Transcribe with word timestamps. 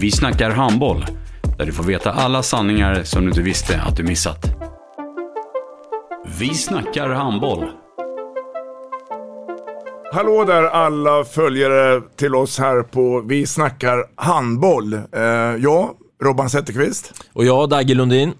Vi 0.00 0.10
snackar 0.10 0.50
handboll, 0.50 1.04
där 1.58 1.66
du 1.66 1.72
får 1.72 1.84
veta 1.84 2.12
alla 2.12 2.42
sanningar 2.42 3.02
som 3.02 3.22
du 3.22 3.28
inte 3.28 3.42
visste 3.42 3.80
att 3.80 3.96
du 3.96 4.02
missat. 4.02 4.46
Vi 6.38 6.54
snackar 6.54 7.08
handboll. 7.08 7.64
Hallå 10.12 10.44
där 10.44 10.62
alla 10.62 11.24
följare 11.24 12.02
till 12.16 12.34
oss 12.34 12.58
här 12.58 12.82
på 12.82 13.20
Vi 13.20 13.46
snackar 13.46 14.04
handboll. 14.16 14.94
Eh, 14.94 15.22
jag, 15.58 15.90
Robban 16.22 16.50
Zetterqvist. 16.50 17.12
Och 17.32 17.44
jag, 17.44 17.68
Dagge 17.68 17.94
Lundin. 17.94 18.32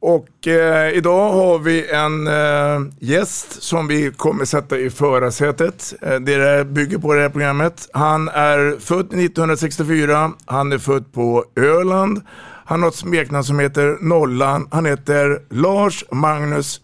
Och 0.00 0.46
eh, 0.46 0.96
idag 0.96 1.32
har 1.32 1.58
vi 1.58 1.90
en 1.90 2.26
eh, 2.26 2.92
gäst 2.98 3.62
som 3.62 3.86
vi 3.86 4.12
kommer 4.12 4.44
sätta 4.44 4.78
i 4.78 4.90
förarsätet. 4.90 5.94
Eh, 6.02 6.14
det 6.20 6.36
där 6.36 6.64
bygger 6.64 6.98
på 6.98 7.14
det 7.14 7.20
här 7.20 7.28
programmet. 7.28 7.88
Han 7.92 8.28
är 8.28 8.80
född 8.80 9.06
1964. 9.06 10.32
Han 10.44 10.72
är 10.72 10.78
född 10.78 11.12
på 11.12 11.44
Öland. 11.56 12.20
Han 12.64 12.82
har 12.82 12.88
ett 12.88 12.94
smeknamn 12.94 13.44
som 13.44 13.58
heter 13.58 13.98
Nollan. 14.00 14.68
Han 14.70 14.86
heter 14.86 15.42
Lars 15.50 16.04
Magnus 16.10 16.80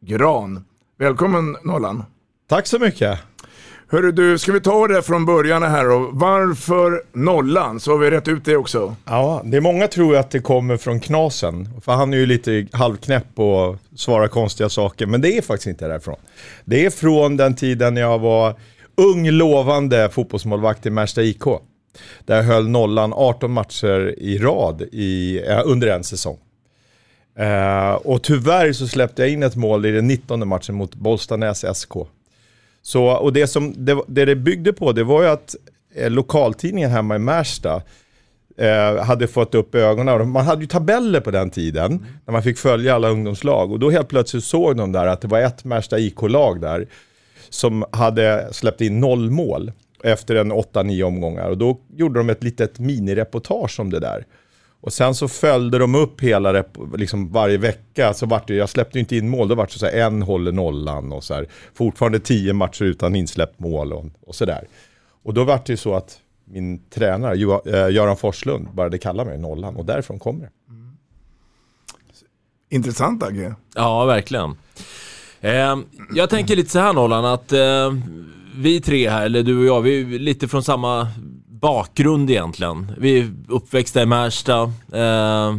Gran. 0.00 0.64
Välkommen 0.98 1.56
Nollan. 1.64 2.04
Tack 2.48 2.66
så 2.66 2.78
mycket. 2.78 3.18
Hörru 3.88 4.12
du, 4.12 4.38
ska 4.38 4.52
vi 4.52 4.60
ta 4.60 4.88
det 4.88 5.02
från 5.02 5.26
början 5.26 5.62
här 5.62 5.84
då? 5.84 6.10
Varför 6.12 7.02
nollan? 7.12 7.80
Så 7.80 7.90
har 7.90 7.98
vi 7.98 8.10
rätt 8.10 8.28
ut 8.28 8.44
det 8.44 8.56
också. 8.56 8.96
Ja, 9.04 9.42
det 9.44 9.56
är 9.56 9.60
många 9.60 9.88
tror 9.88 10.16
att 10.16 10.30
det 10.30 10.40
kommer 10.40 10.76
från 10.76 11.00
Knasen. 11.00 11.68
För 11.80 11.92
han 11.92 12.12
är 12.12 12.16
ju 12.16 12.26
lite 12.26 12.66
halvknäpp 12.72 13.38
och 13.38 13.76
svarar 13.96 14.28
konstiga 14.28 14.68
saker. 14.68 15.06
Men 15.06 15.20
det 15.20 15.38
är 15.38 15.42
faktiskt 15.42 15.66
inte 15.66 15.88
därifrån. 15.88 16.16
Det 16.64 16.86
är 16.86 16.90
från 16.90 17.36
den 17.36 17.56
tiden 17.56 17.94
när 17.94 18.00
jag 18.00 18.18
var 18.18 18.54
ung, 18.96 19.30
lovande 19.30 20.08
fotbollsmålvakt 20.12 20.86
i 20.86 20.90
Märsta 20.90 21.22
IK. 21.22 21.44
Där 22.24 22.36
jag 22.36 22.42
höll 22.42 22.68
nollan 22.68 23.12
18 23.12 23.50
matcher 23.50 24.14
i 24.18 24.38
rad 24.38 24.82
i, 24.92 25.42
eh, 25.48 25.60
under 25.64 25.88
en 25.88 26.04
säsong. 26.04 26.38
Uh, 27.40 27.92
och 27.92 28.22
tyvärr 28.22 28.72
så 28.72 28.88
släppte 28.88 29.22
jag 29.22 29.30
in 29.30 29.42
ett 29.42 29.56
mål 29.56 29.86
i 29.86 29.92
den 29.92 30.06
19 30.06 30.48
matchen 30.48 30.74
mot 30.74 30.94
Bollstanäs 30.94 31.64
SK. 31.74 31.92
Så, 32.86 33.04
och 33.04 33.32
det 33.32 33.46
som 33.46 33.74
det, 33.76 34.02
det, 34.06 34.24
det 34.24 34.36
byggde 34.36 34.72
på 34.72 34.92
det 34.92 35.04
var 35.04 35.22
ju 35.22 35.28
att 35.28 35.54
eh, 35.94 36.10
lokaltidningen 36.10 36.90
hemma 36.90 37.16
i 37.16 37.18
Märsta 37.18 37.82
eh, 38.56 39.04
hade 39.04 39.28
fått 39.28 39.54
upp 39.54 39.74
ögonen. 39.74 40.30
Man 40.30 40.44
hade 40.44 40.60
ju 40.60 40.66
tabeller 40.66 41.20
på 41.20 41.30
den 41.30 41.50
tiden 41.50 41.92
mm. 41.92 42.06
när 42.24 42.32
man 42.32 42.42
fick 42.42 42.58
följa 42.58 42.94
alla 42.94 43.08
ungdomslag. 43.08 43.72
Och 43.72 43.78
då 43.78 43.90
helt 43.90 44.08
plötsligt 44.08 44.44
såg 44.44 44.76
de 44.76 44.92
där 44.92 45.06
att 45.06 45.20
det 45.20 45.28
var 45.28 45.40
ett 45.40 45.64
Märsta 45.64 45.98
IK-lag 45.98 46.60
där 46.60 46.86
som 47.48 47.84
hade 47.92 48.48
släppt 48.52 48.80
in 48.80 49.00
noll 49.00 49.30
mål 49.30 49.72
efter 50.04 50.34
en 50.34 50.52
8-9 50.52 51.02
omgångar. 51.02 51.50
Och 51.50 51.58
då 51.58 51.80
gjorde 51.96 52.20
de 52.20 52.30
ett 52.30 52.42
litet 52.42 52.78
minireportage 52.78 53.80
om 53.80 53.90
det 53.90 54.00
där. 54.00 54.26
Och 54.86 54.92
sen 54.92 55.14
så 55.14 55.28
följde 55.28 55.78
de 55.78 55.94
upp 55.94 56.20
hela 56.20 56.64
liksom 56.96 57.32
varje 57.32 57.58
vecka. 57.58 58.14
Så 58.14 58.26
vart 58.26 58.48
det, 58.48 58.54
jag 58.54 58.68
släppte 58.68 58.98
inte 58.98 59.16
in 59.16 59.28
mål, 59.28 59.48
då 59.48 59.54
vart 59.54 59.72
det 59.72 59.78
så 59.78 59.86
här, 59.86 59.92
en 59.92 60.22
håller 60.22 60.52
nollan 60.52 61.12
och 61.12 61.24
så 61.24 61.34
här, 61.34 61.46
fortfarande 61.74 62.20
tio 62.20 62.52
matcher 62.52 62.82
utan 62.84 63.16
insläppt 63.16 63.60
mål 63.60 63.92
och, 63.92 64.04
och 64.26 64.34
sådär. 64.34 64.66
Och 65.22 65.34
då 65.34 65.44
vart 65.44 65.66
det 65.66 65.72
ju 65.72 65.76
så 65.76 65.94
att 65.94 66.18
min 66.44 66.78
tränare, 66.90 67.34
eh, 67.34 67.94
Göran 67.94 68.16
Forslund, 68.16 68.68
började 68.74 68.98
kalla 68.98 69.24
mig 69.24 69.38
nollan 69.38 69.76
och 69.76 69.84
därifrån 69.84 70.18
kommer 70.18 70.40
det. 70.40 70.50
Mm. 70.68 70.96
Intressant 72.70 73.22
Agge. 73.22 73.54
Ja, 73.74 74.04
verkligen. 74.04 74.56
Eh, 75.40 75.76
jag 76.14 76.30
tänker 76.30 76.56
lite 76.56 76.70
så 76.70 76.78
här 76.78 76.92
Nollan, 76.92 77.24
att 77.24 77.52
eh, 77.52 77.92
vi 78.56 78.80
tre 78.80 79.10
här, 79.10 79.24
eller 79.24 79.42
du 79.42 79.58
och 79.58 79.64
jag, 79.64 79.80
vi 79.80 80.14
är 80.14 80.18
lite 80.18 80.48
från 80.48 80.62
samma 80.62 81.08
bakgrund 81.60 82.30
egentligen. 82.30 82.92
Vi 82.98 83.30
uppväxta 83.48 84.02
i 84.02 84.06
Märsta, 84.06 84.62
eh, 84.92 85.56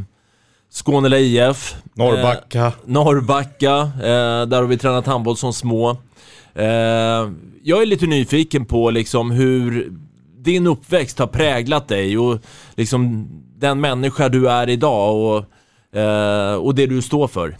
Skåne 0.69 1.17
IF. 1.17 1.75
Norrbacka. 1.93 2.65
Eh, 2.65 2.73
Norrbacka, 2.85 3.75
eh, 3.95 4.45
där 4.47 4.55
har 4.55 4.63
vi 4.63 4.77
tränat 4.77 5.05
handboll 5.05 5.37
som 5.37 5.53
små. 5.53 5.89
Eh, 6.55 7.29
jag 7.63 7.81
är 7.81 7.85
lite 7.85 8.05
nyfiken 8.05 8.65
på 8.65 8.89
liksom 8.89 9.31
hur 9.31 9.91
din 10.37 10.67
uppväxt 10.67 11.19
har 11.19 11.27
präglat 11.27 11.87
dig 11.87 12.17
och 12.17 12.39
liksom 12.75 13.27
den 13.57 13.81
människa 13.81 14.29
du 14.29 14.49
är 14.49 14.69
idag 14.69 15.15
och, 15.15 15.99
eh, 15.99 16.55
och 16.55 16.75
det 16.75 16.85
du 16.85 17.01
står 17.01 17.27
för. 17.27 17.57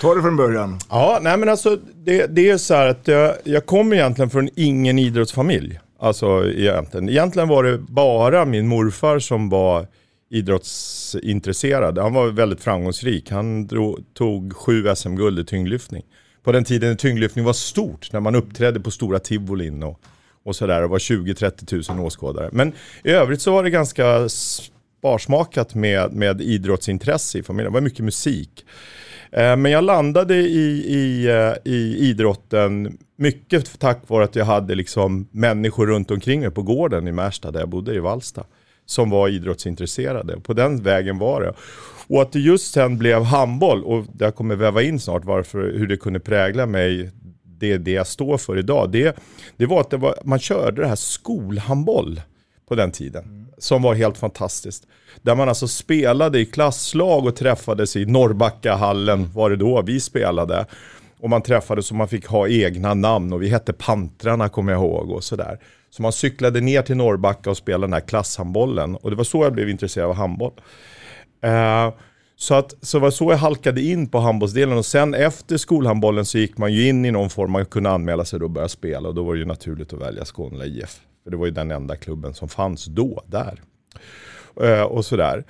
Ta 0.00 0.14
det 0.14 0.22
från 0.22 0.36
början. 0.36 0.78
Ja, 0.90 1.18
nej 1.22 1.36
men 1.36 1.48
alltså 1.48 1.78
det, 2.04 2.26
det 2.26 2.50
är 2.50 2.58
så 2.58 2.74
här 2.74 2.86
att 2.86 3.08
jag, 3.08 3.34
jag 3.44 3.66
kommer 3.66 3.96
egentligen 3.96 4.30
från 4.30 4.48
ingen 4.56 4.98
idrottsfamilj. 4.98 5.78
Alltså 5.98 6.50
egentligen. 6.50 7.08
Egentligen 7.08 7.48
var 7.48 7.64
det 7.64 7.78
bara 7.78 8.44
min 8.44 8.68
morfar 8.68 9.18
som 9.18 9.48
var 9.48 9.86
idrottsintresserad. 10.30 11.98
Han 11.98 12.14
var 12.14 12.26
väldigt 12.26 12.60
framgångsrik. 12.60 13.30
Han 13.30 13.66
drog, 13.66 14.04
tog 14.14 14.56
sju 14.56 14.94
SM-guld 14.94 15.38
i 15.38 15.44
tyngdlyftning. 15.44 16.02
På 16.42 16.52
den 16.52 16.64
tiden 16.64 16.96
tyngdlyftning 16.96 17.44
var 17.44 17.52
stort, 17.52 18.12
när 18.12 18.20
man 18.20 18.34
uppträdde 18.34 18.80
på 18.80 18.90
stora 18.90 19.18
tivolin 19.18 19.82
och, 19.82 20.00
och 20.44 20.56
sådär. 20.56 20.80
Det 20.80 20.86
var 20.86 20.98
20-30 20.98 21.92
000 21.94 22.06
åskådare. 22.06 22.48
Men 22.52 22.72
i 23.04 23.10
övrigt 23.10 23.40
så 23.40 23.52
var 23.52 23.62
det 23.62 23.70
ganska 23.70 24.28
sparsmakat 24.28 25.74
med, 25.74 26.12
med 26.12 26.40
idrottsintresse 26.40 27.38
i 27.38 27.42
familjen. 27.42 27.72
Det 27.72 27.74
var 27.74 27.80
mycket 27.84 28.04
musik. 28.04 28.64
Eh, 29.32 29.56
men 29.56 29.72
jag 29.72 29.84
landade 29.84 30.34
i, 30.34 30.84
i, 30.86 31.26
eh, 31.26 31.72
i 31.72 31.96
idrotten 31.98 32.98
mycket 33.18 33.78
tack 33.78 33.98
vare 34.06 34.24
att 34.24 34.36
jag 34.36 34.44
hade 34.44 34.74
liksom 34.74 35.28
människor 35.30 35.86
runt 35.86 36.10
omkring 36.10 36.40
mig 36.40 36.50
på 36.50 36.62
gården 36.62 37.08
i 37.08 37.12
Märsta 37.12 37.50
där 37.50 37.60
jag 37.60 37.68
bodde 37.68 37.94
i 37.94 37.98
Valsta. 37.98 38.44
Som 38.86 39.10
var 39.10 39.28
idrottsintresserade. 39.28 40.40
På 40.40 40.52
den 40.52 40.82
vägen 40.82 41.18
var 41.18 41.40
det. 41.42 41.54
Och 42.08 42.22
att 42.22 42.32
det 42.32 42.38
just 42.38 42.72
sen 42.72 42.98
blev 42.98 43.22
handboll, 43.22 43.84
och 43.84 44.04
jag 44.18 44.34
kommer 44.34 44.56
väva 44.56 44.82
in 44.82 45.00
snart 45.00 45.24
varför, 45.24 45.72
hur 45.78 45.86
det 45.86 45.96
kunde 45.96 46.20
prägla 46.20 46.66
mig, 46.66 47.10
det, 47.42 47.78
det 47.78 47.90
jag 47.90 48.06
står 48.06 48.38
för 48.38 48.58
idag. 48.58 48.90
Det, 48.90 49.16
det 49.56 49.66
var 49.66 49.80
att 49.80 49.90
det 49.90 49.96
var, 49.96 50.14
man 50.24 50.38
körde 50.38 50.82
det 50.82 50.88
här 50.88 50.96
skolhandboll 50.96 52.20
på 52.68 52.74
den 52.74 52.90
tiden. 52.90 53.24
Mm. 53.24 53.46
Som 53.58 53.82
var 53.82 53.94
helt 53.94 54.18
fantastiskt. 54.18 54.86
Där 55.22 55.34
man 55.34 55.48
alltså 55.48 55.68
spelade 55.68 56.38
i 56.40 56.46
klasslag 56.46 57.26
och 57.26 57.36
träffades 57.36 57.96
i 57.96 58.06
Norrbackahallen, 58.06 59.32
var 59.32 59.50
det 59.50 59.56
då 59.56 59.82
vi 59.82 60.00
spelade. 60.00 60.66
Och 61.20 61.30
man 61.30 61.42
träffades 61.42 61.90
och 61.90 61.96
man 61.96 62.08
fick 62.08 62.26
ha 62.26 62.48
egna 62.48 62.94
namn 62.94 63.32
och 63.32 63.42
vi 63.42 63.48
hette 63.48 63.72
Pantrarna 63.72 64.48
kommer 64.48 64.72
jag 64.72 64.82
ihåg 64.82 65.10
och 65.10 65.24
sådär. 65.24 65.58
Så 65.90 66.02
man 66.02 66.12
cyklade 66.12 66.60
ner 66.60 66.82
till 66.82 66.96
Norrbacka 66.96 67.50
och 67.50 67.56
spelade 67.56 67.86
den 67.86 67.92
här 67.92 68.00
klasshandbollen. 68.00 68.96
Och 68.96 69.10
det 69.10 69.16
var 69.16 69.24
så 69.24 69.44
jag 69.44 69.52
blev 69.52 69.68
intresserad 69.68 70.08
av 70.08 70.14
handboll. 70.14 70.52
Uh, 71.46 71.94
så, 72.36 72.54
att, 72.54 72.74
så 72.82 72.98
det 72.98 73.02
var 73.02 73.10
så 73.10 73.32
jag 73.32 73.38
halkade 73.38 73.80
in 73.80 74.08
på 74.08 74.18
handbollsdelen 74.18 74.78
och 74.78 74.86
sen 74.86 75.14
efter 75.14 75.56
skolhandbollen 75.56 76.24
så 76.24 76.38
gick 76.38 76.58
man 76.58 76.72
ju 76.72 76.88
in 76.88 77.04
i 77.04 77.10
någon 77.10 77.30
form, 77.30 77.50
man 77.50 77.66
kunde 77.66 77.90
anmäla 77.90 78.24
sig 78.24 78.40
och 78.40 78.50
börja 78.50 78.68
spela 78.68 79.08
och 79.08 79.14
då 79.14 79.22
var 79.22 79.34
det 79.34 79.38
ju 79.38 79.46
naturligt 79.46 79.92
att 79.92 80.00
välja 80.00 80.24
Skåne 80.24 80.64
IF. 80.64 81.00
För 81.24 81.30
det 81.30 81.36
var 81.36 81.46
ju 81.46 81.52
den 81.52 81.70
enda 81.70 81.96
klubben 81.96 82.34
som 82.34 82.48
fanns 82.48 82.84
då, 82.84 83.22
där. 83.26 83.60
Uh, 84.62 84.82
och 84.82 85.04
sådär. 85.04 85.44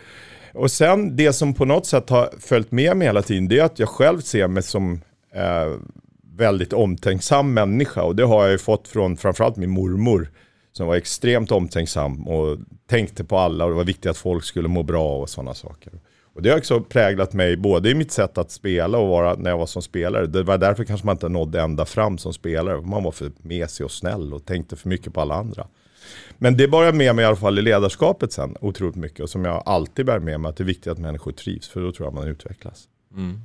Och 0.55 0.71
sen 0.71 1.17
det 1.17 1.33
som 1.33 1.55
på 1.55 1.65
något 1.65 1.87
sätt 1.87 2.11
har 2.11 2.31
följt 2.41 2.73
med 2.73 2.97
mig 2.97 3.07
hela 3.07 3.23
tiden, 3.23 3.49
det 3.49 3.59
är 3.59 3.65
att 3.65 3.79
jag 3.79 3.89
själv 3.89 4.21
ser 4.21 4.49
mig 4.49 4.63
som 4.63 5.01
eh, 5.33 5.77
väldigt 6.37 6.73
omtänksam 6.73 7.55
människa 7.55 8.03
och 8.03 8.17
det 8.17 8.25
har 8.25 8.43
jag 8.43 8.53
ju 8.53 8.59
fått 8.59 8.89
från 8.89 9.17
framförallt 9.17 9.57
min 9.57 9.71
mormor 9.71 10.31
som 10.73 10.87
var 10.87 10.97
extremt 10.97 11.53
omtänksam 11.53 12.29
och 12.29 12.59
tänkte 12.87 13.25
på 13.25 13.39
alla 13.39 13.65
och 13.65 13.71
det 13.71 13.77
var 13.77 13.85
viktigt 13.85 14.11
att 14.11 14.17
folk 14.17 14.45
skulle 14.45 14.69
må 14.69 14.83
bra 14.83 15.21
och 15.21 15.29
sådana 15.29 15.55
saker. 15.55 15.93
Och 16.39 16.43
det 16.43 16.51
har 16.51 16.59
också 16.59 16.81
präglat 16.81 17.33
mig 17.33 17.57
både 17.57 17.91
i 17.91 17.95
mitt 17.95 18.13
sätt 18.13 18.39
att 18.39 18.51
spela 18.51 18.99
och 18.99 19.09
vara 19.09 19.35
när 19.35 19.51
jag 19.51 19.59
var 19.59 19.67
som 19.67 19.83
spelare. 19.83 20.27
Det 20.27 20.43
var 20.43 20.59
därför 20.59 20.85
kanske 20.85 21.07
man 21.07 21.15
inte 21.15 21.29
nådde 21.29 21.61
ända 21.61 21.85
fram 21.85 22.19
som 22.19 22.33
spelare. 22.33 22.81
Man 22.81 23.03
var 23.03 23.13
för 23.13 23.33
mesig 23.43 23.85
och 23.85 23.93
snäll 23.93 24.35
och 24.35 24.45
tänkte 24.45 24.77
för 24.77 24.89
mycket 24.89 25.15
på 25.15 25.21
alla 25.21 25.35
andra. 25.35 25.67
Men 26.39 26.57
det 26.57 26.69
bar 26.69 26.85
jag 26.85 26.95
med 26.95 27.15
mig 27.15 27.23
i 27.23 27.27
alla 27.27 27.37
fall 27.37 27.59
i 27.59 27.63
ledarskapet 27.63 28.33
sen 28.33 28.57
otroligt 28.61 28.97
mycket 28.97 29.21
och 29.21 29.31
som 29.31 29.45
jag 29.45 29.63
alltid 29.67 30.07
bär 30.07 30.19
med 30.19 30.41
mig 30.41 30.49
att 30.49 30.57
det 30.57 30.63
är 30.63 30.67
viktigt 30.67 30.93
att 30.93 30.99
människor 30.99 31.33
trivs 31.33 31.69
för 31.69 31.81
då 31.81 31.93
tror 31.93 32.07
jag 32.07 32.15
man 32.15 32.29
utvecklas. 32.29 32.85
Mm. 33.15 33.41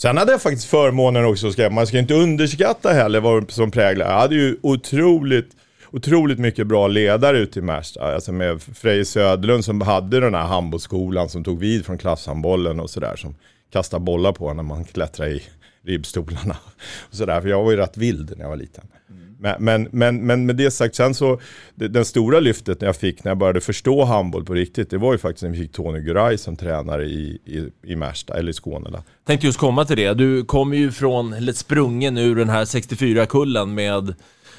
Sen 0.00 0.16
hade 0.16 0.32
jag 0.32 0.42
faktiskt 0.42 0.66
förmånen 0.66 1.24
också, 1.24 1.52
ska, 1.52 1.70
man 1.70 1.86
ska 1.86 1.98
inte 1.98 2.14
underskatta 2.14 2.92
heller 2.92 3.20
vad 3.20 3.50
som 3.50 3.70
präglar. 3.70 4.06
Jag 4.06 4.18
hade 4.18 4.34
ju 4.34 4.56
otroligt, 4.62 5.56
otroligt 5.90 6.38
mycket 6.38 6.66
bra 6.66 6.88
ledare 6.88 7.38
ute 7.38 7.58
i 7.58 7.62
Märsta. 7.62 8.14
Alltså 8.14 8.32
med 8.32 8.62
Frej 8.62 9.04
Söderlund 9.04 9.64
som 9.64 9.80
hade 9.80 10.20
den 10.20 10.34
här 10.34 10.46
handbollsskolan 10.46 11.28
som 11.28 11.44
tog 11.44 11.58
vid 11.58 11.86
från 11.86 11.98
klasshandbollen 11.98 12.80
och 12.80 12.90
sådär. 12.90 13.16
Som 13.16 13.34
kastade 13.72 14.04
bollar 14.04 14.32
på 14.32 14.54
när 14.54 14.62
man 14.62 14.84
klättrade 14.84 15.30
i 15.30 15.42
ribbstolarna. 15.82 16.56
Och 17.10 17.14
sådär, 17.14 17.40
för 17.40 17.48
jag 17.48 17.64
var 17.64 17.70
ju 17.70 17.76
rätt 17.76 17.96
vild 17.96 18.32
när 18.36 18.44
jag 18.44 18.50
var 18.50 18.56
liten. 18.56 18.84
Mm 19.10 19.27
men, 19.58 19.88
men, 19.90 20.26
men 20.26 20.46
med 20.46 20.56
det 20.56 20.70
sagt, 20.70 20.94
sen 20.94 21.14
så, 21.14 21.40
den 21.74 22.04
stora 22.04 22.40
lyftet 22.40 22.82
jag 22.82 22.96
fick, 22.96 23.24
när 23.24 23.30
jag 23.30 23.38
började 23.38 23.60
förstå 23.60 24.04
handboll 24.04 24.44
på 24.44 24.54
riktigt, 24.54 24.90
det 24.90 24.98
var 24.98 25.12
ju 25.12 25.18
faktiskt 25.18 25.42
när 25.42 25.50
vi 25.50 25.58
fick 25.58 25.72
Tony 25.72 26.00
Guray 26.00 26.38
som 26.38 26.56
tränare 26.56 27.04
i, 27.04 27.38
i, 27.44 27.70
i 27.92 27.96
Märsta, 27.96 28.34
eller 28.34 28.50
i 28.50 28.52
Skåne. 28.52 28.90
Då. 28.90 29.02
Tänkte 29.26 29.46
just 29.46 29.58
komma 29.58 29.84
till 29.84 29.96
det. 29.96 30.14
Du 30.14 30.44
kom 30.44 30.74
ju 30.74 30.90
från, 30.92 31.32
eller 31.32 31.52
sprungen 31.52 32.18
ur 32.18 32.36
den 32.36 32.48
här 32.48 32.64
64-kullen 32.64 33.74
med 33.74 34.14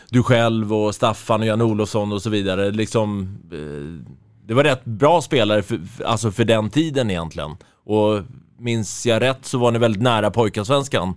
du 0.10 0.24
själv 0.24 0.74
och 0.74 0.96
Staffan 0.96 1.42
och 1.42 1.48
Jan 1.48 1.62
Olofsson 1.62 2.12
och 2.12 2.22
så 2.22 2.30
vidare. 2.30 2.72
Liksom, 2.72 3.38
eh, 3.52 4.10
det 4.48 4.54
var 4.54 4.64
rätt 4.64 4.86
bra 4.86 5.22
spelare 5.22 5.62
för, 5.62 5.80
alltså 6.06 6.32
för 6.32 6.46
den 6.46 6.70
tiden 6.70 7.10
egentligen. 7.10 7.52
Och 7.86 8.22
minns 8.60 9.06
jag 9.06 9.22
rätt 9.22 9.46
så 9.46 9.58
var 9.58 9.72
ni 9.72 9.80
väldigt 9.80 10.02
nära 10.02 10.32
pojkarsvenskan. 10.32 11.14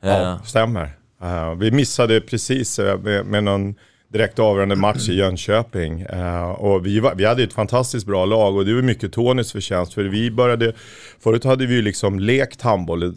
Ja, 0.00 0.38
stämmer. 0.44 1.01
Eh, 1.22 1.54
vi 1.54 1.70
missade 1.70 2.20
precis 2.20 2.78
eh, 2.78 2.98
med, 2.98 3.26
med 3.26 3.44
någon 3.44 3.74
direkt 4.12 4.38
avgörande 4.38 4.76
match 4.76 5.08
i 5.08 5.14
Jönköping. 5.14 6.00
Eh, 6.00 6.50
och 6.50 6.86
vi, 6.86 7.00
var, 7.00 7.14
vi 7.14 7.24
hade 7.24 7.42
ett 7.42 7.52
fantastiskt 7.52 8.06
bra 8.06 8.24
lag 8.24 8.56
och 8.56 8.64
det 8.64 8.74
var 8.74 8.82
mycket 8.82 9.12
Tonys 9.12 9.52
förtjänst. 9.52 9.94
För 9.94 10.04
vi 10.04 10.30
började, 10.30 10.72
förut 11.20 11.44
hade 11.44 11.66
vi 11.66 11.82
liksom 11.82 12.18
lekt 12.18 12.62
handboll. 12.62 13.14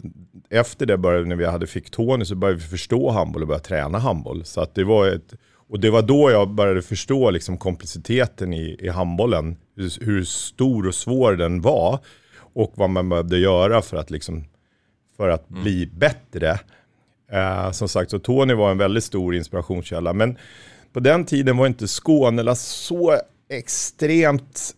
Efter 0.50 0.86
det 0.86 0.98
började, 0.98 1.24
när 1.24 1.36
vi 1.36 1.44
hade 1.44 1.66
fick 1.66 1.90
Tony 1.90 2.24
så 2.24 2.34
började 2.34 2.60
vi 2.60 2.66
förstå 2.66 3.10
handboll 3.10 3.42
och 3.42 3.48
börja 3.48 3.60
träna 3.60 3.98
handboll. 3.98 4.44
Så 4.44 4.60
att 4.60 4.74
det 4.74 4.84
var 4.84 5.06
ett, 5.06 5.34
och 5.68 5.80
det 5.80 5.90
var 5.90 6.02
då 6.02 6.30
jag 6.30 6.50
började 6.50 6.82
förstå 6.82 7.30
liksom 7.30 7.58
komplexiteten 7.58 8.52
i, 8.52 8.76
i 8.80 8.88
handbollen. 8.88 9.56
Hur, 9.76 10.04
hur 10.04 10.24
stor 10.24 10.86
och 10.86 10.94
svår 10.94 11.32
den 11.32 11.60
var. 11.60 11.98
Och 12.54 12.72
vad 12.74 12.90
man 12.90 13.08
behövde 13.08 13.38
göra 13.38 13.82
för 13.82 13.96
att, 13.96 14.10
liksom, 14.10 14.44
för 15.16 15.28
att 15.28 15.48
bli 15.48 15.86
bättre. 15.86 16.58
Eh, 17.32 17.70
som 17.70 17.88
sagt, 17.88 18.10
så 18.10 18.18
Tony 18.18 18.54
var 18.54 18.70
en 18.70 18.78
väldigt 18.78 19.04
stor 19.04 19.34
inspirationskälla. 19.34 20.12
Men 20.12 20.38
på 20.92 21.00
den 21.00 21.24
tiden 21.24 21.56
var 21.56 21.66
inte 21.66 21.86
Skånela 21.86 22.54
så 22.54 23.16
extremt 23.50 24.74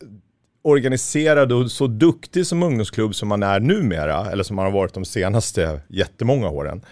organiserad 0.62 1.52
och 1.52 1.70
så 1.70 1.86
duktig 1.86 2.46
som 2.46 2.62
ungdomsklubb 2.62 3.14
som 3.14 3.28
man 3.28 3.42
är 3.42 3.60
numera, 3.60 4.30
eller 4.32 4.44
som 4.44 4.56
man 4.56 4.64
har 4.64 4.72
varit 4.72 4.94
de 4.94 5.04
senaste 5.04 5.80
jättemånga 5.88 6.48
åren. 6.48 6.82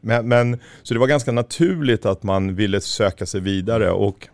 Men, 0.00 0.28
men, 0.28 0.58
så 0.82 0.94
det 0.94 1.00
var 1.00 1.06
ganska 1.06 1.32
naturligt 1.32 2.06
att 2.06 2.22
man 2.22 2.54
ville 2.54 2.80
söka 2.80 3.26
sig 3.26 3.40
vidare 3.40 3.90
och 3.90 4.28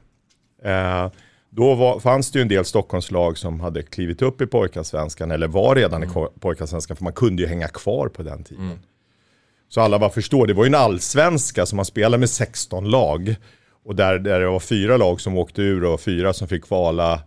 eh, 0.64 1.10
då 1.50 1.74
var, 1.74 2.00
fanns 2.00 2.30
det 2.30 2.38
ju 2.38 2.42
en 2.42 2.48
del 2.48 2.64
Stockholmslag 2.64 3.38
som 3.38 3.60
hade 3.60 3.82
klivit 3.82 4.22
upp 4.22 4.40
i 4.40 4.46
pojkarsvenskan, 4.46 5.30
eller 5.30 5.48
var 5.48 5.74
redan 5.74 6.04
i 6.04 6.06
ko- 6.06 6.30
pojkarsvenskan, 6.40 6.96
för 6.96 7.04
man 7.04 7.12
kunde 7.12 7.42
ju 7.42 7.48
hänga 7.48 7.68
kvar 7.68 8.08
på 8.08 8.22
den 8.22 8.44
tiden. 8.44 8.78
Så 9.74 9.80
alla 9.80 9.98
bara 9.98 10.10
förstår, 10.10 10.46
det 10.46 10.54
var 10.54 10.64
ju 10.64 10.68
en 10.68 10.74
allsvenska 10.74 11.66
som 11.66 11.76
man 11.76 11.84
spelade 11.84 12.18
med 12.18 12.30
16 12.30 12.84
lag. 12.90 13.34
Och 13.84 13.94
där, 13.94 14.18
där 14.18 14.40
det 14.40 14.46
var 14.48 14.60
fyra 14.60 14.96
lag 14.96 15.20
som 15.20 15.38
åkte 15.38 15.62
ur 15.62 15.84
och 15.84 16.00
fyra 16.00 16.32
som 16.32 16.48
fick 16.48 16.64
kvala, 16.64 17.20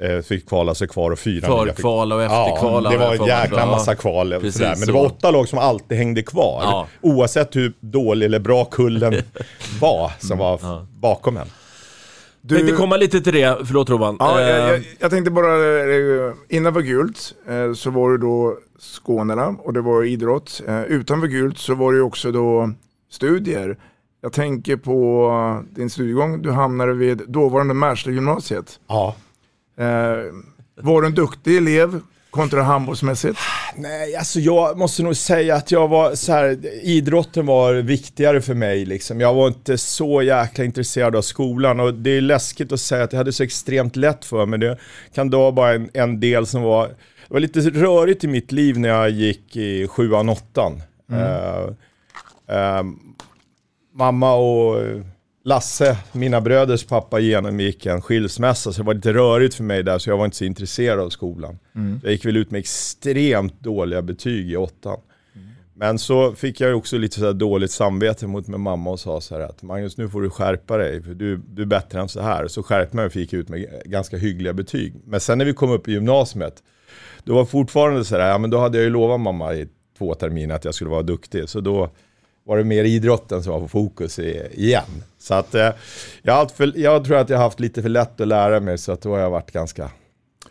eh, 0.00 0.20
fick 0.20 0.48
kvala 0.48 0.74
sig 0.74 0.88
kvar 0.88 1.10
och 1.10 1.18
fyra 1.18 1.48
nya 1.48 1.64
fick- 1.64 1.74
Förkval 1.74 2.12
och 2.12 2.22
efterkval. 2.22 2.84
Ja, 2.84 2.90
det 2.90 2.96
var 2.96 3.14
en 3.14 3.24
jäkla 3.26 3.58
Ja, 3.60 3.66
massa 3.66 3.94
kval. 3.94 4.32
och 4.32 4.40
precis. 4.42 4.60
Men 4.60 4.86
det 4.86 4.92
var 4.92 5.04
åtta 5.06 5.30
lag 5.30 5.48
som 5.48 5.58
alltid 5.58 5.98
hängde 5.98 6.22
kvar. 6.22 6.60
Ja. 6.62 6.86
Oavsett 7.02 7.56
hur 7.56 7.72
dålig 7.80 8.26
eller 8.26 8.38
bra 8.38 8.64
kullen 8.64 9.14
var 9.80 10.12
som 10.18 10.38
var 10.38 10.86
bakom 11.00 11.36
en. 11.36 11.46
Du- 12.46 12.56
Tänkte 12.56 12.76
komma 12.76 12.96
lite 12.96 13.20
till 13.20 13.32
det, 13.32 13.58
förlåt 13.66 13.90
Robban. 13.90 14.16
Ja, 14.18 14.40
Eh, 14.40 14.48
jag, 14.48 14.74
jag, 14.74 14.84
jag 14.98 15.10
tänkte 15.10 15.30
bara, 15.30 15.54
eh, 15.80 16.32
innan 16.48 16.72
var 16.74 16.80
gult 16.82 17.34
eh, 17.48 17.72
så 17.72 17.90
var 17.90 18.10
det 18.12 18.18
då 18.18 18.58
Skånerna 18.80 19.46
och 19.46 19.72
det 19.72 19.80
var 19.80 20.04
idrott. 20.04 20.62
Utanför 20.88 21.26
gult 21.28 21.58
så 21.58 21.74
var 21.74 21.92
det 21.92 22.00
också 22.00 22.32
då 22.32 22.70
studier. 23.10 23.76
Jag 24.20 24.32
tänker 24.32 24.76
på 24.76 25.64
din 25.70 25.90
studiegång, 25.90 26.42
du 26.42 26.50
hamnade 26.50 26.92
vid 26.94 27.22
dåvarande 27.28 27.74
Märsta 27.74 28.10
gymnasiet. 28.10 28.80
Ja. 28.88 29.16
Var 30.80 31.00
du 31.02 31.06
en 31.06 31.14
duktig 31.14 31.56
elev 31.56 32.00
kontra 32.36 32.62
handbollsmässigt? 32.62 33.38
Nej, 33.76 34.16
alltså 34.16 34.40
jag 34.40 34.78
måste 34.78 35.02
nog 35.02 35.16
säga 35.16 35.54
att 35.54 35.70
jag 35.70 35.88
var 35.88 36.14
så 36.14 36.32
här, 36.32 36.58
idrotten 36.82 37.46
var 37.46 37.74
viktigare 37.74 38.40
för 38.40 38.54
mig 38.54 38.84
liksom. 38.84 39.20
Jag 39.20 39.34
var 39.34 39.48
inte 39.48 39.78
så 39.78 40.22
jäkla 40.22 40.64
intresserad 40.64 41.16
av 41.16 41.22
skolan 41.22 41.80
och 41.80 41.94
det 41.94 42.10
är 42.10 42.20
läskigt 42.20 42.72
att 42.72 42.80
säga 42.80 43.04
att 43.04 43.12
jag 43.12 43.18
hade 43.18 43.32
så 43.32 43.42
extremt 43.42 43.96
lätt 43.96 44.24
för 44.24 44.46
mig. 44.46 44.58
Det 44.58 44.78
kan 45.14 45.30
då 45.30 45.50
vara 45.50 45.74
en, 45.74 45.90
en 45.94 46.20
del 46.20 46.46
som 46.46 46.62
var, 46.62 46.88
det 46.88 46.94
var 47.28 47.40
lite 47.40 47.60
rörigt 47.60 48.24
i 48.24 48.26
mitt 48.26 48.52
liv 48.52 48.78
när 48.78 48.88
jag 48.88 49.10
gick 49.10 49.56
i 49.56 49.88
sjuan, 49.88 50.28
åttan. 50.28 50.82
Eh, 51.12 51.68
eh, 52.56 52.82
mamma 53.94 54.34
och 54.34 54.76
Lasse, 55.46 55.98
mina 56.12 56.40
bröders 56.40 56.84
pappa, 56.86 57.18
genomgick 57.18 57.86
en 57.86 58.02
skilsmässa 58.02 58.72
så 58.72 58.82
det 58.82 58.86
var 58.86 58.94
lite 58.94 59.12
rörigt 59.12 59.54
för 59.54 59.64
mig 59.64 59.82
där 59.82 59.98
så 59.98 60.10
jag 60.10 60.16
var 60.16 60.24
inte 60.24 60.36
så 60.36 60.44
intresserad 60.44 61.00
av 61.00 61.10
skolan. 61.10 61.58
Jag 62.02 62.12
gick 62.12 62.24
väl 62.24 62.36
ut 62.36 62.50
med 62.50 62.58
extremt 62.58 63.60
dåliga 63.60 64.02
betyg 64.02 64.50
i 64.50 64.56
åttan. 64.56 65.00
Men 65.74 65.98
så 65.98 66.32
fick 66.32 66.60
jag 66.60 66.76
också 66.76 66.98
lite 66.98 67.20
så 67.20 67.32
dåligt 67.32 67.70
samvete 67.70 68.26
mot 68.26 68.48
min 68.48 68.60
mamma 68.60 68.90
och 68.90 69.00
sa 69.00 69.20
så 69.20 69.34
här 69.34 69.42
att 69.42 69.62
Magnus 69.62 69.96
nu 69.96 70.08
får 70.08 70.22
du 70.22 70.30
skärpa 70.30 70.76
dig 70.76 71.02
för 71.02 71.14
du, 71.14 71.36
du 71.36 71.62
är 71.62 71.66
bättre 71.66 72.00
än 72.00 72.08
så 72.08 72.20
här. 72.20 72.48
Så 72.48 72.62
skärpte 72.62 72.96
mig 72.96 73.06
och 73.06 73.12
fick 73.12 73.32
ut 73.32 73.48
med 73.48 73.82
ganska 73.84 74.16
hyggliga 74.16 74.52
betyg. 74.52 74.94
Men 75.04 75.20
sen 75.20 75.38
när 75.38 75.44
vi 75.44 75.52
kom 75.52 75.70
upp 75.70 75.88
i 75.88 75.92
gymnasiet, 75.92 76.62
då 77.24 77.34
var 77.34 77.44
fortfarande 77.44 78.04
så 78.04 78.16
här, 78.16 78.28
ja 78.30 78.38
men 78.38 78.50
då 78.50 78.58
hade 78.58 78.78
jag 78.78 78.84
ju 78.84 78.90
lovat 78.90 79.20
mamma 79.20 79.54
i 79.54 79.68
två 79.98 80.14
terminer 80.14 80.54
att 80.54 80.64
jag 80.64 80.74
skulle 80.74 80.90
vara 80.90 81.02
duktig. 81.02 81.48
Så 81.48 81.60
då 81.60 81.90
var 82.46 82.56
det 82.56 82.64
mer 82.64 82.84
idrotten 82.84 83.42
som 83.42 83.52
var 83.52 83.60
på 83.60 83.68
fokus 83.68 84.18
igen. 84.18 85.04
Så 85.18 85.34
att 85.34 85.54
eh, 85.54 85.70
jag, 86.22 86.50
för, 86.50 86.72
jag 86.76 87.04
tror 87.04 87.16
att 87.16 87.30
jag 87.30 87.36
har 87.36 87.44
haft 87.44 87.60
lite 87.60 87.82
för 87.82 87.88
lätt 87.88 88.20
att 88.20 88.28
lära 88.28 88.60
mig 88.60 88.78
så 88.78 88.92
att 88.92 89.00
då 89.00 89.10
har 89.10 89.18
jag 89.18 89.30
varit 89.30 89.52
ganska, 89.52 89.90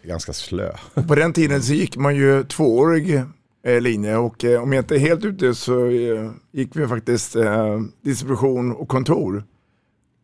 ganska 0.04 0.34
slö. 0.34 0.72
På 1.08 1.16
den 1.16 1.34
tiden 1.34 1.62
så 1.62 1.74
gick 1.74 1.98
man 1.98 2.16
ju 2.16 2.44
tvåårig 2.44 3.24
eh, 3.66 3.82
linje 3.82 4.16
och 4.18 4.46
eh, 4.46 4.64
om 4.64 4.74
jag 4.74 4.82
inte 4.82 4.96
är 4.96 5.00
helt 5.00 5.25
ute 5.25 5.56
så 5.56 5.92
gick 6.52 6.75
vi 6.75 6.88
faktiskt 6.88 7.36
distribution 8.02 8.72
och 8.72 8.88
kontor. 8.88 9.44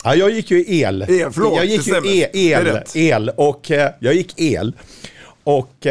Ja, 0.04 0.16
jag 0.16 0.32
gick 0.32 0.52
ju 0.52 0.66
el. 0.68 1.02
El, 1.02 1.32
förlåt, 1.32 1.58
jag 1.58 1.66
gick 1.66 1.88
ju 1.88 1.94
e- 1.94 2.30
el, 2.34 2.66
rätt. 2.66 2.96
el 2.96 3.30
och 3.38 3.72
jag 4.00 4.14
gick 4.14 4.42
el. 4.42 4.76
Och 5.44 5.88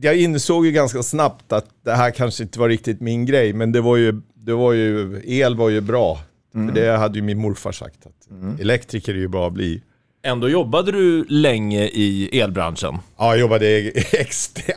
jag 0.00 0.16
insåg 0.16 0.66
ju 0.66 0.72
ganska 0.72 1.02
snabbt 1.02 1.52
att 1.52 1.66
det 1.84 1.94
här 1.94 2.10
kanske 2.10 2.42
inte 2.42 2.58
var 2.58 2.68
riktigt 2.68 3.00
min 3.00 3.26
grej, 3.26 3.52
men 3.52 3.72
det 3.72 3.80
var 3.80 3.96
ju, 3.96 4.20
det 4.48 4.54
var 4.54 4.72
ju 4.72 5.22
el 5.24 5.56
var 5.56 5.68
ju 5.68 5.80
bra. 5.80 6.18
Mm. 6.54 6.68
För 6.68 6.80
det 6.80 6.96
hade 6.96 7.18
ju 7.18 7.24
min 7.24 7.38
morfar 7.38 7.72
sagt, 7.72 8.06
att 8.06 8.60
elektriker 8.60 9.14
är 9.14 9.18
ju 9.18 9.28
bra 9.28 9.46
att 9.46 9.52
bli. 9.52 9.82
Ändå 10.22 10.48
jobbade 10.48 10.92
du 10.92 11.24
länge 11.28 11.84
i 11.84 12.40
elbranschen. 12.40 12.98
Ja, 13.18 13.30
jag 13.30 13.38
jobbade 13.38 13.92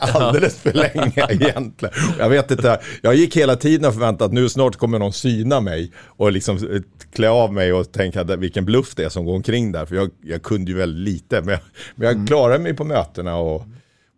alldeles 0.00 0.58
för 0.58 0.72
länge 0.72 1.26
egentligen. 1.30 1.94
Jag 2.18 2.28
vet 2.28 2.50
inte, 2.50 2.80
jag 3.02 3.14
gick 3.14 3.36
hela 3.36 3.56
tiden 3.56 3.88
och 3.88 3.94
förväntade 3.94 4.24
att 4.24 4.32
nu 4.32 4.48
snart 4.48 4.76
kommer 4.76 4.98
någon 4.98 5.12
syna 5.12 5.60
mig 5.60 5.92
och 5.98 6.32
liksom 6.32 6.56
eh, 6.56 6.80
klä 7.12 7.30
av 7.30 7.52
mig 7.52 7.72
och 7.72 7.92
tänka 7.92 8.20
att 8.20 8.30
vilken 8.30 8.64
bluff 8.64 8.94
det 8.94 9.04
är 9.04 9.08
som 9.08 9.24
går 9.24 9.34
omkring 9.34 9.72
där. 9.72 9.86
För 9.86 9.96
jag, 9.96 10.10
jag 10.22 10.42
kunde 10.42 10.70
ju 10.70 10.76
väldigt 10.76 11.14
lite, 11.14 11.40
men 11.40 11.50
jag, 11.50 11.60
men 11.94 12.08
jag 12.08 12.28
klarade 12.28 12.58
mig 12.58 12.74
på 12.74 12.84
mötena 12.84 13.36
och, 13.36 13.66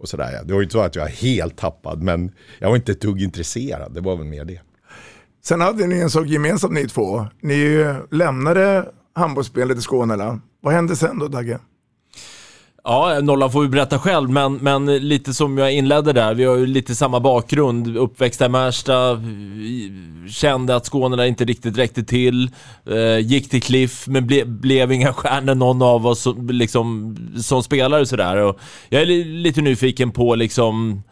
och 0.01 0.09
sådär. 0.09 0.41
Det 0.45 0.53
var 0.53 0.61
ju 0.61 0.65
inte 0.65 0.73
så 0.73 0.81
att 0.81 0.97
jag 0.97 1.03
var 1.03 1.11
helt 1.11 1.57
tappad, 1.57 2.03
men 2.03 2.33
jag 2.59 2.69
var 2.69 2.77
inte 2.77 2.93
ett 2.93 3.01
dugg 3.01 3.23
intresserad. 3.23 3.95
Det 3.95 4.01
var 4.01 4.17
väl 4.17 4.27
mer 4.27 4.45
det. 4.45 4.61
Sen 5.47 5.61
hade 5.61 5.87
ni 5.87 6.01
en 6.01 6.11
sak 6.11 6.27
gemensamt 6.27 6.73
ni 6.73 6.89
två. 6.89 7.27
Ni 7.41 7.87
lämnade 8.11 8.89
handbollsspelet 9.15 9.79
i 9.79 9.81
Skåne. 9.81 10.41
Vad 10.61 10.75
hände 10.75 10.97
sen 10.97 11.19
då 11.19 11.29
Dagge? 11.29 11.59
Ja, 12.85 13.21
nollan 13.23 13.53
får 13.53 13.63
vi 13.63 13.69
berätta 13.69 13.99
själv, 13.99 14.31
men, 14.31 14.55
men 14.55 14.87
lite 14.87 15.35
som 15.35 15.59
jag 15.59 15.73
inledde 15.73 16.13
där. 16.13 16.35
Vi 16.35 16.45
har 16.45 16.57
ju 16.57 16.67
lite 16.67 16.95
samma 16.95 17.21
bakgrund. 17.21 17.97
Uppväxta 17.97 18.47
i 18.47 18.49
Märsta, 18.49 19.23
kände 20.29 20.77
att 20.77 20.87
Skåne 20.87 21.29
inte 21.29 21.45
riktigt 21.45 21.79
räckte 21.79 22.05
till. 22.05 22.51
Eh, 22.87 23.19
gick 23.19 23.51
till 23.51 23.63
Cliff, 23.63 24.07
men 24.07 24.27
ble, 24.27 24.45
blev 24.45 24.93
inga 24.93 25.13
stjärnor 25.13 25.55
någon 25.55 25.83
av 25.83 26.07
oss 26.07 26.21
som, 26.21 26.49
liksom, 26.49 27.17
som 27.43 27.63
spelare 27.63 28.07
sådär. 28.07 28.37
Och 28.37 28.61
jag 28.89 29.03
är 29.03 29.07
li, 29.07 29.25
lite 29.25 29.61
nyfiken 29.61 30.11
på 30.11 30.35
liksom... 30.35 31.03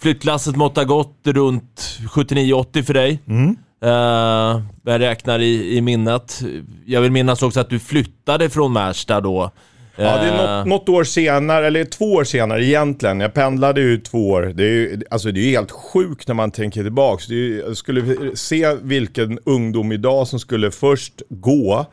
Flyttlasset 0.00 0.56
ha 0.56 0.84
gått 0.84 1.20
runt 1.24 1.98
79-80 2.08 2.82
för 2.82 2.94
dig. 2.94 3.18
Mm. 3.28 3.56
Uh, 3.84 4.62
jag 4.84 5.00
räknar 5.00 5.38
i, 5.38 5.76
i 5.76 5.80
minnet. 5.80 6.40
Jag 6.86 7.00
vill 7.00 7.12
minnas 7.12 7.42
också 7.42 7.60
att 7.60 7.70
du 7.70 7.78
flyttade 7.78 8.50
från 8.50 8.72
Märsta 8.72 9.20
då. 9.20 9.50
Ja, 9.96 10.16
det 10.16 10.28
är 10.28 10.58
något, 10.58 10.66
något 10.66 10.88
år 10.88 11.04
senare, 11.04 11.66
eller 11.66 11.84
två 11.84 12.04
år 12.12 12.24
senare 12.24 12.64
egentligen. 12.64 13.20
Jag 13.20 13.34
pendlade 13.34 13.80
ju 13.80 13.98
två 14.00 14.28
år. 14.30 14.42
Det 14.42 14.64
är 14.64 14.68
ju 14.68 15.02
alltså 15.10 15.32
det 15.32 15.40
är 15.40 15.50
helt 15.50 15.70
sjukt 15.70 16.28
när 16.28 16.34
man 16.34 16.50
tänker 16.50 16.82
tillbaks. 16.82 17.26
Det 17.26 17.34
ju- 17.34 17.58
jag 17.66 17.76
skulle 17.76 18.36
se 18.36 18.74
vilken 18.82 19.38
ungdom 19.44 19.92
idag 19.92 20.28
som 20.28 20.40
skulle 20.40 20.70
först 20.70 21.22
gå 21.28 21.86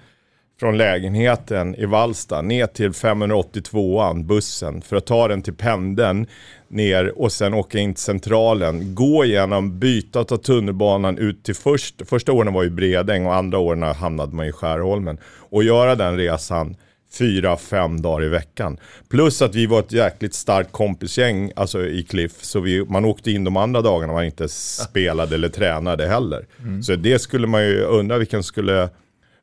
från 0.60 0.78
lägenheten 0.78 1.76
i 1.76 1.86
Vallsta 1.86 2.42
ner 2.42 2.68
till 2.68 2.92
582an, 2.92 4.26
bussen, 4.26 4.82
för 4.82 4.96
att 4.96 5.06
ta 5.06 5.28
den 5.28 5.42
till 5.42 5.54
pendeln 5.54 6.28
ner 6.76 7.22
och 7.22 7.32
sen 7.32 7.54
åka 7.54 7.80
in 7.80 7.94
till 7.94 8.04
centralen. 8.04 8.96
Gå 8.96 9.26
igenom, 9.26 9.80
byta 9.80 10.24
ta 10.24 10.38
tunnelbanan 10.38 11.18
ut 11.18 11.44
till 11.44 11.56
först, 11.56 12.02
första 12.10 12.32
åren 12.32 12.54
var 12.54 12.64
ju 12.64 12.70
Bredäng 12.70 13.26
och 13.26 13.36
andra 13.36 13.58
åren 13.58 13.84
hamnade 13.84 14.36
man 14.36 14.46
i 14.46 14.52
Skärholmen. 14.52 15.18
Och 15.50 15.64
göra 15.64 15.96
den 15.96 16.18
resan 16.18 16.76
fyra, 17.18 17.58
fem 17.58 18.02
dagar 18.02 18.26
i 18.26 18.30
veckan. 18.30 18.78
Plus 19.10 19.42
att 19.42 19.56
vi 19.56 19.66
var 19.66 19.80
ett 19.80 19.92
jäkligt 19.92 20.34
starkt 20.34 20.72
kompisgäng 20.72 21.52
alltså 21.56 21.86
i 21.86 22.04
Cliff, 22.04 22.34
så 22.42 22.60
vi, 22.60 22.86
man 22.86 23.06
åkte 23.06 23.32
in 23.32 23.44
de 23.44 23.58
andra 23.58 23.82
dagarna 23.82 24.14
man 24.14 24.26
inte 24.26 24.50
spelade 24.50 25.36
eller 25.36 25.50
tränade 25.50 26.08
heller. 26.08 26.46
Mm. 26.60 26.84
Så 26.84 26.96
det 26.96 27.20
skulle 27.20 27.48
man 27.48 27.64
ju 27.64 27.82
undra 27.82 28.18
vilken 28.18 28.44
skulle, 28.44 28.90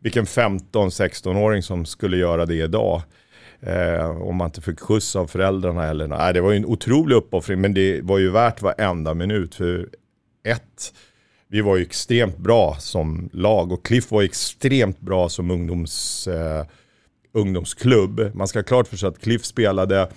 vilken 0.00 0.24
15-16-åring 0.24 1.62
som 1.62 1.86
skulle 1.86 2.16
göra 2.16 2.46
det 2.46 2.54
idag. 2.54 3.02
Eh, 3.66 4.22
om 4.22 4.36
man 4.36 4.48
inte 4.48 4.60
fick 4.60 4.80
skjuts 4.80 5.16
av 5.16 5.26
föräldrarna 5.26 5.86
eller 5.86 6.06
nej, 6.06 6.34
det 6.34 6.40
var 6.40 6.50
ju 6.50 6.56
en 6.56 6.66
otrolig 6.66 7.16
uppoffring 7.16 7.60
men 7.60 7.74
det 7.74 8.00
var 8.00 8.18
ju 8.18 8.30
värt 8.30 8.62
varenda 8.62 9.14
minut. 9.14 9.54
För 9.54 9.88
ett, 10.44 10.94
vi 11.48 11.60
var 11.60 11.76
ju 11.76 11.82
extremt 11.82 12.38
bra 12.38 12.76
som 12.78 13.30
lag 13.32 13.72
och 13.72 13.84
Cliff 13.84 14.10
var 14.10 14.22
extremt 14.22 15.00
bra 15.00 15.28
som 15.28 15.50
ungdoms, 15.50 16.26
eh, 16.28 16.66
ungdomsklubb. 17.32 18.30
Man 18.34 18.48
ska 18.48 18.58
ha 18.58 18.64
klart 18.64 18.88
för 18.88 18.96
sig 18.96 19.08
att 19.08 19.20
Cliff 19.20 19.44
spelade, 19.44 20.08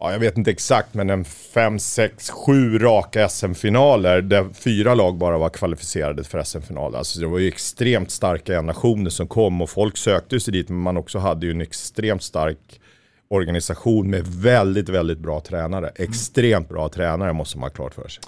ja, 0.00 0.12
jag 0.12 0.18
vet 0.18 0.38
inte 0.38 0.50
exakt, 0.50 0.94
men 0.94 1.10
en 1.10 1.24
fem, 1.24 1.78
sex, 1.78 2.30
sju 2.30 2.78
raka 2.78 3.28
SM-finaler 3.28 4.22
där 4.22 4.46
fyra 4.54 4.94
lag 4.94 5.16
bara 5.16 5.38
var 5.38 5.48
kvalificerade 5.48 6.24
för 6.24 6.42
SM-finaler. 6.42 6.98
Alltså 6.98 7.20
det 7.20 7.26
var 7.26 7.38
ju 7.38 7.48
extremt 7.48 8.10
starka 8.10 8.62
nationer 8.62 9.10
som 9.10 9.28
kom 9.28 9.62
och 9.62 9.70
folk 9.70 9.96
sökte 9.96 10.40
sig 10.40 10.52
dit, 10.52 10.68
men 10.68 10.78
man 10.78 10.96
också 10.96 11.18
hade 11.18 11.46
ju 11.46 11.52
en 11.52 11.60
extremt 11.60 12.22
stark 12.22 12.80
organisation 13.28 14.10
med 14.10 14.26
väldigt, 14.26 14.88
väldigt 14.88 15.18
bra 15.18 15.40
tränare. 15.40 15.92
Extremt 15.94 16.68
bra 16.68 16.88
tränare 16.88 17.32
måste 17.32 17.58
man 17.58 17.70
ha 17.70 17.74
klart 17.74 17.94
för 17.94 18.08
sig. 18.08 18.22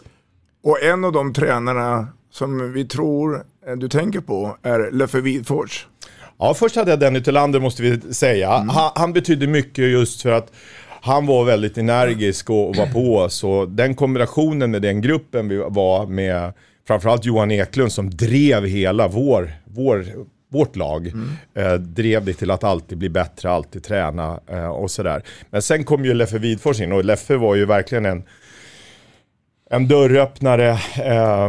Och 0.62 0.82
en 0.82 1.04
av 1.04 1.12
de 1.12 1.34
tränarna 1.34 2.08
som 2.30 2.72
vi 2.72 2.84
tror 2.84 3.44
eh, 3.66 3.76
du 3.76 3.88
tänker 3.88 4.20
på 4.20 4.56
är 4.62 4.90
Leffe 4.92 5.20
Widfors. 5.20 5.86
Ja, 6.38 6.54
först 6.54 6.76
hade 6.76 6.90
jag 6.90 7.00
Denny 7.00 7.22
Tillander 7.22 7.60
måste 7.60 7.82
vi 7.82 8.14
säga. 8.14 8.50
Han, 8.50 8.92
han 8.94 9.12
betydde 9.12 9.46
mycket 9.46 9.84
just 9.84 10.22
för 10.22 10.32
att 10.32 10.52
han 11.02 11.26
var 11.26 11.44
väldigt 11.44 11.78
energisk 11.78 12.50
och, 12.50 12.68
och 12.68 12.76
var 12.76 12.86
på 12.86 13.16
oss. 13.16 13.44
Och 13.44 13.68
den 13.68 13.94
kombinationen 13.94 14.70
med 14.70 14.82
den 14.82 15.00
gruppen 15.00 15.48
vi 15.48 15.56
var 15.56 16.06
med, 16.06 16.52
framförallt 16.86 17.24
Johan 17.24 17.50
Eklund 17.50 17.92
som 17.92 18.10
drev 18.10 18.66
hela 18.66 19.08
vår, 19.08 19.52
vår, 19.64 20.06
vårt 20.52 20.76
lag. 20.76 21.12
Eh, 21.54 21.74
drev 21.74 22.24
det 22.24 22.34
till 22.34 22.50
att 22.50 22.64
alltid 22.64 22.98
bli 22.98 23.08
bättre, 23.08 23.50
alltid 23.50 23.84
träna 23.84 24.40
eh, 24.46 24.68
och 24.68 24.90
sådär. 24.90 25.22
Men 25.50 25.62
sen 25.62 25.84
kom 25.84 26.04
ju 26.04 26.14
Leffe 26.14 26.38
Widfors 26.38 26.80
in 26.80 26.92
och 26.92 27.04
Leffe 27.04 27.36
var 27.36 27.54
ju 27.54 27.66
verkligen 27.66 28.06
en 28.06 28.22
en 29.70 29.88
dörröppnare. 29.88 30.68
Eh, 31.04 31.48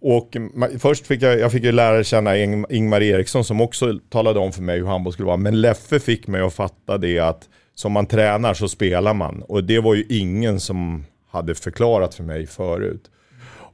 och 0.00 0.36
först 0.78 1.06
fick 1.06 1.22
jag, 1.22 1.38
jag 1.38 1.52
fick 1.52 1.64
ju 1.64 1.72
lära 1.72 2.04
känna 2.04 2.38
Ing, 2.38 2.64
Ingmar 2.70 3.02
Eriksson 3.02 3.44
som 3.44 3.60
också 3.60 3.98
talade 4.10 4.38
om 4.38 4.52
för 4.52 4.62
mig 4.62 4.78
hur 4.78 4.86
handboll 4.86 5.12
skulle 5.12 5.26
vara. 5.26 5.36
Men 5.36 5.60
Leffe 5.60 6.00
fick 6.00 6.26
mig 6.26 6.40
att 6.40 6.54
fatta 6.54 6.98
det 6.98 7.18
att 7.18 7.48
som 7.74 7.92
man 7.92 8.06
tränar 8.06 8.54
så 8.54 8.68
spelar 8.68 9.14
man. 9.14 9.42
Och 9.42 9.64
det 9.64 9.78
var 9.78 9.94
ju 9.94 10.04
ingen 10.08 10.60
som 10.60 11.04
hade 11.30 11.54
förklarat 11.54 12.14
för 12.14 12.24
mig 12.24 12.46
förut. 12.46 13.10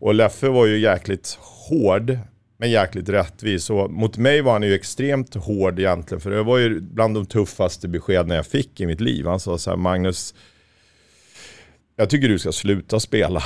Och 0.01 0.15
Leffe 0.15 0.49
var 0.49 0.67
ju 0.67 0.79
jäkligt 0.79 1.39
hård, 1.41 2.19
men 2.57 2.71
jäkligt 2.71 3.09
rättvis. 3.09 3.71
Och 3.71 3.91
mot 3.91 4.17
mig 4.17 4.41
var 4.41 4.53
han 4.53 4.63
ju 4.63 4.75
extremt 4.75 5.35
hård 5.35 5.79
egentligen, 5.79 6.21
för 6.21 6.31
det 6.31 6.43
var 6.43 6.59
ju 6.59 6.81
bland 6.81 7.15
de 7.15 7.27
tuffaste 7.27 7.89
beskeden 7.89 8.31
jag 8.31 8.47
fick 8.47 8.81
i 8.81 8.87
mitt 8.87 9.01
liv. 9.01 9.27
Han 9.27 9.41
sa 9.41 9.59
så 9.59 9.71
här, 9.71 9.77
Magnus, 9.77 10.35
jag 11.97 12.11
tycker 12.11 12.29
du 12.29 12.39
ska 12.39 12.53
sluta 12.53 13.01
spela. 13.01 13.43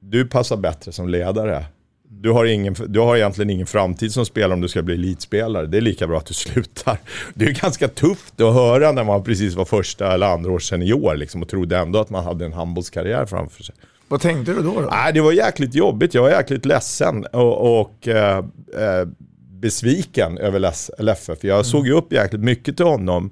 Du 0.00 0.26
passar 0.26 0.56
bättre 0.56 0.92
som 0.92 1.08
ledare. 1.08 1.64
Du 2.12 2.30
har, 2.30 2.44
ingen, 2.44 2.76
du 2.88 3.00
har 3.00 3.16
egentligen 3.16 3.50
ingen 3.50 3.66
framtid 3.66 4.12
som 4.12 4.26
spelare 4.26 4.52
om 4.52 4.60
du 4.60 4.68
ska 4.68 4.82
bli 4.82 4.94
elitspelare. 4.94 5.66
Det 5.66 5.76
är 5.76 5.80
lika 5.80 6.06
bra 6.06 6.18
att 6.18 6.26
du 6.26 6.34
slutar. 6.34 6.98
Det 7.34 7.44
är 7.44 7.50
ganska 7.50 7.88
tufft 7.88 8.40
att 8.40 8.54
höra 8.54 8.92
när 8.92 9.04
man 9.04 9.24
precis 9.24 9.54
var 9.54 9.64
första 9.64 10.14
eller 10.14 10.26
andra 10.26 10.52
års 10.52 10.68
senior 10.68 11.16
liksom, 11.16 11.42
och 11.42 11.48
trodde 11.48 11.78
ändå 11.78 11.98
att 11.98 12.10
man 12.10 12.24
hade 12.24 12.44
en 12.44 12.52
handbollskarriär 12.52 13.26
framför 13.26 13.62
sig. 13.62 13.74
Vad 14.08 14.20
tänkte 14.20 14.52
du 14.52 14.62
då? 14.62 14.80
då? 14.80 14.88
Nej, 14.90 15.12
det 15.12 15.20
var 15.20 15.32
jäkligt 15.32 15.74
jobbigt. 15.74 16.14
Jag 16.14 16.22
var 16.22 16.30
jäkligt 16.30 16.66
ledsen 16.66 17.26
och, 17.26 17.80
och 17.80 18.08
eh, 18.08 18.38
eh, 18.38 19.08
besviken 19.50 20.38
över 20.38 20.58
Leffe. 21.02 21.36
För 21.36 21.48
jag 21.48 21.66
såg 21.66 21.86
ju 21.86 21.92
upp 21.92 22.12
jäkligt 22.12 22.42
mycket 22.42 22.76
till 22.76 22.86
honom. 22.86 23.30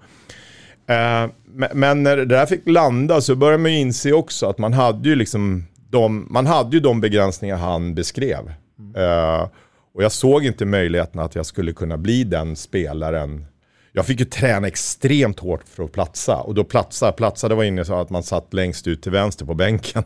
Eh, 0.87 1.30
men, 1.44 1.68
men 1.73 2.02
när 2.02 2.16
det 2.16 2.25
där 2.25 2.47
fick 2.47 2.68
landa 2.68 3.20
så 3.20 3.35
började 3.35 3.62
man 3.62 3.73
ju 3.73 3.78
inse 3.78 4.12
också 4.12 4.47
att 4.47 4.58
man 4.58 4.73
hade 4.73 5.08
ju 5.08 5.14
liksom 5.14 5.64
de, 5.90 6.26
man 6.30 6.47
hade 6.47 6.76
ju 6.76 6.80
de 6.80 7.00
begränsningar 7.00 7.56
han 7.56 7.94
beskrev. 7.94 8.52
Eh, 8.97 9.49
och 9.94 10.02
jag 10.02 10.12
såg 10.12 10.44
inte 10.44 10.64
möjligheten 10.64 11.20
att 11.20 11.35
jag 11.35 11.47
skulle 11.47 11.73
kunna 11.73 11.97
bli 11.97 12.25
den 12.25 12.56
spelaren. 12.56 13.47
Jag 13.92 14.06
fick 14.06 14.20
ju 14.20 14.26
träna 14.26 14.66
extremt 14.66 15.40
hårt 15.40 15.68
för 15.68 15.82
att 15.82 15.92
platsa. 15.92 16.37
Och 16.37 16.54
då 16.54 16.64
platsa, 16.64 17.12
platsa 17.12 17.49
det 17.49 17.54
var 17.54 17.64
inne 17.64 17.85
så 17.85 18.00
att 18.00 18.11
man 18.11 18.23
satt 18.23 18.54
längst 18.54 18.87
ut 18.87 19.02
till 19.02 19.12
vänster 19.12 19.47
på 19.47 19.54
bänken. 19.54 20.04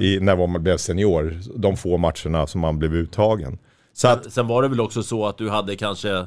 I, 0.00 0.20
när 0.20 0.46
man 0.46 0.62
blev 0.62 0.76
senior. 0.76 1.40
De 1.56 1.76
få 1.76 1.96
matcherna 1.96 2.46
som 2.46 2.60
man 2.60 2.78
blev 2.78 2.94
uttagen. 2.94 3.58
Så 3.92 4.08
att, 4.08 4.32
Sen 4.32 4.46
var 4.46 4.62
det 4.62 4.68
väl 4.68 4.80
också 4.80 5.02
så 5.02 5.26
att 5.26 5.38
du 5.38 5.50
hade 5.50 5.76
kanske 5.76 6.26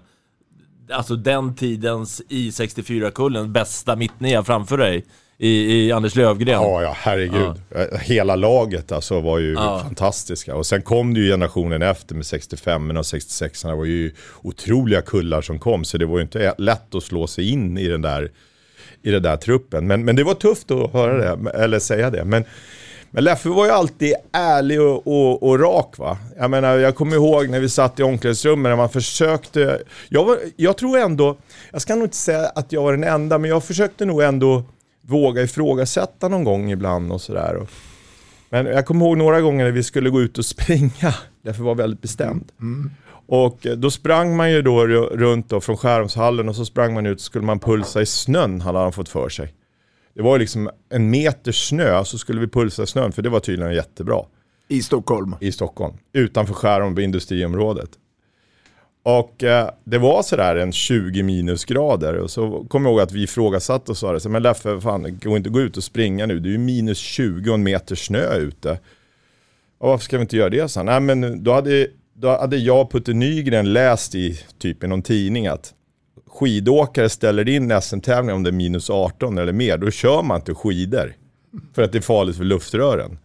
Alltså 0.91 1.15
den 1.15 1.55
tidens 1.55 2.21
I64-kullen 2.29 3.53
bästa 3.53 3.95
mittnia 3.95 4.43
framför 4.43 4.77
dig 4.77 5.05
i, 5.37 5.75
i 5.87 5.91
Anders 5.91 6.15
Lövgren. 6.15 6.61
Ja, 6.61 6.81
ja, 6.81 6.93
herregud. 6.97 7.61
Eh, 7.75 7.99
Hela 7.99 8.35
laget 8.35 8.91
alltså 8.91 9.21
var 9.21 9.39
ju 9.39 9.53
Ja. 9.53 9.79
fantastiska. 9.83 10.55
Och 10.55 10.65
sen 10.65 10.81
kom 10.81 11.13
det 11.13 11.19
ju 11.19 11.29
generationen 11.31 11.81
efter 11.81 12.15
med 12.15 12.25
65 12.25 12.97
och 12.97 13.05
66 13.05 13.61
Det 13.61 13.75
var 13.75 13.85
ju 13.85 14.11
otroliga 14.41 15.01
kullar 15.01 15.41
som 15.41 15.59
kom. 15.59 15.83
Så 15.83 15.97
det 15.97 16.05
var 16.05 16.17
ju 16.17 16.21
inte 16.21 16.53
lätt 16.57 16.95
att 16.95 17.03
slå 17.03 17.27
sig 17.27 17.49
in 17.49 17.77
i 17.77 17.87
den 17.87 18.01
där, 18.01 18.31
i 19.03 19.11
den 19.11 19.23
där 19.23 19.37
truppen. 19.37 19.87
Men, 19.87 20.05
men 20.05 20.15
det 20.15 20.23
var 20.23 20.33
tufft 20.33 20.71
att 20.71 20.93
höra 20.93 21.35
det, 21.35 21.49
eller 21.51 21.79
säga 21.79 22.09
det. 22.09 22.25
Men, 22.25 22.43
men 23.11 23.23
Leffe 23.23 23.49
var 23.49 23.65
ju 23.65 23.71
alltid 23.71 24.13
ärlig 24.33 24.81
och, 24.81 25.07
och, 25.07 25.43
och 25.43 25.59
rak 25.59 25.97
va. 25.97 26.17
Jag 26.37 26.49
menar, 26.51 26.77
jag 26.77 26.95
kommer 26.95 27.15
ihåg 27.15 27.49
när 27.49 27.59
vi 27.59 27.69
satt 27.69 27.99
i 27.99 28.03
omklädningsrummet 28.03 28.69
när 28.69 28.75
man 28.75 28.89
försökte. 28.89 29.81
Jag, 30.09 30.25
var, 30.25 30.37
jag 30.55 30.77
tror 30.77 30.97
ändå, 30.97 31.37
jag 31.71 31.81
ska 31.81 31.95
nog 31.95 32.03
inte 32.05 32.17
säga 32.17 32.45
att 32.55 32.71
jag 32.71 32.81
var 32.83 32.91
den 32.91 33.03
enda, 33.03 33.37
men 33.37 33.49
jag 33.49 33.63
försökte 33.63 34.05
nog 34.05 34.21
ändå 34.21 34.63
våga 35.07 35.41
ifrågasätta 35.43 36.27
någon 36.27 36.43
gång 36.43 36.71
ibland 36.71 37.11
och 37.11 37.21
sådär. 37.21 37.67
Men 38.49 38.65
jag 38.65 38.85
kommer 38.85 39.05
ihåg 39.05 39.17
några 39.17 39.41
gånger 39.41 39.65
när 39.65 39.71
vi 39.71 39.83
skulle 39.83 40.09
gå 40.09 40.21
ut 40.21 40.37
och 40.37 40.45
springa. 40.45 41.15
Därför 41.43 41.63
var 41.63 41.69
jag 41.71 41.75
väldigt 41.75 42.01
bestämd. 42.01 42.51
Och 43.27 43.65
eh, 43.65 43.73
då 43.75 43.91
sprang 43.91 44.35
man 44.35 44.51
ju 44.51 44.61
då 44.61 44.85
ru- 44.87 45.17
runt 45.17 45.49
då 45.49 45.61
från 45.61 45.77
Skärholmshallen 45.77 46.49
och 46.49 46.55
så 46.55 46.65
sprang 46.65 46.93
man 46.93 47.05
ut 47.05 47.17
och 47.17 47.21
skulle 47.21 47.45
man 47.45 47.59
pulsa 47.59 48.01
i 48.01 48.05
snön 48.05 48.61
hade 48.61 48.79
han 48.79 48.91
fått 48.93 49.09
för 49.09 49.29
sig. 49.29 49.53
Det 50.13 50.21
var 50.21 50.39
liksom 50.39 50.69
en 50.89 51.09
meter 51.09 51.51
snö 51.51 52.03
så 52.05 52.17
skulle 52.17 52.41
vi 52.41 52.47
pulsa 52.47 52.83
i 52.83 52.87
snön 52.87 53.11
för 53.11 53.21
det 53.21 53.29
var 53.29 53.39
tydligen 53.39 53.73
jättebra. 53.73 54.21
I 54.67 54.81
Stockholm? 54.83 55.35
I 55.39 55.51
Stockholm. 55.51 55.93
Utanför 56.13 56.53
Skärholm 56.53 56.95
på 56.95 57.01
industriområdet. 57.01 57.89
Och 59.05 59.43
eh, 59.43 59.69
det 59.83 59.97
var 59.97 60.23
sådär 60.23 60.55
en 60.55 60.71
20 60.71 61.23
minusgrader 61.23 62.15
och 62.15 62.31
så 62.31 62.65
kommer 62.69 62.89
jag 62.89 62.93
ihåg 62.93 63.01
att 63.01 63.11
vi 63.11 63.23
ifrågasatte 63.23 63.91
och 63.91 63.97
sa 63.97 64.13
det, 64.13 64.19
så, 64.19 64.29
men 64.29 64.43
Leffe, 64.43 64.81
fan, 64.81 65.19
gå 65.23 65.37
inte 65.37 65.49
gå 65.49 65.61
ut 65.61 65.77
och 65.77 65.83
springa 65.83 66.25
nu, 66.25 66.39
det 66.39 66.49
är 66.49 66.51
ju 66.51 66.57
minus 66.57 66.97
20 66.97 67.49
och 67.49 67.55
en 67.55 67.63
meter 67.63 67.95
snö 67.95 68.35
ute. 68.35 68.79
Och 69.77 69.89
varför 69.89 70.03
ska 70.03 70.17
vi 70.17 70.21
inte 70.21 70.37
göra 70.37 70.49
det? 70.49 70.69
Så, 70.69 70.83
Nej 70.83 70.99
men 70.99 71.43
då 71.43 71.53
hade, 71.53 71.87
då 72.13 72.29
hade 72.29 72.57
jag 72.57 72.81
och 72.81 72.91
Putte 72.91 73.13
Nygren 73.13 73.73
läst 73.73 74.15
i 74.15 74.39
typ 74.59 74.83
i 74.83 74.87
någon 74.87 75.01
tidning 75.01 75.47
att 75.47 75.73
skidåkare 76.27 77.09
ställer 77.09 77.49
in 77.49 77.81
SM-tävlingar 77.81 78.35
om 78.35 78.43
det 78.43 78.49
är 78.49 78.51
minus 78.51 78.89
18 78.89 79.37
eller 79.37 79.53
mer, 79.53 79.77
då 79.77 79.91
kör 79.91 80.23
man 80.23 80.37
inte 80.37 80.53
skidor. 80.53 81.13
För 81.75 81.81
att 81.81 81.91
det 81.91 81.97
är 81.97 82.01
farligt 82.01 82.37
för 82.37 82.43
luftrören. 82.43 83.17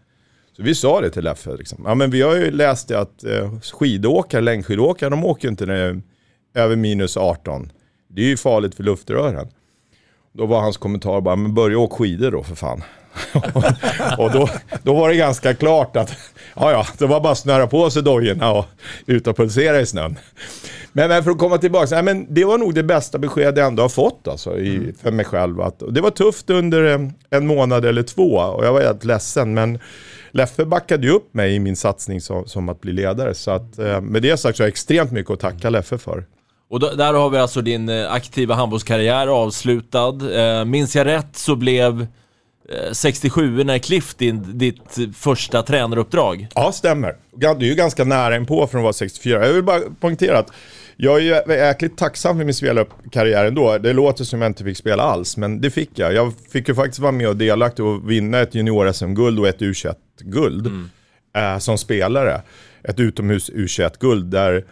Så 0.60 0.64
vi 0.64 0.74
sa 0.74 1.00
det 1.00 1.10
till 1.10 1.24
Leffe. 1.24 1.56
Liksom. 1.56 1.82
Ja, 1.84 1.94
men 1.94 2.10
vi 2.10 2.22
har 2.22 2.36
ju 2.36 2.50
läst 2.50 2.90
att 2.90 3.24
eh, 3.24 3.60
skidåkare, 3.72 4.40
längdskidåkare, 4.40 5.10
de 5.10 5.24
åker 5.24 5.48
inte 5.48 5.66
när 5.66 5.74
är 5.74 6.00
över 6.54 6.76
minus 6.76 7.16
18. 7.16 7.72
Det 8.08 8.22
är 8.22 8.26
ju 8.26 8.36
farligt 8.36 8.74
för 8.74 8.82
luftrören. 8.82 9.48
Då 10.32 10.46
var 10.46 10.60
hans 10.60 10.76
kommentar 10.76 11.20
bara, 11.20 11.36
men 11.36 11.54
börja 11.54 11.78
åka 11.78 11.96
skidor 11.96 12.30
då 12.30 12.42
för 12.42 12.54
fan. 12.54 12.82
och 14.18 14.32
då, 14.32 14.48
då 14.82 14.94
var 14.94 15.08
det 15.08 15.14
ganska 15.14 15.54
klart 15.54 15.96
att, 15.96 16.10
ja 16.56 16.70
ja, 16.70 16.86
det 16.98 17.06
var 17.06 17.20
bara 17.20 17.32
att 17.32 17.38
snöra 17.38 17.66
på 17.66 17.90
sig 17.90 18.02
dojorna 18.02 18.52
och 18.52 18.64
ut 19.06 19.26
och 19.26 19.36
pulsera 19.36 19.80
i 19.80 19.86
snön. 19.86 20.18
Men, 20.92 21.08
men 21.08 21.24
för 21.24 21.30
att 21.30 21.38
komma 21.38 21.58
tillbaka, 21.58 21.94
nej, 21.94 22.02
men 22.02 22.34
det 22.34 22.44
var 22.44 22.58
nog 22.58 22.74
det 22.74 22.82
bästa 22.82 23.18
besked 23.18 23.58
jag 23.58 23.66
ändå 23.66 23.82
har 23.82 23.88
fått 23.88 24.28
alltså, 24.28 24.58
i, 24.58 24.94
för 25.02 25.10
mig 25.10 25.24
själv. 25.24 25.60
Att, 25.60 25.82
det 25.90 26.00
var 26.00 26.10
tufft 26.10 26.50
under 26.50 26.82
en, 26.82 27.12
en 27.30 27.46
månad 27.46 27.84
eller 27.84 28.02
två 28.02 28.34
och 28.36 28.64
jag 28.64 28.72
var 28.72 28.80
helt 28.80 29.04
ledsen. 29.04 29.54
Men 29.54 29.78
Leffe 30.30 30.64
backade 30.64 31.06
ju 31.06 31.12
upp 31.12 31.34
mig 31.34 31.54
i 31.54 31.58
min 31.58 31.76
satsning 31.76 32.20
som, 32.20 32.46
som 32.46 32.68
att 32.68 32.80
bli 32.80 32.92
ledare. 32.92 33.34
Så 33.34 33.50
att, 33.50 33.78
eh, 33.78 34.00
med 34.00 34.22
det 34.22 34.36
sagt 34.36 34.56
så 34.56 34.62
har 34.62 34.66
jag 34.66 34.72
extremt 34.72 35.12
mycket 35.12 35.32
att 35.32 35.40
tacka 35.40 35.70
Leffe 35.70 35.98
för. 35.98 36.24
Och 36.70 36.80
där 36.80 37.14
har 37.14 37.30
vi 37.30 37.38
alltså 37.38 37.60
din 37.62 37.88
eh, 37.88 38.12
aktiva 38.12 38.54
handbollskarriär 38.54 39.26
avslutad. 39.26 40.14
Eh, 40.32 40.64
minns 40.64 40.96
jag 40.96 41.06
rätt 41.06 41.36
så 41.36 41.56
blev 41.56 42.06
eh, 42.68 42.92
67 42.92 43.64
när 43.64 43.78
Cliff 43.78 44.14
din, 44.14 44.58
ditt 44.58 44.98
första 45.16 45.62
tränaruppdrag? 45.62 46.46
Ja, 46.54 46.72
stämmer. 46.72 47.16
Det 47.36 47.46
är 47.46 47.62
ju 47.62 47.74
ganska 47.74 48.04
nära 48.04 48.36
inpå 48.36 48.66
från 48.66 48.78
att 48.78 48.82
vara 48.82 48.92
64. 48.92 49.46
Jag 49.46 49.52
vill 49.52 49.62
bara 49.62 49.80
poängtera 50.00 50.38
att 50.38 50.50
jag 51.02 51.26
är 51.26 51.56
jäkligt 51.56 51.96
tacksam 51.96 52.36
för 52.36 52.44
min 52.44 52.54
spelarkarriär 52.54 53.44
ändå. 53.44 53.78
Det 53.78 53.92
låter 53.92 54.24
som 54.24 54.42
jag 54.42 54.50
inte 54.50 54.64
fick 54.64 54.76
spela 54.76 55.02
alls, 55.02 55.36
men 55.36 55.60
det 55.60 55.70
fick 55.70 55.90
jag. 55.94 56.14
Jag 56.14 56.32
fick 56.52 56.68
ju 56.68 56.74
faktiskt 56.74 56.98
vara 56.98 57.12
med 57.12 57.28
och 57.28 57.36
delaktig 57.36 57.84
och 57.84 58.10
vinna 58.10 58.40
ett 58.40 58.54
junior-SM-guld 58.54 59.38
och 59.38 59.48
ett 59.48 59.60
U21-guld 59.60 60.66
mm. 60.66 60.88
eh, 61.36 61.58
som 61.58 61.78
spelare. 61.78 62.42
Ett 62.82 63.00
utomhus 63.00 63.50
U21-guld 63.50 64.26
där 64.26 64.64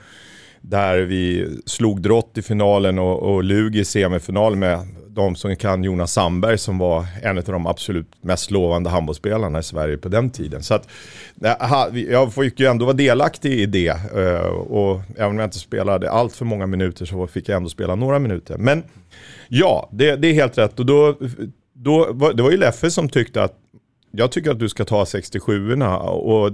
där 0.61 0.99
vi 0.99 1.57
slog 1.67 2.03
Drott 2.03 2.39
i 2.39 2.43
finalen 2.43 2.99
och, 2.99 3.23
och 3.23 3.45
Lug 3.45 3.77
i 3.77 3.85
semifinal 3.85 4.57
med 4.57 4.87
de 5.19 5.37
som 5.37 5.57
kan 5.57 5.85
Jonas 5.85 6.13
Sandberg 6.13 6.59
som 6.59 6.79
var 6.79 7.07
en 7.23 7.39
av 7.39 7.45
de 7.45 7.67
absolut 7.67 8.07
mest 8.21 8.51
lovande 8.51 8.91
handbollsspelarna 8.91 9.59
i 9.59 9.63
Sverige 9.63 9.97
på 9.97 10.09
den 10.09 10.31
tiden. 10.31 10.63
Så 10.63 10.75
att, 10.75 10.89
eh, 11.45 11.99
jag 12.11 12.35
fick 12.35 12.61
ju 12.61 12.67
ändå 12.67 12.85
vara 12.85 12.97
delaktig 12.97 13.53
i 13.53 13.67
det 13.67 13.89
eh, 13.89 14.47
och 14.49 15.01
även 15.17 15.31
om 15.31 15.39
jag 15.39 15.47
inte 15.47 15.59
spelade 15.59 16.11
allt 16.11 16.37
för 16.37 16.45
många 16.45 16.67
minuter 16.67 17.05
så 17.05 17.27
fick 17.27 17.49
jag 17.49 17.57
ändå 17.57 17.69
spela 17.69 17.95
några 17.95 18.19
minuter. 18.19 18.59
Men 18.59 18.83
ja, 19.49 19.89
det, 19.93 20.17
det 20.17 20.29
är 20.29 20.33
helt 20.35 20.59
rätt 20.59 20.79
och 20.79 20.87
då, 20.87 21.17
då, 21.73 22.13
det 22.33 22.43
var 22.43 22.51
ju 22.51 22.57
Leffe 22.57 22.91
som 22.91 23.09
tyckte 23.09 23.43
att 23.43 23.55
jag 24.11 24.33
tycker 24.33 24.51
att 24.51 24.59
du 24.59 24.69
ska 24.69 24.85
ta 24.85 25.05
67orna 25.05 25.97
och 25.99 26.53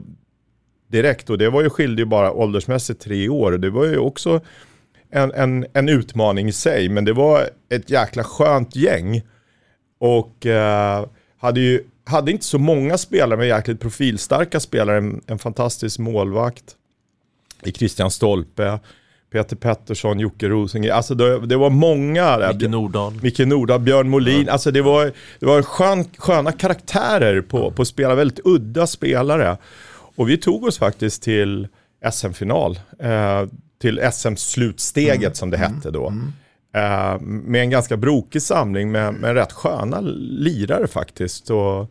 direkt 0.95 1.31
och 1.31 1.39
det 1.39 1.51
var 1.51 1.63
ju 1.63 1.71
skilde 1.71 2.03
ju 2.03 2.07
bara 2.07 2.33
åldersmässigt 2.33 3.01
tre 3.01 3.29
år. 3.29 3.53
Det 3.53 3.71
var 3.71 3.85
ju 3.85 3.99
också 3.99 4.41
en, 5.11 5.33
en, 5.33 5.67
en 5.73 5.89
utmaning 5.89 6.49
i 6.49 6.53
sig, 6.53 6.89
men 6.89 7.05
det 7.05 7.13
var 7.13 7.49
ett 7.71 7.91
jäkla 7.91 8.25
skönt 8.25 8.77
gäng. 8.77 9.23
Och 9.99 10.47
eh, 10.47 11.07
hade 11.39 11.61
ju 11.61 11.85
hade 12.07 12.31
inte 12.31 12.45
så 12.45 12.59
många 12.59 12.99
spelare, 12.99 13.39
men 13.39 13.49
jäkligt 13.49 13.81
profilstarka 13.81 14.61
spelare. 14.61 14.99
En, 14.99 15.21
en 15.27 15.39
fantastisk 15.39 15.99
målvakt 15.99 16.77
i 17.63 17.73
Christian 17.73 18.11
Stolpe. 18.11 18.79
Peter 19.33 19.57
Pettersson, 19.57 20.21
Jocke 20.21 20.49
Rosengren. 20.49 20.97
Alltså 20.97 21.15
det, 21.15 21.47
det, 21.47 21.57
var 21.57 21.71
många 21.71 22.39
där. 22.39 22.53
Micke 22.53 22.71
Nordahl. 22.71 23.13
Micke 23.23 23.39
Nordahl, 23.39 23.81
Björn 23.81 24.09
Molin. 24.09 24.49
Alltså 24.49 24.71
det 24.71 24.83
var, 24.83 25.13
det 25.39 25.47
var 25.47 25.63
skön, 25.63 26.05
sköna 26.19 26.53
karaktärer 26.53 27.41
på, 27.41 27.71
på 27.71 27.85
spelare, 27.85 28.15
väldigt 28.15 28.41
udda 28.45 28.87
spelare. 28.87 29.57
Och 30.17 30.29
vi 30.29 30.37
tog 30.37 30.65
oss 30.65 30.79
faktiskt 30.79 31.23
till 31.23 31.69
SM-final. 32.13 32.79
Eh, 32.99 33.45
till 33.81 34.01
SM-slutsteget 34.13 35.23
mm. 35.23 35.35
som 35.35 35.51
det 35.51 35.57
mm. 35.57 35.75
hette 35.75 35.91
då. 35.91 36.09
Mm. 36.09 36.33
Eh, 36.75 37.21
med 37.21 37.61
en 37.61 37.71
ganska 37.71 37.97
brokig 37.97 38.43
samling 38.43 38.93
med, 38.93 39.15
med 39.15 39.35
rätt 39.35 39.53
sköna 39.53 40.01
lirare 40.01 40.87
faktiskt. 40.87 41.51
Och 41.51 41.91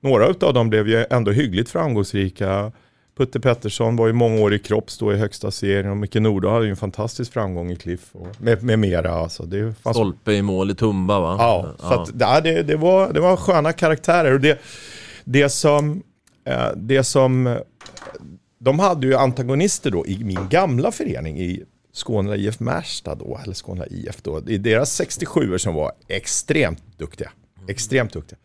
några 0.00 0.26
av 0.46 0.54
dem 0.54 0.68
blev 0.68 0.88
ju 0.88 1.06
ändå 1.10 1.30
hyggligt 1.30 1.70
framgångsrika. 1.70 2.72
Putte 3.16 3.40
Pettersson 3.40 3.96
var 3.96 4.06
ju 4.06 4.12
många 4.12 4.40
år 4.40 4.54
i 4.54 4.58
Kropps 4.58 4.98
då 4.98 5.12
i 5.12 5.16
högsta 5.16 5.50
serien 5.50 5.90
och 5.90 5.96
Micke 5.96 6.14
Nordahl 6.14 6.52
hade 6.52 6.64
ju 6.64 6.70
en 6.70 6.76
fantastisk 6.76 7.32
framgång 7.32 7.70
i 7.70 7.76
Cliff 7.76 8.08
och 8.12 8.28
med, 8.38 8.62
med 8.62 8.78
mera. 8.78 9.12
Alltså. 9.12 9.42
Det 9.42 9.74
fanns... 9.82 9.96
Stolpe 9.96 10.32
i 10.32 10.42
mål 10.42 10.70
i 10.70 10.74
Tumba 10.74 11.20
va? 11.20 11.36
Ja, 11.38 11.74
ja. 11.78 11.88
så 11.88 12.00
att, 12.00 12.44
det, 12.44 12.62
det, 12.62 12.76
var, 12.76 13.12
det 13.12 13.20
var 13.20 13.36
sköna 13.36 13.72
karaktärer. 13.72 14.32
Och 14.32 14.40
det, 14.40 14.58
det 15.24 15.48
som 15.48 16.02
det 16.76 17.04
som, 17.04 17.58
de 18.58 18.78
hade 18.78 19.06
ju 19.06 19.14
antagonister 19.14 19.90
då 19.90 20.06
i 20.06 20.24
min 20.24 20.48
gamla 20.50 20.92
förening 20.92 21.40
i 21.40 21.62
Skåne 21.92 22.36
IF 22.36 22.60
Märsta 22.60 23.14
då, 23.14 23.40
eller 23.44 23.54
Skåne 23.54 23.86
IF 23.90 24.22
då, 24.22 24.42
i 24.48 24.58
deras 24.58 24.92
67 24.92 25.58
som 25.58 25.74
var 25.74 25.92
extremt 26.08 26.98
duktiga. 26.98 27.30
Extremt 27.68 28.12
duktiga. 28.12 28.38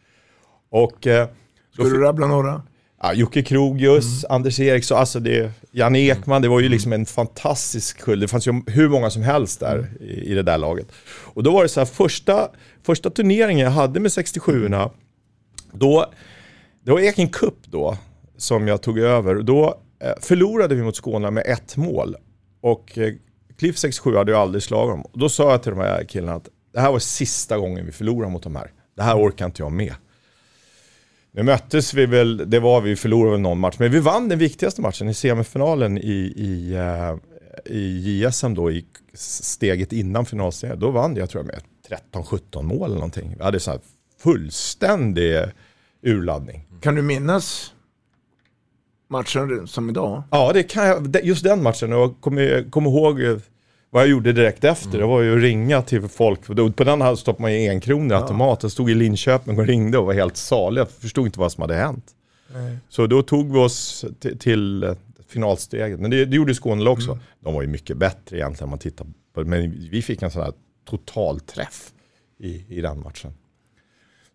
Och... 0.70 1.08
Eh, 1.08 1.28
Ska 1.74 1.84
du 1.84 2.02
rabbla 2.02 2.28
några? 2.28 2.62
Ja, 3.02 3.14
Jocke 3.14 3.44
Krogius, 3.44 4.24
mm. 4.24 4.36
Anders 4.36 4.60
Eriksson, 4.60 4.98
alltså 4.98 5.20
det, 5.20 5.52
Janne 5.72 6.00
Ekman, 6.00 6.42
det 6.42 6.48
var 6.48 6.60
ju 6.60 6.70
liksom 6.70 6.94
en 6.94 7.06
fantastisk 7.06 8.02
kull. 8.02 8.20
Det 8.20 8.28
fanns 8.28 8.48
ju 8.48 8.62
hur 8.68 8.90
många 8.90 9.10
som 9.10 9.22
helst 9.22 9.60
där 9.60 9.90
i, 10.00 10.32
i 10.32 10.34
det 10.34 10.44
där 10.44 10.58
laget. 10.58 10.88
Och 11.08 11.44
då 11.44 11.54
var 11.54 11.64
det 11.64 11.70
så 11.70 11.80
här, 11.80 11.86
första, 11.86 12.50
första 12.84 13.10
turneringen 13.10 13.66
jag 13.66 13.72
hade 13.72 14.00
med 14.00 14.10
67orna, 14.10 14.92
då 15.72 16.06
det 16.88 16.94
var 16.94 17.00
Eking 17.00 17.30
Cup 17.30 17.58
då 17.66 17.98
som 18.38 18.68
jag 18.68 18.82
tog 18.82 19.00
över. 19.00 19.36
Då 19.36 19.82
eh, 20.00 20.12
förlorade 20.22 20.76
vi 20.76 20.84
mot 20.84 20.96
Skåne 20.96 21.32
med 21.32 21.44
ett 21.46 21.78
mål. 21.78 22.16
Och 22.62 22.98
eh, 22.98 23.04
Cliff 23.04 23.20
Cliff 23.58 23.78
67 23.78 24.16
hade 24.16 24.32
jag 24.32 24.42
aldrig 24.42 24.64
slagit 24.64 24.92
dem. 24.92 25.06
Då 25.14 25.30
sa 25.30 25.52
jag 25.52 25.64
till 25.64 25.72
de 25.72 25.80
här 25.80 26.04
killarna 26.04 26.34
att 26.34 26.50
det 26.74 26.80
här 26.80 26.92
var 26.92 27.00
sista 27.00 27.58
gången 27.58 27.86
vi 27.86 27.92
förlorade 27.92 28.32
mot 28.32 28.44
de 28.44 28.56
här. 28.56 28.72
Det 28.96 29.04
här 29.04 29.18
orkar 29.18 29.46
inte 29.46 29.62
jag 29.62 29.72
med. 29.72 29.94
Nu 31.32 31.44
möttes 31.44 31.94
vi 31.94 32.06
väl, 32.06 32.50
det 32.50 32.60
var 32.60 32.82
vi 32.82 32.96
förlorade 32.96 33.32
väl 33.32 33.42
någon 33.42 33.60
match, 33.60 33.76
men 33.80 33.92
vi 33.92 34.00
vann 34.00 34.30
den 34.30 34.40
viktigaste 34.40 34.82
matchen 34.82 35.10
i 35.10 35.14
semifinalen 35.14 35.98
i, 35.98 36.34
i, 36.36 36.74
eh, 36.74 37.16
i 37.76 38.22
JSM 38.24 38.54
då, 38.54 38.72
i 38.72 38.86
steget 39.14 39.94
innan 39.94 40.26
finalserien. 40.26 40.80
Då 40.80 40.92
vann 40.92 41.16
jag 41.16 41.30
tror 41.30 41.44
jag 41.44 41.48
med 41.48 41.62
13-17 42.14 42.62
mål 42.62 42.86
eller 42.86 42.96
någonting. 42.96 43.36
Vi 43.38 43.44
hade 43.44 43.60
så 43.60 43.72
här 43.72 43.80
fullständig 44.20 45.44
urladdning. 46.02 46.67
Kan 46.82 46.96
du 46.96 47.02
minnas 47.02 47.74
matchen 49.08 49.68
som 49.68 49.90
idag? 49.90 50.24
Ja, 50.32 50.54
det 50.54 50.64
kan 50.64 50.88
jag. 50.88 51.26
Just 51.26 51.44
den 51.44 51.64
matchen. 51.64 51.92
Jag 51.92 52.16
kommer 52.22 52.72
kom 52.72 52.86
ihåg 52.86 53.22
vad 53.90 54.02
jag 54.02 54.10
gjorde 54.10 54.34
direkt 54.34 54.64
efter. 54.64 54.90
Mm. 54.90 55.00
Det 55.00 55.06
var 55.06 55.22
ju 55.22 55.36
att 55.36 55.42
ringa 55.42 55.82
till 55.82 56.08
folk. 56.08 56.46
På 56.76 56.84
den 56.84 57.02
hade 57.02 57.18
stoppade 57.18 57.42
man 57.42 57.54
ju 57.54 57.68
en 57.68 57.82
krona 57.82 58.06
i 58.06 58.18
ja. 58.18 58.22
automat. 58.22 58.64
Jag 58.64 58.72
stod 58.72 58.90
i 58.90 58.96
Linköping 58.96 59.60
och 59.60 59.68
ringde 59.68 59.98
och 59.98 60.06
var 60.06 60.14
helt 60.14 60.38
salig. 60.38 60.82
Jag 60.82 60.90
förstod 60.90 61.26
inte 61.26 61.40
vad 61.40 61.52
som 61.52 61.62
hade 61.62 61.76
hänt. 61.76 62.06
Nej. 62.54 62.78
Så 62.90 63.08
då 63.08 63.22
tog 63.22 63.54
vi 63.54 63.60
oss 63.60 64.06
till 64.40 64.96
finalsteget. 65.28 66.00
Men 66.00 66.12
det, 66.12 66.26
det 66.26 66.36
gjorde 66.36 66.56
Skåne 66.56 66.90
också. 66.90 67.12
Mm. 67.12 67.24
De 67.40 67.54
var 67.54 67.62
ju 67.62 67.68
mycket 67.68 67.98
bättre 67.98 68.38
egentligen 68.38 68.64
om 68.64 68.70
man 68.70 68.80
tittar 68.80 69.06
på 69.34 69.44
det. 69.44 69.50
Men 69.50 69.90
vi 69.92 70.02
fick 70.02 70.22
en 70.22 70.32
sån 70.32 70.42
här 70.42 70.54
totalträff 70.90 71.92
i, 72.40 72.66
i 72.78 72.82
den 72.82 73.00
matchen. 73.00 73.34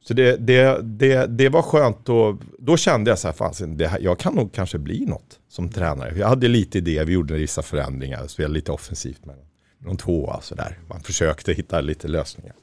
Så 0.05 0.15
det, 0.15 0.37
det, 0.37 0.83
det, 0.83 1.27
det 1.27 1.49
var 1.49 1.63
skönt 1.63 2.09
och 2.09 2.37
då 2.59 2.77
kände 2.77 3.11
jag 3.11 3.19
så 3.19 3.29
här, 3.29 3.35
fan, 3.35 3.77
det 3.77 3.87
här, 3.87 4.01
jag 4.01 4.19
kan 4.19 4.35
nog 4.35 4.53
kanske 4.53 4.79
bli 4.79 5.07
något 5.07 5.39
som 5.49 5.69
tränare. 5.69 6.19
Jag 6.19 6.29
hade 6.29 6.49
lite 6.49 6.79
idéer, 6.79 7.05
vi 7.05 7.13
gjorde 7.13 7.35
vissa 7.35 7.63
förändringar, 7.63 8.27
spelade 8.27 8.55
lite 8.55 8.73
offensivt 8.73 9.25
med 9.25 9.37
någon 9.79 9.97
tvåa 9.97 10.41
sådär. 10.41 10.79
Man 10.89 11.01
försökte 11.01 11.53
hitta 11.53 11.81
lite 11.81 12.09
lösningar. 12.09 12.55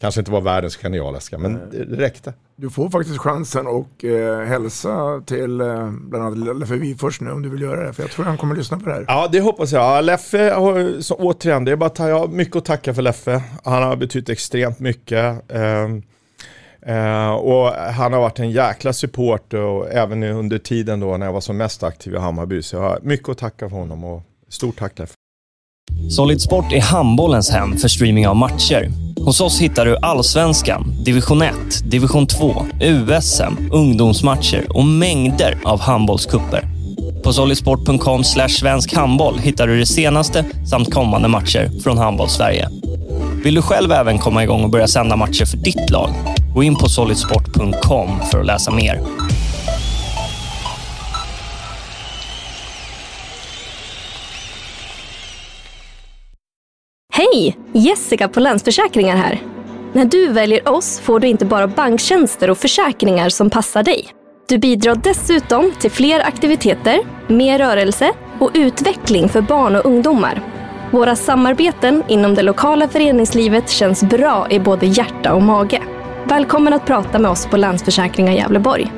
Kanske 0.00 0.20
inte 0.20 0.30
var 0.30 0.40
världens 0.40 0.76
genialiska, 0.76 1.38
men 1.38 1.52
det 1.70 1.96
räckte. 1.96 2.34
Du 2.56 2.70
får 2.70 2.90
faktiskt 2.90 3.18
chansen 3.18 3.66
att 3.66 4.04
eh, 4.04 4.38
hälsa 4.38 5.22
till 5.26 5.60
eh, 5.60 5.90
bland 5.90 6.24
annat 6.24 6.58
Leffe 6.58 6.74
Wifors 6.74 7.20
nu 7.20 7.30
om 7.30 7.42
du 7.42 7.48
vill 7.48 7.60
göra 7.62 7.86
det. 7.86 7.92
För 7.92 8.02
jag 8.02 8.10
tror 8.10 8.24
han 8.24 8.36
kommer 8.36 8.56
lyssna 8.56 8.78
på 8.78 8.88
det 8.88 8.94
här. 8.94 9.04
Ja, 9.08 9.28
det 9.32 9.40
hoppas 9.40 9.72
jag. 9.72 10.04
Leffe 10.04 10.50
har, 10.50 11.00
så, 11.00 11.14
återigen, 11.14 11.64
det 11.64 11.72
är 11.72 11.76
bara 11.76 11.86
att 11.86 11.98
jag 11.98 12.18
har 12.18 12.28
mycket 12.28 12.56
att 12.56 12.64
tacka 12.64 12.94
för 12.94 13.02
Leffe. 13.02 13.42
Han 13.64 13.82
har 13.82 13.96
betytt 13.96 14.28
extremt 14.28 14.78
mycket. 14.78 15.52
Eh, 15.52 15.88
Eh, 16.88 17.30
och 17.30 17.72
han 17.72 18.12
har 18.12 18.20
varit 18.20 18.38
en 18.38 18.50
jäkla 18.50 18.92
support 18.92 19.54
och 19.54 19.92
även 19.92 20.22
under 20.22 20.58
tiden 20.58 21.00
då 21.00 21.16
när 21.16 21.26
jag 21.26 21.32
var 21.32 21.40
som 21.40 21.56
mest 21.56 21.82
aktiv 21.82 22.14
i 22.14 22.18
Hammarby. 22.18 22.62
Så 22.62 22.76
jag 22.76 22.82
har 22.82 22.98
mycket 23.02 23.28
att 23.28 23.38
tacka 23.38 23.68
för 23.68 23.76
honom 23.76 24.04
och 24.04 24.22
stort 24.48 24.78
tack 24.78 24.92
därför. 24.96 25.14
Solid 26.10 26.40
Sport 26.40 26.72
är 26.72 26.80
handbollens 26.80 27.50
hem 27.50 27.76
för 27.76 27.88
streaming 27.88 28.28
av 28.28 28.36
matcher. 28.36 28.90
Hos 29.24 29.40
oss 29.40 29.60
hittar 29.60 29.86
du 29.86 29.96
allsvenskan, 29.96 30.94
division 31.04 31.42
1, 31.42 31.54
division 31.84 32.26
2, 32.26 32.66
USM, 32.80 33.70
ungdomsmatcher 33.72 34.66
och 34.68 34.84
mängder 34.84 35.58
av 35.64 35.80
handbollskupper. 35.80 36.64
På 37.24 37.32
solidsport.com 37.32 38.24
svensk 38.48 38.94
handboll 38.94 39.38
hittar 39.38 39.66
du 39.66 39.78
det 39.78 39.86
senaste 39.86 40.44
samt 40.70 40.94
kommande 40.94 41.28
matcher 41.28 41.70
från 41.82 41.98
Handbollssverige. 41.98 42.68
Vill 43.44 43.54
du 43.54 43.62
själv 43.62 43.92
även 43.92 44.18
komma 44.18 44.42
igång 44.42 44.64
och 44.64 44.70
börja 44.70 44.88
sända 44.88 45.16
matcher 45.16 45.44
för 45.44 45.56
ditt 45.56 45.90
lag? 45.90 46.10
Gå 46.56 46.62
in 46.62 46.74
på 46.76 46.88
solidsport.com 46.88 48.20
för 48.30 48.40
att 48.40 48.46
läsa 48.46 48.70
mer. 48.70 49.00
Hej! 57.12 57.56
Jessica 57.72 58.28
på 58.28 58.40
Länsförsäkringar 58.40 59.16
här. 59.16 59.42
När 59.92 60.04
du 60.04 60.32
väljer 60.32 60.68
oss 60.68 61.00
får 61.00 61.20
du 61.20 61.28
inte 61.28 61.44
bara 61.44 61.66
banktjänster 61.66 62.50
och 62.50 62.58
försäkringar 62.58 63.28
som 63.28 63.50
passar 63.50 63.82
dig. 63.82 64.08
Du 64.48 64.58
bidrar 64.58 64.94
dessutom 64.94 65.72
till 65.80 65.90
fler 65.90 66.20
aktiviteter, 66.20 67.00
mer 67.28 67.58
rörelse 67.58 68.12
och 68.40 68.50
utveckling 68.54 69.28
för 69.28 69.40
barn 69.40 69.76
och 69.76 69.86
ungdomar. 69.86 70.42
Våra 70.92 71.16
samarbeten 71.16 72.02
inom 72.08 72.34
det 72.34 72.42
lokala 72.42 72.88
föreningslivet 72.88 73.70
känns 73.70 74.02
bra 74.02 74.46
i 74.50 74.60
både 74.60 74.86
hjärta 74.86 75.34
och 75.34 75.42
mage. 75.42 75.82
Välkommen 76.28 76.72
att 76.72 76.86
prata 76.86 77.18
med 77.18 77.30
oss 77.30 77.46
på 77.46 77.56
Länsförsäkringar 77.56 78.32
Gävleborg. 78.32 78.92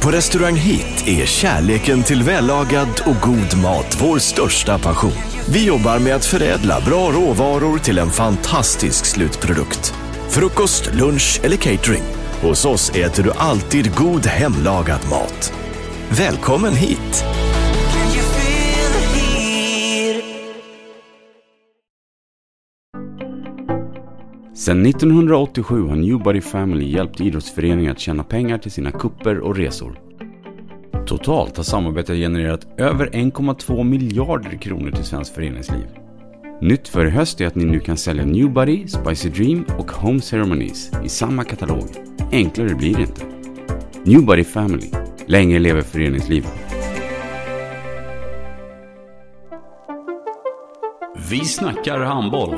På 0.00 0.10
Restaurang 0.10 0.56
Hit 0.56 1.04
är 1.06 1.26
kärleken 1.26 2.02
till 2.02 2.22
vällagad 2.22 3.02
och 3.06 3.16
god 3.22 3.62
mat 3.62 3.98
vår 4.00 4.18
största 4.18 4.78
passion. 4.78 5.12
Vi 5.52 5.66
jobbar 5.66 5.98
med 5.98 6.14
att 6.14 6.24
förädla 6.24 6.80
bra 6.80 7.10
råvaror 7.10 7.78
till 7.78 7.98
en 7.98 8.10
fantastisk 8.10 9.04
slutprodukt. 9.04 9.94
Frukost, 10.28 10.94
lunch 10.94 11.40
eller 11.42 11.56
catering. 11.56 12.17
Hos 12.42 12.64
oss 12.64 12.90
äter 12.90 13.22
du 13.22 13.32
alltid 13.32 13.94
god 13.94 14.26
hemlagad 14.26 15.00
mat. 15.10 15.52
Välkommen 16.10 16.72
hit! 16.72 17.24
Sedan 24.54 24.86
1987 24.86 25.88
har 25.88 25.96
Newbody 25.96 26.40
Family 26.40 26.90
hjälpt 26.90 27.20
idrottsföreningar 27.20 27.92
att 27.92 27.98
tjäna 27.98 28.24
pengar 28.24 28.58
till 28.58 28.70
sina 28.70 28.90
kupper 28.90 29.38
och 29.38 29.56
resor. 29.56 30.00
Totalt 31.06 31.56
har 31.56 31.64
samarbetet 31.64 32.16
genererat 32.16 32.66
över 32.76 33.06
1,2 33.06 33.84
miljarder 33.84 34.56
kronor 34.58 34.90
till 34.90 35.04
svenskt 35.04 35.34
föreningsliv. 35.34 35.86
Nytt 36.60 36.88
för 36.88 37.06
i 37.06 37.10
höst 37.10 37.40
är 37.40 37.46
att 37.46 37.54
ni 37.54 37.64
nu 37.64 37.80
kan 37.80 37.96
sälja 37.96 38.24
Newbody, 38.24 38.88
Spicy 38.88 39.28
Dream 39.28 39.64
och 39.78 39.90
Home 39.90 40.20
Ceremonies 40.20 40.90
i 41.04 41.08
samma 41.08 41.44
katalog. 41.44 41.88
Enklare 42.32 42.74
blir 42.74 42.94
det 42.94 43.02
inte. 43.02 43.24
Newbody 44.04 44.44
Family. 44.44 44.90
Länge 45.26 45.58
lever 45.58 45.82
föreningslivet. 45.82 46.52
Vi 51.30 51.38
snackar 51.44 52.00
handboll. 52.00 52.56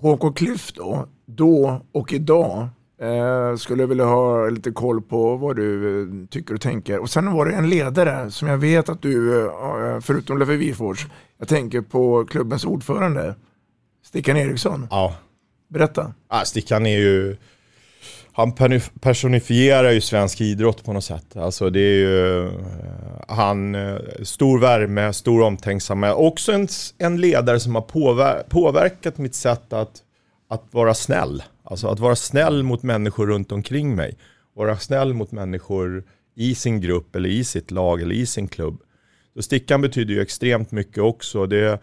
HK 0.00 0.36
Cliff 0.36 0.72
då, 0.72 1.08
då 1.26 1.82
och 1.92 2.12
idag. 2.12 2.68
Eh, 3.00 3.56
skulle 3.56 3.82
jag 3.82 3.88
vilja 3.88 4.04
ha 4.04 4.48
lite 4.48 4.70
koll 4.70 5.02
på 5.02 5.36
vad 5.36 5.56
du 5.56 6.00
eh, 6.02 6.26
tycker 6.28 6.54
och 6.54 6.60
tänker. 6.60 6.98
Och 6.98 7.10
sen 7.10 7.32
var 7.32 7.46
det 7.46 7.54
en 7.54 7.70
ledare 7.70 8.30
som 8.30 8.48
jag 8.48 8.58
vet 8.58 8.88
att 8.88 9.02
du, 9.02 9.44
eh, 9.44 10.00
förutom 10.00 10.38
Leffe 10.38 10.56
Wifors, 10.56 11.06
jag 11.38 11.48
tänker 11.48 11.80
på 11.80 12.24
klubbens 12.24 12.64
ordförande, 12.64 13.34
Stickan 14.10 14.36
Eriksson. 14.36 14.86
Ja. 14.90 15.14
Berätta. 15.68 16.14
Ja, 16.30 16.44
Stickan 16.44 16.86
är 16.86 16.98
ju, 16.98 17.36
han 18.32 18.52
personifierar 19.00 19.90
ju 19.90 20.00
svensk 20.00 20.40
idrott 20.40 20.84
på 20.84 20.92
något 20.92 21.04
sätt. 21.04 21.36
Alltså 21.36 21.70
det 21.70 21.80
är 21.80 21.98
ju, 21.98 22.46
eh, 22.46 22.52
han, 23.28 23.74
eh, 23.74 23.98
stor 24.22 24.58
värme, 24.58 25.12
stor 25.12 25.42
omtänksamhet. 25.42 26.14
Också 26.16 26.52
en, 26.52 26.68
en 26.98 27.20
ledare 27.20 27.60
som 27.60 27.74
har 27.74 27.82
påver 27.82 28.42
påverkat 28.42 29.18
mitt 29.18 29.34
sätt 29.34 29.72
att, 29.72 30.02
att 30.48 30.64
vara 30.70 30.94
snäll. 30.94 31.42
Alltså 31.64 31.88
att 31.88 31.98
vara 31.98 32.16
snäll 32.16 32.62
mot 32.62 32.82
människor 32.82 33.26
runt 33.26 33.52
omkring 33.52 33.96
mig. 33.96 34.18
Vara 34.56 34.78
snäll 34.78 35.14
mot 35.14 35.32
människor 35.32 36.04
i 36.36 36.54
sin 36.54 36.80
grupp 36.80 37.16
eller 37.16 37.28
i 37.28 37.44
sitt 37.44 37.70
lag 37.70 38.02
eller 38.02 38.14
i 38.14 38.26
sin 38.26 38.48
klubb. 38.48 38.82
Så 39.34 39.42
Stickan 39.42 39.80
betyder 39.80 40.14
ju 40.14 40.20
extremt 40.20 40.72
mycket 40.72 40.98
också. 40.98 41.46
Det, 41.46 41.80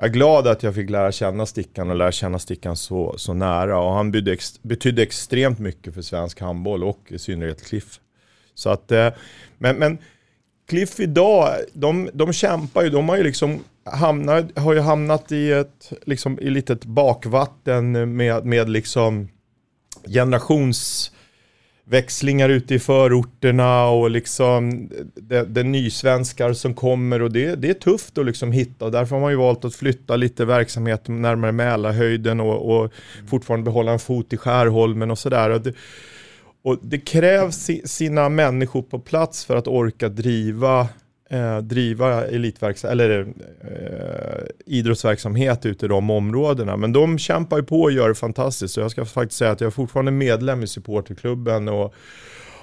jag 0.00 0.08
är 0.08 0.12
glad 0.12 0.46
att 0.46 0.62
jag 0.62 0.74
fick 0.74 0.90
lära 0.90 1.12
känna 1.12 1.46
Stickan 1.46 1.90
och 1.90 1.96
lära 1.96 2.12
känna 2.12 2.38
Stickan 2.38 2.76
så, 2.76 3.14
så 3.18 3.34
nära. 3.34 3.78
Och 3.78 3.92
han 3.92 4.10
betydde, 4.10 4.32
ex, 4.32 4.62
betydde 4.62 5.02
extremt 5.02 5.58
mycket 5.58 5.94
för 5.94 6.02
svensk 6.02 6.40
handboll 6.40 6.84
och 6.84 7.00
i 7.08 7.18
synnerhet 7.18 7.64
Cliff. 7.64 8.00
Så 8.54 8.70
att, 8.70 8.92
eh, 8.92 9.08
men, 9.58 9.76
men 9.76 9.98
Cliff 10.68 11.00
idag, 11.00 11.54
de, 11.72 12.10
de 12.12 12.32
kämpar 12.32 12.82
ju, 12.82 12.90
de 12.90 13.08
har 13.08 13.16
ju 13.16 13.22
liksom 13.22 13.64
hamnat, 13.84 14.58
har 14.58 14.72
ju 14.72 14.80
hamnat 14.80 15.32
i 15.32 15.52
ett 15.52 15.92
liksom, 16.06 16.38
i 16.38 16.50
litet 16.50 16.84
bakvatten 16.84 18.16
med, 18.16 18.44
med 18.44 18.68
liksom 18.70 19.28
generationsväxlingar 21.90 22.48
ute 22.48 22.74
i 22.74 22.78
förorterna 22.78 23.88
och 23.88 24.10
liksom 24.10 24.88
det, 25.14 25.62
nysvenskar 25.62 26.52
som 26.52 26.74
kommer 26.74 27.22
och 27.22 27.32
det, 27.32 27.54
det 27.54 27.70
är 27.70 27.74
tufft 27.74 28.18
att 28.18 28.26
liksom 28.26 28.52
hitta 28.52 28.84
och 28.84 28.92
därför 28.92 29.16
har 29.16 29.20
man 29.20 29.30
ju 29.30 29.36
valt 29.36 29.64
att 29.64 29.74
flytta 29.74 30.16
lite 30.16 30.44
verksamhet 30.44 31.08
närmare 31.08 31.52
Mälarhöjden 31.52 32.40
och, 32.40 32.82
och 32.82 32.92
fortfarande 33.28 33.64
behålla 33.64 33.92
en 33.92 33.98
fot 33.98 34.32
i 34.32 34.36
Skärholmen 34.36 35.10
och 35.10 35.18
sådär. 35.18 35.50
Och 35.50 35.60
det, 35.60 35.74
och 36.64 36.78
det 36.82 36.98
krävs 36.98 37.70
sina 37.84 38.28
människor 38.28 38.82
på 38.82 38.98
plats 38.98 39.44
för 39.44 39.56
att 39.56 39.68
orka 39.68 40.08
driva 40.08 40.88
eh, 41.30 41.58
driva 41.58 42.26
elitverksamhet 42.26 42.92
eller 42.92 43.20
eh, 43.60 44.46
idrottsverksamhet 44.66 45.66
ute 45.66 45.86
i 45.86 45.88
de 45.88 46.10
områdena. 46.10 46.76
Men 46.76 46.92
de 46.92 47.18
kämpar 47.18 47.56
ju 47.56 47.62
på 47.62 47.82
och 47.82 47.92
gör 47.92 48.08
det 48.08 48.14
fantastiskt. 48.14 48.74
Så 48.74 48.80
jag 48.80 48.90
ska 48.90 49.04
faktiskt 49.04 49.38
säga 49.38 49.50
att 49.50 49.60
jag 49.60 49.66
är 49.66 49.72
fortfarande 49.72 50.10
medlem 50.10 50.62
i 50.62 50.66
supporterklubben 50.66 51.68
och 51.68 51.94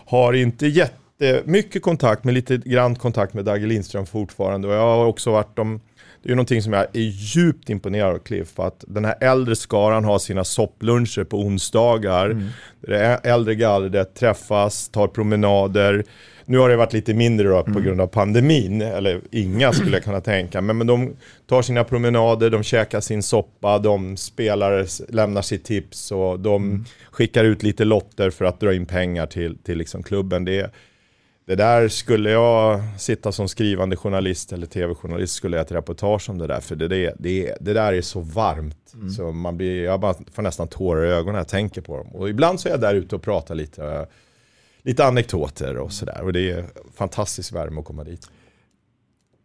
har 0.06 0.34
inte 0.34 0.67
jättemycket 0.67 1.82
kontakt, 1.82 2.23
men 2.23 2.34
lite 2.34 2.58
grann 2.58 2.95
kontakt 2.95 3.34
med 3.34 3.45
Dagge 3.45 3.67
Lindström 3.67 4.06
fortfarande. 4.06 4.67
Och 4.67 4.73
jag 4.73 4.82
har 4.97 5.06
också 5.06 5.32
varit 5.32 5.56
de 5.56 5.80
det 6.23 6.32
är 6.32 6.36
någonting 6.36 6.62
som 6.62 6.73
jag 6.73 6.84
är 6.84 7.01
djupt 7.01 7.69
imponerad 7.69 8.15
av 8.15 8.19
Cliff, 8.19 8.60
att 8.60 8.84
den 8.88 9.06
här 9.06 9.15
äldre 9.21 9.56
skaran 9.56 10.03
har 10.03 10.19
sina 10.19 10.43
soppluncher 10.43 11.23
på 11.23 11.39
onsdagar. 11.39 12.25
Mm. 12.30 12.47
Det 12.82 13.19
äldre 13.23 13.56
gallret 13.56 14.15
träffas, 14.15 14.89
tar 14.89 15.08
promenader, 15.08 16.03
nu 16.49 16.57
har 16.57 16.69
det 16.69 16.75
varit 16.75 16.93
lite 16.93 17.13
mindre 17.13 17.47
då 17.47 17.63
på 17.63 17.69
mm. 17.69 17.83
grund 17.83 18.01
av 18.01 18.07
pandemin, 18.07 18.81
eller 18.81 19.21
inga 19.31 19.73
skulle 19.73 19.91
jag 19.91 20.03
kunna 20.03 20.21
tänka 20.21 20.62
men, 20.62 20.77
men 20.77 20.88
de 20.88 21.15
tar 21.47 21.62
sina 21.62 21.83
promenader, 21.83 22.49
de 22.49 22.63
käkar 22.63 23.01
sin 23.01 23.23
soppa, 23.23 23.79
de 23.79 24.17
spelar, 24.17 24.86
lämnar 25.13 25.41
sitt 25.41 25.63
tips 25.63 26.12
och 26.12 26.39
de 26.39 26.63
mm. 26.63 26.86
skickar 27.12 27.43
ut 27.43 27.63
lite 27.63 27.86
lotter 27.86 28.29
för 28.29 28.45
att 28.45 28.60
dra 28.60 28.73
in 28.73 28.86
pengar 28.86 29.25
till, 29.25 29.57
till 29.57 29.77
liksom 29.77 30.03
klubben. 30.03 30.45
Det, 30.45 30.71
det 31.45 31.55
där 31.55 31.88
skulle 31.88 32.29
jag 32.29 32.81
sitta 32.97 33.31
som 33.31 33.47
skrivande 33.47 33.95
journalist 33.95 34.53
eller 34.53 34.67
tv-journalist 34.67 35.33
skulle 35.33 35.57
jag 35.57 35.65
ett 35.65 35.71
reportage 35.71 36.29
om 36.29 36.38
det 36.38 36.47
där. 36.47 36.60
För 36.60 36.75
det, 36.75 36.88
det, 36.88 37.13
det, 37.19 37.57
det 37.62 37.73
där 37.73 37.93
är 37.93 38.01
så 38.01 38.19
varmt. 38.19 38.93
Mm. 38.93 39.10
Så 39.10 39.31
man 39.31 39.57
blir, 39.57 39.83
jag 39.83 39.99
bara 39.99 40.15
får 40.33 40.41
nästan 40.41 40.67
tårar 40.67 41.05
i 41.05 41.10
ögonen 41.10 41.33
när 41.33 41.39
jag 41.39 41.47
tänker 41.47 41.81
på 41.81 41.97
dem. 41.97 42.07
Och 42.07 42.29
ibland 42.29 42.60
så 42.60 42.67
är 42.67 42.71
jag 42.71 42.81
där 42.81 42.95
ute 42.95 43.15
och 43.15 43.21
pratar 43.21 43.55
lite 43.55 44.07
lite 44.88 45.06
anekdoter 45.06 45.78
och 45.78 45.93
sådär. 45.93 46.21
Och 46.21 46.34
det 46.34 46.52
är 46.52 46.65
fantastisk 46.95 47.54
värme 47.54 47.80
att 47.80 47.86
komma 47.86 48.04
dit. 48.04 48.30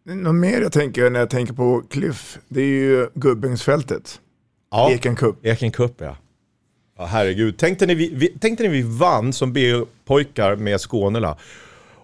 Något 0.03 0.35
mer 0.35 0.61
jag 0.61 0.71
tänker 0.71 1.09
när 1.09 1.19
jag 1.19 1.29
tänker 1.29 1.53
på 1.53 1.83
Cliff, 1.89 2.39
det 2.47 2.61
är 2.61 2.65
ju 2.65 3.09
Gubbängsfältet. 3.13 4.19
Ja, 4.71 4.91
Eken 4.91 5.15
Cup. 5.15 5.45
Eken 5.45 5.71
Cup 5.71 5.93
ja. 5.97 6.17
ja 6.97 7.05
herregud, 7.05 7.57
tänkte 7.57 7.85
ni 7.85 7.95
vi, 7.95 8.27
tänkte 8.27 8.63
ni 8.63 8.69
vi 8.69 8.81
vann 8.81 9.33
som 9.33 9.53
B-pojkar 9.53 10.55
med 10.55 10.81
Skånela. 10.81 11.37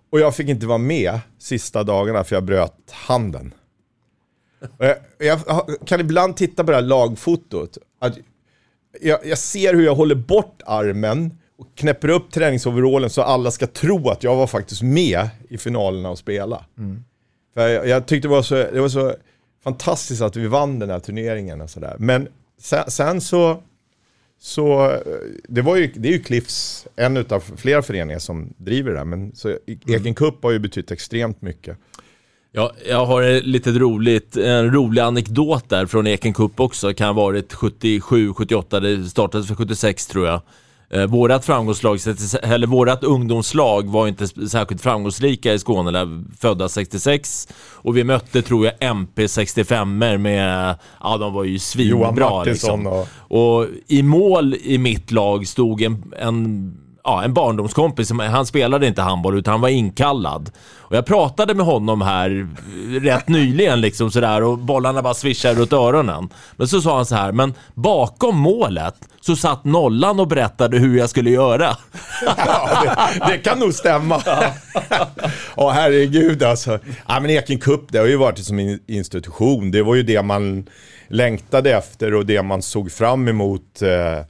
Och 0.09 0.19
jag 0.19 0.35
fick 0.35 0.49
inte 0.49 0.67
vara 0.67 0.77
med 0.77 1.19
sista 1.37 1.83
dagarna 1.83 2.23
för 2.23 2.35
jag 2.35 2.43
bröt 2.43 2.91
handen. 2.91 3.53
Jag, 4.77 4.97
jag, 5.17 5.39
kan 5.85 5.99
ibland 5.99 6.37
titta 6.37 6.63
på 6.63 6.71
det 6.71 6.77
här 6.77 6.83
lagfotot. 6.83 7.77
Jag, 9.01 9.19
jag 9.25 9.37
ser 9.37 9.73
hur 9.73 9.85
jag 9.85 9.95
håller 9.95 10.15
bort 10.15 10.61
armen 10.65 11.38
och 11.59 11.67
knäpper 11.75 12.09
upp 12.09 12.31
träningsoverallen 12.31 13.09
så 13.09 13.21
alla 13.21 13.51
ska 13.51 13.67
tro 13.67 14.09
att 14.09 14.23
jag 14.23 14.35
var 14.35 14.47
faktiskt 14.47 14.81
med 14.81 15.29
i 15.49 15.57
finalerna 15.57 16.09
och 16.09 16.17
spela. 16.17 16.65
Mm. 16.77 17.03
För 17.53 17.67
jag, 17.67 17.87
jag, 17.87 18.05
tyckte 18.05 18.27
det 18.27 18.31
var, 18.31 18.41
så, 18.41 18.55
det 18.55 18.81
var 18.81 18.89
så 18.89 19.13
fantastiskt 19.63 20.21
att 20.21 20.35
vi 20.35 20.47
vann 20.47 20.79
den 20.79 20.89
här 20.89 20.99
turneringen 20.99 21.61
och 21.61 21.69
sådär. 21.69 21.95
Men 21.99 22.27
sen, 22.61 22.91
sen, 22.91 23.21
så, 23.21 23.63
så 24.39 24.95
det, 25.47 25.61
var 25.61 25.75
ju, 25.75 25.91
det 25.95 26.09
är 26.09 26.13
ju 26.13 26.19
Cliffs, 26.19 26.87
en 26.95 27.17
av 27.17 27.43
flera 27.57 27.81
föreningar 27.81 28.19
som 28.19 28.53
driver 28.57 28.91
det 28.91 28.97
där, 28.97 29.05
men 29.05 29.35
så 29.35 29.57
Eken 29.87 30.15
Cup 30.15 30.43
har 30.43 30.51
ju 30.51 30.59
betytt 30.59 30.91
extremt 30.91 31.41
mycket. 31.41 31.77
Ja, 32.51 32.73
jag 32.87 33.05
har 33.05 33.21
ett 33.21 33.45
litet 33.45 33.75
roligt, 33.75 34.37
en 34.37 34.73
rolig 34.73 35.01
anekdot 35.01 35.69
där 35.69 35.85
från 35.85 36.07
Eken 36.07 36.33
Cup 36.33 36.59
också. 36.59 36.93
Kan 36.93 37.07
ha 37.07 37.13
varit 37.13 37.53
77, 37.53 38.33
78, 38.33 38.79
det 38.79 39.03
startades 39.03 39.47
för 39.47 39.55
76 39.55 40.07
tror 40.07 40.27
jag. 40.27 40.41
Eh, 40.91 41.05
vårat 41.05 41.45
framgångslag, 41.45 41.99
eller 42.43 42.67
vårat 42.67 43.03
ungdomslag 43.03 43.89
var 43.89 44.07
inte 44.07 44.27
särskilt 44.27 44.81
framgångsrika 44.81 45.53
i 45.53 45.59
Skåne, 45.59 45.91
där, 45.91 46.23
födda 46.39 46.69
66. 46.69 47.47
Och 47.73 47.97
vi 47.97 48.03
mötte, 48.03 48.41
tror 48.41 48.65
jag, 48.65 48.73
MP 48.79 49.27
65 49.27 49.97
med, 49.97 50.75
ja 50.99 51.17
de 51.17 51.33
var 51.33 51.43
ju 51.43 51.59
svinbra. 51.59 51.99
Johan 51.99 52.15
Martinsson 52.19 52.79
liksom. 52.79 53.07
och... 53.27 53.59
och 53.59 53.67
i 53.87 54.03
mål 54.03 54.55
i 54.55 54.77
mitt 54.77 55.11
lag 55.11 55.47
stod 55.47 55.81
en, 55.81 56.13
en 56.19 56.73
ja, 57.03 57.23
en 57.23 57.33
barndomskompis, 57.33 58.11
han 58.11 58.45
spelade 58.45 58.87
inte 58.87 59.01
handboll 59.01 59.37
utan 59.37 59.51
han 59.51 59.61
var 59.61 59.69
inkallad. 59.69 60.51
Och 60.77 60.95
jag 60.95 61.05
pratade 61.05 61.53
med 61.53 61.65
honom 61.65 62.01
här 62.01 62.47
rätt 63.01 63.27
nyligen 63.27 63.81
liksom 63.81 64.11
sådär 64.11 64.43
och 64.43 64.57
bollarna 64.57 65.01
bara 65.01 65.13
svischade 65.13 65.59
runt 65.59 65.73
öronen. 65.73 66.29
Men 66.55 66.67
så 66.67 66.81
sa 66.81 66.95
han 66.95 67.05
så 67.05 67.15
här, 67.15 67.31
men 67.31 67.53
bakom 67.73 68.37
målet 68.37 68.95
så 69.21 69.35
satt 69.35 69.63
nollan 69.63 70.19
och 70.19 70.27
berättade 70.27 70.77
hur 70.77 70.97
jag 70.97 71.09
skulle 71.09 71.29
göra. 71.29 71.77
Ja, 72.37 72.83
det, 72.83 73.31
det 73.31 73.37
kan 73.37 73.59
nog 73.59 73.73
stämma. 73.73 74.21
Ja, 74.25 74.53
oh, 75.55 75.71
herregud 75.71 76.43
alltså. 76.43 76.79
Ja, 77.07 77.19
men 77.19 77.29
Eken 77.29 77.59
Cup, 77.59 77.81
det 77.91 77.97
har 77.97 78.05
ju 78.05 78.15
varit 78.15 78.45
som 78.45 78.59
en 78.59 78.79
institution. 78.87 79.71
Det 79.71 79.81
var 79.81 79.95
ju 79.95 80.03
det 80.03 80.21
man 80.23 80.67
längtade 81.07 81.71
efter 81.71 82.13
och 82.13 82.25
det 82.25 82.43
man 82.43 82.61
såg 82.61 82.91
fram 82.91 83.27
emot. 83.27 83.81
Eh, 83.81 84.25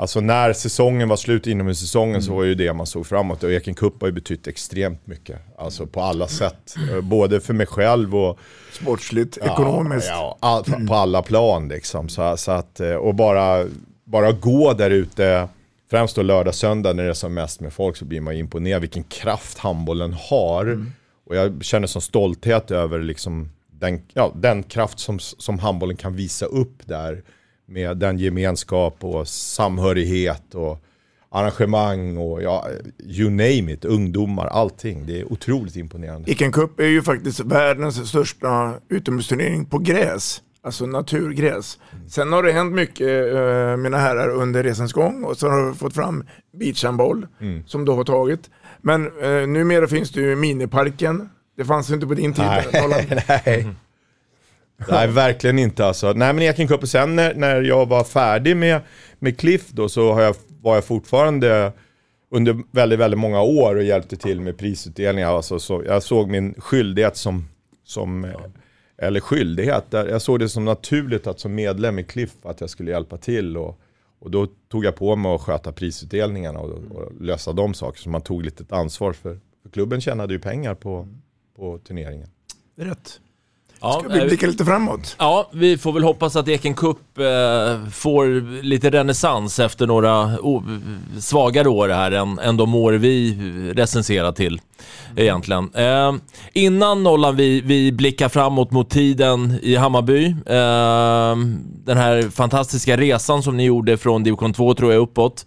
Alltså 0.00 0.20
när 0.20 0.52
säsongen 0.52 1.08
var 1.08 1.16
slut 1.16 1.46
inom 1.46 1.74
säsongen 1.74 2.14
mm. 2.14 2.22
så 2.22 2.34
var 2.34 2.44
ju 2.44 2.54
det 2.54 2.72
man 2.72 2.86
såg 2.86 3.06
framåt. 3.06 3.42
Och 3.42 3.52
Eken 3.52 3.74
Cup 3.74 4.00
har 4.00 4.08
ju 4.08 4.12
betytt 4.12 4.46
extremt 4.46 5.06
mycket. 5.06 5.38
Alltså 5.58 5.86
på 5.86 6.00
alla 6.00 6.28
sätt. 6.28 6.74
Eh, 6.90 7.00
både 7.00 7.40
för 7.40 7.54
mig 7.54 7.66
själv 7.66 8.16
och... 8.16 8.38
Sportsligt, 8.72 9.38
ja, 9.40 9.52
ekonomiskt. 9.52 10.08
Ja, 10.08 10.38
all, 10.40 10.64
på 10.64 10.94
alla 10.94 11.22
plan 11.22 11.68
liksom. 11.68 12.08
Så, 12.08 12.36
så 12.36 12.52
att, 12.52 12.80
eh, 12.80 12.94
och 12.94 13.14
bara, 13.14 13.66
bara 14.04 14.32
gå 14.32 14.72
där 14.72 14.90
ute, 14.90 15.48
främst 15.90 16.16
då 16.16 16.22
lördag, 16.22 16.54
söndag 16.54 16.92
när 16.92 17.02
det 17.02 17.10
är 17.10 17.14
som 17.14 17.34
mest 17.34 17.60
med 17.60 17.72
folk 17.72 17.96
så 17.96 18.04
blir 18.04 18.20
man 18.20 18.34
imponerad 18.34 18.80
vilken 18.80 19.04
kraft 19.04 19.58
handbollen 19.58 20.12
har. 20.12 20.62
Mm. 20.62 20.92
Och 21.26 21.36
jag 21.36 21.64
känner 21.64 21.86
sån 21.86 22.02
stolthet 22.02 22.70
över 22.70 22.98
liksom 22.98 23.50
den, 23.72 24.02
ja, 24.14 24.32
den 24.34 24.62
kraft 24.62 24.98
som, 24.98 25.18
som 25.18 25.58
handbollen 25.58 25.96
kan 25.96 26.16
visa 26.16 26.46
upp 26.46 26.86
där 26.86 27.22
med 27.70 27.96
den 27.96 28.18
gemenskap 28.18 28.96
och 29.00 29.28
samhörighet 29.28 30.54
och 30.54 30.84
arrangemang 31.30 32.16
och 32.16 32.42
ja, 32.42 32.66
you 33.04 33.30
name 33.30 33.72
it, 33.72 33.84
ungdomar, 33.84 34.46
allting. 34.46 35.06
Det 35.06 35.20
är 35.20 35.32
otroligt 35.32 35.76
imponerande. 35.76 36.30
Iken 36.30 36.52
Cup 36.52 36.80
är 36.80 36.86
ju 36.86 37.02
faktiskt 37.02 37.40
världens 37.40 38.08
största 38.08 38.74
utomhusturnering 38.88 39.66
på 39.66 39.78
gräs. 39.78 40.42
Alltså 40.62 40.86
naturgräs. 40.86 41.78
Mm. 41.92 42.08
Sen 42.08 42.32
har 42.32 42.42
det 42.42 42.52
hänt 42.52 42.74
mycket, 42.74 43.34
äh, 43.34 43.76
mina 43.76 43.98
herrar, 43.98 44.28
under 44.28 44.62
resans 44.62 44.92
gång 44.92 45.24
och 45.24 45.36
så 45.36 45.48
har 45.48 45.68
du 45.68 45.74
fått 45.74 45.94
fram 45.94 46.24
beachhandboll 46.58 47.26
mm. 47.40 47.62
som 47.66 47.84
du 47.84 47.92
har 47.92 48.04
tagit. 48.04 48.50
Men 48.80 49.06
äh, 49.06 49.46
numera 49.46 49.86
finns 49.86 50.10
det 50.10 50.20
ju 50.20 50.36
miniparken. 50.36 51.28
Det 51.56 51.64
fanns 51.64 51.90
inte 51.90 52.06
på 52.06 52.14
din 52.14 52.32
tid. 52.32 52.44
Nej, 52.44 53.22
nej. 53.44 53.66
Nej, 54.88 55.08
verkligen 55.08 55.58
inte 55.58 55.86
alltså. 55.86 56.12
Nej 56.12 56.32
men 56.32 56.42
Eken 56.42 56.68
Cup, 56.68 56.82
och 56.82 56.88
sen 56.88 57.16
när, 57.16 57.34
när 57.34 57.62
jag 57.62 57.86
var 57.86 58.04
färdig 58.04 58.56
med, 58.56 58.80
med 59.18 59.38
Cliff 59.38 59.68
då 59.70 59.88
så 59.88 60.12
har 60.12 60.22
jag, 60.22 60.36
var 60.60 60.74
jag 60.74 60.84
fortfarande 60.84 61.72
under 62.30 62.56
väldigt, 62.70 62.98
väldigt 62.98 63.20
många 63.20 63.42
år 63.42 63.76
och 63.76 63.82
hjälpte 63.82 64.16
till 64.16 64.40
med 64.40 64.58
prisutdelningar. 64.58 65.36
Alltså, 65.36 65.58
så 65.58 65.82
jag 65.86 66.02
såg 66.02 66.28
min 66.28 66.54
skyldighet 66.58 67.16
som, 67.16 67.48
som 67.84 68.24
eh, 68.24 68.30
eller 68.98 69.20
skyldighet, 69.20 69.84
jag 69.90 70.22
såg 70.22 70.38
det 70.38 70.48
som 70.48 70.64
naturligt 70.64 71.26
att 71.26 71.40
som 71.40 71.54
medlem 71.54 71.98
i 71.98 72.04
Cliff 72.04 72.32
att 72.42 72.60
jag 72.60 72.70
skulle 72.70 72.90
hjälpa 72.90 73.16
till. 73.16 73.56
Och, 73.56 73.80
och 74.18 74.30
då 74.30 74.46
tog 74.68 74.84
jag 74.84 74.96
på 74.96 75.16
mig 75.16 75.34
att 75.34 75.40
sköta 75.40 75.72
prisutdelningarna 75.72 76.60
och, 76.60 76.96
och 76.96 77.12
lösa 77.20 77.52
de 77.52 77.74
saker. 77.74 78.00
Så 78.00 78.08
man 78.10 78.22
tog 78.22 78.42
lite 78.42 78.76
ansvar 78.76 79.12
för, 79.12 79.38
för 79.62 79.70
klubben 79.70 80.00
tjänade 80.00 80.34
ju 80.34 80.40
pengar 80.40 80.74
på, 80.74 81.08
på 81.56 81.78
turneringen. 81.78 82.28
Rätt. 82.76 83.20
Ja, 83.82 84.00
Ska 84.00 84.08
vi 84.08 84.26
blicka 84.28 84.46
lite 84.46 84.64
framåt? 84.64 85.16
Ja, 85.18 85.50
vi 85.52 85.78
får 85.78 85.92
väl 85.92 86.02
hoppas 86.02 86.36
att 86.36 86.48
Eken 86.48 86.74
Cup 86.74 87.18
eh, 87.18 87.88
får 87.92 88.62
lite 88.62 88.90
renässans 88.90 89.58
efter 89.58 89.86
några 89.86 90.22
oh, 90.24 90.62
svagare 91.20 91.68
år 91.68 91.88
här 91.88 92.12
än, 92.12 92.38
än 92.38 92.56
de 92.56 92.74
år 92.74 92.92
vi 92.92 93.36
recenserar 93.74 94.32
till 94.32 94.60
egentligen. 95.16 95.70
Eh, 95.74 96.12
innan 96.52 97.02
nollan 97.02 97.36
vi, 97.36 97.60
vi 97.60 97.92
blickar 97.92 98.28
framåt 98.28 98.70
mot 98.70 98.90
tiden 98.90 99.58
i 99.62 99.76
Hammarby. 99.76 100.26
Eh, 100.26 101.36
den 101.84 101.96
här 101.96 102.30
fantastiska 102.30 102.96
resan 102.96 103.42
som 103.42 103.56
ni 103.56 103.64
gjorde 103.64 103.96
från 103.96 104.22
division 104.22 104.52
2 104.52 104.74
tror 104.74 104.92
jag 104.92 105.02
uppåt. 105.02 105.46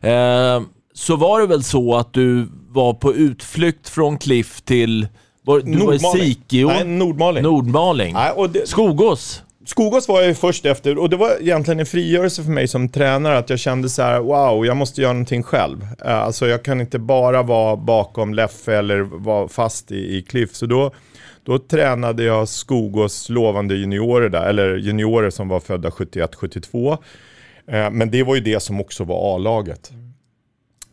Eh, 0.00 0.60
så 0.94 1.16
var 1.16 1.40
det 1.40 1.46
väl 1.46 1.64
så 1.64 1.96
att 1.96 2.12
du 2.12 2.48
var 2.68 2.94
på 2.94 3.14
utflykt 3.14 3.88
från 3.88 4.18
Cliff 4.18 4.60
till 4.60 5.06
var, 5.44 5.60
du 5.60 5.70
Nordmaling. 5.70 6.02
var 6.02 6.16
i 6.16 6.20
Sikio? 6.20 6.68
Nej, 6.68 6.84
Nordmaling. 6.84 7.42
Nordmaling. 7.42 8.12
Nej, 8.12 8.30
och 8.30 8.50
det, 8.50 8.68
Skogås? 8.68 9.42
Skogås 9.66 10.08
var 10.08 10.20
jag 10.20 10.28
ju 10.28 10.34
först 10.34 10.66
efter 10.66 10.98
och 10.98 11.10
det 11.10 11.16
var 11.16 11.30
egentligen 11.40 11.80
en 11.80 11.86
frigörelse 11.86 12.42
för 12.42 12.50
mig 12.50 12.68
som 12.68 12.88
tränare 12.88 13.38
att 13.38 13.50
jag 13.50 13.58
kände 13.58 13.88
så 13.88 14.02
här: 14.02 14.20
wow, 14.20 14.66
jag 14.66 14.76
måste 14.76 15.02
göra 15.02 15.12
någonting 15.12 15.42
själv. 15.42 15.82
Uh, 15.82 16.10
alltså 16.10 16.46
jag 16.46 16.62
kan 16.62 16.80
inte 16.80 16.98
bara 16.98 17.42
vara 17.42 17.76
bakom 17.76 18.34
Leffe 18.34 18.76
eller 18.76 19.00
vara 19.00 19.48
fast 19.48 19.92
i, 19.92 20.16
i 20.16 20.22
Cliff. 20.22 20.54
Så 20.54 20.66
då, 20.66 20.90
då 21.44 21.58
tränade 21.58 22.24
jag 22.24 22.48
Skogås 22.48 23.28
lovande 23.28 23.74
juniorer 23.74 24.28
där, 24.28 24.44
eller 24.44 24.76
juniorer 24.76 25.30
som 25.30 25.48
var 25.48 25.60
födda 25.60 25.88
71-72. 25.88 26.98
Uh, 27.72 27.76
eh, 27.76 27.90
men 27.90 28.10
det 28.10 28.22
var 28.22 28.34
ju 28.34 28.40
det 28.40 28.60
som 28.60 28.80
också 28.80 29.04
var 29.04 29.36
A-laget. 29.36 29.92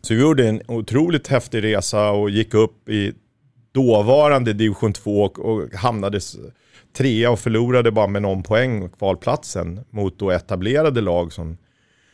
Så 0.02 0.14
vi 0.14 0.20
gjorde 0.20 0.48
en 0.48 0.62
otroligt 0.68 1.28
häftig 1.28 1.64
resa 1.64 2.10
och 2.10 2.30
gick 2.30 2.54
upp 2.54 2.88
i 2.88 3.12
dåvarande 3.72 4.52
division 4.52 4.92
2 4.92 5.22
och, 5.22 5.38
och 5.38 5.74
hamnade 5.74 6.20
trea 6.96 7.30
och 7.30 7.38
förlorade 7.38 7.90
bara 7.90 8.06
med 8.06 8.22
någon 8.22 8.42
poäng 8.42 8.88
kvalplatsen 8.88 9.80
mot 9.90 10.18
då 10.18 10.30
etablerade 10.30 11.00
lag 11.00 11.32
som, 11.32 11.56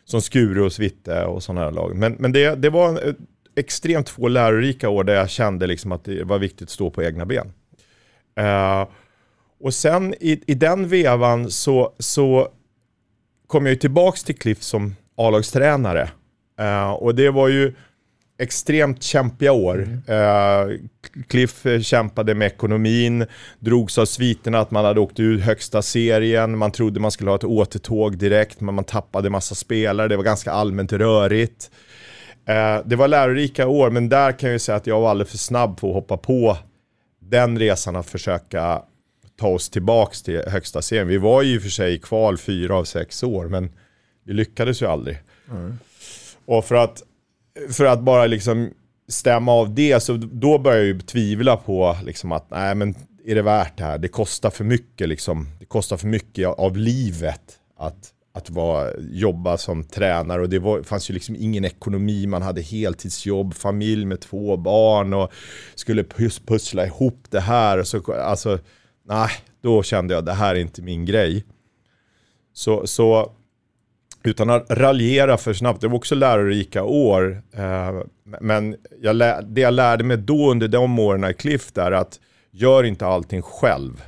som 0.05 0.23
Skuru 0.23 0.63
och 0.63 0.73
Svitte 0.73 1.25
och 1.25 1.43
sådana 1.43 1.61
här 1.61 1.73
lag. 1.73 1.97
Men, 1.97 2.13
men 2.13 2.33
det, 2.33 2.55
det 2.55 2.71
var 2.71 3.15
extremt 3.57 4.07
två 4.07 4.29
lärorika 4.29 4.89
år 4.89 5.05
där 5.05 5.15
jag 5.15 5.31
kände 5.31 5.67
liksom 5.67 5.93
att 5.93 6.05
det 6.05 6.25
var 6.25 6.39
viktigt 6.39 6.63
att 6.63 6.71
stå 6.71 6.91
på 6.91 7.03
egna 7.03 7.27
ben. 7.27 7.53
Uh, 8.41 8.89
och 9.61 9.75
sen 9.75 10.15
i, 10.21 10.43
i 10.47 10.55
den 10.55 10.89
vevan 10.89 11.51
så, 11.51 11.95
så 11.99 12.49
kom 13.47 13.67
jag 13.67 13.73
ju 13.73 13.79
tillbaka 13.79 14.17
till 14.17 14.39
Cliff 14.39 14.63
som 14.63 14.97
A-lagstränare. 15.17 16.11
Uh, 16.61 16.91
och 16.91 17.15
det 17.15 17.31
var 17.31 17.49
ju 17.49 17.75
extremt 18.39 19.03
kämpiga 19.03 19.53
år. 19.53 19.89
Mm. 20.07 20.71
Uh, 20.71 20.79
Cliff 21.27 21.67
kämpade 21.83 22.35
med 22.35 22.47
ekonomin, 22.47 23.27
drogs 23.59 23.99
av 23.99 24.05
sviterna 24.05 24.59
att 24.59 24.71
man 24.71 24.85
hade 24.85 25.01
åkt 25.01 25.21
ur 25.21 25.39
högsta 25.39 25.83
serien, 25.83 26.59
man 26.59 26.73
trodde 26.73 27.01
man 27.01 27.11
skulle 27.11 27.31
ha 27.31 27.37
ett 27.37 27.45
återtåg 27.45 28.19
direkt, 28.19 28.61
men 28.61 28.75
man 28.75 28.85
tappade 28.85 29.31
massa 29.31 29.55
spelare, 29.55 30.09
det 30.09 30.17
var 30.17 30.25
ganska 30.25 30.53
allmänt 30.53 30.93
rörigt. 30.93 31.71
Uh, 32.49 32.89
det 32.89 32.97
var 32.97 33.09
lärorika 33.09 33.69
år, 33.69 33.91
men 33.91 34.09
där 34.09 34.33
kan 34.33 34.51
jag 34.51 34.61
säga 34.61 34.77
att 34.77 34.87
jag 34.87 35.01
var 35.01 35.11
alldeles 35.11 35.31
för 35.31 35.39
snabb 35.39 35.81
för 35.81 35.89
att 35.89 35.95
hoppa 35.95 36.17
på 36.17 36.59
den 37.21 37.59
resan 37.59 37.97
att 37.97 38.07
försöka 38.07 38.83
ta 39.37 39.49
oss 39.49 39.71
tillbaks 39.71 40.23
till 40.23 40.43
högsta 40.47 40.83
serien. 40.83 41.09
Vi 41.09 41.19
var 41.19 41.43
ju 41.43 41.55
i 41.55 41.59
och 41.59 41.63
för 41.63 41.69
sig 41.69 41.95
i 41.95 41.99
kval 41.99 42.39
fyra 42.39 42.77
av 42.77 42.85
sex 42.85 43.23
år, 43.23 43.49
men 43.49 43.71
vi 44.25 44.33
lyckades 44.33 44.83
ju 44.83 44.87
aldrig. 44.87 45.19
Mm. 45.51 45.79
Och 46.47 46.65
för 46.65 46.75
att 46.75 47.03
för 47.71 47.85
att 47.85 48.01
bara 48.01 48.27
liksom 48.27 48.71
stämma 49.09 49.53
av 49.53 49.75
det, 49.75 50.01
så 50.01 50.17
då 50.17 50.59
börjar 50.59 50.79
jag 50.79 50.87
ju 50.87 51.01
tvivla 51.01 51.57
på 51.57 51.97
liksom 52.05 52.33
att 52.33 52.51
nej 52.51 52.75
men 52.75 52.95
är 53.25 53.35
det 53.35 53.43
värt 53.43 53.79
det 53.79 53.85
här? 53.85 53.99
Det 53.99 54.09
kostar 54.09 54.51
för 54.51 54.65
mycket 54.65 55.09
liksom. 55.09 55.49
Det 55.59 55.65
kostar 55.65 55.97
för 55.97 56.07
mycket 56.07 56.49
av 56.49 56.77
livet 56.77 57.59
att, 57.79 58.13
att 58.35 58.51
vara, 58.51 58.91
jobba 58.99 59.59
som 59.59 59.85
tränare 59.85 60.43
och 60.43 60.49
det 60.49 60.59
var, 60.59 60.83
fanns 60.83 61.11
ju 61.11 61.15
liksom 61.15 61.37
ingen 61.39 61.65
ekonomi. 61.65 62.27
Man 62.27 62.43
hade 62.43 62.61
heltidsjobb, 62.61 63.55
familj 63.55 64.05
med 64.05 64.21
två 64.21 64.57
barn 64.57 65.15
och 65.15 65.33
skulle 65.75 66.05
pussla 66.47 66.87
ihop 66.87 67.25
det 67.31 67.41
här. 67.41 67.83
Så, 67.83 68.13
alltså, 68.13 68.59
nej, 69.09 69.31
då 69.63 69.83
kände 69.83 70.15
jag 70.15 70.19
att 70.19 70.27
det 70.27 70.33
här 70.33 70.55
är 70.55 70.61
inte 70.61 70.83
min 70.83 71.05
grej. 71.05 71.45
Så, 72.53 72.87
så 72.87 73.33
utan 74.29 74.51
att 74.51 74.67
raljera 74.71 75.37
för 75.37 75.53
snabbt, 75.53 75.81
det 75.81 75.89
var 75.89 75.97
också 75.97 76.15
lärorika 76.15 76.85
år. 76.85 77.43
Eh, 77.53 78.03
men 78.41 78.77
jag 79.01 79.17
det 79.45 79.61
jag 79.61 79.75
lärde 79.75 80.05
mig 80.05 80.17
då 80.17 80.51
under 80.51 80.69
de 80.69 80.99
åren 80.99 81.31
i 81.31 81.35
Cliff 81.35 81.77
är 81.77 81.93
att 81.93 82.21
gör 82.51 82.85
inte 82.85 83.07
allting 83.07 83.43
själv. 83.43 84.03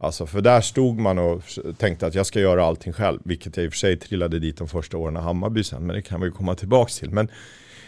Alltså 0.00 0.26
för 0.26 0.40
där 0.40 0.60
stod 0.60 0.98
man 0.98 1.18
och 1.18 1.42
tänkte 1.78 2.06
att 2.06 2.14
jag 2.14 2.26
ska 2.26 2.40
göra 2.40 2.64
allting 2.64 2.92
själv, 2.92 3.20
vilket 3.24 3.56
jag 3.56 3.64
i 3.64 3.68
och 3.68 3.72
för 3.72 3.78
sig 3.78 3.96
trillade 3.96 4.38
dit 4.38 4.56
de 4.56 4.68
första 4.68 4.96
åren 4.96 5.16
i 5.16 5.20
Hammarby 5.20 5.64
sen, 5.64 5.86
men 5.86 5.96
det 5.96 6.02
kan 6.02 6.20
vi 6.20 6.30
komma 6.30 6.54
tillbaka 6.54 6.90
till. 6.90 7.10
Men, 7.10 7.28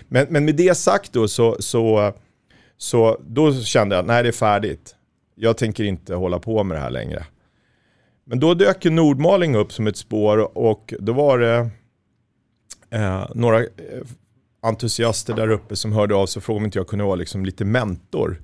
men, 0.09 0.26
men 0.31 0.44
med 0.44 0.57
det 0.57 0.76
sagt 0.76 1.12
då 1.12 1.29
så, 1.29 1.57
så, 1.61 2.12
så 2.76 3.20
då 3.26 3.55
kände 3.55 3.94
jag 3.94 4.00
att 4.00 4.07
nej 4.07 4.22
det 4.22 4.29
är 4.29 4.33
färdigt. 4.33 4.94
jag 5.35 5.57
tänker 5.57 5.85
inte 5.85 6.14
hålla 6.14 6.38
på 6.38 6.64
med 6.64 6.76
det 6.76 6.81
här 6.81 6.90
längre. 6.90 7.24
Men 8.29 8.41
då 8.41 8.55
dök 8.55 8.85
ju 8.85 8.91
Nordmaling 8.91 9.57
upp 9.57 9.73
som 9.73 9.87
ett 9.87 9.97
spår 9.97 10.59
och 10.59 10.95
då 11.01 11.12
var 11.12 11.39
det 11.39 11.71
eh, 12.91 13.29
några 13.35 13.61
eh, 13.61 13.67
entusiaster 14.62 15.35
där 15.35 15.51
uppe 15.51 15.77
som 15.77 15.93
hörde 15.93 16.15
av 16.15 16.27
sig 16.27 16.41
och 16.41 16.45
frågade 16.45 16.61
om 16.61 16.65
inte 16.65 16.79
jag 16.79 16.87
kunde 16.87 17.05
vara 17.05 17.15
liksom 17.15 17.45
lite 17.45 17.65
mentor. 17.65 18.43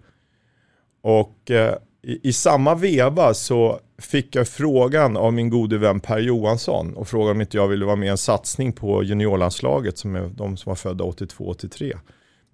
Och 1.03 1.51
eh, 1.51 1.75
i, 2.03 2.29
i, 2.29 2.33
samma 2.33 2.75
veva 2.75 3.35
så 3.35 3.81
fick 3.99 4.37
jag 4.37 4.49
frågan 4.49 5.17
av 5.17 5.33
min 5.33 5.51
gode 5.51 5.79
vän 5.79 6.01
Per 6.01 6.19
Johansson 6.19 6.95
och 6.95 7.09
frågade 7.09 7.31
om 7.31 7.41
inte 7.41 7.57
jag 7.57 7.69
ville 7.69 7.85
vara 7.85 7.97
med 7.97 8.07
i 8.07 8.11
en 8.11 8.19
satsning 8.19 8.73
på 8.73 9.03
juniorlandslaget 9.03 9.99
som 9.99 10.17
är 10.17 10.29
de 10.29 10.57
som 10.57 10.71
var 10.71 10.77
födda 10.77 11.05
82-83 11.05 11.99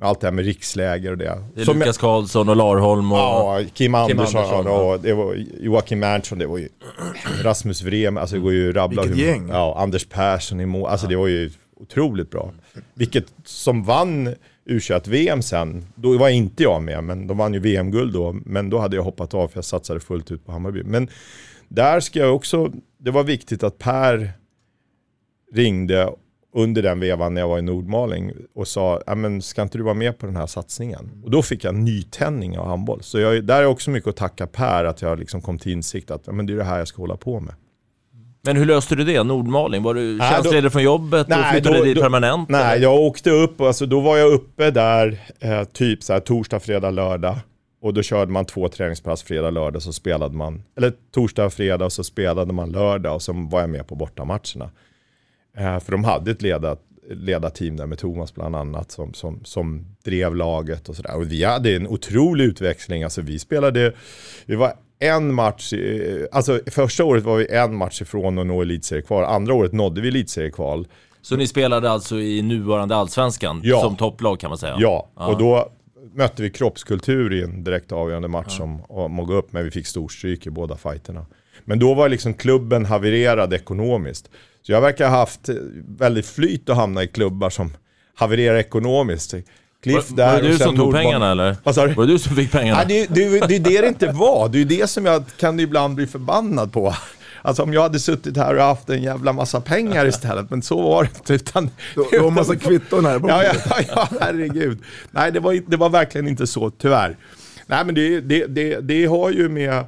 allt 0.01 0.21
det 0.21 0.27
här 0.27 0.33
med 0.33 0.45
riksläger 0.45 1.11
och 1.11 1.19
det. 1.19 1.43
Det 1.55 1.61
är 1.61 1.65
Som 1.65 1.79
Lukas 1.79 1.97
jag... 1.97 2.01
Karlsson 2.01 2.49
och 2.49 2.57
Larholm 2.57 3.13
och... 3.13 3.19
Ja, 3.19 3.61
Kim 3.75 3.95
Andersson, 3.95 4.27
Kim 4.27 4.37
Andersson 4.37 4.67
och 4.67 5.01
det 5.01 5.15
var 5.15 5.35
Joakim 5.61 6.03
Erntsson, 6.03 6.39
det 6.39 6.47
var 6.47 6.59
ju 6.59 6.69
Rasmus 7.43 7.83
Vrem, 7.83 8.17
alltså 8.17 8.37
det 8.37 8.43
går 8.43 8.53
ju 8.53 8.73
rabbla 8.73 9.03
Vilket 9.03 9.19
gäng! 9.19 9.49
Ja, 9.49 9.77
Anders 9.79 10.07
Persson 10.07 10.61
i 10.61 10.67
mål, 10.67 10.91
alltså 10.91 11.07
det 11.07 11.17
var 11.17 11.27
ju 11.27 11.51
otroligt 11.77 12.31
bra. 12.31 12.53
Vilket 12.95 13.27
som 13.45 13.85
vann 13.85 14.35
U21-VM 14.69 15.43
sen, 15.43 15.85
då 15.95 16.19
var 16.19 16.29
inte 16.29 16.63
jag 16.63 16.83
med, 16.83 17.05
men 17.05 17.27
de 17.27 17.39
vann 17.39 17.55
ju 17.55 17.61
VM-guld 17.61 18.13
då, 18.13 18.33
men 18.45 18.71
då 18.71 18.79
hade 18.79 18.97
jag 18.97 19.03
hoppat 19.03 19.35
av 19.35 19.49
för 19.49 19.57
jag 19.57 19.65
satsade 19.65 20.01
fullt 20.01 20.31
ut 20.31 20.47
på 20.47 20.53
Hammarby. 20.53 20.83
Men 20.83 21.09
där 21.69 22.01
ska 22.01 22.19
jag 22.19 22.35
också, 22.35 22.73
det 22.99 23.11
var 23.11 23.25
viktigt 23.25 23.63
att 23.63 23.79
Per 23.79 24.33
ringde 25.53 26.11
under 26.59 26.83
den 26.83 27.01
vevan 27.01 27.35
när 27.35 27.41
jag 27.41 27.49
var 27.49 27.59
i 27.59 27.63
Nordmaling 27.63 28.33
och 28.55 28.69
sa, 28.69 29.03
men 29.17 29.43
ska 29.43 29.63
inte 29.63 29.79
du 29.79 29.85
vara 29.85 29.95
med 29.95 30.19
på 30.19 30.27
den 30.27 30.37
här 30.37 30.47
satsningen? 30.47 31.23
Och 31.25 31.31
då 31.31 31.43
fick 31.43 31.65
jag 31.65 31.75
nytändning 31.75 32.59
av 32.59 32.67
handboll. 32.67 33.03
Så 33.03 33.19
jag, 33.19 33.45
där 33.45 33.63
är 33.63 33.67
också 33.67 33.91
mycket 33.91 34.09
att 34.09 34.17
tacka 34.17 34.47
Per, 34.47 34.85
att 34.85 35.03
jag 35.03 35.19
liksom 35.19 35.41
kom 35.41 35.59
till 35.59 35.73
insikt 35.73 36.11
att 36.11 36.27
men 36.27 36.47
det 36.47 36.53
är 36.53 36.57
det 36.57 36.65
här 36.65 36.79
jag 36.79 36.89
ska 36.89 37.03
hålla 37.03 37.17
på 37.17 37.41
med. 37.41 37.55
Men 38.43 38.57
hur 38.57 38.65
löste 38.65 38.95
du 38.95 39.05
det? 39.05 39.23
Nordmaling? 39.23 39.83
Var 39.83 39.95
du 39.95 40.19
tjänstledig 40.19 40.73
från 40.73 40.83
jobbet 40.83 41.29
nej, 41.29 41.39
och 41.41 41.47
flyttade 41.51 41.79
då, 41.79 41.85
dit 41.85 42.01
permanent? 42.01 42.49
Nej, 42.49 42.77
eller? 42.77 42.83
jag 42.83 42.95
åkte 43.01 43.31
upp, 43.31 43.61
alltså, 43.61 43.87
då 43.87 44.01
var 44.01 44.17
jag 44.17 44.33
uppe 44.33 44.71
där 44.71 45.21
eh, 45.41 45.65
typ 45.65 46.03
så 46.03 46.13
här, 46.13 46.21
torsdag, 46.21 46.61
fredag, 46.61 46.91
lördag. 46.91 47.37
Och 47.83 47.95
då 47.95 48.03
körde 48.03 48.33
man 48.33 48.45
två 48.45 48.69
träningspass 48.69 49.23
fredag, 49.23 49.51
lördag, 49.51 49.83
så 49.83 49.93
spelade 49.93 50.37
man, 50.37 50.63
eller 50.77 50.93
torsdag, 51.15 51.51
fredag 51.51 51.85
och 51.85 51.93
så 51.93 52.05
spelade 52.05 52.53
man 52.53 52.71
lördag 52.71 53.15
och 53.15 53.23
så 53.23 53.33
var 53.33 53.61
jag 53.61 53.71
med 53.71 53.87
på 53.87 53.95
bortamatcherna. 53.95 54.71
Eh, 55.59 55.81
för 55.81 55.93
de 55.93 56.05
hade 56.05 56.31
ett 56.31 56.43
ledat, 56.43 56.81
ledarteam 57.11 57.77
där 57.77 57.87
med 57.87 57.99
Thomas 57.99 58.35
bland 58.35 58.57
annat 58.57 58.91
som, 58.91 59.15
som, 59.15 59.41
som 59.45 59.87
drev 60.05 60.37
laget 60.37 60.89
och 60.89 60.97
sådär. 60.97 61.17
Och 61.17 61.33
vi 61.33 61.45
hade 61.45 61.77
en 61.77 61.89
otrolig 61.89 62.45
utväxling. 62.45 63.03
Alltså 63.03 63.21
vi 63.21 63.39
spelade, 63.39 63.93
vi 64.47 64.57
var 64.57 64.73
en 64.99 65.35
match, 65.35 65.73
alltså 66.33 66.61
första 66.67 67.05
året 67.05 67.25
var 67.25 67.37
vi 67.37 67.47
en 67.51 67.77
match 67.77 68.03
ifrån 68.03 68.39
att 68.39 68.47
nå 68.47 68.63
elitseriekval. 68.63 69.25
Andra 69.25 69.55
året 69.55 69.73
nådde 69.73 70.01
vi 70.01 70.09
elitseriekval. 70.09 70.87
Så 71.23 71.37
ni 71.37 71.47
spelade 71.47 71.91
alltså 71.91 72.21
i 72.21 72.43
nuvarande 72.43 72.97
allsvenskan 72.97 73.61
ja. 73.65 73.81
som 73.81 73.97
topplag 73.97 74.41
kan 74.41 74.51
man 74.51 74.59
säga? 74.59 74.77
Ja, 74.79 75.09
ja. 75.17 75.27
och 75.27 75.39
då 75.39 75.69
mötte 76.15 76.43
vi 76.43 76.51
kroppskultur 76.51 77.33
i 77.33 77.43
en 77.43 77.65
direkt 77.65 77.93
avgörande 77.93 78.29
match 78.29 78.61
om, 78.61 78.83
om 78.89 79.21
att 79.21 79.27
gå 79.27 79.35
upp, 79.35 79.53
men 79.53 79.65
vi 79.65 79.71
fick 79.71 79.87
storstryk 79.87 80.47
i 80.47 80.51
båda 80.51 80.77
fighterna. 80.77 81.27
Men 81.65 81.79
då 81.79 81.95
var 81.95 82.09
liksom 82.09 82.35
klubben 82.35 82.85
havererad 82.85 83.55
ekonomiskt. 83.55 84.31
Så 84.63 84.73
jag 84.73 84.81
verkar 84.81 85.09
ha 85.09 85.17
haft 85.17 85.49
väldigt 85.99 86.27
flyt 86.27 86.69
att 86.69 86.77
hamna 86.77 87.03
i 87.03 87.07
klubbar 87.07 87.51
som 87.51 87.73
havererar 88.15 88.57
ekonomiskt. 88.57 89.35
Cliff 89.83 90.11
var, 90.11 90.17
där 90.17 90.33
var 90.33 90.43
det 90.43 90.49
du 90.49 90.59
som 90.59 90.77
tog 90.77 90.95
pengarna 90.95 91.31
eller? 91.31 91.57
Vad 91.63 91.75
sa 91.75 91.87
du? 91.87 91.95
Var 91.95 92.07
det 92.07 92.13
du 92.13 92.19
som 92.19 92.37
fick 92.37 92.53
pengarna? 92.53 92.81
Ja, 92.81 92.89
det, 92.89 93.07
det, 93.15 93.49
det 93.49 93.57
är 93.57 93.61
det 93.61 93.81
det 93.81 93.89
inte 93.89 94.13
var. 94.13 94.49
Det 94.49 94.61
är 94.61 94.65
det 94.65 94.91
som 94.91 95.07
jag 95.07 95.25
kan 95.37 95.61
ibland 95.61 95.95
bli 95.95 96.07
förbannad 96.07 96.73
på. 96.73 96.95
Alltså 97.43 97.63
om 97.63 97.73
jag 97.73 97.83
hade 97.83 98.01
suttit 98.01 98.37
här 98.37 98.57
och 98.57 98.63
haft 98.63 98.91
en 98.91 99.03
jävla 99.03 99.33
massa 99.33 99.61
pengar 99.61 100.07
istället, 100.07 100.51
men 100.51 100.63
så 100.63 100.83
var 100.83 101.03
det 101.03 101.11
inte. 101.19 101.35
Utan, 101.35 101.71
du 102.11 102.21
har 102.21 102.31
massa 102.31 102.57
kvitton 102.57 103.05
här 103.05 103.21
ja, 103.29 103.45
ja, 103.45 103.81
ja, 103.89 104.09
herregud. 104.21 104.79
Nej, 105.11 105.33
det 105.33 105.41
var, 105.41 105.61
det 105.67 105.77
var 105.77 105.89
verkligen 105.89 106.29
inte 106.29 106.47
så, 106.47 106.71
tyvärr. 106.71 107.17
Nej, 107.67 107.85
men 107.85 107.95
det, 107.95 108.21
det, 108.21 108.47
det, 108.47 108.81
det 108.81 109.07
har 109.07 109.31
ju 109.31 109.49
med 109.49 109.85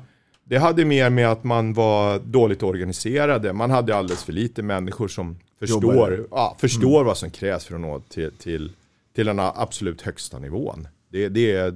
det 0.50 0.58
hade 0.58 0.84
mer 0.84 1.10
med 1.10 1.28
att 1.28 1.44
man 1.44 1.72
var 1.72 2.18
dåligt 2.18 2.62
organiserade. 2.62 3.52
Man 3.52 3.70
hade 3.70 3.96
alldeles 3.96 4.24
för 4.24 4.32
lite 4.32 4.62
människor 4.62 5.08
som 5.08 5.36
förstår, 5.58 6.26
ja, 6.30 6.56
förstår 6.60 6.96
mm. 6.96 7.06
vad 7.06 7.18
som 7.18 7.30
krävs 7.30 7.64
för 7.64 7.74
att 7.74 7.80
nå 7.80 8.00
till, 8.00 8.30
till, 8.38 8.72
till 9.14 9.26
den 9.26 9.38
absolut 9.38 10.02
högsta 10.02 10.38
nivån. 10.38 10.88
Det, 11.08 11.28
det, 11.28 11.74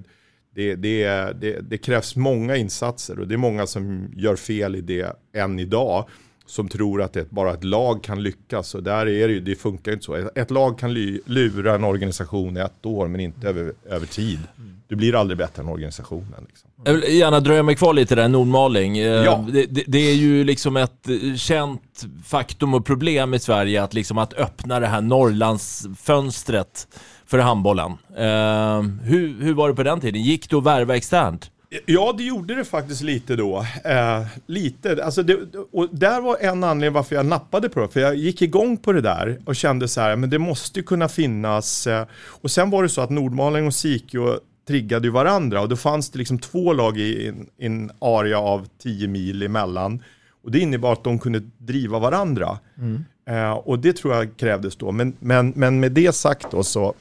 det, 0.55 0.75
det, 0.75 1.61
det, 1.61 1.79
krävs 1.79 2.17
många 2.17 2.57
insatser 2.57 3.19
och 3.19 3.29
det 3.29 3.35
är 3.35 3.39
många 3.39 3.67
som 3.67 4.13
gör 4.17 4.37
fel 4.37 4.77
i 4.77 4.81
det 4.81 5.17
än 5.33 5.59
idag 5.59 6.09
som 6.47 6.69
tror 6.69 7.03
att 7.03 7.13
det 7.13 7.31
bara 7.31 7.55
ett 7.55 7.65
lag 7.65 8.03
kan 8.03 8.23
lyckas. 8.23 8.75
Och 8.75 8.83
där 8.83 9.09
är 9.09 9.29
det 9.29 9.35
ju, 9.35 9.41
det 9.41 9.57
funkar 9.57 9.93
inte 9.93 10.05
så. 10.05 10.31
Ett 10.35 10.51
lag 10.51 10.79
kan 10.79 10.95
lura 11.25 11.75
en 11.75 11.85
organisation 11.85 12.57
i 12.57 12.61
ett 12.61 12.87
år 12.87 13.09
men 13.09 13.21
inte 13.21 13.49
över, 13.49 13.73
över 13.85 14.07
tid. 14.07 14.41
Du 14.89 14.97
blir 14.97 15.15
aldrig 15.15 15.39
bättre 15.39 15.63
än 15.63 15.69
organisationen. 15.69 16.47
Liksom. 16.49 16.71
Jag 16.85 16.93
vill 16.93 17.19
gärna 17.19 17.41
dröja 17.41 17.63
mig 17.63 17.77
kvar 17.77 17.93
lite 17.93 18.15
där, 18.15 18.29
Nordmaling. 18.29 18.99
Eh, 18.99 19.05
ja. 19.05 19.45
Det, 19.53 19.67
det, 19.67 19.85
det, 19.87 19.99
är 19.99 20.15
ju 20.15 20.45
liksom 20.45 20.77
ett 20.77 21.09
känt 21.37 22.05
faktum 22.25 22.75
och 22.75 22.87
problem 22.87 23.35
i 23.35 23.39
Sverige 23.39 23.83
att, 23.83 23.95
liksom 23.95 24.19
att 24.19 24.33
öppna 24.33 24.81
det 24.81 24.87
här 24.87 25.01
Norrlandsfönstret 25.01 26.89
för 27.27 27.39
handbollen. 27.39 27.91
Uh, 27.91 28.83
hur, 29.03 29.43
hur 29.43 29.55
var 29.55 29.69
det 29.69 29.75
på 29.75 29.83
den 29.83 30.01
tiden? 30.01 30.23
Gick 30.23 30.51
det 30.51 30.57
att 30.57 30.65
värva 30.65 30.97
externt? 30.97 31.51
Ja, 31.87 32.15
det 32.19 32.25
gjorde 32.25 32.55
det 32.55 32.65
faktiskt 32.65 33.03
lite 33.03 33.37
då. 33.37 33.67
Eh, 33.85 34.23
lite. 34.47 35.05
Alltså 35.05 35.23
det, 35.23 35.39
och 35.73 35.89
där 35.93 36.21
var 36.21 36.37
en 36.41 36.65
anledning 36.65 36.95
varför 36.95 37.17
jag 37.17 37.27
nappade 37.27 37.69
på 37.69 37.81
det. 37.81 37.89
För 37.89 38.01
jag 38.01 38.17
gick 38.17 38.43
igång 38.43 38.77
på 38.77 38.93
det 38.93 39.01
där 39.01 39.39
och 39.45 39.57
kände 39.57 39.89
så 39.89 40.01
här, 40.01 40.17
men 40.17 40.31
det 40.31 40.39
måste 40.39 40.81
ju 40.81 40.85
kunna 40.85 41.09
finnas. 41.09 41.87
Eh, 41.87 42.07
och 42.17 42.51
sen 42.51 42.71
var 42.71 42.83
det 42.83 42.89
så 42.89 43.01
att 43.01 43.11
Nordmaling 43.11 43.67
och 43.67 43.75
Sikio 43.75 44.39
triggade 44.67 45.07
ju 45.07 45.13
varandra 45.13 45.61
och 45.61 45.69
då 45.69 45.77
fanns 45.77 46.11
det 46.11 46.19
liksom 46.19 46.39
två 46.39 46.73
lag 46.73 46.99
i 46.99 47.33
en, 47.59 47.91
area 47.99 48.39
av 48.39 48.69
10 48.79 49.09
mil 49.09 49.43
emellan. 49.43 50.03
Och 50.43 50.51
det 50.51 50.59
innebar 50.59 50.93
att 50.93 51.05
de 51.05 51.19
kunde 51.19 51.43
driva 51.59 51.99
varandra. 51.99 52.59
Mm. 52.79 53.05
Eh, 53.27 53.53
och 53.53 53.79
det 53.79 53.97
tror 53.97 54.15
jag 54.15 54.37
krävdes 54.37 54.77
då. 54.77 54.93
Men, 54.93 55.17
men, 55.21 55.53
men 55.57 55.81
med 55.81 55.93
det 55.93 56.15
sagt 56.15 56.51
då 56.51 56.63
så, 56.63 56.95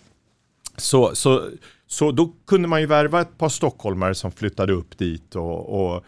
så, 0.77 1.15
så 1.15 1.49
så 1.93 2.11
då 2.11 2.33
kunde 2.47 2.67
man 2.67 2.81
ju 2.81 2.87
värva 2.87 3.21
ett 3.21 3.37
par 3.37 3.49
stockholmare 3.49 4.15
som 4.15 4.31
flyttade 4.31 4.73
upp 4.73 4.97
dit 4.97 5.35
och, 5.35 5.85
och, 5.93 6.03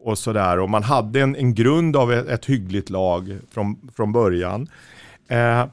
och 0.00 0.18
sådär. 0.18 0.58
Och 0.58 0.70
man 0.70 0.82
hade 0.82 1.20
en, 1.20 1.36
en 1.36 1.54
grund 1.54 1.96
av 1.96 2.12
ett, 2.12 2.28
ett 2.28 2.46
hyggligt 2.46 2.90
lag 2.90 3.38
från, 3.50 3.90
från 3.96 4.12
början. 4.12 4.68
Eh, 5.28 5.64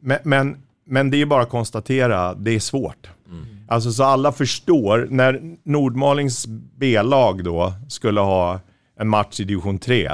men, 0.00 0.18
men, 0.22 0.56
men, 0.84 1.10
det 1.10 1.22
är 1.22 1.26
bara 1.26 1.42
att 1.42 1.48
konstatera, 1.48 2.34
det 2.34 2.50
är 2.50 2.60
svårt. 2.60 3.08
Mm. 3.30 3.46
Alltså 3.68 3.92
så 3.92 4.04
alla 4.04 4.32
förstår, 4.32 5.06
när 5.10 5.56
Nordmalings 5.62 6.46
B-lag 6.76 7.44
då 7.44 7.72
skulle 7.88 8.20
ha 8.20 8.60
en 8.98 9.08
match 9.08 9.40
i 9.40 9.44
division 9.44 9.78
3 9.78 10.10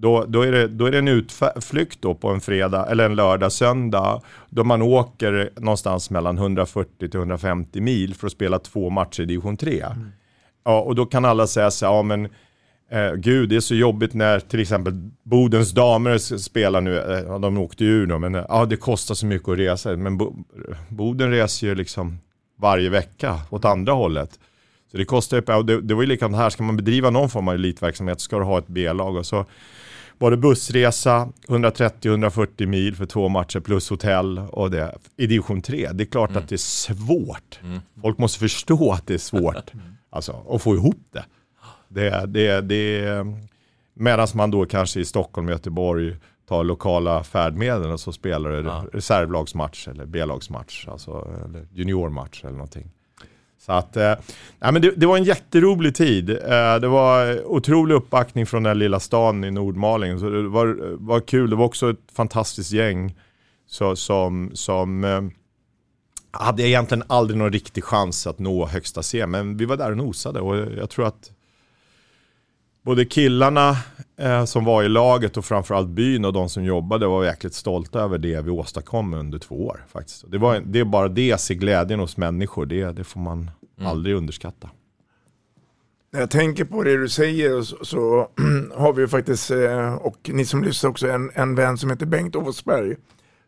då, 0.00 0.24
då, 0.28 0.42
är 0.42 0.52
det, 0.52 0.68
då 0.68 0.86
är 0.86 0.90
det 0.90 0.98
en 0.98 1.08
utflykt 1.08 2.02
då 2.02 2.14
på 2.14 2.28
en 2.28 2.40
fredag 2.40 2.86
eller 2.86 3.04
en 3.04 3.14
lördag, 3.14 3.52
söndag. 3.52 4.20
Då 4.50 4.64
man 4.64 4.82
åker 4.82 5.50
någonstans 5.56 6.10
mellan 6.10 6.38
140 6.38 7.08
till 7.08 7.16
150 7.16 7.80
mil 7.80 8.14
för 8.14 8.26
att 8.26 8.32
spela 8.32 8.58
två 8.58 8.90
matcher 8.90 9.22
i 9.22 9.26
division 9.26 9.56
3. 9.56 9.80
Mm. 9.80 10.08
Ja, 10.64 10.80
och 10.80 10.94
då 10.94 11.06
kan 11.06 11.24
alla 11.24 11.46
säga 11.46 11.70
så 11.70 11.84
ja 11.84 12.02
men 12.02 12.28
eh, 12.90 13.12
gud 13.14 13.48
det 13.48 13.56
är 13.56 13.60
så 13.60 13.74
jobbigt 13.74 14.14
när 14.14 14.40
till 14.40 14.60
exempel 14.60 15.10
Bodens 15.22 15.72
damer 15.72 16.18
spelar 16.38 16.80
nu, 16.80 16.98
eh, 16.98 17.38
de 17.40 17.58
åkte 17.58 17.84
ju 17.84 17.90
ur 17.90 18.06
då, 18.06 18.18
men 18.18 18.34
eh, 18.34 18.66
det 18.66 18.76
kostar 18.76 19.14
så 19.14 19.26
mycket 19.26 19.48
att 19.48 19.58
resa. 19.58 19.96
Men 19.96 20.18
Bo, 20.18 20.36
Boden 20.88 21.30
reser 21.30 21.66
ju 21.66 21.74
liksom 21.74 22.18
varje 22.58 22.88
vecka 22.88 23.40
åt 23.50 23.64
andra 23.64 23.92
hållet. 23.92 24.38
Så 24.90 24.96
det 24.96 25.04
kostar 25.04 25.36
ju, 25.36 25.62
det, 25.62 25.80
det 25.80 25.94
var 25.94 26.02
ju 26.02 26.08
likadant 26.08 26.36
här, 26.36 26.50
ska 26.50 26.62
man 26.62 26.76
bedriva 26.76 27.10
någon 27.10 27.30
form 27.30 27.48
av 27.48 27.54
elitverksamhet 27.54 28.20
ska 28.20 28.38
du 28.38 28.44
ha 28.44 28.58
ett 28.58 28.66
B-lag 28.66 29.16
och 29.16 29.26
så 29.26 29.46
var 30.20 30.30
det 30.30 30.36
bussresa 30.36 31.32
130-140 31.48 32.66
mil 32.66 32.96
för 32.96 33.06
två 33.06 33.28
matcher 33.28 33.60
plus 33.60 33.90
hotell 33.90 34.38
och 34.38 34.70
det 34.70 34.94
i 35.16 35.26
division 35.26 35.62
3. 35.62 35.88
Det 35.92 36.04
är 36.04 36.06
klart 36.06 36.30
mm. 36.30 36.42
att 36.42 36.48
det 36.48 36.54
är 36.54 36.56
svårt. 36.56 37.60
Mm. 37.62 37.80
Folk 38.02 38.18
måste 38.18 38.38
förstå 38.38 38.92
att 38.92 39.06
det 39.06 39.14
är 39.14 39.18
svårt 39.18 39.74
mm. 39.74 39.86
alltså, 40.10 40.46
att 40.50 40.62
få 40.62 40.74
ihop 40.74 41.08
det. 41.12 41.24
Det, 41.90 42.26
det, 42.26 42.60
det 42.60 43.24
Medan 43.94 44.28
man 44.34 44.50
då 44.50 44.66
kanske 44.66 45.00
i 45.00 45.04
Stockholm 45.04 45.46
och 45.46 45.52
Göteborg 45.52 46.16
tar 46.48 46.64
lokala 46.64 47.24
färdmedel 47.24 47.90
och 47.90 48.00
så 48.00 48.12
spelar 48.12 48.50
det 48.50 48.60
ja. 48.60 48.84
reservlagsmatch 48.92 49.88
eller 49.88 50.06
B-lagsmatch, 50.06 50.88
alltså, 50.88 51.28
eller 51.44 51.66
juniormatch 51.72 52.44
eller 52.44 52.52
någonting. 52.52 52.90
Så 53.58 53.72
att, 53.72 53.96
eh, 53.96 54.14
nej, 54.58 54.72
men 54.72 54.82
det, 54.82 54.90
det, 54.96 55.06
var 55.06 55.16
en 55.16 55.24
jätterolig 55.24 55.94
tid. 55.94 56.30
Eh, 56.30 56.76
det 56.80 56.88
var 56.88 57.44
otrolig 57.44 57.94
uppbackning 57.94 58.46
från 58.46 58.62
den 58.62 58.78
lilla 58.78 59.00
stan 59.00 59.44
i 59.44 59.50
Nordmaling. 59.50 60.18
Så 60.18 60.30
det 60.30 60.48
var, 60.48 60.96
var 60.96 61.20
kul. 61.20 61.50
Det 61.50 61.56
var 61.56 61.64
också 61.64 61.90
ett 61.90 62.12
fantastiskt 62.12 62.72
gäng 62.72 63.14
så, 63.66 63.96
som, 63.96 64.50
som 64.54 65.04
eh, 65.04 65.20
hade 66.30 66.62
egentligen 66.62 67.04
aldrig 67.06 67.38
någon 67.38 67.52
riktig 67.52 67.84
chans 67.84 68.26
att 68.26 68.38
nå 68.38 68.66
högsta 68.66 69.02
C. 69.02 69.26
Men 69.26 69.56
vi 69.56 69.64
var 69.64 69.76
där 69.76 69.90
och 69.90 69.96
nosade 69.96 70.40
och 70.40 70.56
jag 70.56 70.90
tror 70.90 71.06
att 71.06 71.30
både 72.82 73.04
killarna 73.04 73.76
eh, 74.16 74.44
som 74.44 74.64
var 74.64 74.82
i 74.82 74.88
laget 74.88 75.36
och 75.36 75.44
framförallt 75.44 75.88
byn 75.88 76.24
och 76.24 76.32
de 76.32 76.48
som 76.48 76.64
jobbade 76.64 77.06
var 77.06 77.24
jäkligt 77.24 77.54
stolta 77.54 78.00
över 78.00 78.18
det 78.18 78.40
vi 78.40 78.50
åstadkom 78.50 79.14
under 79.14 79.38
två 79.38 79.66
år. 79.66 79.84
Faktiskt. 79.88 80.24
Det, 80.28 80.38
var, 80.38 80.62
det 80.66 80.80
är 80.80 80.84
bara 80.84 81.08
det, 81.08 81.40
se 81.40 81.54
glädjen 81.54 82.00
hos 82.00 82.16
människor, 82.16 82.66
det, 82.66 82.92
det 82.92 83.04
får 83.04 83.20
man 83.20 83.50
aldrig 83.80 84.16
underskatta. 84.16 84.70
När 86.12 86.20
jag 86.20 86.30
tänker 86.30 86.64
på 86.64 86.82
det 86.82 86.96
du 86.96 87.08
säger 87.08 87.62
så, 87.62 87.84
så 87.84 88.28
har 88.74 88.92
vi 88.92 89.02
ju 89.02 89.08
faktiskt, 89.08 89.50
eh, 89.50 89.94
och 89.94 90.30
ni 90.32 90.44
som 90.44 90.64
lyssnar 90.64 90.90
också, 90.90 91.08
en, 91.08 91.30
en 91.34 91.54
vän 91.54 91.78
som 91.78 91.90
heter 91.90 92.06
Bengt 92.06 92.36
Åsberg. 92.36 92.96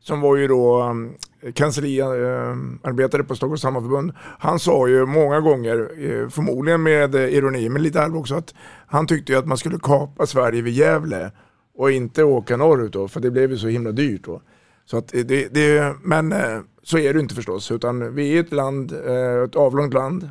Som 0.01 0.21
var 0.21 0.37
ju 0.37 0.49
då 0.49 0.83
um, 0.83 1.15
kansliarbetare 1.55 3.25
på 3.25 3.37
Stockholms 3.37 3.65
Hammarförbund. 3.65 4.13
Han 4.39 4.59
sa 4.59 4.89
ju 4.89 5.07
många 5.07 5.41
gånger, 5.41 5.91
eh, 5.99 6.29
förmodligen 6.29 6.83
med 6.83 7.15
eh, 7.15 7.35
ironi, 7.35 7.69
men 7.69 7.83
lite 7.83 8.03
allvar 8.03 8.21
också, 8.21 8.35
att 8.35 8.55
han 8.87 9.07
tyckte 9.07 9.33
ju 9.33 9.39
att 9.39 9.47
man 9.47 9.59
skulle 9.59 9.79
kapa 9.83 10.27
Sverige 10.27 10.63
vid 10.63 10.75
Gävle 10.75 11.31
och 11.75 11.91
inte 11.91 12.25
åka 12.25 12.57
norrut 12.57 12.93
då, 12.93 13.09
för 13.09 13.21
det 13.21 13.31
blev 13.31 13.51
ju 13.51 13.59
så 13.59 13.69
himla 13.69 13.93
dyrt 13.93 14.25
då. 14.25 14.43
Så 14.85 14.97
att 14.97 15.15
eh, 15.15 15.21
det, 15.21 15.55
det, 15.55 15.95
men 16.03 16.35
så 16.83 16.99
är 16.99 17.15
det 17.15 17.21
inte 17.21 17.35
förstås, 17.35 17.71
utan 17.71 18.15
vi 18.15 18.37
är 18.37 18.41
ett 18.41 18.53
land, 18.53 18.93
ett 19.45 19.57
avlångt 19.57 19.95
land 19.95 20.31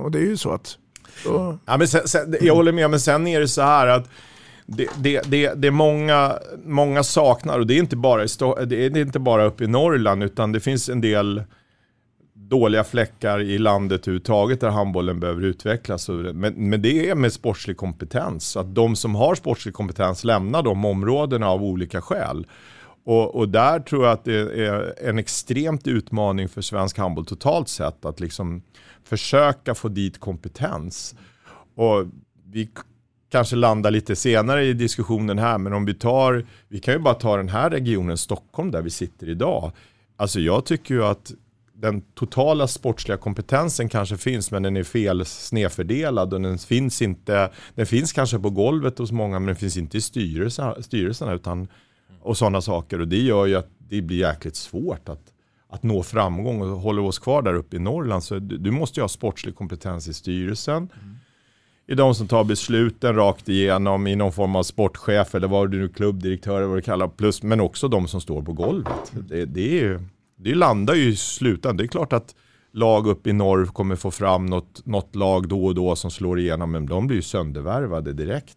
och 0.00 0.10
det 0.10 0.18
är 0.18 0.26
ju 0.26 0.36
så 0.36 0.50
att 0.50 0.78
så. 1.22 1.58
Ja, 1.64 1.76
men 1.76 1.88
sen, 1.88 2.08
sen, 2.08 2.36
jag 2.40 2.54
håller 2.54 2.72
med, 2.72 2.90
men 2.90 3.00
sen 3.00 3.26
är 3.26 3.40
det 3.40 3.48
så 3.48 3.62
här 3.62 3.86
att 3.86 4.08
det, 4.66 4.88
det, 4.98 5.20
det, 5.30 5.54
det 5.54 5.68
är 5.68 5.72
många, 5.72 6.38
många 6.64 7.02
saknar 7.02 7.58
och 7.58 7.66
det 7.66 7.74
är, 7.74 7.78
inte 7.78 7.96
bara 7.96 8.22
i 8.22 8.26
Sto- 8.26 8.64
det 8.64 8.84
är 8.84 8.96
inte 8.96 9.18
bara 9.18 9.44
uppe 9.44 9.64
i 9.64 9.66
Norrland 9.66 10.22
utan 10.22 10.52
det 10.52 10.60
finns 10.60 10.88
en 10.88 11.00
del 11.00 11.42
dåliga 12.34 12.84
fläckar 12.84 13.40
i 13.40 13.58
landet 13.58 14.00
överhuvudtaget 14.00 14.60
där 14.60 14.70
handbollen 14.70 15.20
behöver 15.20 15.42
utvecklas. 15.42 16.08
Men, 16.08 16.54
men 16.70 16.82
det 16.82 17.10
är 17.10 17.14
med 17.14 17.32
sportslig 17.32 17.76
kompetens. 17.76 18.56
Att 18.56 18.74
de 18.74 18.96
som 18.96 19.14
har 19.14 19.34
sportslig 19.34 19.74
kompetens 19.74 20.24
lämnar 20.24 20.62
de 20.62 20.84
områdena 20.84 21.48
av 21.48 21.62
olika 21.62 22.00
skäl. 22.00 22.46
Och, 23.04 23.34
och 23.34 23.48
där 23.48 23.80
tror 23.80 24.04
jag 24.04 24.12
att 24.12 24.24
det 24.24 24.66
är 24.66 25.08
en 25.08 25.18
extremt 25.18 25.86
utmaning 25.86 26.48
för 26.48 26.60
svensk 26.60 26.98
handboll 26.98 27.26
totalt 27.26 27.68
sett. 27.68 28.04
Att 28.04 28.20
liksom 28.20 28.62
försöka 29.04 29.74
få 29.74 29.88
dit 29.88 30.20
kompetens. 30.20 31.14
Och 31.76 32.06
vi 32.44 32.68
kanske 33.34 33.56
landar 33.56 33.90
lite 33.90 34.16
senare 34.16 34.64
i 34.64 34.72
diskussionen 34.72 35.38
här, 35.38 35.58
men 35.58 35.72
om 35.72 35.84
vi 35.84 35.94
tar, 35.94 36.46
vi 36.68 36.80
kan 36.80 36.94
ju 36.94 37.00
bara 37.00 37.14
ta 37.14 37.36
den 37.36 37.48
här 37.48 37.70
regionen 37.70 38.18
Stockholm 38.18 38.70
där 38.70 38.82
vi 38.82 38.90
sitter 38.90 39.28
idag. 39.28 39.72
Alltså 40.16 40.40
jag 40.40 40.64
tycker 40.64 40.94
ju 40.94 41.04
att 41.04 41.32
den 41.72 42.00
totala 42.00 42.66
sportsliga 42.66 43.16
kompetensen 43.16 43.88
kanske 43.88 44.16
finns 44.16 44.50
men 44.50 44.62
den 44.62 44.76
är 44.76 44.82
fel 44.82 45.24
snedfördelad 45.24 46.34
och 46.34 46.40
den 46.40 46.58
finns 46.58 47.02
inte, 47.02 47.50
den 47.74 47.86
finns 47.86 48.12
kanske 48.12 48.38
på 48.38 48.50
golvet 48.50 48.98
hos 48.98 49.12
många 49.12 49.38
men 49.38 49.46
den 49.46 49.56
finns 49.56 49.76
inte 49.76 49.98
i 49.98 50.00
styrelserna, 50.00 50.82
styrelserna 50.82 51.32
utan, 51.32 51.68
och 52.22 52.36
sådana 52.36 52.60
saker 52.60 53.00
och 53.00 53.08
det 53.08 53.22
gör 53.22 53.46
ju 53.46 53.56
att 53.56 53.68
det 53.78 54.02
blir 54.02 54.18
jäkligt 54.18 54.56
svårt 54.56 55.08
att, 55.08 55.32
att 55.68 55.82
nå 55.82 56.02
framgång 56.02 56.60
och 56.60 56.68
håller 56.68 57.02
oss 57.02 57.18
kvar 57.18 57.42
där 57.42 57.54
uppe 57.54 57.76
i 57.76 57.78
Norrland 57.78 58.24
så 58.24 58.38
du, 58.38 58.58
du 58.58 58.70
måste 58.70 59.00
ju 59.00 59.02
ha 59.02 59.08
sportslig 59.08 59.56
kompetens 59.56 60.08
i 60.08 60.14
styrelsen. 60.14 60.76
Mm 60.76 61.13
i 61.86 61.94
de 61.94 62.14
som 62.14 62.28
tar 62.28 62.44
besluten 62.44 63.14
rakt 63.14 63.48
igenom 63.48 64.06
i 64.06 64.16
någon 64.16 64.32
form 64.32 64.56
av 64.56 64.62
sportchef 64.62 65.34
eller 65.34 65.48
vad 65.48 65.70
du 65.70 65.78
nu 65.78 65.88
klubbdirektör 65.88 66.56
eller 66.56 66.66
vad 66.66 66.78
du 66.78 66.82
kallar 66.82 67.08
plus, 67.08 67.42
men 67.42 67.60
också 67.60 67.88
de 67.88 68.08
som 68.08 68.20
står 68.20 68.42
på 68.42 68.52
golvet. 68.52 69.12
Det, 69.28 69.44
det, 69.44 69.80
är, 69.80 70.00
det 70.36 70.54
landar 70.54 70.94
ju 70.94 71.08
i 71.08 71.16
slutändan. 71.16 71.76
Det 71.76 71.84
är 71.84 71.88
klart 71.88 72.12
att 72.12 72.34
lag 72.72 73.06
upp 73.06 73.26
i 73.26 73.32
norr 73.32 73.66
kommer 73.66 73.96
få 73.96 74.10
fram 74.10 74.46
något, 74.46 74.86
något 74.86 75.14
lag 75.14 75.48
då 75.48 75.64
och 75.64 75.74
då 75.74 75.96
som 75.96 76.10
slår 76.10 76.38
igenom, 76.38 76.70
men 76.70 76.86
de 76.86 77.06
blir 77.06 77.16
ju 77.16 77.22
söndervärvade 77.22 78.12
direkt. 78.12 78.56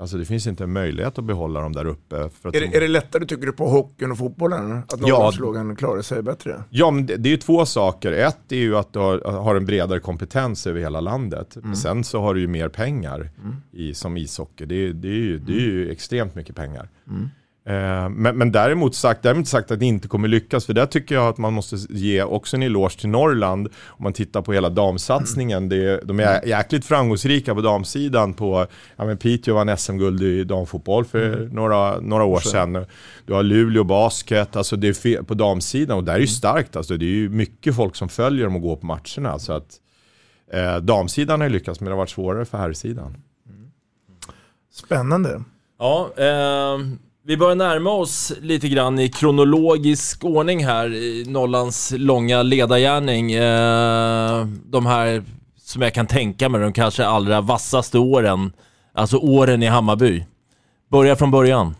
Alltså 0.00 0.16
det 0.16 0.24
finns 0.24 0.46
inte 0.46 0.64
en 0.64 0.72
möjlighet 0.72 1.18
att 1.18 1.24
behålla 1.24 1.60
dem 1.60 1.72
där 1.72 1.84
uppe. 1.84 2.16
Är, 2.16 2.30
de... 2.42 2.50
det, 2.50 2.76
är 2.76 2.80
det 2.80 2.88
lättare 2.88 3.26
tycker 3.26 3.46
du 3.46 3.52
på 3.52 3.68
hockeyn 3.68 4.10
och 4.10 4.18
fotbollen? 4.18 4.78
Att 4.78 5.00
Norrlandslagen 5.00 5.68
ja, 5.68 5.76
klarar 5.76 6.02
sig 6.02 6.22
bättre? 6.22 6.64
Ja, 6.70 6.90
men 6.90 7.06
det, 7.06 7.16
det 7.16 7.28
är 7.28 7.30
ju 7.30 7.36
två 7.36 7.66
saker. 7.66 8.12
Ett 8.12 8.52
är 8.52 8.56
ju 8.56 8.76
att 8.76 8.92
du 8.92 8.98
har, 8.98 9.40
har 9.40 9.54
en 9.54 9.66
bredare 9.66 10.00
kompetens 10.00 10.66
över 10.66 10.80
hela 10.80 11.00
landet. 11.00 11.56
Mm. 11.56 11.74
Sen 11.74 12.04
så 12.04 12.20
har 12.20 12.34
du 12.34 12.40
ju 12.40 12.48
mer 12.48 12.68
pengar 12.68 13.30
mm. 13.42 13.56
i, 13.72 13.94
som 13.94 14.16
ishockey. 14.16 14.66
Det, 14.66 14.92
det, 14.92 15.08
är 15.08 15.12
ju, 15.12 15.38
det 15.38 15.52
är 15.52 15.60
ju 15.60 15.82
mm. 15.82 15.92
extremt 15.92 16.34
mycket 16.34 16.56
pengar. 16.56 16.88
Mm. 17.08 17.28
Eh, 17.68 18.08
men, 18.08 18.38
men 18.38 18.52
däremot 18.52 18.94
sagt, 18.94 19.22
däremot 19.22 19.48
sagt 19.48 19.70
att 19.70 19.78
det 19.80 19.86
inte 19.86 20.08
kommer 20.08 20.28
lyckas, 20.28 20.66
för 20.66 20.72
där 20.72 20.86
tycker 20.86 21.14
jag 21.14 21.28
att 21.28 21.38
man 21.38 21.52
måste 21.52 21.76
ge 21.76 22.22
också 22.22 22.56
en 22.56 22.62
eloge 22.62 23.00
till 23.00 23.08
Norrland. 23.08 23.68
Om 23.86 24.02
man 24.02 24.12
tittar 24.12 24.42
på 24.42 24.52
hela 24.52 24.70
damsatsningen, 24.70 25.68
det, 25.68 26.00
de 26.04 26.20
är 26.20 26.46
jäkligt 26.46 26.84
framgångsrika 26.84 27.54
på 27.54 27.60
damsidan. 27.60 28.34
På, 28.34 28.66
ja, 28.96 29.04
men 29.04 29.16
Piteå 29.16 29.54
vann 29.54 29.76
SM-guld 29.76 30.22
i 30.22 30.44
damfotboll 30.44 31.04
för 31.04 31.32
mm. 31.32 31.48
några, 31.48 32.00
några 32.00 32.24
år 32.24 32.40
sedan. 32.40 32.86
Du 33.26 33.32
har 33.32 33.42
Luleå 33.42 33.84
basket, 33.84 34.56
alltså 34.56 34.76
det 34.76 34.88
är 34.88 35.22
på 35.22 35.34
damsidan 35.34 35.96
och 35.96 36.04
där 36.04 36.12
är 36.12 36.18
ju 36.18 36.22
mm. 36.22 36.28
starkt. 36.28 36.76
Alltså 36.76 36.96
det 36.96 37.04
är 37.04 37.16
ju 37.16 37.28
mycket 37.28 37.76
folk 37.76 37.96
som 37.96 38.08
följer 38.08 38.44
dem 38.44 38.56
och 38.56 38.62
går 38.62 38.76
på 38.76 38.86
matcherna. 38.86 39.38
Så 39.38 39.52
att, 39.52 39.76
eh, 40.52 40.76
damsidan 40.76 41.40
har 41.40 41.48
lyckats, 41.48 41.80
men 41.80 41.84
det 41.84 41.92
har 41.92 41.98
varit 41.98 42.10
svårare 42.10 42.44
för 42.44 42.58
herrsidan. 42.58 43.16
Spännande. 44.72 45.42
Ja, 45.78 46.10
eh, 46.16 46.78
vi 47.28 47.36
börjar 47.36 47.54
närma 47.54 47.90
oss 47.90 48.32
lite 48.40 48.68
grann 48.68 48.98
i 48.98 49.08
kronologisk 49.08 50.24
ordning 50.24 50.64
här 50.64 50.94
i 50.94 51.24
Nollans 51.28 51.94
långa 51.96 52.42
ledargärning. 52.42 53.32
Eh, 53.32 54.46
de 54.64 54.86
här 54.86 55.24
som 55.60 55.82
jag 55.82 55.94
kan 55.94 56.06
tänka 56.06 56.48
mig, 56.48 56.60
de 56.60 56.72
kanske 56.72 57.06
allra 57.06 57.40
vassaste 57.40 57.98
åren. 57.98 58.52
Alltså 58.92 59.16
åren 59.16 59.62
i 59.62 59.66
Hammarby. 59.66 60.24
Börja 60.90 61.16
från 61.16 61.30
början. 61.30 61.74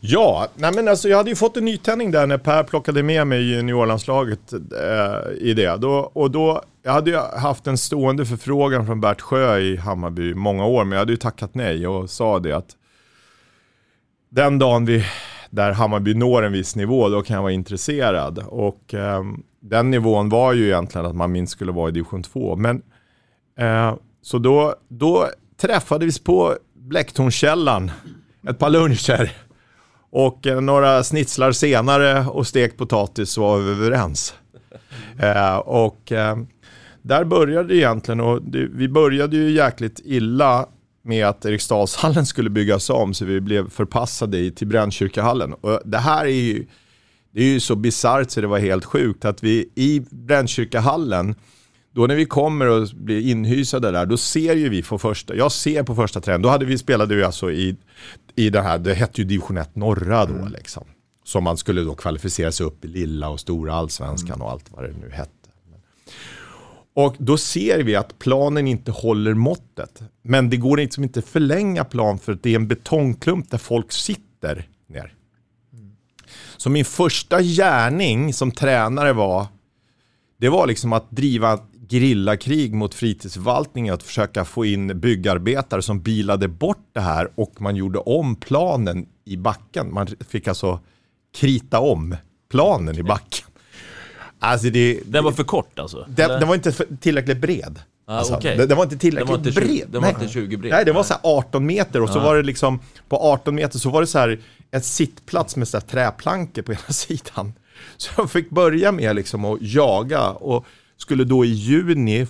Ja, 0.00 0.46
nej 0.54 0.72
men 0.74 0.88
alltså 0.88 1.08
jag 1.08 1.16
hade 1.16 1.30
ju 1.30 1.36
fått 1.36 1.56
en 1.56 1.64
nytändning 1.64 2.10
där 2.10 2.26
när 2.26 2.38
Per 2.38 2.62
plockade 2.62 3.02
med 3.02 3.26
mig 3.26 3.40
i 3.40 3.54
juniorlandslaget 3.54 4.52
eh, 4.52 5.32
i 5.38 5.54
det. 5.54 5.76
Då, 5.76 6.10
och 6.14 6.30
då, 6.30 6.62
jag 6.82 6.92
hade 6.92 7.10
ju 7.10 7.16
haft 7.16 7.66
en 7.66 7.78
stående 7.78 8.26
förfrågan 8.26 8.86
från 8.86 9.00
Bert 9.00 9.20
Sjö 9.20 9.58
i 9.58 9.76
Hammarby 9.76 10.34
många 10.34 10.66
år, 10.66 10.84
men 10.84 10.92
jag 10.92 10.98
hade 10.98 11.12
ju 11.12 11.18
tackat 11.18 11.54
nej 11.54 11.86
och 11.86 12.10
sa 12.10 12.38
det 12.38 12.52
att 12.52 12.77
den 14.28 14.58
dagen 14.58 14.84
vi, 14.84 15.04
där 15.50 15.72
Hammarby 15.72 16.14
når 16.14 16.42
en 16.42 16.52
viss 16.52 16.76
nivå, 16.76 17.08
då 17.08 17.22
kan 17.22 17.34
jag 17.34 17.42
vara 17.42 17.52
intresserad. 17.52 18.38
Och 18.46 18.94
eh, 18.94 19.22
den 19.60 19.90
nivån 19.90 20.28
var 20.28 20.52
ju 20.52 20.66
egentligen 20.66 21.06
att 21.06 21.16
man 21.16 21.32
minst 21.32 21.52
skulle 21.52 21.72
vara 21.72 21.88
i 21.88 21.92
division 21.92 22.22
2. 22.22 22.56
Men, 22.56 22.82
eh, 23.58 23.94
så 24.22 24.38
då, 24.38 24.74
då 24.88 25.28
träffades 25.60 26.18
på 26.18 26.56
Blecktornskällan, 26.74 27.90
ett 28.48 28.58
par 28.58 28.70
luncher. 28.70 29.32
Och 30.10 30.46
eh, 30.46 30.60
några 30.60 31.02
snitslar 31.02 31.52
senare 31.52 32.26
och 32.26 32.46
stekt 32.46 32.76
potatis 32.76 33.30
så 33.30 33.40
var 33.40 33.58
vi 33.58 33.70
överens. 33.70 34.34
Eh, 35.18 35.56
och 35.56 36.12
eh, 36.12 36.36
där 37.02 37.24
började 37.24 37.68
det 37.68 37.76
egentligen 37.76 38.20
och 38.20 38.42
det, 38.42 38.68
vi 38.72 38.88
började 38.88 39.36
ju 39.36 39.50
jäkligt 39.50 40.00
illa 40.04 40.66
med 41.08 41.26
att 41.26 41.44
Eriksdalshallen 41.44 42.26
skulle 42.26 42.50
byggas 42.50 42.90
om 42.90 43.14
så 43.14 43.24
vi 43.24 43.40
blev 43.40 43.70
förpassade 43.70 44.50
till 44.50 44.66
Brännkyrkahallen. 44.66 45.52
Och 45.52 45.80
det 45.84 45.98
här 45.98 46.24
är 46.24 46.30
ju, 46.30 46.66
det 47.32 47.40
är 47.40 47.48
ju 47.48 47.60
så 47.60 47.76
bisarrt 47.76 48.30
så 48.30 48.40
det 48.40 48.46
var 48.46 48.58
helt 48.58 48.84
sjukt 48.84 49.24
att 49.24 49.42
vi 49.42 49.68
i 49.74 50.02
Brännkyrkahallen 50.10 51.34
då 51.98 52.06
när 52.06 52.14
vi 52.14 52.24
kommer 52.24 52.66
och 52.66 52.88
blir 52.94 53.30
inhysade 53.30 53.90
där, 53.90 54.06
då 54.06 54.16
ser 54.16 54.54
ju 54.54 54.68
vi 54.68 54.82
på 54.82 54.98
första, 54.98 55.34
jag 55.34 55.52
ser 55.52 55.82
på 55.82 55.94
första 55.94 56.20
träningen, 56.20 56.42
då 56.42 56.48
hade 56.48 56.64
vi 56.64 56.78
spelade 56.78 57.14
vi 57.14 57.24
alltså 57.24 57.50
i, 57.50 57.76
i 58.36 58.50
det 58.50 58.60
här, 58.60 58.78
det 58.78 58.94
hette 58.94 59.20
ju 59.20 59.26
division 59.26 59.58
1 59.58 59.76
norra 59.76 60.26
då 60.26 60.34
mm. 60.34 60.52
liksom. 60.52 60.84
Som 61.24 61.44
man 61.44 61.56
skulle 61.56 61.80
då 61.80 61.94
kvalificera 61.94 62.52
sig 62.52 62.66
upp 62.66 62.84
i 62.84 62.88
lilla 62.88 63.28
och 63.28 63.40
stora 63.40 63.74
allsvenskan 63.74 64.34
mm. 64.34 64.42
och 64.42 64.50
allt 64.50 64.70
vad 64.70 64.84
det 64.84 64.92
nu 65.00 65.10
hette. 65.10 65.37
Och 66.98 67.16
då 67.18 67.36
ser 67.36 67.78
vi 67.78 67.96
att 67.96 68.18
planen 68.18 68.66
inte 68.66 68.90
håller 68.90 69.34
måttet. 69.34 70.02
Men 70.22 70.50
det 70.50 70.56
går 70.56 70.76
liksom 70.76 71.04
inte 71.04 71.22
förlänga 71.22 71.84
plan 71.84 72.18
för 72.18 72.32
att 72.32 72.42
det 72.42 72.50
är 72.50 72.56
en 72.56 72.68
betongklump 72.68 73.50
där 73.50 73.58
folk 73.58 73.92
sitter 73.92 74.68
ner. 74.86 75.14
Så 76.56 76.70
min 76.70 76.84
första 76.84 77.42
gärning 77.42 78.32
som 78.32 78.50
tränare 78.50 79.12
var, 79.12 79.46
det 80.38 80.48
var 80.48 80.66
liksom 80.66 80.92
att 80.92 81.10
driva 81.10 81.60
grillakrig 81.88 82.74
mot 82.74 82.94
fritidsförvaltningen, 82.94 83.94
att 83.94 84.02
försöka 84.02 84.44
få 84.44 84.64
in 84.64 85.00
byggarbetare 85.00 85.82
som 85.82 86.00
bilade 86.00 86.48
bort 86.48 86.88
det 86.92 87.00
här 87.00 87.30
och 87.34 87.60
man 87.60 87.76
gjorde 87.76 87.98
om 87.98 88.36
planen 88.36 89.06
i 89.24 89.36
backen. 89.36 89.94
Man 89.94 90.06
fick 90.28 90.48
alltså 90.48 90.80
krita 91.34 91.80
om 91.80 92.16
planen 92.50 92.98
i 92.98 93.02
backen. 93.02 93.47
Alltså 94.38 94.70
det, 94.70 95.00
den 95.04 95.24
var 95.24 95.32
för 95.32 95.44
kort 95.44 95.78
alltså? 95.78 96.06
Den, 96.08 96.30
den 96.30 96.48
var 96.48 96.54
inte 96.54 96.72
tillräckligt 97.00 97.38
bred. 97.38 97.80
Ah, 98.06 98.18
alltså, 98.18 98.36
okay. 98.36 98.56
den, 98.56 98.68
den, 98.68 98.76
var 98.76 98.84
inte 98.84 98.98
tillräckligt 98.98 99.26
den 99.26 99.42
var 99.42 99.48
inte 99.48 99.60
20, 99.60 99.66
bred. 99.66 99.88
Den 99.90 100.02
var 100.02 100.08
inte 100.08 100.28
20 100.28 100.56
bred. 100.56 100.72
Nej, 100.72 100.84
den 100.84 100.94
var 100.94 101.02
så 101.02 101.14
18 101.22 101.66
meter 101.66 102.02
och 102.02 102.08
så 102.08 102.18
ah. 102.18 102.22
var 102.22 102.36
det 102.36 102.42
liksom 102.42 102.80
på 103.08 103.16
18 103.16 103.54
meter 103.54 103.78
så 103.78 103.90
var 103.90 104.00
det 104.00 104.06
så 104.06 104.18
här 104.18 104.40
en 104.70 104.82
sittplats 104.82 105.56
med 105.56 105.68
så 105.68 105.80
träplankor 105.80 106.62
på 106.62 106.72
ena 106.72 106.80
sidan. 106.88 107.52
Så 107.96 108.10
jag 108.16 108.30
fick 108.30 108.50
börja 108.50 108.92
med 108.92 109.16
liksom 109.16 109.44
att 109.44 109.58
jaga 109.60 110.30
och 110.30 110.66
skulle 110.96 111.24
då 111.24 111.44
i 111.44 111.48
juni 111.48 112.26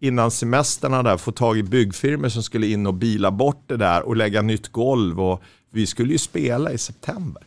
innan 0.00 0.30
semesterna 0.30 1.02
där 1.02 1.16
få 1.16 1.32
tag 1.32 1.58
i 1.58 1.62
byggfirmor 1.62 2.28
som 2.28 2.42
skulle 2.42 2.66
in 2.66 2.86
och 2.86 2.94
bila 2.94 3.30
bort 3.30 3.62
det 3.66 3.76
där 3.76 4.02
och 4.02 4.16
lägga 4.16 4.42
nytt 4.42 4.68
golv. 4.68 5.20
Och 5.20 5.42
vi 5.70 5.86
skulle 5.86 6.12
ju 6.12 6.18
spela 6.18 6.72
i 6.72 6.78
september. 6.78 7.42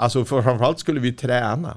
Alltså 0.00 0.24
för 0.24 0.42
framförallt 0.42 0.78
skulle 0.78 1.00
vi 1.00 1.12
träna. 1.12 1.76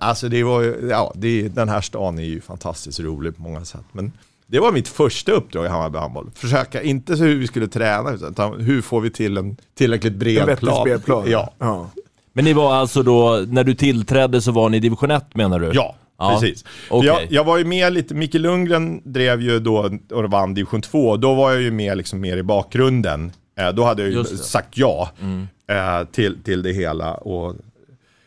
Alltså 0.00 0.28
det 0.28 0.42
var 0.44 0.60
ju, 0.62 0.88
ja, 0.90 1.12
det, 1.16 1.48
den 1.48 1.68
här 1.68 1.80
stan 1.80 2.18
är 2.18 2.22
ju 2.22 2.40
fantastiskt 2.40 3.00
rolig 3.00 3.36
på 3.36 3.42
många 3.42 3.64
sätt. 3.64 3.84
Men 3.92 4.12
det 4.46 4.58
var 4.60 4.72
mitt 4.72 4.88
första 4.88 5.32
uppdrag 5.32 5.64
i 5.64 5.68
Hammarby 5.68 5.98
Handboll. 5.98 6.30
Försöka, 6.34 6.82
inte 6.82 7.16
så 7.16 7.24
hur 7.24 7.38
vi 7.38 7.46
skulle 7.46 7.68
träna, 7.68 8.12
utan 8.12 8.60
hur 8.60 8.82
får 8.82 9.00
vi 9.00 9.10
till 9.10 9.36
en 9.36 9.56
tillräckligt 9.74 10.14
bred 10.14 10.48
En 10.48 10.56
plan. 10.56 10.80
spelplan. 10.86 11.24
Ja. 11.30 11.52
Ja. 11.58 11.90
Men 12.32 12.44
ni 12.44 12.52
var 12.52 12.74
alltså 12.74 13.02
då, 13.02 13.44
när 13.48 13.64
du 13.64 13.74
tillträdde 13.74 14.40
så 14.42 14.52
var 14.52 14.68
ni 14.68 14.76
i 14.76 14.80
division 14.80 15.10
1 15.10 15.24
menar 15.34 15.58
du? 15.60 15.70
Ja, 15.74 15.94
precis. 16.18 16.62
För 16.62 16.94
Okej. 16.96 17.06
Jag, 17.06 17.32
jag 17.32 17.44
var 17.44 17.58
ju 17.58 17.64
med 17.64 17.92
lite, 17.92 18.14
Micke 18.14 18.34
Lundgren 18.34 19.00
drev 19.04 19.40
ju 19.40 19.58
då 19.60 19.90
och 20.12 20.30
vann 20.30 20.54
division 20.54 20.82
2. 20.82 21.16
Då 21.16 21.34
var 21.34 21.52
jag 21.52 21.62
ju 21.62 21.70
med 21.70 21.96
liksom 21.96 22.20
mer 22.20 22.36
i 22.36 22.42
bakgrunden. 22.42 23.32
Eh, 23.58 23.68
då 23.68 23.84
hade 23.84 24.02
jag 24.02 24.12
ju 24.12 24.24
sagt 24.24 24.78
ja 24.78 25.10
Mm. 25.20 25.48
Eh, 25.68 26.04
till, 26.04 26.42
till 26.42 26.62
det 26.62 26.72
hela. 26.72 27.14
Och, 27.14 27.56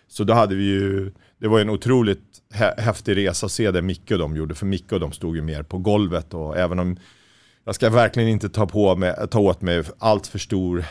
så 0.07 0.23
då 0.23 0.33
hade 0.33 0.55
vi 0.55 0.63
ju, 0.63 1.11
det 1.37 1.47
var 1.47 1.59
en 1.59 1.69
otroligt 1.69 2.23
hä- 2.53 2.81
häftig 2.81 3.17
resa 3.17 3.45
att 3.45 3.51
se 3.51 3.71
det 3.71 3.81
Micke 3.81 4.11
och 4.11 4.17
de 4.19 4.35
gjorde. 4.35 4.55
För 4.55 4.65
Micke 4.65 4.91
och 4.91 4.99
de 4.99 5.11
stod 5.11 5.35
ju 5.35 5.41
mer 5.41 5.63
på 5.63 5.77
golvet. 5.77 6.33
Och 6.33 6.57
även 6.57 6.79
om 6.79 6.97
jag 7.65 7.75
ska 7.75 7.89
verkligen 7.89 8.29
inte 8.29 8.49
ta, 8.49 8.65
på 8.67 8.95
mig, 8.95 9.15
ta 9.31 9.39
åt 9.39 9.61
mig 9.61 9.83
allt 9.99 10.27
för 10.27 10.39
stor 10.39 10.85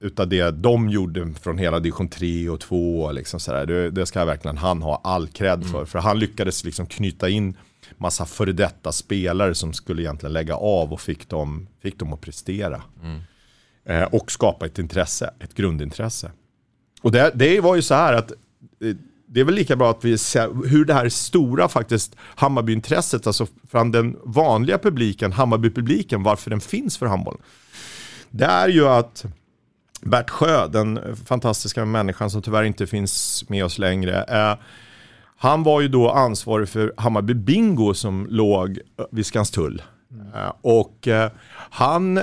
utav 0.00 0.28
det 0.28 0.50
de 0.50 0.88
gjorde 0.88 1.32
från 1.42 1.58
hela 1.58 1.80
division 1.80 2.08
3 2.08 2.48
och 2.48 2.60
2. 2.60 3.02
och 3.02 3.14
Liksom 3.14 3.40
sådär. 3.40 3.66
Det, 3.66 3.90
det 3.90 4.06
ska 4.06 4.24
verkligen 4.24 4.56
han 4.58 4.82
ha 4.82 5.00
all 5.04 5.28
cred 5.28 5.66
för. 5.66 5.84
För 5.84 5.98
han 5.98 6.18
lyckades 6.18 6.64
liksom 6.64 6.86
knyta 6.86 7.28
in 7.28 7.56
massa 7.98 8.24
före 8.26 8.52
detta 8.52 8.92
spelare 8.92 9.54
som 9.54 9.72
skulle 9.72 10.02
egentligen 10.02 10.32
lägga 10.32 10.54
av 10.54 10.92
och 10.92 11.00
fick 11.00 11.28
dem, 11.28 11.66
fick 11.82 11.98
dem 11.98 12.12
att 12.12 12.20
prestera. 12.20 12.82
Eh, 13.90 14.02
och 14.02 14.32
skapa 14.32 14.66
ett 14.66 14.78
intresse, 14.78 15.30
ett 15.40 15.54
grundintresse. 15.54 16.30
Och 17.02 17.12
det, 17.12 17.32
det 17.34 17.60
var 17.60 17.76
ju 17.76 17.82
så 17.82 17.94
här 17.94 18.12
att 18.12 18.30
eh, 18.30 18.96
det 19.26 19.40
är 19.40 19.44
väl 19.44 19.54
lika 19.54 19.76
bra 19.76 19.90
att 19.90 20.04
vi 20.04 20.18
ser 20.18 20.68
hur 20.68 20.84
det 20.84 20.94
här 20.94 21.08
stora 21.08 21.68
faktiskt 21.68 22.16
Hammarbyintresset, 22.18 23.26
alltså 23.26 23.46
från 23.70 23.90
den 23.90 24.16
vanliga 24.24 24.78
publiken, 24.78 25.32
Hammarbypubliken, 25.32 26.22
varför 26.22 26.50
den 26.50 26.60
finns 26.60 26.98
för 26.98 27.06
handbollen. 27.06 27.40
Det 28.30 28.44
är 28.44 28.68
ju 28.68 28.88
att 28.88 29.24
Bert 30.00 30.30
Sjö, 30.30 30.68
den 30.68 31.16
fantastiska 31.26 31.84
människan 31.84 32.30
som 32.30 32.42
tyvärr 32.42 32.62
inte 32.62 32.86
finns 32.86 33.44
med 33.48 33.64
oss 33.64 33.78
längre, 33.78 34.24
eh, 34.24 34.58
han 35.36 35.62
var 35.62 35.80
ju 35.80 35.88
då 35.88 36.10
ansvarig 36.10 36.68
för 36.68 36.94
Hammarby 36.96 37.34
Bingo 37.34 37.94
som 37.94 38.26
låg 38.30 38.78
vid 39.10 39.26
Skanstull. 39.26 39.82
Eh, 40.34 40.52
och 40.60 41.08
eh, 41.08 41.30
han, 41.70 42.20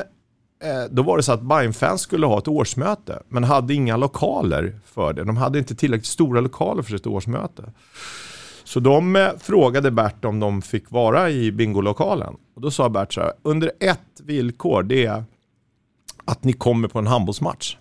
Eh, 0.59 0.83
då 0.91 1.03
var 1.03 1.17
det 1.17 1.23
så 1.23 1.31
att 1.31 1.41
Bajen-fans 1.41 2.01
skulle 2.01 2.25
ha 2.25 2.37
ett 2.37 2.47
årsmöte, 2.47 3.23
men 3.29 3.43
hade 3.43 3.73
inga 3.73 3.97
lokaler 3.97 4.79
för 4.85 5.13
det. 5.13 5.23
De 5.23 5.37
hade 5.37 5.59
inte 5.59 5.75
tillräckligt 5.75 6.05
stora 6.05 6.41
lokaler 6.41 6.83
för 6.83 6.91
sitt 6.91 7.07
årsmöte. 7.07 7.73
Så 8.63 8.79
de 8.79 9.15
eh, 9.15 9.29
frågade 9.39 9.91
Bert 9.91 10.25
om 10.25 10.39
de 10.39 10.61
fick 10.61 10.91
vara 10.91 11.29
i 11.29 11.51
bingolokalen. 11.51 12.35
Och 12.55 12.61
då 12.61 12.71
sa 12.71 12.89
Bert 12.89 13.13
så 13.13 13.21
här, 13.21 13.33
under 13.43 13.71
ett 13.79 14.21
villkor, 14.23 14.83
det 14.83 15.05
är 15.05 15.23
att 16.25 16.43
ni 16.43 16.53
kommer 16.53 16.87
på 16.87 16.99
en 16.99 17.07
handbollsmatch. 17.07 17.77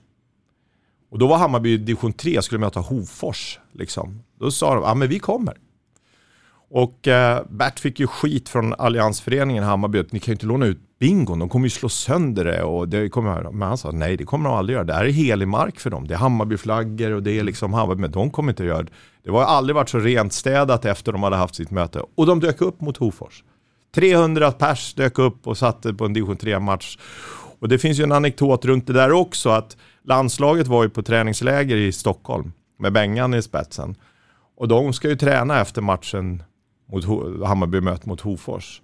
Och 1.10 1.18
då 1.18 1.26
var 1.26 1.38
Hammarby 1.38 1.72
i 1.72 1.76
division 1.76 2.12
3, 2.12 2.42
skulle 2.42 2.58
möta 2.58 2.80
Hofors. 2.80 3.58
Liksom. 3.72 4.22
Då 4.38 4.50
sa 4.50 4.74
de, 4.74 4.82
ja 4.82 4.94
men 4.94 5.08
vi 5.08 5.18
kommer. 5.18 5.56
Och 6.70 7.08
eh, 7.08 7.42
Bert 7.50 7.80
fick 7.80 8.00
ju 8.00 8.06
skit 8.06 8.48
från 8.48 8.74
Alliansföreningen 8.74 9.64
Hammarby, 9.64 10.04
ni 10.10 10.20
kan 10.20 10.26
ju 10.26 10.32
inte 10.32 10.46
låna 10.46 10.66
ut 10.66 10.78
bingon, 10.98 11.38
de 11.38 11.48
kommer 11.48 11.66
ju 11.66 11.70
slå 11.70 11.88
sönder 11.88 12.44
det. 12.44 12.62
Och 12.62 12.88
det 12.88 13.08
kommer, 13.08 13.42
men 13.42 13.68
han 13.68 13.78
sa, 13.78 13.90
nej 13.90 14.16
det 14.16 14.24
kommer 14.24 14.48
de 14.48 14.58
aldrig 14.58 14.74
göra, 14.74 14.84
det 14.84 14.92
här 14.92 15.04
är 15.04 15.10
helig 15.10 15.48
mark 15.48 15.80
för 15.80 15.90
dem. 15.90 16.08
Det 16.08 16.14
är 16.14 16.18
Hammarbyflaggor 16.18 17.10
och 17.10 17.22
det 17.22 17.38
är 17.38 17.44
liksom 17.44 17.74
Hammarby, 17.74 18.00
men 18.00 18.10
de 18.10 18.30
kommer 18.30 18.52
inte 18.52 18.64
göra 18.64 18.82
det. 18.82 18.92
Det 19.24 19.30
har 19.30 19.42
aldrig 19.42 19.74
varit 19.74 19.88
så 19.88 19.98
rent 19.98 20.32
städat 20.32 20.84
efter 20.84 21.12
de 21.12 21.22
hade 21.22 21.36
haft 21.36 21.54
sitt 21.54 21.70
möte. 21.70 22.02
Och 22.14 22.26
de 22.26 22.40
dök 22.40 22.60
upp 22.60 22.80
mot 22.80 22.96
Hofors. 22.96 23.44
300 23.94 24.52
pers 24.52 24.94
dök 24.94 25.18
upp 25.18 25.46
och 25.46 25.58
satte 25.58 25.94
på 25.94 26.04
en 26.04 26.12
division 26.12 26.36
3-match. 26.36 26.98
Och 27.58 27.68
det 27.68 27.78
finns 27.78 27.98
ju 27.98 28.04
en 28.04 28.12
anekdot 28.12 28.64
runt 28.64 28.86
det 28.86 28.92
där 28.92 29.12
också, 29.12 29.50
att 29.50 29.76
landslaget 30.04 30.66
var 30.66 30.82
ju 30.82 30.90
på 30.90 31.02
träningsläger 31.02 31.76
i 31.76 31.92
Stockholm 31.92 32.52
med 32.78 32.92
Bengan 32.92 33.34
i 33.34 33.42
spetsen. 33.42 33.94
Och 34.56 34.68
de 34.68 34.92
ska 34.92 35.08
ju 35.08 35.16
träna 35.16 35.60
efter 35.60 35.82
matchen 35.82 36.42
mot 36.92 37.04
Hammarby 37.46 37.80
möte 37.80 38.08
mot 38.08 38.20
Hofors. 38.20 38.82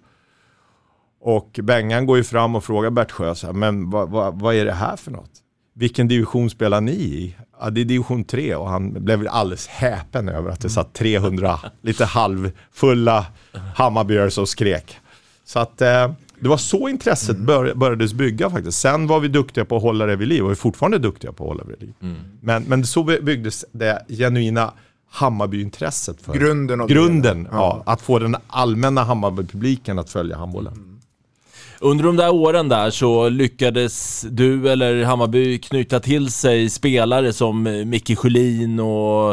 Och 1.21 1.59
Bengan 1.63 2.05
går 2.05 2.17
ju 2.17 2.23
fram 2.23 2.55
och 2.55 2.63
frågar 2.63 2.89
Bert 2.89 3.11
Sjö, 3.11 3.35
så 3.35 3.47
här, 3.47 3.53
men 3.53 3.89
vad, 3.89 4.09
vad, 4.09 4.39
vad 4.39 4.55
är 4.55 4.65
det 4.65 4.73
här 4.73 4.95
för 4.95 5.11
något? 5.11 5.31
Vilken 5.75 6.07
division 6.07 6.49
spelar 6.49 6.81
ni 6.81 6.91
i? 6.91 7.35
Ja, 7.59 7.69
det 7.69 7.81
är 7.81 7.85
division 7.85 8.23
3 8.23 8.55
och 8.55 8.69
han 8.69 9.03
blev 9.03 9.27
alldeles 9.29 9.67
häpen 9.67 10.29
över 10.29 10.49
att 10.49 10.61
det 10.61 10.69
satt 10.69 10.93
300 10.93 11.59
lite 11.81 12.05
halvfulla 12.05 13.25
Hammarbyare 13.75 14.31
som 14.31 14.47
skrek. 14.47 14.97
Så 15.45 15.59
att 15.59 15.81
eh, 15.81 16.11
det 16.39 16.49
var 16.49 16.57
så 16.57 16.89
intresset 16.89 17.37
bör, 17.37 17.73
börjades 17.73 18.13
bygga 18.13 18.49
faktiskt. 18.49 18.79
Sen 18.79 19.07
var 19.07 19.19
vi 19.19 19.27
duktiga 19.27 19.65
på 19.65 19.75
att 19.75 19.81
hålla 19.81 20.05
det 20.05 20.15
vid 20.15 20.27
liv 20.27 20.43
och 20.43 20.51
är 20.51 20.55
fortfarande 20.55 20.97
duktiga 20.97 21.31
på 21.31 21.43
att 21.43 21.47
hålla 21.47 21.63
det 21.63 21.69
vid 21.69 21.81
liv. 21.81 21.93
Men, 22.41 22.63
men 22.63 22.85
så 22.85 23.03
byggdes 23.03 23.65
det 23.71 24.05
genuina 24.09 24.73
Hammarbyintresset 25.13 26.21
för 26.21 26.33
Grunden 26.33 26.81
av 26.81 26.87
Grunden, 26.87 27.37
hela. 27.45 27.57
ja. 27.57 27.83
Att 27.85 28.01
få 28.01 28.19
den 28.19 28.35
allmänna 28.47 29.03
Hammarbypubliken 29.03 29.99
att 29.99 30.09
följa 30.09 30.37
handbollen. 30.37 30.99
Under 31.79 32.03
de 32.03 32.15
där 32.15 32.33
åren 32.33 32.69
där 32.69 32.91
så 32.91 33.29
lyckades 33.29 34.25
du 34.29 34.69
eller 34.71 35.03
Hammarby 35.03 35.59
knyta 35.59 35.99
till 35.99 36.31
sig 36.31 36.69
spelare 36.69 37.33
som 37.33 37.67
eh, 37.67 37.85
Micke 37.85 38.17
Sjölin 38.17 38.79
och 38.79 39.31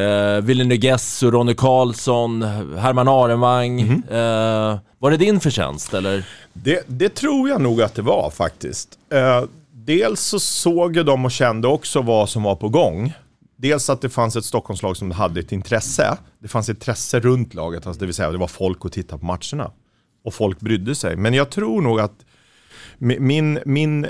eh, 0.00 0.40
Ville 0.42 0.64
Nuges 0.64 1.22
och 1.22 1.32
Ronny 1.32 1.54
Karlsson, 1.54 2.42
Herman 2.78 3.08
Arenvang. 3.08 3.80
Eh, 3.80 4.78
var 4.98 5.10
det 5.10 5.16
din 5.16 5.40
förtjänst 5.40 5.94
eller? 5.94 6.24
Det, 6.52 6.84
det 6.86 7.08
tror 7.14 7.48
jag 7.48 7.60
nog 7.60 7.82
att 7.82 7.94
det 7.94 8.02
var 8.02 8.30
faktiskt. 8.30 8.88
Eh, 9.12 9.42
dels 9.72 10.20
så 10.20 10.40
såg 10.40 10.96
jag 10.96 11.06
dem 11.06 11.24
och 11.24 11.30
kände 11.32 11.68
också 11.68 12.02
vad 12.02 12.28
som 12.28 12.42
var 12.42 12.54
på 12.54 12.68
gång. 12.68 13.12
Dels 13.60 13.90
att 13.90 14.00
det 14.00 14.08
fanns 14.08 14.36
ett 14.36 14.44
Stockholmslag 14.44 14.96
som 14.96 15.10
hade 15.10 15.40
ett 15.40 15.52
intresse. 15.52 16.18
Det 16.38 16.48
fanns 16.48 16.68
ett 16.68 16.76
intresse 16.76 17.20
runt 17.20 17.54
laget, 17.54 17.86
alltså 17.86 18.00
det 18.00 18.06
vill 18.06 18.14
säga 18.14 18.30
det 18.30 18.38
var 18.38 18.46
folk 18.46 18.84
att 18.84 18.92
titta 18.92 19.18
på 19.18 19.24
matcherna. 19.24 19.70
Och 20.24 20.34
folk 20.34 20.60
brydde 20.60 20.94
sig. 20.94 21.16
Men 21.16 21.34
jag 21.34 21.50
tror 21.50 21.80
nog 21.82 22.00
att 22.00 22.24
mi- 22.98 23.20
min, 23.20 23.58
min, 23.66 24.06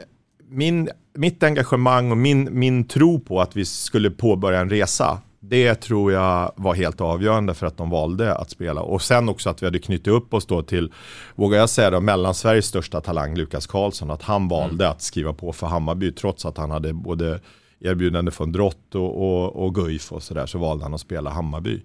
min, 0.48 0.88
mitt 1.14 1.42
engagemang 1.42 2.10
och 2.10 2.16
min, 2.16 2.48
min 2.52 2.84
tro 2.84 3.20
på 3.20 3.40
att 3.40 3.56
vi 3.56 3.64
skulle 3.64 4.10
påbörja 4.10 4.60
en 4.60 4.70
resa, 4.70 5.18
det 5.40 5.74
tror 5.74 6.12
jag 6.12 6.52
var 6.56 6.74
helt 6.74 7.00
avgörande 7.00 7.54
för 7.54 7.66
att 7.66 7.76
de 7.76 7.90
valde 7.90 8.34
att 8.34 8.50
spela. 8.50 8.80
Och 8.80 9.02
sen 9.02 9.28
också 9.28 9.50
att 9.50 9.62
vi 9.62 9.66
hade 9.66 9.78
knutit 9.78 10.06
upp 10.06 10.34
oss 10.34 10.46
då 10.46 10.62
till, 10.62 10.92
vågar 11.34 11.58
jag 11.58 11.70
säga 11.70 11.90
då, 11.90 12.00
Mellansveriges 12.00 12.66
största 12.66 13.00
talang, 13.00 13.36
Lukas 13.36 13.66
Karlsson, 13.66 14.10
att 14.10 14.22
han 14.22 14.48
valde 14.48 14.88
att 14.88 15.02
skriva 15.02 15.32
på 15.32 15.52
för 15.52 15.66
Hammarby 15.66 16.12
trots 16.12 16.46
att 16.46 16.56
han 16.56 16.70
hade 16.70 16.92
både 16.92 17.40
erbjudande 17.80 18.30
från 18.30 18.52
Drott 18.52 18.94
och, 18.94 19.16
och, 19.16 19.64
och 19.64 19.74
Guif 19.74 20.12
och 20.12 20.22
sådär, 20.22 20.46
så 20.46 20.58
valde 20.58 20.84
han 20.84 20.94
att 20.94 21.00
spela 21.00 21.30
Hammarby. 21.30 21.82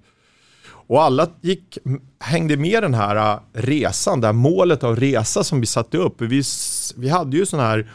Och 0.87 1.03
alla 1.03 1.27
gick, 1.41 1.77
hängde 2.19 2.57
med 2.57 2.83
den 2.83 2.93
här 2.93 3.15
äh, 3.33 3.39
resan, 3.53 4.21
det 4.21 4.27
här 4.27 4.33
målet 4.33 4.83
av 4.83 4.95
resa 4.95 5.43
som 5.43 5.59
vi 5.59 5.65
satte 5.65 5.97
upp. 5.97 6.21
Vi, 6.21 6.43
vi 6.95 7.09
hade 7.09 7.37
ju 7.37 7.45
sådana 7.45 7.67
här 7.67 7.91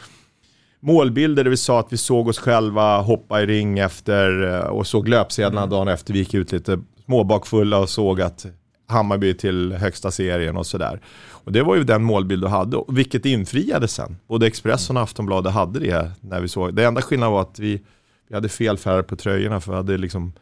målbilder 0.79 1.43
där 1.43 1.51
vi 1.51 1.57
sa 1.57 1.79
att 1.79 1.93
vi 1.93 1.97
såg 1.97 2.27
oss 2.27 2.39
själva 2.39 3.01
hoppa 3.01 3.41
i 3.41 3.45
ring 3.45 3.79
efter 3.79 4.53
eh, 4.53 4.59
och 4.59 4.87
såg 4.87 5.07
löpsedlarna 5.07 5.67
dagen 5.67 5.87
efter. 5.87 6.13
Vi 6.13 6.19
gick 6.19 6.33
ut 6.33 6.51
lite 6.51 6.79
småbakfulla 7.05 7.77
och 7.77 7.89
såg 7.89 8.21
att 8.21 8.45
Hammarby 8.87 9.33
till 9.33 9.73
högsta 9.73 10.11
serien 10.11 10.57
och 10.57 10.67
sådär. 10.67 11.01
Och 11.43 11.51
det 11.51 11.63
var 11.63 11.75
ju 11.75 11.83
den 11.83 12.03
målbild 12.03 12.43
du 12.43 12.47
hade, 12.47 12.83
vilket 12.87 13.25
infriades 13.25 13.93
sen. 13.93 14.17
Både 14.27 14.47
Expressen 14.47 14.97
och 14.97 15.03
Aftonbladet 15.03 15.53
hade 15.53 15.79
det 15.79 16.11
när 16.21 16.41
vi 16.41 16.47
såg. 16.47 16.73
Det 16.75 16.83
enda 16.85 17.01
skillnaden 17.01 17.33
var 17.33 17.41
att 17.41 17.59
vi, 17.59 17.81
vi 18.27 18.35
hade 18.35 18.49
fel 18.49 18.77
färg 18.77 19.03
på 19.03 19.15
tröjorna 19.15 19.61
för 19.61 19.71
vi 19.71 19.77
hade 19.77 19.97
liksom 19.97 20.33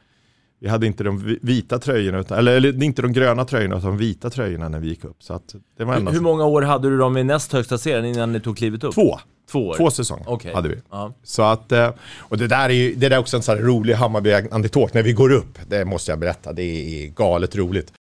vi 0.62 0.68
hade 0.68 0.88
inte 0.88 1.04
de 1.04 1.18
vi- 1.26 1.40
vita 1.42 1.80
tröjorna, 1.80 2.20
utan, 2.20 2.38
eller, 2.38 2.56
eller 2.56 2.84
inte 2.84 3.02
de 3.02 3.14
gröna 3.14 3.46
tröjorna 3.46 3.78
utan 3.78 3.90
de 3.90 3.98
vita 3.98 4.30
tröjorna 4.30 4.70
när 4.70 4.80
vi 4.80 4.88
gick 4.88 5.04
upp. 5.04 5.24
Så 5.24 5.34
att 5.34 5.56
det 5.78 5.86
var 5.86 6.00
Hur, 6.00 6.12
hur 6.12 6.20
många 6.22 6.46
år 6.46 6.62
hade 6.62 6.90
du 6.90 6.98
dem 6.98 7.18
i 7.18 7.24
näst 7.24 7.54
högsta 7.54 7.78
serien 7.78 8.06
innan 8.06 8.32
ni 8.32 8.40
tog 8.40 8.58
klivet 8.58 8.84
upp? 8.84 8.94
Två. 8.94 9.20
Två 9.52 9.68
år? 9.68 9.76
Två 9.76 9.92
säsonger 9.92 10.24
Okej. 10.28 10.54
hade 10.54 10.70
vi. 10.70 10.76
Ja. 10.92 11.14
Så 11.24 11.44
att, 11.44 11.72
eh, 11.72 11.90
och 12.20 12.38
det 12.38 12.48
där 12.48 12.70
är 12.70 12.74
ju 12.74 12.96
det 12.96 13.10
där 13.10 13.16
är 13.16 13.20
också 13.20 13.38
en 13.38 13.44
sån 13.44 13.58
här 13.58 13.64
rolig 13.64 13.94
Hammarby-anekdot 13.94 14.94
när 14.94 15.04
vi 15.04 15.14
går 15.14 15.32
upp. 15.32 15.60
Det 15.68 15.86
måste 15.86 16.12
jag 16.12 16.20
berätta, 16.20 16.54
det 16.54 16.64
är 16.64 17.08
galet 17.08 17.56
roligt. 17.56 17.94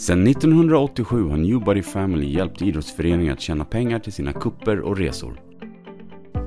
Sedan 0.00 0.26
1987 0.26 1.28
har 1.28 1.36
Newbody 1.36 1.82
Family 1.82 2.32
hjälpt 2.32 2.62
idrottsföreningar 2.62 3.32
att 3.32 3.40
tjäna 3.40 3.64
pengar 3.64 3.98
till 3.98 4.12
sina 4.12 4.32
kupper 4.32 4.80
och 4.80 4.96
resor. 4.96 5.40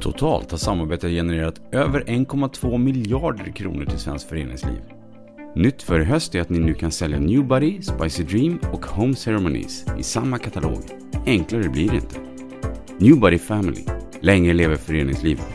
Totalt 0.02 0.52
har 0.52 0.58
samarbetet 0.58 1.12
genererat 1.12 1.62
över 1.72 2.02
1,2 2.02 2.78
miljarder 2.78 3.52
kronor 3.52 3.86
till 3.86 4.00
svenskt 4.00 4.30
föreningsliv. 4.30 4.82
Nytt 5.56 5.84
för 5.84 6.00
i 6.00 6.04
höst 6.04 6.36
är 6.36 6.42
att 6.42 6.50
ni 6.50 6.60
nu 6.60 6.74
kan 6.74 6.92
sälja 6.92 7.20
Newbody, 7.20 7.82
Spicy 7.82 8.24
Dream 8.24 8.60
och 8.72 8.86
Home 8.86 9.16
Ceremonies 9.16 9.86
i 10.00 10.04
samma 10.04 10.38
katalog. 10.38 10.82
Enklare 11.26 11.70
blir 11.70 11.90
det 11.90 11.96
inte. 11.96 12.20
Newbody 12.98 13.38
Family. 13.38 13.82
Länge 14.22 14.54
lever 14.54 14.76
föreningslivet. 14.76 15.48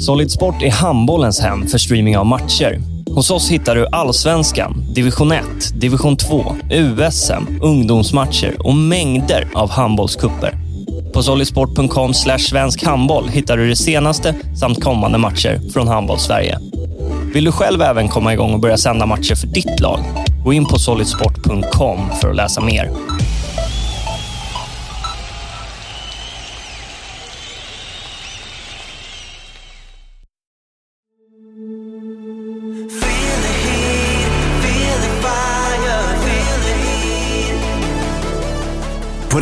Solid 0.00 0.30
Sport 0.30 0.62
är 0.62 0.70
handbollens 0.70 1.40
hem 1.40 1.66
för 1.66 1.78
streaming 1.78 2.18
av 2.18 2.26
matcher. 2.26 2.93
Hos 3.14 3.30
oss 3.30 3.50
hittar 3.50 3.74
du 3.74 3.86
Allsvenskan, 3.92 4.84
Division 4.94 5.32
1, 5.32 5.44
Division 5.74 6.16
2, 6.16 6.56
USM, 6.70 7.60
ungdomsmatcher 7.62 8.66
och 8.66 8.74
mängder 8.74 9.48
av 9.54 9.70
handbollskupper. 9.70 10.54
På 11.12 11.22
solidsport.com 11.22 12.14
svensk 12.14 12.84
handboll 12.84 13.28
hittar 13.28 13.56
du 13.56 13.68
det 13.68 13.76
senaste 13.76 14.34
samt 14.60 14.84
kommande 14.84 15.18
matcher 15.18 15.60
från 15.72 15.88
Handbollssverige. 15.88 16.58
Vill 17.34 17.44
du 17.44 17.52
själv 17.52 17.82
även 17.82 18.08
komma 18.08 18.32
igång 18.32 18.54
och 18.54 18.60
börja 18.60 18.76
sända 18.76 19.06
matcher 19.06 19.34
för 19.34 19.46
ditt 19.46 19.80
lag? 19.80 19.98
Gå 20.44 20.52
in 20.52 20.66
på 20.66 20.78
solidsport.com 20.78 21.98
för 22.20 22.30
att 22.30 22.36
läsa 22.36 22.60
mer. 22.60 22.90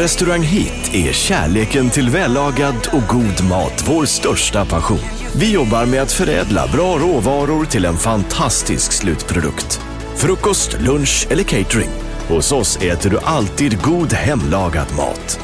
Restaurang 0.03 0.43
Hit 0.43 0.95
är 0.95 1.13
kärleken 1.13 1.91
till 1.91 2.11
vällagad 2.11 2.89
och 2.93 3.03
god 3.09 3.49
mat 3.51 3.85
vår 3.89 4.05
största 4.05 4.65
passion. 4.65 4.99
Vi 5.37 5.53
jobbar 5.53 5.87
med 5.87 6.03
att 6.03 6.13
förädla 6.13 6.67
bra 6.73 6.99
råvaror 6.99 7.65
till 7.65 7.85
en 7.85 7.97
fantastisk 7.97 8.93
slutprodukt. 8.93 9.81
Frukost, 10.17 10.81
lunch 10.81 11.27
eller 11.31 11.43
catering. 11.43 11.89
Hos 12.29 12.53
oss 12.53 12.77
äter 12.77 13.11
du 13.11 13.19
alltid 13.19 13.83
god 13.83 14.13
hemlagad 14.13 14.87
mat. 14.97 15.41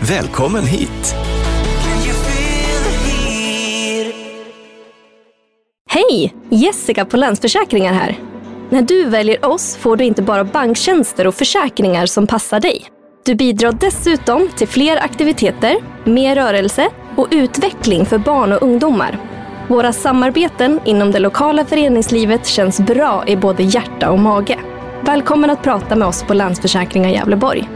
Välkommen 0.00 0.64
hit! 0.64 1.14
Hej! 5.90 6.34
Jessica 6.50 7.04
på 7.04 7.16
Länsförsäkringar 7.16 7.92
här. 7.92 8.18
När 8.70 8.82
du 8.82 9.04
väljer 9.04 9.44
oss 9.44 9.76
får 9.76 9.96
du 9.96 10.04
inte 10.04 10.22
bara 10.22 10.44
banktjänster 10.44 11.26
och 11.26 11.34
försäkringar 11.34 12.06
som 12.06 12.26
passar 12.26 12.60
dig. 12.60 12.95
Du 13.26 13.34
bidrar 13.34 13.72
dessutom 13.72 14.48
till 14.56 14.68
fler 14.68 14.96
aktiviteter, 14.96 15.76
mer 16.04 16.34
rörelse 16.34 16.88
och 17.16 17.28
utveckling 17.30 18.06
för 18.06 18.18
barn 18.18 18.52
och 18.52 18.62
ungdomar. 18.62 19.18
Våra 19.68 19.92
samarbeten 19.92 20.80
inom 20.84 21.10
det 21.10 21.18
lokala 21.18 21.64
föreningslivet 21.64 22.46
känns 22.46 22.80
bra 22.80 23.24
i 23.26 23.36
både 23.36 23.62
hjärta 23.62 24.10
och 24.10 24.18
mage. 24.18 24.58
Välkommen 25.02 25.50
att 25.50 25.62
prata 25.62 25.96
med 25.96 26.08
oss 26.08 26.22
på 26.22 26.34
Länsförsäkringar 26.34 27.10
Gävleborg. 27.10 27.68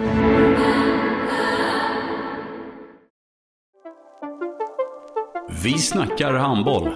Vi 5.63 5.79
snackar 5.79 6.35
handboll. 6.35 6.95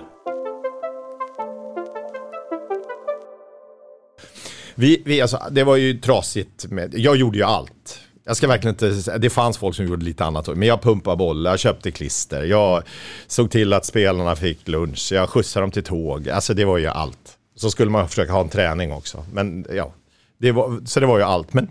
Vi, 4.74 5.02
vi, 5.04 5.20
alltså, 5.20 5.38
det 5.50 5.64
var 5.64 5.76
ju 5.76 6.00
trasigt 6.00 6.66
med, 6.70 6.94
jag 6.96 7.16
gjorde 7.16 7.38
ju 7.38 7.44
allt. 7.44 8.03
Jag 8.26 8.36
ska 8.36 8.48
verkligen 8.48 8.74
inte 8.74 9.02
säga, 9.02 9.18
det 9.18 9.30
fanns 9.30 9.58
folk 9.58 9.76
som 9.76 9.86
gjorde 9.86 10.04
lite 10.04 10.24
annat. 10.24 10.46
Men 10.46 10.68
jag 10.68 10.82
pumpade 10.82 11.16
bollar, 11.16 11.50
jag 11.50 11.60
köpte 11.60 11.90
klister, 11.90 12.44
jag 12.44 12.82
såg 13.26 13.50
till 13.50 13.72
att 13.72 13.84
spelarna 13.84 14.36
fick 14.36 14.68
lunch, 14.68 15.12
jag 15.12 15.30
skjutsade 15.30 15.62
dem 15.62 15.70
till 15.70 15.84
tåg. 15.84 16.28
Alltså 16.28 16.54
det 16.54 16.64
var 16.64 16.78
ju 16.78 16.86
allt. 16.86 17.38
Så 17.56 17.70
skulle 17.70 17.90
man 17.90 18.08
försöka 18.08 18.32
ha 18.32 18.40
en 18.40 18.48
träning 18.48 18.92
också. 18.92 19.24
Men 19.32 19.66
ja, 19.70 19.92
det 20.38 20.52
var, 20.52 20.86
så 20.86 21.00
det 21.00 21.06
var 21.06 21.18
ju 21.18 21.24
allt. 21.24 21.52
Men 21.52 21.68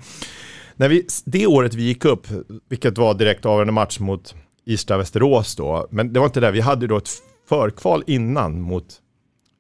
när 0.76 0.90
vi, 0.90 1.08
det 1.26 1.48
året 1.48 1.74
vi 1.74 1.84
gick 1.84 2.06
upp, 2.06 2.28
vilket 2.70 2.98
var 2.98 3.14
direkt 3.14 3.46
avgörande 3.46 3.74
match 3.74 4.00
mot 4.00 4.36
Ystad-Västerås 4.66 5.56
då, 5.56 5.88
men 5.90 6.14
det 6.14 6.20
var 6.20 6.28
inte 6.28 6.40
det, 6.40 6.52
vi 6.52 6.62
hade 6.62 6.88
då 6.88 6.98
ett 6.98 7.10
förkval 7.50 8.04
innan 8.08 8.62
mot 8.62 8.86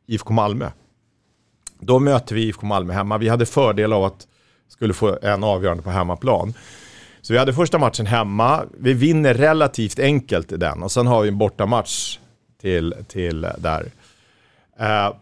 IFK 0.07 0.33
Malmö. 0.33 0.71
Då 1.79 1.99
mötte 1.99 2.35
vi 2.35 2.41
IFK 2.41 2.65
Malmö 2.65 2.93
hemma. 2.93 3.17
Vi 3.17 3.29
hade 3.29 3.45
fördel 3.45 3.93
av 3.93 4.03
att 4.03 4.27
skulle 4.69 4.93
få 4.93 5.17
en 5.21 5.43
avgörande 5.43 5.83
på 5.83 5.89
hemmaplan. 5.89 6.53
Så 7.23 7.33
vi 7.33 7.39
hade 7.39 7.53
första 7.53 7.77
matchen 7.77 8.05
hemma. 8.05 8.63
Vi 8.79 8.93
vinner 8.93 9.33
relativt 9.33 9.99
enkelt 9.99 10.51
i 10.51 10.57
den 10.57 10.83
och 10.83 10.91
sen 10.91 11.07
har 11.07 11.21
vi 11.21 11.27
en 11.27 11.37
bortamatch 11.37 12.17
till, 12.61 12.95
till 13.07 13.41
där. 13.57 13.85
Uh, 14.81 15.15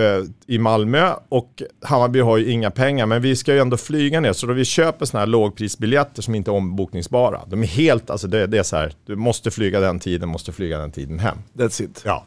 uh, 0.00 0.24
I 0.46 0.58
Malmö 0.58 1.12
och 1.28 1.62
Hammarby 1.82 2.20
har 2.20 2.36
ju 2.36 2.50
inga 2.50 2.70
pengar 2.70 3.06
men 3.06 3.22
vi 3.22 3.36
ska 3.36 3.54
ju 3.54 3.60
ändå 3.60 3.76
flyga 3.76 4.20
ner 4.20 4.32
så 4.32 4.46
då 4.46 4.52
vi 4.52 4.64
köper 4.64 5.06
sådana 5.06 5.20
här 5.20 5.26
lågprisbiljetter 5.26 6.22
som 6.22 6.34
inte 6.34 6.50
är 6.50 6.52
ombokningsbara. 6.52 7.40
De 7.46 7.62
är 7.62 7.66
helt, 7.66 8.10
alltså 8.10 8.28
det, 8.28 8.46
det 8.46 8.58
är 8.58 8.62
så 8.62 8.76
här, 8.76 8.92
du 9.06 9.16
måste 9.16 9.50
flyga 9.50 9.80
den 9.80 9.98
tiden, 9.98 10.28
måste 10.28 10.52
flyga 10.52 10.78
den 10.78 10.92
tiden 10.92 11.18
hem. 11.18 11.38
That's 11.52 11.82
it. 11.82 12.02
Ja. 12.04 12.24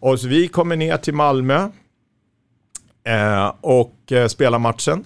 Och 0.00 0.20
så 0.20 0.28
vi 0.28 0.48
kommer 0.48 0.76
ner 0.76 0.96
till 0.96 1.14
Malmö 1.14 1.68
eh, 3.04 3.52
och 3.60 4.12
eh, 4.12 4.26
spelar 4.26 4.58
matchen. 4.58 5.04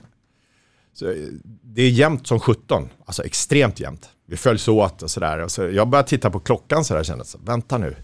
Så, 0.95 1.11
eh, 1.11 1.17
det 1.63 1.83
är 1.83 1.91
jämnt 1.91 2.27
som 2.27 2.41
17, 2.41 2.89
alltså 3.07 3.25
extremt 3.25 3.81
jämnt. 3.81 4.09
Vi 4.27 4.37
följs 4.37 4.69
åt 4.69 5.03
och 5.03 5.11
sådär. 5.11 5.49
Så 5.49 5.63
jag 5.63 5.89
började 5.89 6.09
titta 6.09 6.31
på 6.31 6.41
klockan 6.41 6.85
sådär 6.85 7.01
och 7.01 7.07
kände, 7.07 7.25
så, 7.25 7.39
vänta 7.45 7.79
nu. 7.79 7.97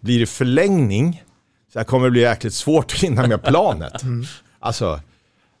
Blir 0.00 0.20
det 0.20 0.26
förlängning, 0.26 1.22
så 1.72 1.78
här 1.78 1.84
kommer 1.84 2.04
det 2.04 2.10
bli 2.10 2.20
jäkligt 2.20 2.54
svårt 2.54 2.84
att 2.84 2.98
hinna 2.98 3.26
med 3.26 3.42
planet. 3.42 4.02
Mm. 4.02 4.26
Alltså, 4.60 5.00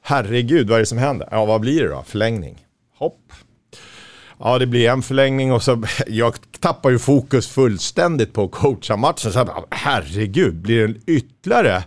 herregud, 0.02 0.68
vad 0.68 0.76
är 0.76 0.80
det 0.80 0.86
som 0.86 0.98
händer? 0.98 1.28
Ja, 1.30 1.44
vad 1.44 1.60
blir 1.60 1.82
det 1.82 1.88
då? 1.88 2.02
Förlängning. 2.06 2.66
Hopp. 2.98 3.32
Ja, 4.38 4.58
det 4.58 4.66
blir 4.66 4.88
en 4.88 5.02
förlängning 5.02 5.52
och 5.52 5.62
så, 5.62 5.82
jag 6.06 6.34
tappar 6.60 6.90
ju 6.90 6.98
fokus 6.98 7.48
fullständigt 7.48 8.32
på 8.32 8.44
att 8.44 8.50
coacha 8.50 8.96
matchen. 8.96 9.32
Så 9.32 9.38
här, 9.38 9.48
herregud, 9.70 10.54
blir 10.54 10.78
det 10.78 10.84
en 10.84 11.02
ytterligare, 11.06 11.84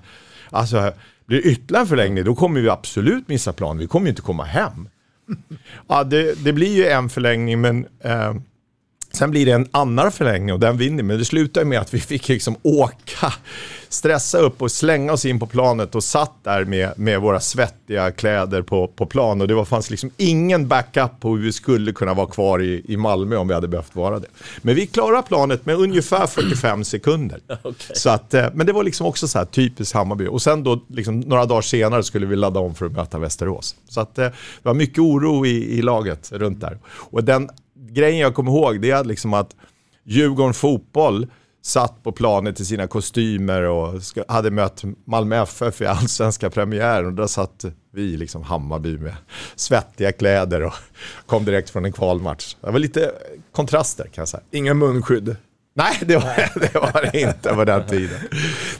alltså, 0.49 0.93
blir 1.32 1.41
det 1.41 1.49
ytterligare 1.49 1.82
en 1.84 1.88
förlängning, 1.88 2.23
då 2.23 2.36
kommer 2.36 2.61
vi 2.61 2.69
absolut 2.69 3.27
missa 3.27 3.53
planen. 3.53 3.77
Vi 3.77 3.88
kommer 3.88 4.05
ju 4.05 4.09
inte 4.09 4.21
komma 4.21 4.43
hem. 4.43 4.89
Ja, 5.88 6.03
det, 6.03 6.43
det 6.43 6.53
blir 6.53 6.75
ju 6.75 6.86
en 6.88 7.09
förlängning, 7.09 7.61
men 7.61 7.86
eh, 7.99 8.34
sen 9.12 9.32
blir 9.32 9.45
det 9.45 9.51
en 9.51 9.68
annan 9.72 10.12
förlängning 10.12 10.53
och 10.53 10.59
den 10.59 10.78
vinner. 10.78 11.03
Men 11.03 11.18
det 11.18 11.26
slutar 11.26 11.64
med 11.64 11.80
att 11.80 11.93
vi 11.93 11.99
fick 11.99 12.28
liksom 12.28 12.55
åka, 12.62 13.34
stressa 13.89 14.38
upp 14.38 14.62
och 14.62 14.72
slänga 14.72 15.14
oss 15.14 15.26
in 15.26 15.39
på 15.39 15.47
planet 15.47 15.95
och 15.95 16.03
satt 16.03 16.34
där 16.43 16.66
med, 16.66 16.93
med 16.95 17.22
våra 17.22 17.39
svettiga 17.39 18.12
kläder 18.12 18.62
på, 18.62 18.88
på 18.88 19.05
plan. 19.05 19.41
Och 19.41 19.47
det 19.47 19.53
var, 19.53 19.66
fanns 19.66 19.89
liksom 19.89 20.12
ingen 20.18 20.68
backup 20.68 21.20
på 21.20 21.36
hur 21.36 21.43
vi 21.43 21.51
skulle 21.51 21.91
kunna 21.91 22.14
vara 22.14 22.28
kvar 22.28 22.62
i, 22.62 22.84
i 22.88 22.97
Malmö 22.97 23.36
om 23.36 23.47
vi 23.47 23.53
hade 23.53 23.68
behövt 23.68 23.95
vara 23.95 24.20
det. 24.20 24.28
Men 24.62 24.76
vi 24.76 24.88
klarade 24.88 25.24
planet 25.24 25.66
med 25.66 25.76
ungefär 25.76 26.28
45 26.28 26.84
sekunder. 26.84 27.39
Okay. 27.64 27.95
Så 27.95 28.09
att, 28.09 28.34
eh, 28.34 28.47
men 28.53 28.66
det 28.66 28.74
var 28.74 28.84
liksom 28.84 29.05
också 29.05 29.28
så 29.28 29.38
här 29.38 29.45
typiskt 29.45 29.95
Hammarby. 29.95 30.28
Och 30.28 30.41
sen 30.41 30.64
då, 30.64 30.82
liksom, 30.88 31.20
några 31.20 31.45
dagar 31.45 31.62
senare 31.62 32.03
skulle 32.03 32.26
vi 32.26 32.36
ladda 32.36 32.59
om 32.59 32.76
för 32.76 32.86
att 32.86 32.91
möta 32.91 33.20
Västerås. 33.20 33.76
Så 33.89 34.01
att, 34.01 34.18
eh, 34.18 34.26
det 34.26 34.34
var 34.64 34.74
mycket 34.74 34.99
oro 34.99 35.45
i, 35.45 35.78
i 35.78 35.82
laget 35.82 36.32
runt 36.32 36.62
där. 36.62 36.78
Och 36.86 37.24
den 37.24 37.49
grejen 37.94 38.20
jag 38.20 38.36
kommer 38.36 38.52
ihåg, 38.52 38.82
det 38.82 38.92
är 38.92 39.04
liksom 39.04 39.34
att 39.34 39.56
Djurgården 40.04 40.54
fotboll 40.54 41.28
satt 41.64 42.04
på 42.04 42.12
planet 42.12 42.60
i 42.60 42.66
sina 42.66 42.88
kostymer 42.88 43.64
och 43.64 44.02
hade 44.28 44.52
mött 44.52 44.84
Malmö 45.06 45.44
FF 45.44 45.82
i 45.82 45.86
allsvenska 45.86 46.50
premiären 46.50 47.06
och 47.06 47.14
där 47.14 47.28
satt 47.28 47.66
vi, 47.94 48.18
liksom 48.18 48.44
Hammarby 48.44 48.98
med 48.98 49.16
svettiga 49.56 50.12
kläder 50.12 50.64
och 50.64 50.74
kom 51.26 51.46
direkt 51.46 51.70
från 51.70 51.86
en 51.86 51.92
kvalmatch. 51.92 52.56
Det 52.62 52.72
var 52.72 52.80
lite 52.80 53.12
kontraster 53.52 54.04
kan 54.04 54.22
jag 54.22 54.28
säga. 54.28 54.44
Inga 54.52 54.74
munskydd? 54.74 55.36
Nej, 55.74 55.98
det 56.02 56.16
var 56.16 56.60
det, 56.60 56.74
var 56.74 57.16
inte 57.16 57.54
på 57.54 57.66
den 57.66 57.88
tiden. 57.88 58.20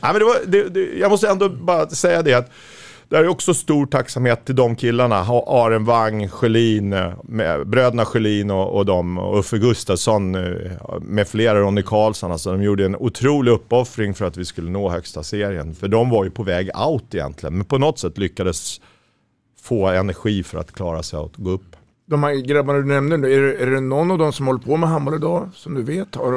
Nej, 0.02 0.14
men 0.14 0.20
det 0.20 0.26
var, 0.26 0.38
det, 0.48 0.70
det, 0.70 1.00
jag 1.00 1.12
måste 1.12 1.30
ändå 1.30 1.50
bara 1.50 1.90
säga 1.90 2.22
det 2.22 2.34
att 2.34 2.50
det 3.12 3.18
är 3.18 3.28
också 3.28 3.54
stor 3.54 3.86
tacksamhet 3.86 4.46
till 4.46 4.56
de 4.56 4.76
killarna. 4.76 5.16
Aren 5.48 5.86
Wang, 5.86 6.30
Sjölin, 6.30 6.90
bröderna 7.66 8.06
Sjölin 8.06 8.52
och, 8.52 8.78
och 8.78 8.86
de, 8.86 9.18
och 9.18 9.40
Uffe 9.40 9.58
Gustafsson 9.58 10.36
eh, 10.36 10.72
med 11.02 11.28
flera, 11.28 11.60
Ronny 11.60 11.84
Karlsson. 11.84 12.32
Alltså, 12.32 12.52
de 12.52 12.64
gjorde 12.64 12.86
en 12.86 12.96
otrolig 12.96 13.52
uppoffring 13.52 14.14
för 14.14 14.26
att 14.26 14.38
vi 14.38 14.46
skulle 14.46 14.70
nå 14.70 14.90
högsta 14.90 15.24
serien. 15.24 15.76
För 15.76 15.88
de 15.88 16.10
var 16.10 16.24
ju 16.24 16.32
på 16.32 16.44
väg 16.44 16.70
out 16.88 17.16
egentligen, 17.16 17.58
men 17.58 17.66
på 17.66 17.78
något 17.78 18.00
sätt 18.00 18.18
lyckades 18.18 18.82
få 19.62 19.88
energi 19.88 20.44
för 20.44 20.58
att 20.58 20.72
klara 20.72 21.04
sig 21.04 21.20
att 21.20 21.36
gå 21.36 21.50
upp 21.50 21.76
de 22.12 22.24
här 22.24 22.34
grabbarna 22.34 22.80
du 22.80 22.86
nämnde, 22.86 23.16
är 23.16 23.42
det, 23.42 23.64
är 23.64 23.66
det 23.66 23.80
någon 23.80 24.12
av 24.12 24.18
dem 24.18 24.34
som 24.34 24.48
håller 24.48 24.60
på 24.60 24.78
med 24.78 24.90
handboll 24.90 25.16
idag 25.16 25.50
som 25.56 25.74
du 25.74 25.84
vet? 25.84 26.16
Har, 26.16 26.32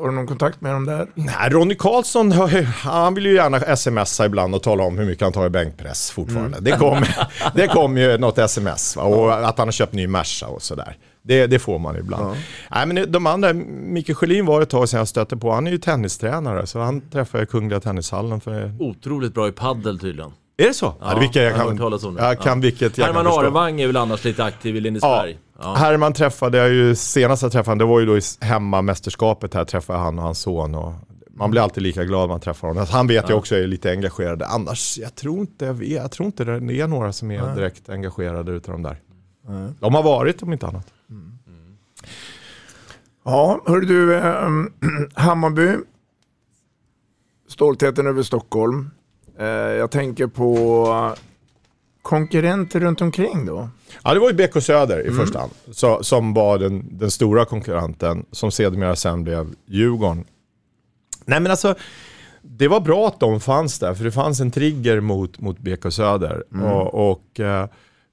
har 0.00 0.08
du 0.08 0.14
någon 0.14 0.26
kontakt 0.26 0.60
med 0.60 0.72
dem 0.72 0.86
där? 0.86 1.06
Nej, 1.14 1.50
Ronny 1.50 1.74
Karlsson, 1.74 2.32
han 2.72 3.14
vill 3.14 3.26
ju 3.26 3.34
gärna 3.34 3.76
smsa 3.76 4.26
ibland 4.26 4.54
och 4.54 4.62
tala 4.62 4.84
om 4.84 4.98
hur 4.98 5.06
mycket 5.06 5.22
han 5.22 5.32
tar 5.32 5.46
i 5.46 5.50
bänkpress 5.50 6.10
fortfarande. 6.10 6.58
Mm. 6.58 6.64
Det, 6.64 6.76
kom, 6.76 7.04
det 7.54 7.66
kom 7.66 7.96
ju 7.96 8.18
något 8.18 8.38
sms 8.38 8.96
va? 8.96 9.02
och 9.02 9.48
att 9.48 9.58
han 9.58 9.66
har 9.66 9.72
köpt 9.72 9.92
ny 9.92 10.06
Merca 10.06 10.46
och 10.46 10.62
sådär. 10.62 10.96
Det, 11.22 11.46
det 11.46 11.58
får 11.58 11.78
man 11.78 11.96
ibland. 11.96 12.36
Nej, 12.70 12.86
men 12.86 13.12
de 13.12 13.26
andra, 13.26 13.52
Micke 13.52 14.16
Sjölin 14.16 14.46
var 14.46 14.62
ett 14.62 14.70
tag 14.70 14.88
sedan 14.88 14.98
jag 14.98 15.08
stötte 15.08 15.36
på, 15.36 15.52
han 15.52 15.66
är 15.66 15.70
ju 15.70 15.78
tennistränare 15.78 16.66
så 16.66 16.78
han 16.78 17.00
träffade 17.00 17.42
jag 17.42 17.48
i 17.48 17.50
Kungliga 17.50 17.80
Tennishallen 17.80 18.40
för... 18.40 18.72
Otroligt 18.78 19.34
bra 19.34 19.48
i 19.48 19.52
paddel 19.52 19.98
tydligen. 19.98 20.32
Är 20.60 20.66
det 20.66 20.74
så? 20.74 20.94
Ja, 21.00 21.18
vilka 21.18 21.42
jag 21.42 21.56
kan, 21.56 21.78
talas 21.78 22.04
om 22.04 22.14
det. 22.14 22.22
jag 22.22 22.40
kan 22.40 22.60
vilket 22.60 22.98
jag 22.98 23.04
Herman 23.06 23.24
kan 23.24 23.32
förstå. 23.32 23.40
Arevang 23.40 23.80
är 23.80 23.86
väl 23.86 23.96
annars 23.96 24.24
lite 24.24 24.44
aktiv 24.44 24.76
i 24.76 24.80
Lindesberg? 24.80 25.38
Ja. 25.62 25.74
Herman 25.74 26.12
träffade 26.12 26.58
jag 26.58 26.68
ju, 26.68 26.94
senast 26.94 27.42
jag 27.42 27.52
träffade 27.52 27.70
honom, 27.70 27.78
det 27.78 27.84
var 27.92 28.00
ju 28.00 28.06
då 28.06 28.18
i 28.18 28.20
hemmamästerskapet 28.40 29.54
här, 29.54 29.64
träffade 29.64 29.98
jag 29.98 30.04
han 30.04 30.18
och 30.18 30.24
hans 30.24 30.38
son. 30.38 30.74
Och 30.74 30.92
man 31.30 31.50
blir 31.50 31.62
alltid 31.62 31.82
lika 31.82 32.04
glad 32.04 32.20
när 32.20 32.28
man 32.28 32.40
träffar 32.40 32.68
honom. 32.68 32.86
Han 32.90 33.06
vet 33.06 33.22
Ja. 33.22 33.28
jag 33.28 33.38
också 33.38 33.56
är 33.56 33.66
lite 33.66 33.90
engagerad. 33.90 34.42
Annars, 34.42 34.98
jag 34.98 35.14
tror 35.14 35.40
inte, 35.40 35.64
jag, 35.64 35.74
vet, 35.74 35.88
jag 35.90 36.10
tror 36.10 36.26
inte 36.26 36.44
det 36.44 36.80
är 36.80 36.86
några 36.86 37.12
som 37.12 37.30
är 37.30 37.42
Nej. 37.42 37.54
direkt 37.54 37.88
engagerade 37.88 38.52
utav 38.52 38.72
de 38.72 38.82
där. 38.82 38.96
Nej. 39.48 39.68
De 39.80 39.94
har 39.94 40.02
varit 40.02 40.42
om 40.42 40.52
inte 40.52 40.66
annat. 40.66 40.86
Ja, 43.24 43.60
hör 43.66 43.80
du, 43.80 44.14
eh, 44.16 44.48
Hammarby. 45.14 45.76
Stoltheten 47.48 48.06
över 48.06 48.22
Stockholm. 48.22 48.90
Eh, 49.38 49.46
jag 49.46 49.90
tänker 49.90 50.26
på 50.26 51.14
konkurrenter 52.02 52.80
runt 52.80 53.00
omkring 53.00 53.46
då. 53.46 53.68
Ja, 54.04 54.14
det 54.14 54.20
var 54.20 54.30
ju 54.30 54.34
BK 54.36 54.60
Söder 54.62 55.00
i 55.00 55.06
Mm. 55.08 55.16
första 55.16 55.38
hand. 55.38 55.52
Så, 55.72 56.02
som 56.04 56.34
var 56.34 56.58
den, 56.58 56.98
den 56.98 57.10
stora 57.10 57.44
konkurrenten, 57.44 58.24
som 58.32 58.50
sedermera 58.50 58.96
sen 58.96 59.24
blev 59.24 59.54
Djurgården. 59.66 60.24
Nej 61.24 61.40
men 61.40 61.50
alltså, 61.50 61.74
det 62.42 62.68
var 62.68 62.80
bra 62.80 63.06
att 63.08 63.20
de 63.20 63.40
fanns 63.40 63.78
där, 63.78 63.94
för 63.94 64.04
det 64.04 64.12
fanns 64.12 64.40
en 64.40 64.50
trigger 64.50 65.00
mot, 65.00 65.40
mot 65.40 65.58
BK 65.58 65.90
Söder. 65.92 66.44
Mm. 66.54 66.64
Och, 66.66 67.10
och 67.10 67.40
eh, 67.40 67.66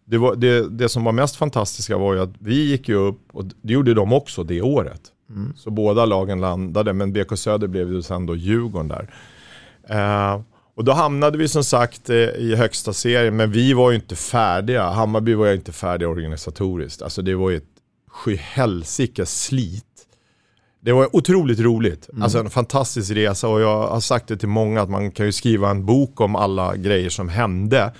det, 0.05 0.17
var, 0.17 0.36
det, 0.36 0.69
det 0.69 0.89
som 0.89 1.03
var 1.03 1.11
mest 1.11 1.36
fantastiska 1.36 1.97
var 1.97 2.13
ju 2.13 2.19
att 2.21 2.34
vi 2.39 2.69
gick 2.69 2.89
ju 2.89 2.95
upp, 2.95 3.19
och 3.32 3.45
det 3.61 3.73
gjorde 3.73 3.93
de 3.93 4.13
också 4.13 4.43
det 4.43 4.61
året. 4.61 5.01
Mm. 5.30 5.53
Så 5.57 5.69
båda 5.69 6.05
lagen 6.05 6.41
landade, 6.41 6.93
men 6.93 7.13
BK 7.13 7.38
Söder 7.38 7.67
blev 7.67 7.91
ju 7.93 8.01
sen 8.01 8.26
då 8.26 8.36
Djurgården 8.36 8.88
där. 8.88 9.13
Eh, 9.89 10.41
och 10.76 10.84
då 10.84 10.91
hamnade 10.91 11.38
vi 11.38 11.47
som 11.47 11.63
sagt 11.63 12.09
eh, 12.09 12.15
i 12.17 12.55
högsta 12.55 12.93
serien, 12.93 13.36
men 13.36 13.51
vi 13.51 13.73
var 13.73 13.91
ju 13.91 13.95
inte 13.95 14.15
färdiga. 14.15 14.89
Hammarby 14.89 15.34
var 15.34 15.45
ju 15.45 15.53
inte 15.53 15.71
färdiga 15.71 16.09
organisatoriskt. 16.09 17.01
Alltså 17.01 17.21
det 17.21 17.36
var 17.36 17.49
ju 17.49 17.57
ett 17.57 17.63
sjuhelsikes 18.09 19.43
slit. 19.43 19.86
Det 20.80 20.91
var 20.91 21.15
otroligt 21.15 21.59
roligt. 21.59 22.09
Alltså 22.21 22.39
en 22.39 22.49
fantastisk 22.49 23.11
resa 23.11 23.47
och 23.47 23.61
jag 23.61 23.88
har 23.88 23.99
sagt 23.99 24.28
det 24.28 24.38
till 24.38 24.47
många 24.47 24.82
att 24.82 24.89
man 24.89 25.11
kan 25.11 25.26
ju 25.26 25.32
skriva 25.32 25.69
en 25.69 25.86
bok 25.86 26.21
om 26.21 26.36
alla 26.36 26.76
grejer 26.76 27.09
som 27.09 27.30
hände 27.30 27.93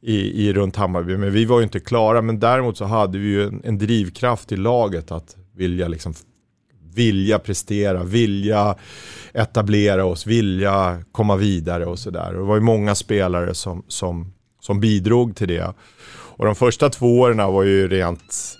i, 0.00 0.48
i 0.48 0.52
runt 0.52 0.76
Hammarby. 0.76 1.16
Men 1.16 1.32
vi 1.32 1.44
var 1.44 1.58
ju 1.58 1.64
inte 1.64 1.80
klara. 1.80 2.22
Men 2.22 2.40
däremot 2.40 2.76
så 2.76 2.84
hade 2.84 3.18
vi 3.18 3.28
ju 3.28 3.46
en, 3.46 3.60
en 3.64 3.78
drivkraft 3.78 4.52
i 4.52 4.56
laget 4.56 5.12
att 5.12 5.36
vilja 5.54 5.88
liksom 5.88 6.14
vilja 6.94 7.38
prestera, 7.38 8.04
vilja 8.04 8.74
etablera 9.32 10.04
oss, 10.04 10.26
vilja 10.26 11.02
komma 11.12 11.36
vidare 11.36 11.86
och 11.86 11.98
sådär. 11.98 12.32
Det 12.32 12.38
var 12.38 12.54
ju 12.54 12.60
många 12.60 12.94
spelare 12.94 13.54
som, 13.54 13.84
som, 13.88 14.32
som 14.60 14.80
bidrog 14.80 15.36
till 15.36 15.48
det. 15.48 15.74
Och 16.10 16.44
de 16.44 16.54
första 16.54 16.90
två 16.90 17.20
åren 17.20 17.36
var 17.36 17.62
ju 17.62 17.88
rent, 17.88 18.56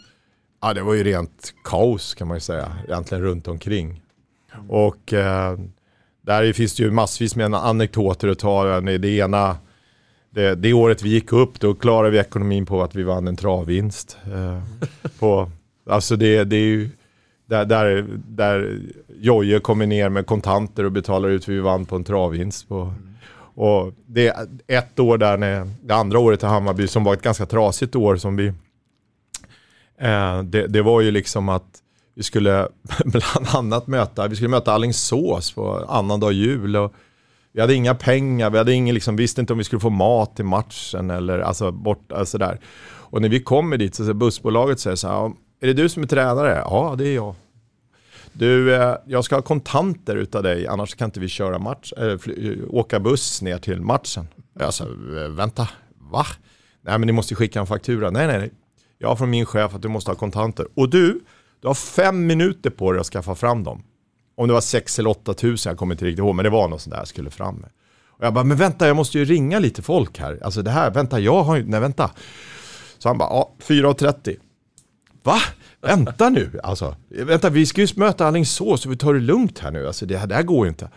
ja 0.63 0.75
det 0.75 0.83
var 0.83 0.95
ju 0.95 1.05
rent 1.05 1.55
kaos 1.65 2.15
kan 2.15 2.29
man 2.29 2.37
ju 2.37 2.41
säga, 2.41 2.73
egentligen 2.89 3.25
runt 3.25 3.49
omkring. 3.49 4.03
Och 4.69 5.13
eh, 5.13 5.59
där 6.27 6.53
finns 6.53 6.75
det 6.77 6.83
ju 6.83 6.91
massvis 6.91 7.37
med 7.37 7.55
anekdoter 7.55 8.29
att 8.29 8.39
ta. 8.39 8.81
Det 8.81 9.09
ena, 9.09 9.57
det, 10.31 10.55
det 10.55 10.73
året 10.73 11.03
vi 11.03 11.09
gick 11.09 11.33
upp, 11.33 11.61
då 11.61 11.75
klarade 11.75 12.11
vi 12.11 12.19
ekonomin 12.19 12.67
på 12.67 12.83
att 12.83 12.95
vi 12.95 13.03
vann 13.03 13.29
en 13.29 13.37
travvinst. 13.37 14.17
Eh, 14.27 14.63
på, 15.19 15.51
alltså 15.91 16.17
det, 16.17 16.45
det 16.45 16.57
är 16.57 16.61
ju 16.61 16.91
där, 17.49 17.65
där, 17.65 18.07
där 18.27 18.81
Jojje 19.21 19.61
kommer 19.61 19.87
ner 19.87 20.09
med 20.09 20.27
kontanter 20.27 20.85
och 20.85 20.93
betalar 20.93 21.29
ut 21.29 21.49
vi 21.49 21.61
vann 21.61 21.87
på 21.87 21.97
en 21.97 22.05
travvinst. 22.05 22.69
På, 22.69 22.95
och 23.55 23.93
det 24.07 24.29
är 24.29 24.47
ett 24.67 24.99
år 24.99 25.19
där, 25.19 25.37
när, 25.37 25.71
det 25.83 25.95
andra 25.95 26.19
året 26.19 26.43
i 26.43 26.47
Hammarby 26.47 26.87
som 26.87 27.05
var 27.05 27.15
ett 27.15 27.23
ganska 27.23 27.47
trasigt 27.47 27.97
år 27.97 28.17
som 28.17 28.37
vi 28.37 28.47
eh, 30.01 30.43
det, 30.43 30.67
det 30.67 30.83
var 30.83 31.01
ju 31.01 31.11
liksom 31.11 31.49
att 31.49 31.83
vi 32.15 32.23
skulle 32.23 32.69
bland 33.05 33.47
annat 33.55 33.87
möta, 33.87 34.29
vi 34.29 34.37
skulle 34.37 34.49
möta 34.49 34.73
Alingsås 34.73 35.53
på 35.53 35.85
annandag 35.89 36.33
jul. 36.33 36.77
Och 36.77 36.95
vi 37.53 37.61
hade 37.61 37.75
inga 37.75 37.95
pengar, 37.95 38.51
vi 38.51 38.59
hade 38.59 38.73
ingen, 38.73 38.95
liksom, 38.95 39.17
visste 39.17 39.41
inte 39.41 39.53
om 39.53 39.59
vi 39.59 39.65
skulle 39.65 39.81
få 39.81 39.91
mat 39.91 40.37
till 40.37 40.45
matchen 40.45 41.11
eller 41.11 41.39
alltså 41.39 41.73
bort, 41.73 42.13
alltså 42.13 42.39
där. 42.39 42.61
Och 43.11 43.23
när 43.23 43.29
vi 43.29 43.41
kommer 43.41 43.77
dit 43.77 43.95
så 43.95 44.03
säger 44.03 44.15
bussbolaget 44.15 44.81
säger 44.81 44.97
så 44.97 45.09
här, 45.09 45.15
"Ja, 45.15 45.33
är 45.61 45.67
det 45.67 45.73
du 45.73 45.89
som 45.89 46.03
är 46.03 46.07
tränare? 46.07 46.63
Ja, 46.65 46.95
det 46.99 47.09
är 47.09 47.15
jag. 47.15 47.35
Du, 48.33 48.75
eh, 48.75 48.97
jag 49.07 49.25
ska 49.25 49.35
ha 49.35 49.43
kontanter 49.43 50.17
utav 50.17 50.43
dig, 50.43 50.67
annars 50.67 50.95
kan 50.95 51.05
inte 51.05 51.21
vi 51.21 51.29
köra 51.29 51.59
match, 51.59 51.93
äh, 51.97 52.19
åka 52.69 53.01
buss 53.01 53.43
ner 53.43 53.59
till 53.59 53.81
matchen. 53.81 54.29
Jag 54.59 54.75
sa, 54.75 54.87
vänta, 55.29 55.69
va? 56.11 56.27
Nej 56.81 56.99
men 56.99 57.07
ni 57.07 57.13
måste 57.13 57.35
skicka 57.35 57.61
en 57.61 57.67
faktura. 57.67 58.11
Nej, 58.11 58.27
nej, 58.27 58.39
nej. 58.39 58.51
Jag 58.99 59.09
har 59.09 59.17
från 59.17 59.31
min 59.31 59.47
chef 59.47 59.75
att 59.75 59.83
du 59.83 59.89
måste 59.89 60.11
ha 60.11 60.17
kontanter. 60.17 60.67
Och 60.75 60.91
du, 60.91 61.21
du 61.61 61.67
har 61.67 61.75
fem 61.75 62.27
minuter 62.27 62.71
på 62.71 62.93
dig 62.93 63.01
att 63.01 63.07
skaffa 63.07 63.35
fram 63.35 63.65
dem. 63.65 63.83
Om 64.37 64.49
det 64.49 64.55
var 64.55 64.61
sex 64.61 64.99
eller 64.99 65.11
åtta 65.11 65.35
tusen, 65.35 65.71
jag 65.71 65.79
kommer 65.79 65.95
inte 65.95 66.05
riktigt 66.05 66.19
ihåg, 66.19 66.35
men 66.35 66.45
det 66.45 66.51
var 66.51 66.69
något 66.69 66.81
sånt 66.81 66.93
där 66.93 67.01
jag 67.01 67.09
skulle 67.09 67.31
fram 67.31 67.55
med. 67.55 67.71
Och 68.19 68.25
jag 68.25 68.35
bara, 68.35 68.45
men 68.45 68.57
vänta, 68.57 68.87
jag 68.87 68.97
måste 68.97 69.19
ju 69.19 69.25
ringa 69.25 69.59
lite 69.59 69.83
folk 69.83 70.19
här. 70.19 70.39
Alltså 70.43 70.63
det 70.63 70.71
här, 70.71 70.91
vänta, 70.91 71.21
jag 71.21 71.43
har 71.43 71.57
ju, 71.57 71.65
nej 71.67 71.81
vänta. 71.81 72.11
Så 72.99 73.09
han 73.09 73.19
bara, 73.19 73.29
ja, 73.29 73.55
4.30. 73.63 74.37
Va? 75.29 75.41
Vänta 75.81 76.29
nu, 76.29 76.61
alltså. 76.63 76.97
Vänta, 77.09 77.51
vi 77.51 77.67
ska 77.67 77.81
ju 77.81 77.89
möta 77.97 78.27
Alingsås 78.27 78.87
och 78.87 78.93
vi 78.93 78.97
tar 78.97 79.15
det 79.15 79.21
lugnt 79.21 79.59
här 79.59 79.71
nu. 79.71 79.87
Alltså 79.87 80.07
det 80.07 80.19
här, 80.19 80.27
det 80.27 80.35
här 80.35 80.43
går 80.43 80.67
ju 80.67 80.69
inte. 80.69 80.91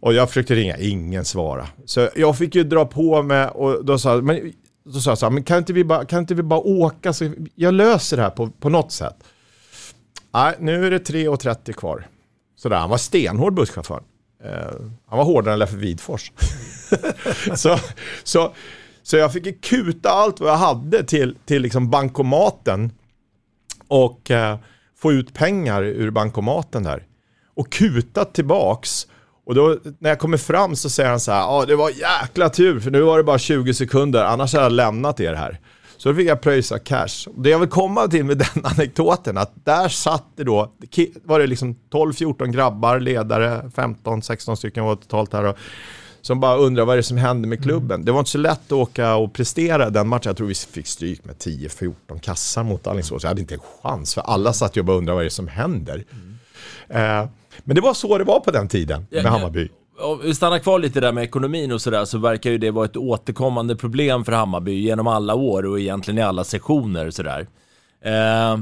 Och 0.00 0.14
jag 0.14 0.28
försökte 0.28 0.54
ringa, 0.54 0.76
ingen 0.76 1.24
svara. 1.24 1.68
Så 1.84 2.08
jag 2.16 2.38
fick 2.38 2.54
ju 2.54 2.64
dra 2.64 2.86
på 2.86 3.22
med 3.22 3.50
och 3.50 3.84
då 3.84 3.98
sa, 3.98 4.16
men, 4.16 4.52
då 4.84 5.00
sa 5.00 5.10
jag 5.10 5.18
så 5.18 5.26
här, 5.26 5.30
men 5.30 5.44
kan 5.44 5.58
inte 5.58 5.72
vi 5.72 5.84
bara, 5.84 6.04
kan 6.04 6.18
inte 6.18 6.34
vi 6.34 6.42
bara 6.42 6.60
åka? 6.60 7.12
Så 7.12 7.32
jag 7.54 7.74
löser 7.74 8.16
det 8.16 8.22
här 8.22 8.30
på, 8.30 8.50
på 8.50 8.68
något 8.68 8.92
sätt. 8.92 9.16
Nej, 10.32 10.54
nu 10.58 10.86
är 10.86 10.90
det 10.90 11.08
3.30 11.10 11.72
kvar. 11.72 12.06
Sådär, 12.56 12.76
han 12.76 12.90
var 12.90 12.98
stenhård 12.98 13.54
busschaufför. 13.54 14.02
Uh, 14.44 14.50
eh, 14.50 14.74
han 15.06 15.18
var 15.18 15.24
hårdare 15.24 15.52
än 15.52 15.58
Leffe 15.58 15.76
Widfors. 15.76 16.32
så, 17.54 17.78
så, 18.24 18.52
så 19.02 19.16
jag 19.16 19.32
fick 19.32 19.46
ju 19.46 19.52
kuta 19.52 20.10
allt 20.10 20.40
vad 20.40 20.50
jag 20.50 20.56
hade 20.56 21.04
till, 21.04 21.36
till 21.46 21.62
liksom 21.62 21.90
bankomaten 21.90 22.92
och 23.90 24.30
eh, 24.30 24.58
få 24.98 25.12
ut 25.12 25.34
pengar 25.34 25.82
ur 25.82 26.10
bankomaten 26.10 26.82
där. 26.82 27.02
Och 27.54 27.72
kuta 27.72 28.24
tillbaks. 28.24 29.06
Och 29.46 29.54
då 29.54 29.76
när 29.98 30.10
jag 30.10 30.18
kommer 30.18 30.38
fram 30.38 30.76
så 30.76 30.90
säger 30.90 31.10
han 31.10 31.20
så 31.20 31.32
här, 31.32 31.40
ja 31.40 31.64
det 31.66 31.76
var 31.76 31.90
jäkla 31.90 32.48
tur 32.48 32.80
för 32.80 32.90
nu 32.90 33.00
var 33.00 33.18
det 33.18 33.24
bara 33.24 33.38
20 33.38 33.74
sekunder, 33.74 34.24
annars 34.24 34.52
hade 34.52 34.64
jag 34.64 34.72
lämnat 34.72 35.20
er 35.20 35.34
här. 35.34 35.60
Så 35.96 36.08
då 36.08 36.14
fick 36.14 36.28
jag 36.28 36.40
pröjsa 36.40 36.78
cash. 36.78 37.28
Det 37.36 37.50
jag 37.50 37.58
vill 37.58 37.68
komma 37.68 38.08
till 38.08 38.24
med 38.24 38.38
den 38.54 38.64
anekdoten, 38.64 39.38
att 39.38 39.52
där 39.64 39.88
satt 39.88 40.26
det 40.36 40.44
då, 40.44 40.72
var 41.24 41.38
det 41.38 41.46
liksom 41.46 41.76
12-14 41.90 42.46
grabbar, 42.46 43.00
ledare, 43.00 43.70
15-16 43.74 44.54
stycken 44.54 44.84
var 44.84 44.96
totalt 44.96 45.32
här. 45.32 45.44
Och, 45.44 45.56
som 46.22 46.40
bara 46.40 46.56
undrar 46.56 46.84
vad 46.84 46.92
är 46.92 46.96
det 46.96 47.02
som 47.02 47.16
händer 47.16 47.48
med 47.48 47.62
klubben. 47.62 48.04
Det 48.04 48.12
var 48.12 48.18
inte 48.18 48.30
så 48.30 48.38
lätt 48.38 48.66
att 48.66 48.72
åka 48.72 49.16
och 49.16 49.32
prestera 49.32 49.90
den 49.90 50.08
matchen. 50.08 50.22
Jag 50.24 50.36
tror 50.36 50.46
vi 50.46 50.54
fick 50.54 50.86
stryk 50.86 51.24
med 51.24 51.36
10-14 51.36 51.94
kassar 52.20 52.62
mot 52.62 52.86
Alingsås. 52.86 53.22
Jag 53.22 53.28
hade 53.28 53.40
inte 53.40 53.54
en 53.54 53.60
chans 53.82 54.14
för 54.14 54.20
alla 54.20 54.52
satt 54.52 54.76
ju 54.76 54.80
och 54.80 54.84
bara 54.84 54.96
undrade 54.96 55.14
vad 55.14 55.22
är 55.22 55.24
det 55.24 55.30
som 55.30 55.48
händer. 55.48 56.04
Eh, 56.88 57.26
men 57.64 57.74
det 57.74 57.80
var 57.80 57.94
så 57.94 58.18
det 58.18 58.24
var 58.24 58.40
på 58.40 58.50
den 58.50 58.68
tiden 58.68 59.06
med 59.10 59.24
Ja, 59.24 59.28
Hammarby. 59.30 59.68
Om 60.00 60.20
vi 60.22 60.34
stannar 60.34 60.58
kvar 60.58 60.78
lite 60.78 61.00
där 61.00 61.12
med 61.12 61.24
ekonomin 61.24 61.72
och 61.72 61.80
sådär 61.80 62.04
så 62.04 62.18
verkar 62.18 62.50
ju 62.50 62.58
det 62.58 62.70
vara 62.70 62.84
ett 62.84 62.96
återkommande 62.96 63.76
problem 63.76 64.24
för 64.24 64.32
Hammarby 64.32 64.72
genom 64.72 65.06
alla 65.06 65.34
år 65.34 65.66
och 65.66 65.80
egentligen 65.80 66.18
i 66.18 66.22
alla 66.22 66.44
sessioner 66.44 67.06
och 67.06 67.14
sådär. 67.14 67.46
Eh, 68.04 68.58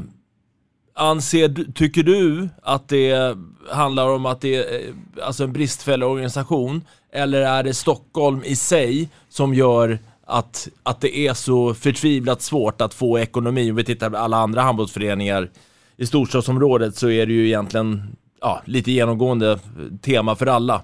anser, 0.99 1.73
tycker 1.75 2.03
du 2.03 2.49
att 2.63 2.89
det 2.89 3.37
handlar 3.71 4.09
om 4.09 4.27
att 4.27 4.41
det 4.41 4.55
är 4.55 4.75
eh, 4.89 4.95
alltså 5.27 5.45
en 5.45 5.53
bristfällig 5.53 6.09
organisation 6.09 6.83
eller 7.13 7.41
är 7.43 7.63
det 7.63 7.75
Stockholm 7.75 8.43
i 8.45 8.57
sig 8.57 9.09
som 9.29 9.55
gör 9.55 9.99
att, 10.27 10.69
att 10.83 11.01
det 11.01 11.19
är 11.19 11.35
så 11.35 11.75
förtvivlat 11.75 12.43
svårt 12.43 12.81
att 12.81 12.95
få 12.95 13.19
ekonomi? 13.19 13.71
Om 13.71 13.77
vi 13.77 13.85
tittar 13.85 14.11
på 14.11 14.17
alla 14.17 14.37
andra 14.37 14.63
handbollsföreningar 14.63 15.51
i 15.97 16.07
storstadsområdet 16.07 16.97
så 16.97 17.11
är 17.11 17.27
det 17.27 17.33
ju 17.33 17.47
egentligen 17.47 18.17
ja, 18.41 18.63
lite 18.65 18.93
genomgående 18.93 19.59
tema 20.03 20.37
för 20.37 20.47
alla. 20.47 20.83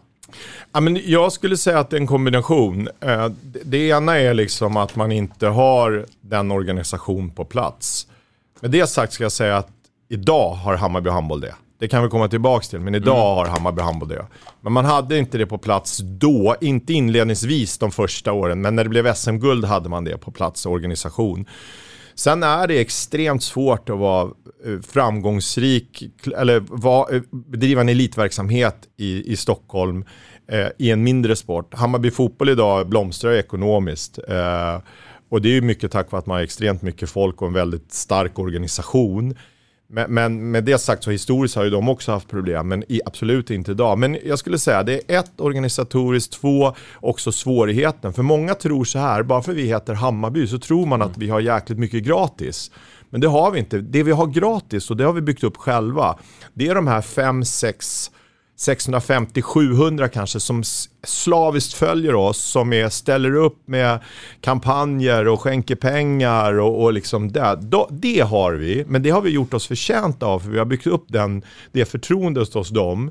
Ja, 0.72 0.80
men 0.80 1.00
jag 1.04 1.32
skulle 1.32 1.56
säga 1.56 1.78
att 1.78 1.90
det 1.90 1.96
är 1.96 2.00
en 2.00 2.06
kombination. 2.06 2.88
Eh, 3.00 3.28
det- 3.42 3.60
Det 3.64 3.88
ena 3.88 4.18
är 4.18 4.34
liksom 4.34 4.76
att 4.76 4.96
man 4.96 5.12
inte 5.12 5.46
har 5.46 6.06
den 6.20 6.50
organisation 6.50 7.30
på 7.30 7.44
plats. 7.44 8.06
Med 8.60 8.70
det 8.70 8.86
sagt 8.86 9.12
ska 9.12 9.22
jag 9.24 9.32
säga 9.32 9.56
att 9.56 9.68
idag 10.14 10.54
har 10.54 10.76
Hammarby 10.76 11.10
handboll 11.10 11.40
det. 11.40 11.54
Det 11.78 11.88
kan 11.88 12.02
vi 12.02 12.08
komma 12.08 12.28
tillbaka 12.28 12.64
till, 12.64 12.80
men 12.80 12.94
idag 12.94 13.34
har 13.34 13.46
Hammarby 13.46 13.82
handboll 13.82 14.08
det. 14.08 14.26
Men 14.60 14.72
man 14.72 14.84
hade 14.84 15.18
inte 15.18 15.38
det 15.38 15.46
på 15.46 15.58
plats 15.58 15.98
då, 15.98 16.56
inte 16.60 16.92
inledningsvis 16.92 17.78
de 17.78 17.90
första 17.90 18.32
åren, 18.32 18.60
men 18.60 18.76
när 18.76 18.84
det 18.84 18.90
blev 18.90 19.14
SM-guld 19.14 19.64
hade 19.64 19.88
man 19.88 20.04
det 20.04 20.18
på 20.18 20.30
plats, 20.30 20.66
organisation. 20.66 21.46
Sen 22.14 22.42
är 22.42 22.66
det 22.66 22.80
extremt 22.80 23.42
svårt 23.42 23.90
att 23.90 23.98
vara 23.98 24.30
eh, 24.66 24.80
framgångsrik 24.80 26.02
eller 26.36 26.56
eh, 26.56 27.20
bedriva 27.30 27.80
en 27.80 27.88
elitverksamhet 27.88 28.76
i, 28.96 29.32
i 29.32 29.36
Stockholm 29.36 30.04
eh, 30.48 30.68
i 30.78 30.90
en 30.90 31.02
mindre 31.02 31.36
sport. 31.36 31.74
Hammarby 31.74 32.10
fotboll 32.10 32.48
idag 32.48 32.88
blomstrar 32.88 33.32
ekonomiskt. 33.32 34.18
Eh, 34.28 34.78
och 35.28 35.42
det 35.42 35.56
är 35.56 35.60
mycket 35.60 35.92
tack 35.92 36.12
vare 36.12 36.18
att 36.18 36.26
man 36.26 36.36
har 36.36 36.42
extremt 36.42 36.82
mycket 36.82 37.10
folk 37.10 37.42
och 37.42 37.48
en 37.48 37.54
väldigt 37.54 37.92
stark 37.92 38.38
organisation. 38.38 39.34
Men, 39.94 40.14
men 40.14 40.50
med 40.50 40.64
det 40.64 40.78
sagt 40.78 41.04
så 41.04 41.10
historiskt 41.10 41.56
har 41.56 41.64
ju 41.64 41.70
de 41.70 41.88
också 41.88 42.12
haft 42.12 42.28
problem, 42.28 42.68
men 42.68 42.84
i, 42.88 43.00
absolut 43.06 43.50
inte 43.50 43.70
idag. 43.70 43.98
Men 43.98 44.18
jag 44.24 44.38
skulle 44.38 44.58
säga 44.58 44.82
det 44.82 45.00
är 45.14 45.18
ett 45.18 45.40
organisatoriskt, 45.40 46.32
två 46.32 46.74
också 46.94 47.32
svårigheten. 47.32 48.12
För 48.12 48.22
många 48.22 48.54
tror 48.54 48.84
så 48.84 48.98
här, 48.98 49.22
bara 49.22 49.42
för 49.42 49.52
vi 49.52 49.62
heter 49.62 49.94
Hammarby 49.94 50.46
så 50.46 50.58
tror 50.58 50.86
man 50.86 51.02
att 51.02 51.18
vi 51.18 51.30
har 51.30 51.40
jäkligt 51.40 51.78
mycket 51.78 52.04
gratis. 52.04 52.70
Men 53.10 53.20
det 53.20 53.28
har 53.28 53.50
vi 53.50 53.58
inte. 53.58 53.78
Det 53.78 54.02
vi 54.02 54.12
har 54.12 54.26
gratis, 54.26 54.90
och 54.90 54.96
det 54.96 55.04
har 55.04 55.12
vi 55.12 55.20
byggt 55.20 55.44
upp 55.44 55.56
själva, 55.56 56.18
det 56.54 56.68
är 56.68 56.74
de 56.74 56.86
här 56.86 57.00
fem, 57.00 57.44
sex 57.44 58.10
650-700 58.58 60.08
kanske 60.08 60.40
som 60.40 60.62
slaviskt 61.02 61.74
följer 61.74 62.14
oss, 62.14 62.38
som 62.38 62.72
är, 62.72 62.88
ställer 62.88 63.34
upp 63.34 63.68
med 63.68 63.98
kampanjer 64.40 65.28
och 65.28 65.40
skänker 65.40 65.74
pengar 65.74 66.60
och, 66.60 66.82
och 66.82 66.92
liksom 66.92 67.32
det. 67.32 67.58
Då, 67.62 67.88
det 67.90 68.20
har 68.20 68.52
vi, 68.52 68.84
men 68.88 69.02
det 69.02 69.10
har 69.10 69.20
vi 69.20 69.30
gjort 69.30 69.54
oss 69.54 69.66
förtjänta 69.66 70.26
av 70.26 70.40
för 70.40 70.48
vi 70.48 70.58
har 70.58 70.64
byggt 70.64 70.86
upp 70.86 71.04
den, 71.08 71.42
det 71.72 71.84
förtroendet 71.84 72.54
hos 72.54 72.70
dem. 72.70 73.10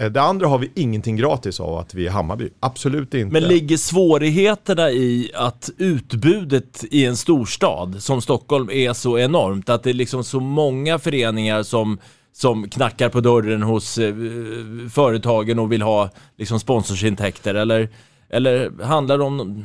Eh, 0.00 0.10
det 0.10 0.22
andra 0.22 0.46
har 0.46 0.58
vi 0.58 0.70
ingenting 0.74 1.16
gratis 1.16 1.60
av 1.60 1.78
att 1.78 1.94
vi 1.94 2.06
är 2.06 2.10
Hammarby. 2.10 2.48
Absolut 2.60 3.14
inte. 3.14 3.32
Men 3.32 3.42
ligger 3.42 3.76
svårigheterna 3.76 4.90
i 4.90 5.30
att 5.34 5.70
utbudet 5.78 6.84
i 6.90 7.06
en 7.06 7.16
storstad 7.16 8.02
som 8.02 8.22
Stockholm 8.22 8.70
är 8.70 8.92
så 8.92 9.18
enormt? 9.18 9.68
Att 9.68 9.82
det 9.82 9.90
är 9.90 9.94
liksom 9.94 10.24
så 10.24 10.40
många 10.40 10.98
föreningar 10.98 11.62
som 11.62 11.98
som 12.32 12.68
knackar 12.68 13.08
på 13.08 13.20
dörren 13.20 13.62
hos 13.62 13.98
eh, 13.98 14.14
företagen 14.92 15.58
och 15.58 15.72
vill 15.72 15.82
ha 15.82 16.10
liksom, 16.38 16.60
sponsorsintäkter? 16.60 17.54
Eller, 17.54 17.88
eller 18.28 18.82
handlar 18.82 19.18
det 19.18 19.24
om, 19.24 19.64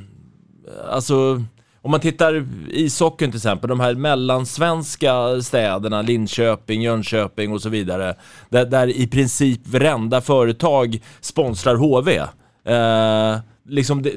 alltså, 0.90 1.44
om 1.82 1.92
man 1.92 2.00
tittar 2.00 2.48
ishockeyn 2.70 3.32
till 3.32 3.38
exempel, 3.38 3.70
de 3.70 3.80
här 3.80 3.96
mellansvenska 3.96 5.42
städerna, 5.42 6.02
Linköping, 6.02 6.82
Jönköping 6.82 7.52
och 7.52 7.62
så 7.62 7.70
vidare, 7.70 8.16
där, 8.50 8.66
där 8.66 8.88
i 8.88 9.08
princip 9.08 9.68
varenda 9.68 10.22
företag 10.22 11.00
sponsrar 11.22 11.76
HV. 11.76 12.18
Eh, 12.66 13.40
liksom 13.68 14.02
det, 14.02 14.12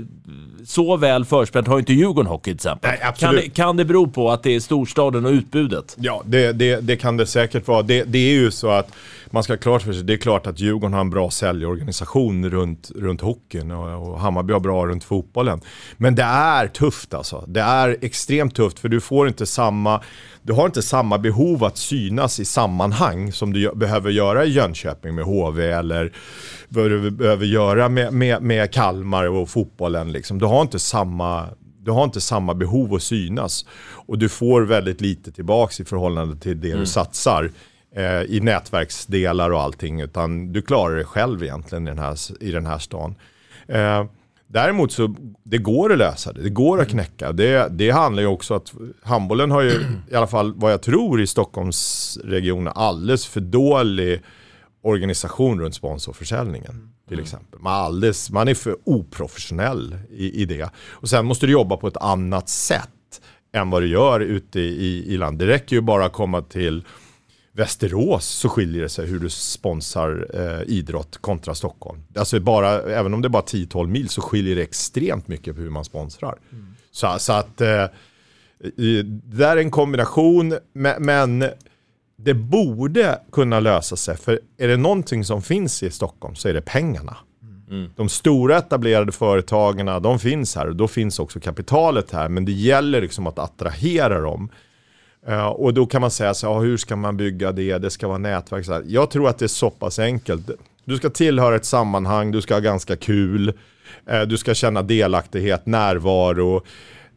så 0.65 0.97
väl 0.97 1.25
förspänt 1.25 1.67
har 1.67 1.79
inte 1.79 1.93
Djurgården 1.93 2.31
Hockey 2.31 2.45
till 2.45 2.55
exempel. 2.55 2.91
Nej, 2.91 3.13
kan, 3.19 3.35
det, 3.35 3.49
kan 3.49 3.77
det 3.77 3.85
bero 3.85 4.07
på 4.11 4.31
att 4.31 4.43
det 4.43 4.55
är 4.55 4.61
storstaden 4.61 5.27
och 5.27 5.33
utbudet? 5.33 5.97
Ja, 5.99 6.23
det, 6.27 6.53
det, 6.53 6.81
det 6.81 6.97
kan 6.97 7.17
det 7.17 7.27
säkert 7.27 7.69
vara. 7.69 7.83
Det, 7.83 8.05
det 8.05 8.19
är 8.19 8.33
ju 8.33 8.51
så 8.51 8.69
att 8.69 8.93
man 9.33 9.43
ska 9.43 9.53
ha 9.53 9.59
klart 9.59 9.83
för 9.83 9.93
sig, 9.93 10.03
det 10.03 10.13
är 10.13 10.17
klart 10.17 10.47
att 10.47 10.61
Djurgården 10.61 10.93
har 10.93 11.01
en 11.01 11.11
bra 11.11 11.31
säljorganisation 11.31 12.51
runt, 12.51 12.91
runt 12.97 13.21
hockeyn 13.21 13.71
och, 13.71 14.09
och 14.09 14.21
Hammarby 14.21 14.53
har 14.53 14.61
bra 14.61 14.87
runt 14.87 15.05
fotbollen. 15.05 15.61
Men 15.97 16.15
det 16.15 16.23
är 16.23 16.69
tufft 16.69 17.15
alltså. 17.15 17.45
Det 17.49 17.61
är 17.61 17.97
extremt 18.01 18.55
tufft 18.55 18.79
för 18.79 18.89
du 18.89 19.01
får 19.01 19.29
inte 19.29 19.47
samma, 19.47 20.01
du 20.43 20.53
har 20.53 20.67
inte 20.67 20.83
samma 20.83 21.19
behov 21.19 21.65
att 21.65 21.77
synas 21.77 22.41
i 22.41 22.45
sammanhang 22.45 23.33
som 23.33 23.53
du 23.53 23.75
behöver 23.75 24.11
göra 24.11 24.45
i 24.45 24.51
Jönköping 24.51 25.15
med 25.15 25.25
HV 25.25 25.71
eller 25.71 26.13
vad 26.69 26.91
du 26.91 27.11
behöver 27.11 27.47
göra 27.47 27.89
med, 27.89 28.13
med, 28.13 28.43
med 28.43 28.73
Kalmar 28.73 29.29
och 29.29 29.49
fotbollen. 29.49 30.13
Liksom. 30.13 30.39
Du, 30.39 30.47
har 30.47 30.63
inte 30.63 30.79
samma, 30.79 31.47
du 31.83 31.91
har 31.91 32.05
inte 32.05 32.21
samma 32.21 32.55
behov 32.55 32.95
att 32.95 33.03
synas. 33.03 33.67
Och 34.07 34.19
du 34.19 34.29
får 34.29 34.63
väldigt 34.63 35.01
lite 35.01 35.33
tillbaks 35.33 35.81
i 35.81 35.85
förhållande 35.85 36.37
till 36.37 36.61
det 36.61 36.69
mm. 36.69 36.81
du 36.81 36.87
satsar 36.87 37.51
eh, 37.99 38.23
i 38.23 38.41
nätverksdelar 38.41 39.51
och 39.51 39.61
allting. 39.61 40.01
Utan 40.01 40.53
du 40.53 40.63
klarar 40.63 40.97
det 40.97 41.05
själv 41.05 41.43
egentligen 41.43 41.87
i 41.87 41.91
den 41.91 41.99
här, 41.99 42.43
i 42.43 42.51
den 42.53 42.67
här 42.67 42.79
stan. 42.79 43.15
Eh, 43.67 44.05
Däremot 44.51 44.93
så 44.93 45.15
det 45.43 45.59
går 45.59 45.93
att 45.93 45.99
lösa 45.99 46.33
det, 46.33 46.43
det 46.43 46.51
går 46.51 46.81
att 46.81 46.89
knäcka. 46.89 47.33
Det, 47.33 47.69
det 47.71 47.91
handlar 47.91 48.23
ju 48.23 48.29
också 48.29 48.55
att 48.55 48.75
handbollen 49.03 49.51
har 49.51 49.63
ju, 49.63 49.71
i 50.11 50.15
alla 50.15 50.27
fall 50.27 50.55
vad 50.57 50.73
jag 50.73 50.83
tror 50.83 51.21
i 51.21 51.27
Stockholmsregionen, 51.27 52.73
alldeles 52.77 53.27
för 53.27 53.41
dålig 53.41 54.23
organisation 54.83 55.61
runt 55.61 55.75
sponsorförsäljningen. 55.75 56.93
Till 57.09 57.15
mm. 57.15 57.25
exempel. 57.25 57.61
Man, 57.61 57.73
alldeles, 57.73 58.31
man 58.31 58.49
är 58.49 58.55
för 58.55 58.77
oprofessionell 58.85 59.97
i, 60.11 60.43
i 60.43 60.45
det. 60.45 60.71
Och 60.77 61.09
sen 61.09 61.27
måste 61.27 61.47
du 61.47 61.53
jobba 61.53 61.77
på 61.77 61.89
ett 61.89 61.97
annat 61.97 62.49
sätt 62.49 63.21
än 63.53 63.71
vad 63.71 63.83
du 63.83 63.89
gör 63.89 64.21
ute 64.21 64.61
i, 64.61 65.15
i 65.15 65.17
landet. 65.17 65.49
Det 65.49 65.55
räcker 65.55 65.77
ju 65.77 65.83
bara 65.83 66.05
att 66.05 66.13
komma 66.13 66.43
till 66.43 66.85
Västerås 67.59 68.27
så 68.27 68.49
skiljer 68.49 68.83
det 68.83 68.89
sig 68.89 69.07
hur 69.07 69.19
du 69.19 69.31
sponsrar 69.31 70.27
eh, 70.35 70.63
idrott 70.67 71.17
kontra 71.17 71.55
Stockholm. 71.55 72.03
Alltså 72.17 72.41
bara, 72.41 72.83
även 72.83 73.15
om 73.15 73.23
det 73.23 73.27
är 73.27 73.31
bara 73.31 73.43
10-12 73.43 73.87
mil 73.87 74.09
så 74.09 74.21
skiljer 74.21 74.57
det 74.57 74.63
extremt 74.63 75.29
mycket 75.29 75.55
på 75.55 75.61
hur 75.61 75.71
man 75.71 75.85
sponsrar. 75.85 76.39
Mm. 76.53 76.67
Så, 76.91 77.17
så, 77.19 77.33
att 77.33 77.61
eh, 77.61 77.85
det 79.23 79.45
är 79.45 79.57
en 79.57 79.71
kombination, 79.71 80.59
men 80.99 81.45
det 82.17 82.35
borde 82.35 83.21
kunna 83.33 83.61
lösa 83.61 83.97
sig. 83.97 84.17
För 84.17 84.41
är 84.59 84.69
det 84.69 84.77
någonting 84.77 85.25
som 85.25 85.43
finns 85.43 85.83
i 85.83 85.91
Stockholm 85.91 86.35
så 86.35 86.49
är 86.49 86.55
det 86.55 86.61
pengarna. 86.61 87.17
Mm. 87.71 87.91
De 87.97 88.09
stora 88.09 88.59
etablerade 88.59 89.13
företagen, 89.13 90.03
de 90.03 90.19
finns 90.19 90.57
här 90.57 90.69
och 90.69 90.77
då 90.77 90.89
finns 90.89 91.19
också 91.19 91.41
kapitalet 91.41 92.11
här. 92.11 92.29
Men 92.29 92.45
det 92.45 92.53
gäller 92.53 93.01
liksom 93.01 93.27
att 93.27 93.39
attrahera 93.39 94.21
dem. 94.21 94.51
Uh, 95.29 95.47
och 95.47 95.75
då 95.75 95.87
kan 95.87 96.01
man 96.01 96.11
säga 96.11 96.35
så 96.35 96.47
ja, 96.47 96.61
hur 96.61 96.77
ska 96.77 96.97
man 96.97 97.17
bygga 97.17 97.53
det? 97.53 97.79
Det 97.79 97.91
ska 97.91 98.09
vara 98.09 98.19
nätverk. 98.19 98.65
Så 98.65 98.73
här. 98.73 98.83
Jag 98.87 99.11
tror 99.11 99.29
att 99.29 99.39
det 99.39 99.47
är 99.47 99.49
så 99.49 99.71
pass 99.71 99.99
enkelt. 99.99 100.51
Du 100.85 100.97
ska 100.97 101.11
tillhöra 101.11 101.57
ett 101.57 101.65
sammanhang, 101.65 102.31
du 102.31 102.41
ska 102.41 102.55
ha 102.55 102.61
ganska 102.61 102.97
kul, 102.97 103.49
uh, 104.13 104.23
du 104.23 104.37
ska 104.37 104.55
känna 104.55 104.83
delaktighet, 104.83 105.67
närvaro. 105.67 106.63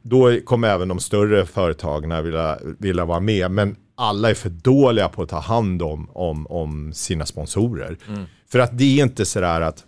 Då 0.01 0.39
kommer 0.45 0.67
även 0.67 0.87
de 0.87 0.99
större 0.99 1.45
företagen 1.45 2.23
vilja, 2.23 2.57
vilja 2.79 3.05
vara 3.05 3.19
med. 3.19 3.51
Men 3.51 3.75
alla 3.95 4.29
är 4.29 4.33
för 4.33 4.49
dåliga 4.49 5.09
på 5.09 5.21
att 5.21 5.29
ta 5.29 5.39
hand 5.39 5.81
om, 5.81 6.09
om, 6.13 6.47
om 6.47 6.93
sina 6.93 7.25
sponsorer. 7.25 7.97
Mm. 8.07 8.23
För 8.51 8.59
att 8.59 8.77
det 8.77 8.99
är 8.99 9.03
inte 9.03 9.25
sådär 9.25 9.61
att, 9.61 9.83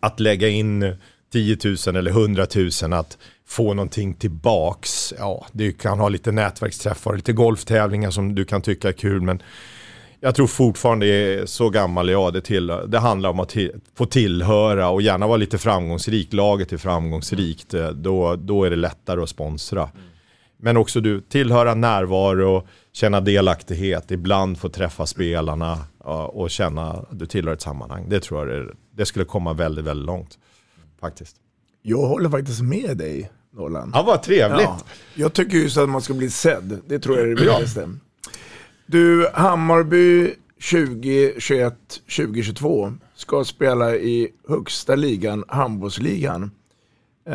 att 0.00 0.20
lägga 0.20 0.48
in 0.48 0.96
10 1.32 1.58
000 1.64 1.96
eller 1.96 2.10
100 2.10 2.46
000 2.82 2.92
att 2.92 3.18
få 3.48 3.74
någonting 3.74 4.14
tillbaks. 4.14 5.14
Ja, 5.18 5.46
du 5.52 5.72
kan 5.72 5.98
ha 5.98 6.08
lite 6.08 6.32
nätverksträffar, 6.32 7.16
lite 7.16 7.32
golftävlingar 7.32 8.10
som 8.10 8.34
du 8.34 8.44
kan 8.44 8.62
tycka 8.62 8.88
är 8.88 8.92
kul, 8.92 9.20
men 9.20 9.42
jag 10.20 10.34
tror 10.34 10.46
fortfarande, 10.46 11.06
är 11.06 11.46
så 11.46 11.70
gammal 11.70 12.08
jag 12.08 12.32
det, 12.32 12.40
till, 12.40 12.66
det 12.66 12.98
handlar 12.98 13.30
om 13.30 13.40
att 13.40 13.48
till, 13.48 13.72
få 13.94 14.06
tillhöra 14.06 14.88
och 14.88 15.02
gärna 15.02 15.26
vara 15.26 15.36
lite 15.36 15.58
framgångsrik. 15.58 16.32
Laget 16.32 16.72
är 16.72 16.76
framgångsrikt, 16.76 17.74
då, 17.94 18.36
då 18.36 18.64
är 18.64 18.70
det 18.70 18.76
lättare 18.76 19.22
att 19.22 19.28
sponsra. 19.28 19.82
Mm. 19.82 20.06
Men 20.58 20.76
också 20.76 21.00
du, 21.00 21.20
tillhöra 21.20 21.74
närvaro, 21.74 22.66
känna 22.92 23.20
delaktighet, 23.20 24.10
ibland 24.10 24.58
få 24.58 24.68
träffa 24.68 25.06
spelarna 25.06 25.78
och 26.28 26.50
känna 26.50 26.90
att 26.90 27.18
du 27.18 27.26
tillhör 27.26 27.54
ett 27.54 27.62
sammanhang. 27.62 28.08
Det 28.08 28.20
tror 28.20 28.48
jag 28.48 28.66
det, 28.66 28.72
det 28.96 29.06
skulle 29.06 29.24
komma 29.24 29.52
väldigt, 29.52 29.84
väldigt 29.84 30.06
långt. 30.06 30.38
Faktiskt. 31.00 31.36
Jag 31.88 32.06
håller 32.06 32.30
faktiskt 32.30 32.60
med 32.60 32.96
dig, 32.96 33.30
Nolan. 33.52 33.90
Ja, 33.94 34.02
vad 34.02 34.22
trevligt. 34.22 34.60
Ja, 34.62 34.80
jag 35.14 35.32
tycker 35.32 35.58
just 35.58 35.76
att 35.76 35.88
man 35.88 36.02
ska 36.02 36.14
bli 36.14 36.30
sedd. 36.30 36.80
Det 36.86 36.98
tror 36.98 37.16
jag 37.16 37.24
är 37.24 37.28
det 37.28 37.34
viktigaste. 37.34 37.90
Du, 38.86 39.28
Hammarby 39.34 40.34
2021, 40.70 41.74
2022 42.16 42.92
ska 43.14 43.44
spela 43.44 43.96
i 43.96 44.28
högsta 44.48 44.94
ligan, 44.94 45.44
handbollsligan. 45.48 46.50
Uh, 47.28 47.34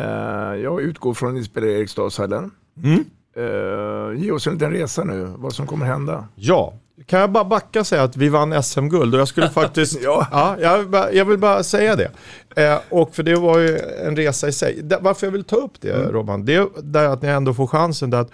jag 0.62 0.82
utgår 0.82 1.14
från 1.14 1.28
att 1.28 1.34
ni 1.34 1.44
spelar 1.44 1.68
i 1.68 1.74
Eriksdalshallen. 1.74 2.50
Mm. 2.82 3.04
Uh, 3.36 4.22
ge 4.22 4.30
oss 4.30 4.46
en 4.46 4.52
liten 4.52 4.72
resa 4.72 5.04
nu, 5.04 5.34
vad 5.36 5.52
som 5.52 5.66
kommer 5.66 5.86
hända. 5.86 6.28
Ja, 6.34 6.74
kan 7.06 7.20
jag 7.20 7.32
bara 7.32 7.44
backa 7.44 7.80
och 7.80 7.86
säga 7.86 8.02
att 8.02 8.16
vi 8.16 8.28
vann 8.28 8.62
SM-guld 8.62 9.14
och 9.14 9.20
jag 9.20 9.28
skulle 9.28 9.50
faktiskt, 9.60 10.02
ja. 10.02 10.26
ja 10.32 10.56
jag, 10.60 11.14
jag, 11.14 11.24
vill 11.24 11.38
bara 11.38 11.62
säga 11.62 11.96
det. 11.96 12.10
Eh, 12.56 12.78
och 12.88 13.14
för 13.14 13.22
det 13.22 13.34
var 13.34 13.58
ju 13.58 13.78
en 13.78 14.16
resa 14.16 14.48
i 14.48 14.52
sig. 14.52 14.80
varför 15.00 15.26
jag 15.26 15.32
vill 15.32 15.44
ta 15.44 15.56
upp 15.56 15.72
det 15.80 15.92
mm. 15.92 16.12
Robban, 16.12 16.44
det 16.44 16.54
är 16.54 16.68
där 16.82 17.08
att 17.08 17.22
ni 17.22 17.28
ändå 17.28 17.54
får 17.54 17.66
chansen. 17.66 18.10
Där 18.10 18.20
att, 18.20 18.30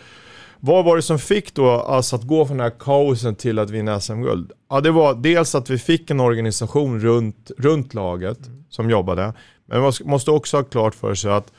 vad 0.60 0.84
var 0.84 0.96
det 0.96 1.02
som 1.02 1.18
fick 1.18 1.54
då 1.54 1.70
alltså 1.70 2.16
att 2.16 2.22
gå 2.22 2.46
från 2.46 2.56
den 2.56 2.64
här 2.64 2.78
kaosen 2.78 3.34
till 3.34 3.58
att 3.58 3.70
vinna 3.70 4.00
SM-guld? 4.00 4.52
Ja, 4.70 4.80
det 4.80 4.90
var 4.90 5.14
dels 5.14 5.54
att 5.54 5.70
vi 5.70 5.78
fick 5.78 6.10
en 6.10 6.20
organisation 6.20 7.00
runt, 7.00 7.50
runt 7.58 7.94
laget 7.94 8.46
mm. 8.46 8.64
som 8.70 8.90
jobbade. 8.90 9.32
Men 9.66 9.80
man 9.80 9.92
måste 10.04 10.30
också 10.30 10.56
ha 10.56 10.64
klart 10.64 10.94
för 10.94 11.14
sig 11.14 11.32
att 11.32 11.52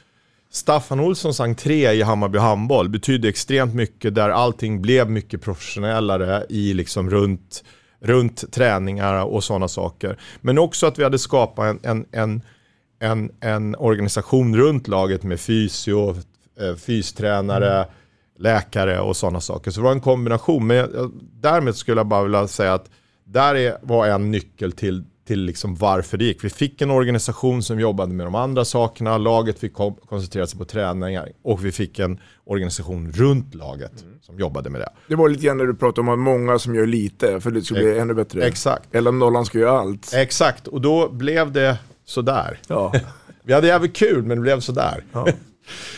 Staffan 0.52 1.00
Olssons 1.00 1.40
entré 1.40 1.94
i 1.94 2.02
Hammarby 2.02 2.38
handboll 2.38 2.90
betydde 2.90 3.30
extremt 3.30 3.74
mycket 3.74 4.16
där 4.16 4.30
allting 4.30 4.82
blev 4.82 5.10
mycket 5.10 5.42
professionellare 5.42 6.46
i 6.50 6.74
liksom 6.74 7.10
runt, 7.10 7.64
runt 8.00 8.52
träningar 8.52 9.26
och 9.26 9.44
sådana 9.44 9.68
saker. 9.68 10.20
Men 10.42 10.58
också 10.58 10.88
att 10.88 11.00
vi 11.00 11.04
hade 11.04 11.20
skapat 11.20 11.68
en, 11.68 11.80
en, 11.84 12.06
en, 12.12 12.42
en, 13.00 13.32
en 13.40 13.76
organisation 13.76 14.58
runt 14.58 14.88
laget 14.88 15.24
med 15.24 15.40
fysio, 15.40 16.16
eh, 16.60 16.76
fystränare, 16.76 17.76
mm. 17.76 17.90
läkare 18.38 19.00
och 19.00 19.18
sådana 19.18 19.42
saker. 19.42 19.72
Så 19.72 19.80
det 19.80 19.84
var 19.84 19.92
en 19.92 20.02
kombination. 20.02 20.68
Men 20.68 20.78
jag, 20.78 20.90
jag, 20.94 21.12
därmed 21.34 21.76
skulle 21.76 22.00
jag 22.00 22.08
bara 22.08 22.24
vilja 22.24 22.48
säga 22.48 22.74
att 22.74 22.90
där 23.24 23.56
är, 23.56 23.78
var 23.82 24.08
en 24.08 24.32
nyckel 24.32 24.72
till, 24.72 25.04
till 25.30 25.40
liksom 25.42 25.76
varför 25.76 26.18
det 26.18 26.26
gick. 26.26 26.44
Vi 26.44 26.50
fick 26.50 26.82
en 26.82 26.92
organisation 26.92 27.64
som 27.64 27.80
jobbade 27.80 28.14
med 28.14 28.26
de 28.26 28.36
andra 28.36 28.66
sakerna, 28.66 29.18
laget 29.18 29.60
fick 29.60 29.74
koncentrera 30.10 30.48
sig 30.48 30.60
på 30.60 30.66
träningar 30.66 31.30
och 31.44 31.66
vi 31.66 31.72
fick 31.72 32.00
en 32.00 32.20
organisation 32.46 33.12
runt 33.12 33.56
laget 33.56 34.02
Mm. 34.02 34.14
som 34.22 34.40
jobbade 34.40 34.70
med 34.70 34.82
det. 34.82 34.90
Det 35.08 35.16
var 35.16 35.30
lite 35.30 35.46
grann 35.46 35.58
när 35.58 35.66
du 35.66 35.76
pratade 35.76 36.02
om 36.02 36.10
att 36.10 36.20
många 36.20 36.60
som 36.60 36.76
gör 36.76 36.86
lite 36.86 37.40
för 37.42 37.52
det 37.52 37.62
ska 37.62 37.74
bli 37.76 38.00
ännu 38.00 38.14
bättre. 38.14 38.44
Exakt. 38.44 38.96
Eller 38.96 39.10
om 39.10 39.20
nollan 39.20 39.46
ska 39.46 39.60
göra 39.60 39.80
allt. 39.80 40.14
Exakt, 40.14 40.68
och 40.68 40.82
då 40.82 41.10
blev 41.10 41.52
det 41.52 41.78
sådär. 42.06 42.60
Ja. 42.68 42.94
Vi 43.44 43.54
hade 43.54 43.68
jävligt 43.68 43.96
kul 43.96 44.24
men 44.24 44.38
det 44.38 44.42
blev 44.42 44.60
sådär. 44.60 45.04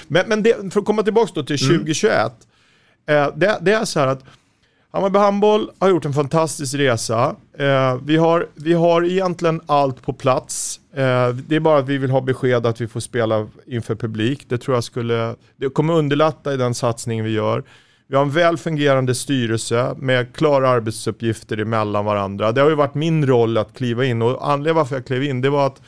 men 0.07 0.27
men 0.27 0.43
det, 0.43 0.73
för 0.73 0.79
att 0.79 0.85
komma 0.85 1.03
tillbaka 1.03 1.43
till 1.43 1.59
2021. 1.59 2.31
Eh, 3.09 3.27
det, 3.35 3.57
det 3.61 3.71
är 3.73 3.85
så 3.85 3.99
här 3.99 4.07
att 4.07 4.23
Hammarby 4.93 5.19
Handboll 5.19 5.71
har 5.79 5.89
gjort 5.89 6.05
en 6.05 6.13
fantastisk 6.13 6.75
resa. 6.75 7.35
Eh, 7.57 7.97
vi, 8.03 8.17
har, 8.17 8.47
vi 8.55 8.73
har 8.73 9.05
egentligen 9.05 9.61
allt 9.65 10.01
på 10.01 10.13
plats. 10.13 10.79
Eh, 10.93 11.29
det 11.29 11.55
är 11.55 11.59
bara 11.59 11.79
att 11.79 11.87
vi 11.87 11.97
vill 11.97 12.11
ha 12.11 12.21
besked 12.21 12.65
att 12.65 12.81
vi 12.81 12.87
får 12.87 12.99
spela 12.99 13.47
inför 13.65 13.95
publik. 13.95 14.45
Det 14.49 14.57
tror 14.57 14.77
jag 14.77 14.83
skulle, 14.83 15.35
det 15.55 15.69
kommer 15.69 15.93
underlätta 15.93 16.53
i 16.53 16.57
den 16.57 16.73
satsning 16.73 17.23
vi 17.23 17.31
gör. 17.31 17.63
Vi 18.07 18.15
har 18.15 18.23
en 18.23 18.31
väl 18.31 18.57
fungerande 18.57 19.15
styrelse 19.15 19.95
med 19.97 20.35
klara 20.35 20.69
arbetsuppgifter 20.69 21.57
emellan 21.57 22.05
varandra. 22.05 22.51
Det 22.51 22.61
har 22.61 22.69
ju 22.69 22.75
varit 22.75 22.95
min 22.95 23.27
roll 23.27 23.57
att 23.57 23.73
kliva 23.73 24.05
in 24.05 24.21
och 24.21 24.49
anledningen 24.49 24.75
varför 24.75 24.95
jag 24.95 25.05
klev 25.05 25.23
in 25.23 25.41
det 25.41 25.49
var 25.49 25.67
att 25.67 25.81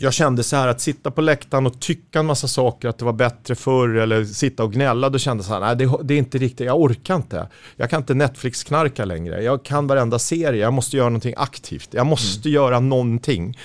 jag 0.00 0.12
kände 0.12 0.42
så 0.42 0.56
här 0.56 0.68
att 0.68 0.80
sitta 0.80 1.10
på 1.10 1.20
läktaren 1.20 1.66
och 1.66 1.80
tycka 1.80 2.18
en 2.18 2.26
massa 2.26 2.48
saker 2.48 2.88
att 2.88 2.98
det 2.98 3.04
var 3.04 3.12
bättre 3.12 3.54
förr 3.54 3.94
eller 3.94 4.24
sitta 4.24 4.64
och 4.64 4.72
gnälla, 4.72 5.08
då 5.08 5.18
kände 5.18 5.40
jag 5.40 5.46
så 5.46 5.52
här, 5.52 5.60
nej 5.60 5.76
det, 5.76 5.98
det 6.02 6.14
är 6.14 6.18
inte 6.18 6.38
riktigt, 6.38 6.66
jag 6.66 6.80
orkar 6.80 7.16
inte. 7.16 7.48
Jag 7.76 7.90
kan 7.90 8.00
inte 8.00 8.14
Netflix-knarka 8.14 9.04
längre, 9.04 9.42
jag 9.42 9.64
kan 9.64 9.86
varenda 9.86 10.18
serie, 10.18 10.62
jag 10.62 10.72
måste 10.72 10.96
göra 10.96 11.08
någonting 11.08 11.34
aktivt, 11.36 11.88
jag 11.90 12.06
måste 12.06 12.50
göra 12.50 12.80
någonting. 12.80 13.58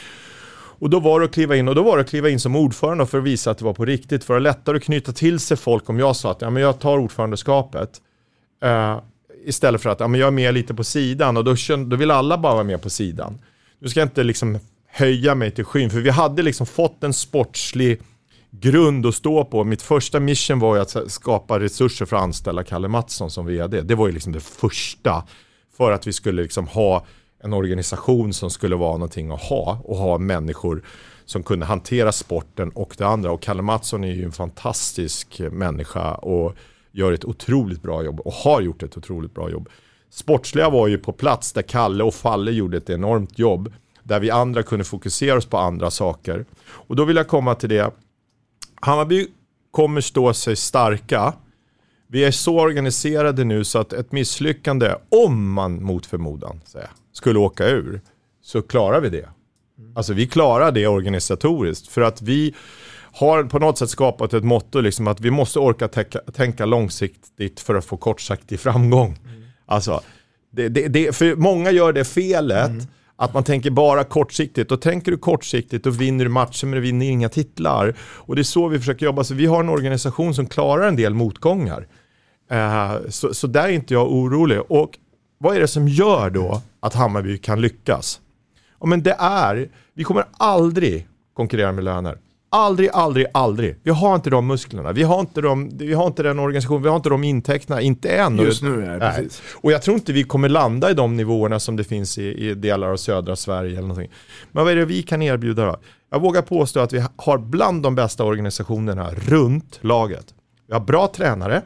Och 0.80 0.90
då 0.90 1.00
var 1.00 1.20
det 1.20 1.26
att 1.26 1.34
kliva 1.34 1.56
in, 1.56 1.68
och 1.68 1.76
då 1.76 1.84
var 1.84 1.98
det 1.98 2.04
att 2.04 2.10
kliva 2.10 2.30
in 2.30 2.40
som 2.40 2.56
ordförande 2.56 3.06
för 3.06 3.18
att 3.18 3.24
visa 3.24 3.52
att 3.52 3.58
det 3.58 3.66
var 3.66 3.74
på 3.74 3.86
riktigt, 3.86 4.24
för 4.24 4.36
att 4.36 4.42
lättare 4.42 4.78
att 4.78 4.84
knyta 4.84 5.12
till 5.12 5.40
sig 5.40 5.58
folk 5.58 5.90
om 5.90 6.00
jag 6.00 6.16
sa 6.16 6.32
att 6.32 6.42
ja, 6.42 6.50
men 6.50 6.64
jag 6.64 6.80
tar 6.80 6.98
ordförandeskapet. 6.98 8.02
Eh, 8.64 9.00
istället 9.46 9.82
för 9.82 9.90
att 9.90 10.00
ja, 10.00 10.08
men 10.08 10.20
jag 10.20 10.28
är 10.28 10.32
med 10.32 10.54
lite 10.54 10.74
på 10.74 10.84
sidan 10.84 11.38
och 11.38 11.44
då, 11.44 11.56
då 11.88 11.96
vill 11.96 12.12
alla 12.12 12.38
bara 12.38 12.54
vara 12.54 12.64
med 12.64 12.82
på 12.82 12.90
sidan. 12.90 13.40
Nu 13.80 13.90
ska 13.90 14.00
jag 14.00 14.08
inte 14.08 14.24
liksom 14.24 14.60
höja 14.96 15.36
mig 15.36 15.52
till 15.52 15.66
skyn, 15.66 15.90
för 15.90 16.00
vi 16.00 16.10
hade 16.10 16.42
liksom 16.42 16.66
fått 16.66 17.04
en 17.04 17.14
sportslig 17.14 18.02
grund 18.52 19.06
att 19.06 19.16
stå 19.16 19.46
på. 19.46 19.64
Mitt 19.64 19.82
första 19.82 20.20
mission 20.20 20.60
var 20.60 20.76
ju 20.76 20.82
att 20.82 21.12
skapa 21.12 21.60
resurser 21.60 22.06
för 22.06 22.16
att 22.16 22.22
anställa 22.22 22.64
Kalle 22.64 22.88
Mattsson 22.88 23.32
som 23.32 23.46
vd. 23.46 23.82
Det 23.82 23.96
var 23.96 24.08
ju 24.08 24.14
liksom 24.14 24.34
det 24.34 24.40
första 24.40 25.24
för 25.78 25.92
att 25.92 26.08
vi 26.08 26.14
skulle 26.14 26.42
liksom 26.42 26.68
ha 26.68 27.06
en 27.44 27.54
organisation 27.54 28.34
som 28.34 28.50
skulle 28.50 28.76
vara 28.76 28.92
någonting 28.92 29.32
att 29.32 29.42
ha 29.42 29.82
och 29.84 29.98
ha 29.98 30.18
människor 30.18 30.84
som 31.26 31.44
kunde 31.44 31.66
hantera 31.66 32.12
sporten 32.12 32.70
och 32.70 32.96
det 32.98 33.08
andra. 33.08 33.32
Och 33.32 33.42
Kalle 33.42 33.62
Mattsson 33.62 34.04
är 34.04 34.12
ju 34.12 34.24
en 34.24 34.32
fantastisk 34.32 35.42
människa 35.52 36.16
och 36.16 36.56
gör 36.92 37.12
ett 37.12 37.26
otroligt 37.26 37.82
bra 37.82 38.04
jobb 38.04 38.20
och 38.20 38.34
har 38.34 38.62
gjort 38.62 38.84
ett 38.84 38.98
otroligt 38.98 39.34
bra 39.34 39.50
jobb. 39.50 39.70
Sportsliga 40.10 40.70
var 40.70 40.88
ju 40.88 40.98
på 40.98 41.12
plats 41.12 41.54
där 41.54 41.62
Kalle 41.62 42.04
och 42.04 42.14
Falle 42.14 42.52
gjorde 42.52 42.78
ett 42.78 42.90
enormt 42.90 43.40
jobb 43.40 43.74
där 44.04 44.20
vi 44.20 44.32
andra 44.32 44.64
kunde 44.64 44.86
fokusera 44.86 45.38
oss 45.38 45.46
på 45.46 45.58
andra 45.58 45.92
saker. 45.92 46.46
Och 46.66 46.96
då 46.96 47.06
vill 47.06 47.16
jag 47.16 47.28
komma 47.28 47.56
till 47.56 47.70
det. 47.70 47.92
Hammarby 48.82 49.28
kommer 49.72 50.02
stå 50.02 50.34
sig 50.34 50.56
starka. 50.56 51.34
Vi 52.08 52.24
är 52.24 52.32
så 52.32 52.60
organiserade 52.60 53.44
nu 53.44 53.64
så 53.64 53.80
att 53.80 53.94
ett 53.94 54.12
misslyckande, 54.12 54.96
om 55.10 55.54
man 55.54 55.84
mot 55.84 56.06
förmodan 56.06 56.62
säga, 56.66 56.90
skulle 57.14 57.40
åka 57.40 57.68
ur, 57.68 58.02
så 58.42 58.62
klarar 58.62 59.02
vi 59.02 59.10
det. 59.10 59.30
Alltså 59.96 60.14
vi 60.14 60.28
klarar 60.28 60.72
det 60.72 60.88
organisatoriskt 60.88 61.88
för 61.88 62.02
att 62.02 62.22
vi 62.22 62.54
har 63.14 63.44
på 63.44 63.60
något 63.60 63.78
sätt 63.78 63.90
skapat 63.90 64.34
ett 64.34 64.44
motto 64.44 64.82
liksom 64.82 65.08
att 65.08 65.22
vi 65.22 65.32
måste 65.32 65.60
orka 65.60 65.88
tänka, 65.88 66.20
tänka 66.20 66.66
långsiktigt 66.66 67.60
för 67.60 67.76
att 67.76 67.86
få 67.86 67.98
kortsiktig 67.98 68.60
framgång. 68.60 69.18
Alltså, 69.66 70.02
det, 70.52 70.70
det, 70.70 70.88
det, 70.88 71.16
för 71.16 71.36
många 71.36 71.72
gör 71.72 71.94
det 71.94 72.06
felet 72.06 72.72
att 73.16 73.34
man 73.34 73.44
tänker 73.44 73.70
bara 73.70 74.04
kortsiktigt. 74.04 74.72
Och 74.72 74.82
tänker 74.82 75.12
du 75.12 75.18
kortsiktigt 75.18 75.84
då 75.84 75.90
vinner 75.90 76.26
du 76.26 76.32
matcher 76.32 76.66
men 76.66 76.76
du 76.76 76.82
vinner 76.82 77.06
inga 77.06 77.30
titlar. 77.30 77.96
Och 78.00 78.36
det 78.36 78.42
är 78.42 78.44
så 78.44 78.68
vi 78.68 78.80
försöker 78.80 79.06
jobba. 79.06 79.24
Så 79.24 79.34
vi 79.34 79.46
har 79.46 79.60
en 79.60 79.70
organisation 79.70 80.34
som 80.34 80.48
klarar 80.48 80.88
en 80.88 80.96
del 80.96 81.14
motgångar. 81.14 81.88
Eh, 82.52 82.94
så, 83.10 83.34
så 83.34 83.48
där 83.48 83.64
är 83.64 83.72
inte 83.72 83.94
jag 83.94 84.12
orolig. 84.12 84.62
Och 84.68 84.98
vad 85.38 85.56
är 85.56 85.60
det 85.60 85.68
som 85.68 85.88
gör 85.88 86.30
då 86.30 86.62
att 86.80 86.94
Hammarby 86.94 87.38
kan 87.38 87.62
lyckas? 87.62 88.20
Ja, 88.80 88.86
men 88.86 89.04
det 89.04 89.16
är, 89.20 89.70
vi 89.94 90.04
kommer 90.04 90.26
aldrig 90.32 91.08
konkurrera 91.34 91.72
med 91.72 91.84
löner. 91.84 92.18
Aldrig, 92.56 92.90
aldrig, 92.94 93.26
aldrig. 93.34 93.76
Vi 93.84 93.92
har 93.92 94.16
inte 94.16 94.30
de 94.30 94.48
musklerna. 94.48 94.92
Vi 94.92 95.04
har 95.04 95.20
inte, 95.20 95.42
de, 95.42 95.78
vi 95.78 95.94
har 95.94 96.08
inte 96.08 96.24
den 96.24 96.40
organisationen, 96.40 96.84
vi 96.84 96.90
har 96.90 96.96
inte 96.96 97.10
de 97.10 97.24
intäkterna. 97.24 97.82
Inte 97.82 98.10
än. 98.10 98.38
Just 98.38 98.64
nu, 98.64 98.86
ja, 98.86 98.98
Nej. 98.98 99.00
precis. 99.00 99.42
Och 99.56 99.72
jag 99.72 99.82
tror 99.82 99.96
inte 99.96 100.14
vi 100.14 100.24
kommer 100.24 100.50
landa 100.50 100.92
i 100.92 100.94
de 100.94 101.18
nivåerna 101.18 101.60
som 101.60 101.76
det 101.76 101.84
finns 101.84 102.18
i, 102.18 102.24
i 102.24 102.54
delar 102.54 102.88
av 102.88 102.98
södra 102.98 103.36
Sverige 103.36 103.72
eller 103.72 103.88
någonting. 103.88 104.12
Men 104.52 104.64
vad 104.64 104.74
är 104.74 104.76
det 104.76 104.86
vi 104.86 105.04
kan 105.04 105.22
erbjuda 105.22 105.66
då? 105.66 105.78
Jag 106.10 106.22
vågar 106.22 106.42
påstå 106.42 106.80
att 106.80 106.94
vi 106.94 107.04
har 107.16 107.38
bland 107.38 107.84
de 107.84 107.96
bästa 107.96 108.24
organisationerna 108.24 109.10
runt 109.14 109.80
laget. 109.82 110.34
Vi 110.68 110.74
har 110.74 110.82
bra 110.82 111.08
tränare. 111.16 111.62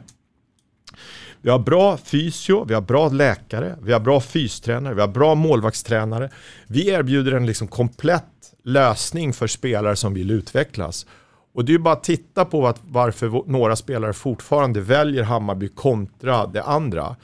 Vi 1.42 1.50
har 1.50 1.58
bra 1.58 1.96
fysio, 1.96 2.64
vi 2.64 2.74
har 2.74 2.80
bra 2.80 3.08
läkare, 3.08 3.76
vi 3.82 3.92
har 3.92 4.00
bra 4.00 4.20
fystränare, 4.20 4.94
vi 4.94 5.00
har 5.00 5.08
bra 5.08 5.34
målvaktstränare. 5.34 6.30
Vi 6.66 6.88
erbjuder 6.88 7.32
en 7.32 7.46
liksom 7.46 7.68
komplett 7.68 8.24
lösning 8.64 9.32
för 9.32 9.46
spelare 9.46 9.96
som 9.96 10.14
vill 10.14 10.30
utvecklas. 10.30 11.06
Och 11.54 11.64
det 11.64 11.70
är 11.70 11.74
ju 11.74 11.78
bara 11.78 11.94
att 11.94 12.04
titta 12.04 12.44
på 12.44 12.66
att 12.66 12.80
varför 12.84 13.42
några 13.46 13.76
spelare 13.76 14.12
fortfarande 14.12 14.80
väljer 14.80 15.22
Hammarby 15.22 15.68
kontra 15.68 16.46
det 16.46 16.62
andra. 16.62 17.16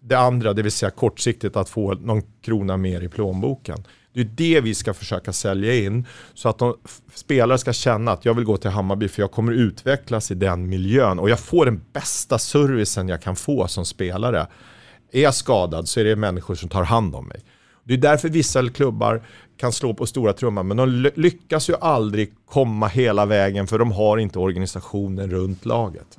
Det 0.00 0.14
andra, 0.14 0.52
det 0.52 0.62
vill 0.62 0.72
säga 0.72 0.90
kortsiktigt 0.90 1.56
att 1.56 1.68
få 1.68 1.94
någon 1.94 2.22
krona 2.42 2.76
mer 2.76 3.00
i 3.00 3.08
plånboken. 3.08 3.84
Det 4.12 4.20
är 4.20 4.24
det 4.24 4.60
vi 4.60 4.74
ska 4.74 4.94
försöka 4.94 5.32
sälja 5.32 5.74
in 5.74 6.06
så 6.34 6.48
att 6.48 6.58
de 6.58 6.76
spelare 7.14 7.58
ska 7.58 7.72
känna 7.72 8.12
att 8.12 8.24
jag 8.24 8.34
vill 8.34 8.44
gå 8.44 8.56
till 8.56 8.70
Hammarby 8.70 9.08
för 9.08 9.22
jag 9.22 9.30
kommer 9.30 9.52
utvecklas 9.52 10.30
i 10.30 10.34
den 10.34 10.68
miljön 10.68 11.18
och 11.18 11.30
jag 11.30 11.40
får 11.40 11.64
den 11.64 11.84
bästa 11.92 12.38
servicen 12.38 13.08
jag 13.08 13.22
kan 13.22 13.36
få 13.36 13.68
som 13.68 13.84
spelare. 13.84 14.46
Är 15.12 15.22
jag 15.22 15.34
skadad 15.34 15.88
så 15.88 16.00
är 16.00 16.04
det 16.04 16.16
människor 16.16 16.54
som 16.54 16.68
tar 16.68 16.84
hand 16.84 17.14
om 17.14 17.28
mig. 17.28 17.40
Det 17.84 17.94
är 17.94 17.98
därför 17.98 18.28
vissa 18.28 18.68
klubbar 18.68 19.22
kan 19.56 19.72
slå 19.72 19.94
på 19.94 20.06
stora 20.06 20.32
trumman 20.32 20.66
men 20.68 20.76
de 20.76 20.88
ly- 20.88 21.10
lyckas 21.14 21.70
ju 21.70 21.74
aldrig 21.80 22.32
komma 22.46 22.86
hela 22.86 23.26
vägen 23.26 23.66
för 23.66 23.78
de 23.78 23.92
har 23.92 24.18
inte 24.18 24.38
organisationen 24.38 25.30
runt 25.30 25.64
laget. 25.66 26.18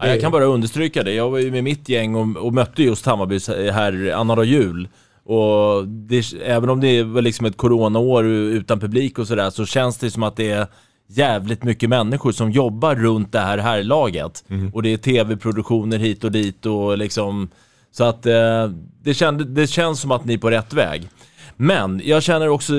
Ja, 0.00 0.06
jag 0.06 0.20
kan 0.20 0.32
bara 0.32 0.44
understryka 0.44 1.02
det. 1.02 1.12
Jag 1.12 1.30
var 1.30 1.38
ju 1.38 1.50
med 1.50 1.64
mitt 1.64 1.88
gäng 1.88 2.14
och, 2.14 2.36
och 2.46 2.54
mötte 2.54 2.82
just 2.82 3.06
Hammarby 3.06 3.38
här 3.72 4.12
annandag 4.14 4.44
jul. 4.44 4.88
Och 5.24 5.88
det, 5.88 6.24
även 6.44 6.70
om 6.70 6.80
det 6.80 7.02
var 7.02 7.22
liksom 7.22 7.46
ett 7.46 7.56
coronaår 7.56 8.24
utan 8.26 8.80
publik 8.80 9.18
och 9.18 9.26
sådär 9.28 9.50
så 9.50 9.66
känns 9.66 9.96
det 9.98 10.10
som 10.10 10.22
att 10.22 10.36
det 10.36 10.50
är 10.50 10.66
jävligt 11.06 11.64
mycket 11.64 11.88
människor 11.88 12.32
som 12.32 12.50
jobbar 12.50 12.94
runt 12.94 13.32
det 13.32 13.38
här 13.40 13.58
herrlaget. 13.58 14.44
Och 14.72 14.82
det 14.82 14.92
är 14.92 14.96
tv-produktioner 14.96 15.98
hit 15.98 16.24
och 16.24 16.32
dit 16.32 16.66
och 16.66 16.98
liksom 16.98 17.48
så 17.92 18.04
att 18.04 18.26
eh, 18.26 18.70
det, 19.02 19.14
känd, 19.14 19.46
det 19.46 19.66
känns 19.66 20.00
som 20.00 20.10
att 20.10 20.24
ni 20.24 20.34
är 20.34 20.38
på 20.38 20.50
rätt 20.50 20.72
väg. 20.72 21.08
Men 21.56 22.00
jag 22.04 22.22
känner 22.22 22.48
också 22.48 22.72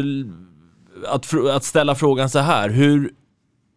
att, 1.07 1.34
att 1.49 1.64
ställa 1.64 1.95
frågan 1.95 2.30
så 2.30 2.39
här. 2.39 2.70
Hur, 2.70 3.12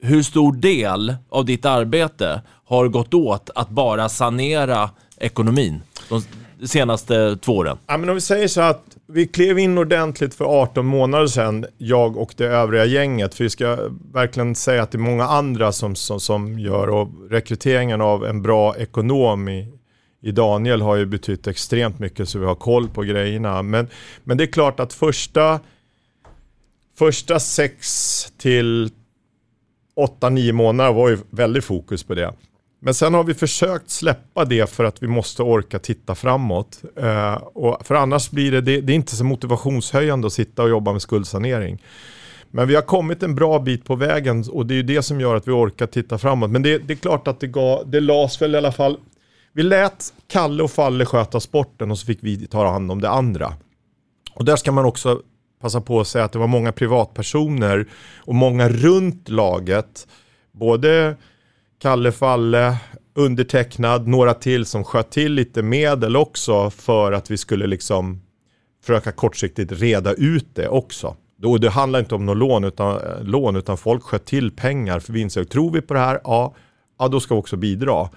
hur 0.03 0.23
stor 0.23 0.53
del 0.53 1.15
av 1.29 1.45
ditt 1.45 1.65
arbete 1.65 2.43
har 2.65 2.89
gått 2.89 3.15
åt 3.15 3.51
att 3.55 3.69
bara 3.69 4.09
sanera 4.09 4.91
ekonomin 5.17 5.83
de 6.09 6.23
senaste 6.67 7.37
två 7.37 7.53
åren? 7.53 7.79
Ja, 7.87 7.97
men 7.97 8.09
om 8.09 8.15
vi 8.15 8.21
säger 8.21 8.49
så 8.49 8.61
att 8.61 8.83
vi 9.07 9.27
klev 9.27 9.59
in 9.59 9.79
ordentligt 9.79 10.35
för 10.35 10.45
18 10.45 10.87
månader 10.87 11.27
sedan, 11.27 11.67
jag 11.79 12.17
och 12.17 12.35
det 12.37 12.47
övriga 12.47 12.85
gänget. 12.85 13.35
För 13.35 13.45
vi 13.45 13.51
ska 13.51 13.79
verkligen 14.13 14.55
säga 14.55 14.83
att 14.83 14.91
det 14.91 14.99
är 14.99 15.01
många 15.01 15.25
andra 15.25 15.73
som, 15.73 15.95
som, 15.95 16.21
som 16.21 16.59
gör 16.59 16.89
och 16.89 17.09
rekryteringen 17.31 18.01
av 18.01 18.27
en 18.27 18.43
bra 18.43 18.77
ekonom 18.77 19.49
i, 19.49 19.69
i 20.23 20.33
Daniel 20.33 20.83
har 20.83 20.97
ju 20.97 21.07
betytt 21.07 21.47
extremt 21.47 21.99
mycket 21.99 22.29
så 22.29 22.39
vi 22.39 22.47
har 22.47 22.55
koll 22.55 22.89
på 22.89 23.03
grejerna. 23.03 23.63
Men, 23.63 23.89
men 24.25 24.37
det 24.37 24.45
är 24.45 24.53
klart 24.53 24.81
att 24.81 24.93
första, 24.93 25.61
första 26.99 27.41
sex 27.41 28.33
till 28.39 28.91
8-9 29.97 30.53
månader 30.53 30.93
var 30.93 31.09
ju 31.09 31.19
väldigt 31.31 31.65
fokus 31.65 32.05
på 32.05 32.15
det. 32.15 32.35
Men 32.85 32.95
sen 32.95 33.15
har 33.15 33.25
vi 33.25 33.35
försökt 33.35 33.91
släppa 33.91 34.45
det 34.45 34.71
för 34.71 34.85
att 34.85 35.03
vi 35.03 35.07
måste 35.07 35.43
orka 35.43 35.79
titta 35.79 36.15
framåt. 36.15 36.83
Eh, 36.97 37.35
och 37.35 37.87
för 37.87 37.95
annars 37.95 38.31
blir 38.31 38.53
det, 38.53 38.61
det, 38.61 38.81
det 38.81 38.93
är 38.93 38.95
inte 38.95 39.17
så 39.17 39.25
motivationshöjande 39.25 40.27
att 40.27 40.33
sitta 40.33 40.63
och 40.63 40.69
jobba 40.69 40.93
med 40.93 41.03
skuldsanering. 41.03 41.83
Men 42.51 42.69
vi 42.69 42.75
har 42.75 42.83
kommit 42.83 43.23
en 43.23 43.35
bra 43.35 43.59
bit 43.59 43.85
på 43.85 43.95
vägen 43.95 44.45
och 44.51 44.67
det 44.67 44.75
är 44.75 44.77
ju 44.77 44.83
det 44.83 45.03
som 45.03 45.21
gör 45.21 45.37
att 45.37 45.49
vi 45.49 45.53
orkar 45.53 45.87
titta 45.87 46.19
framåt. 46.19 46.51
Men 46.51 46.63
det, 46.63 46.79
det 46.79 46.93
är 46.93 46.97
klart 46.97 47.29
att 47.29 47.41
det, 47.41 47.47
gav, 47.47 47.91
det 47.91 48.01
lades 48.01 48.43
väl 48.43 48.55
i 48.55 48.59
alla 48.59 48.73
fall, 48.73 48.99
vi 49.53 49.63
lät 49.63 50.13
Kalle 50.27 50.63
och 50.63 50.71
Falle 50.71 51.05
sköta 51.05 51.41
sporten 51.41 51.91
och 51.91 51.99
så 51.99 52.07
fick 52.07 52.19
vi 52.23 52.47
ta 52.47 52.71
hand 52.71 52.91
om 52.91 53.01
det 53.01 53.11
andra. 53.11 53.55
Och 54.35 54.45
där 54.45 54.57
ska 54.57 54.73
man 54.73 54.85
också 54.85 55.23
passa 55.61 55.81
på 55.81 56.01
att 56.01 56.09
säga 56.09 56.25
att 56.25 56.33
det 56.33 56.39
var 56.39 56.47
många 56.47 56.73
privatpersoner 56.73 57.89
och 58.19 58.35
många 58.35 58.69
runt 58.69 59.29
laget. 59.29 60.07
Både 60.53 61.17
Kalle 61.79 62.13
Falle, 62.13 62.77
undertecknad, 63.15 64.09
några 64.09 64.35
till 64.35 64.67
som 64.67 64.85
sköt 64.85 65.11
till 65.11 65.33
lite 65.33 65.63
medel 65.63 66.17
också 66.17 66.71
för 66.71 67.13
att 67.13 67.31
vi 67.31 67.37
skulle 67.37 67.67
liksom 67.67 68.23
försöka 68.83 69.13
kortsiktigt 69.13 69.73
reda 69.73 70.13
ut 70.13 70.47
det 70.55 70.69
också. 70.69 71.17
Och 71.45 71.61
det 71.61 71.71
handlar 71.71 71.99
inte 71.99 72.15
om 72.15 72.27
något 72.27 72.37
lån 72.37 72.65
utan, 72.65 73.01
lån 73.23 73.57
utan 73.57 73.77
folk 73.77 74.03
sköt 74.03 74.25
till 74.25 74.51
pengar 74.51 75.01
för 75.01 75.13
vi 75.13 75.21
insåg, 75.21 75.49
tror 75.49 75.71
vi 75.71 75.81
på 75.81 75.95
det 75.95 76.01
här, 76.01 76.21
ja, 76.25 76.55
ja 76.99 77.09
då 77.09 77.21
ska 77.21 77.35
vi 77.35 77.41
också 77.41 77.57
bidra 77.57 78.09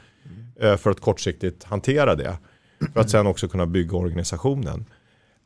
eh, 0.62 0.78
för 0.78 0.92
att 0.92 1.00
kortsiktigt 1.00 1.64
hantera 1.64 2.16
det. 2.16 2.38
För 2.94 3.00
att 3.00 3.10
sen 3.10 3.28
också 3.28 3.48
kunna 3.48 3.66
bygga 3.66 3.98
organisationen. 3.98 4.86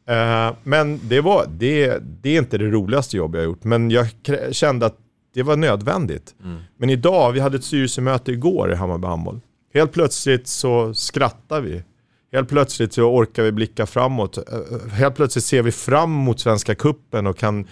Eh, 0.08 0.54
men 0.64 1.00
det, 1.04 1.22
var, 1.22 1.46
det, 1.50 1.98
det 2.22 2.30
är 2.30 2.38
inte 2.38 2.58
det 2.58 2.66
roligaste 2.70 3.18
jobb 3.18 3.36
jag 3.36 3.42
har 3.42 3.46
gjort, 3.46 3.64
men 3.64 3.92
jag 3.92 4.08
kände 4.52 4.86
att 4.86 4.98
det 5.34 5.44
var 5.44 5.56
nödvändigt. 5.56 6.36
Men 6.78 6.90
idag, 6.90 7.32
vi 7.32 7.40
hade 7.40 7.58
ett 7.58 7.64
styrelsemöte 7.64 8.32
igår 8.32 8.72
i 8.72 8.76
Hammarby 8.76 9.08
Handboll. 9.08 9.40
Helt 9.74 9.92
plötsligt 9.92 10.48
så 10.48 10.94
skrattar 10.94 11.62
vi. 11.62 11.84
Helt 12.32 12.50
plötsligt 12.50 12.94
så 12.94 13.04
orkar 13.04 13.44
vi 13.44 13.52
blicka 13.52 13.86
framåt. 13.86 14.38
Eh, 14.38 14.90
Helt 14.92 15.16
plötsligt 15.16 15.46
ser 15.46 15.62
vi 15.62 15.72
fram 15.72 16.12
mot 16.12 16.40
Svenska 16.40 16.76
Kuppen 16.76 17.28
och 17.28 17.38
kan, 17.38 17.68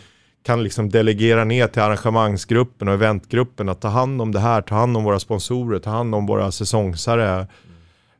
kan 0.48 0.64
liksom 0.64 0.90
delegera 0.90 1.44
ner 1.44 1.68
till 1.68 1.82
arrangemangsgruppen 1.82 2.88
och 2.88 2.94
eventgruppen 2.94 3.70
att 3.70 3.82
ta 3.82 3.88
hand 3.88 4.22
om 4.22 4.32
det 4.32 4.40
här, 4.40 4.62
ta 4.62 4.76
hand 4.76 4.98
om 4.98 5.04
våra 5.04 5.20
sponsorer, 5.20 5.80
ta 5.80 5.90
hand 5.90 6.16
om 6.16 6.26
våra 6.26 6.52
säsongsare. 6.52 7.48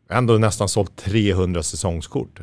Ändå 0.10 0.34
nästan 0.34 0.70
sålt 0.70 0.96
300 0.96 1.64
säsongskort. 1.64 2.40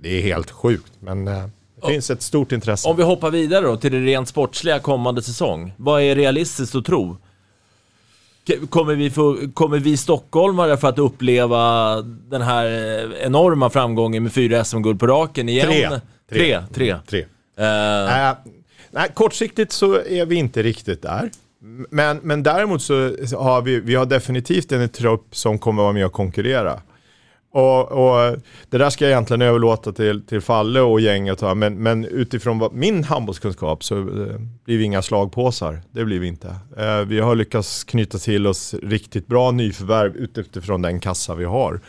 Det 0.00 0.18
är 0.18 0.22
helt 0.22 0.50
sjukt, 0.50 0.92
men 1.00 1.28
eh, 1.28 1.44
det 1.82 1.88
finns 1.88 2.10
ett 2.10 2.22
stort 2.22 2.52
intresse. 2.52 2.88
Om 2.88 2.96
vi 2.96 3.02
hoppar 3.02 3.30
vidare 3.30 3.66
då 3.66 3.76
till 3.76 3.92
det 3.92 3.98
rent 3.98 4.28
sportsliga 4.28 4.78
kommande 4.78 5.22
säsong. 5.22 5.72
Vad 5.76 6.02
är 6.02 6.14
realistiskt 6.14 6.74
att 6.74 6.84
tro? 6.84 7.16
Kommer 8.70 8.94
vi, 8.94 9.10
få, 9.10 9.36
kommer 9.54 9.78
vi 9.78 9.96
stockholmare 9.96 10.76
för 10.76 10.88
att 10.88 10.98
uppleva 10.98 11.94
den 12.02 12.42
här 12.42 12.66
eh, 12.66 13.26
enorma 13.26 13.70
framgången 13.70 14.22
med 14.22 14.32
fyra 14.32 14.64
SM-guld 14.64 15.00
på 15.00 15.06
raken 15.06 15.48
igen? 15.48 15.66
Tre. 15.66 16.00
Tre. 16.30 16.62
Tre. 16.74 16.96
Tre. 17.06 17.24
Eh, 17.56 18.28
Äh, 18.28 18.36
nej, 18.92 19.10
kortsiktigt 19.14 19.72
så 19.72 19.94
är 19.94 20.26
vi 20.26 20.36
inte 20.36 20.62
riktigt 20.62 21.02
där. 21.02 21.30
Men, 21.90 22.20
men 22.22 22.42
däremot 22.42 22.82
så 22.82 22.94
har 23.38 23.62
vi, 23.62 23.80
vi 23.80 23.94
har 23.94 24.06
definitivt 24.06 24.72
en 24.72 24.88
trupp 24.88 25.36
som 25.36 25.58
kommer 25.58 25.82
vara 25.82 25.92
med 25.92 26.06
och 26.06 26.12
konkurrera. 26.12 26.80
Och, 27.52 27.92
och 27.92 28.36
det 28.70 28.78
där 28.78 28.90
ska 28.90 29.04
jag 29.04 29.10
egentligen 29.10 29.42
överlåta 29.42 29.92
till, 29.92 30.26
till 30.26 30.40
Falle 30.40 30.80
och 30.80 31.00
gänget. 31.00 31.42
Men, 31.56 31.82
men 31.82 32.04
utifrån 32.04 32.58
vad, 32.58 32.72
min 32.72 33.04
handbollskunskap 33.04 33.84
så 33.84 33.98
eh, 33.98 34.04
blir 34.64 34.78
vi 34.78 34.84
inga 34.84 35.02
slagpåsar. 35.02 35.82
Det 35.90 36.04
blir 36.04 36.20
vi 36.20 36.26
inte. 36.26 36.56
Eh, 36.76 37.00
vi 37.00 37.20
har 37.20 37.34
lyckats 37.34 37.84
knyta 37.84 38.18
till 38.18 38.46
oss 38.46 38.74
riktigt 38.82 39.26
bra 39.26 39.50
nyförvärv 39.50 40.16
utifrån 40.16 40.82
den 40.82 41.00
kassa 41.00 41.34
vi 41.34 41.44
har. 41.44 41.80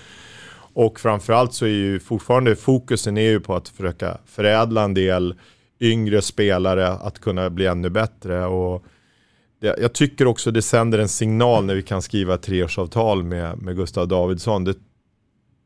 Och 0.74 1.00
framförallt 1.00 1.54
så 1.54 1.66
är 1.66 1.70
ju 1.70 2.00
fortfarande 2.00 2.56
fokusen 2.56 3.18
är 3.18 3.30
ju 3.30 3.40
på 3.40 3.56
att 3.56 3.70
försöka 3.70 4.18
förädla 4.26 4.84
en 4.84 4.94
del 4.94 5.36
yngre 5.84 6.22
spelare 6.22 6.88
att 6.88 7.20
kunna 7.20 7.50
bli 7.50 7.66
ännu 7.66 7.90
bättre. 7.90 8.46
Och 8.46 8.84
det, 9.62 9.76
jag 9.82 9.94
tycker 9.94 10.28
också 10.28 10.52
det 10.52 10.62
sänder 10.62 11.00
en 11.00 11.10
signal 11.10 11.66
när 11.66 11.76
vi 11.76 11.82
kan 11.82 12.02
skriva 12.02 12.38
treårsavtal 12.38 13.24
med, 13.24 13.58
med 13.58 13.76
Gustav 13.76 14.08
Davidsson. 14.08 14.64
Det 14.64 14.76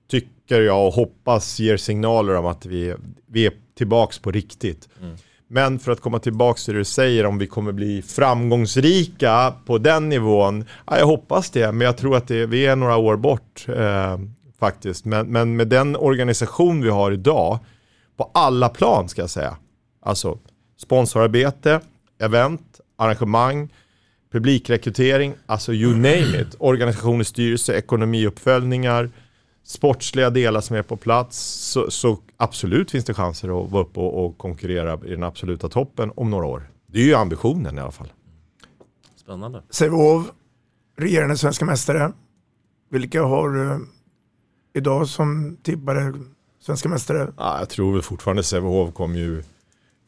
tycker 0.09 0.61
jag 0.61 0.87
och 0.87 0.93
hoppas 0.93 1.59
ger 1.59 1.77
signaler 1.77 2.35
om 2.35 2.45
att 2.45 2.65
vi, 2.65 2.95
vi 3.27 3.45
är 3.45 3.53
tillbaks 3.77 4.19
på 4.19 4.31
riktigt. 4.31 4.89
Men 5.47 5.79
för 5.79 5.91
att 5.91 6.01
komma 6.01 6.19
tillbaks 6.19 6.65
till 6.65 6.73
det 6.73 6.79
du 6.79 6.85
säger 6.85 7.25
om 7.25 7.37
vi 7.37 7.47
kommer 7.47 7.71
bli 7.71 8.01
framgångsrika 8.01 9.53
på 9.65 9.77
den 9.77 10.09
nivån. 10.09 10.65
Ja, 10.87 10.97
jag 10.97 11.05
hoppas 11.05 11.49
det, 11.49 11.71
men 11.71 11.85
jag 11.85 11.97
tror 11.97 12.15
att 12.15 12.27
det, 12.27 12.45
vi 12.45 12.65
är 12.65 12.75
några 12.75 12.97
år 12.97 13.17
bort 13.17 13.65
eh, 13.67 14.17
faktiskt. 14.59 15.05
Men, 15.05 15.27
men 15.27 15.55
med 15.55 15.67
den 15.67 15.95
organisation 15.95 16.81
vi 16.81 16.89
har 16.89 17.11
idag, 17.11 17.59
på 18.17 18.31
alla 18.33 18.69
plan 18.69 19.09
ska 19.09 19.21
jag 19.21 19.29
säga. 19.29 19.57
Alltså 20.07 20.37
sponsorarbete, 20.77 21.81
event, 22.19 22.81
arrangemang, 22.95 23.73
publikrekrytering, 24.31 25.33
alltså 25.45 25.73
you 25.73 25.93
name 25.93 26.41
it. 26.41 26.55
Organisationens 26.59 27.27
styrelse, 27.27 27.73
ekonomiuppföljningar, 27.77 29.09
sportsliga 29.63 30.29
delar 30.29 30.61
som 30.61 30.75
är 30.75 30.83
på 30.83 30.97
plats. 30.97 31.37
Så, 31.71 31.91
så 31.91 32.17
absolut 32.37 32.91
finns 32.91 33.05
det 33.05 33.13
chanser 33.13 33.65
att 33.65 33.71
vara 33.71 33.83
uppe 33.83 33.99
och, 33.99 34.25
och 34.25 34.37
konkurrera 34.37 34.99
i 35.05 35.09
den 35.09 35.23
absoluta 35.23 35.69
toppen 35.69 36.11
om 36.15 36.29
några 36.29 36.45
år. 36.45 36.69
Det 36.87 36.99
är 36.99 37.03
ju 37.03 37.13
ambitionen 37.13 37.77
i 37.77 37.81
alla 37.81 37.91
fall. 37.91 38.13
Spännande. 39.15 39.63
Sävehof, 39.69 40.31
regerande 40.97 41.37
svenska 41.37 41.65
mästare. 41.65 42.11
Vilka 42.89 43.23
har 43.23 43.49
du 43.49 43.87
idag 44.73 45.07
som 45.07 45.57
tippade 45.63 46.13
svenska 46.59 46.89
mästare? 46.89 47.33
Ja, 47.37 47.59
jag 47.59 47.69
tror 47.69 47.93
väl 47.93 48.01
fortfarande 48.01 48.43
Sävehof 48.43 48.93
kommer 48.93 49.19
ju, 49.19 49.43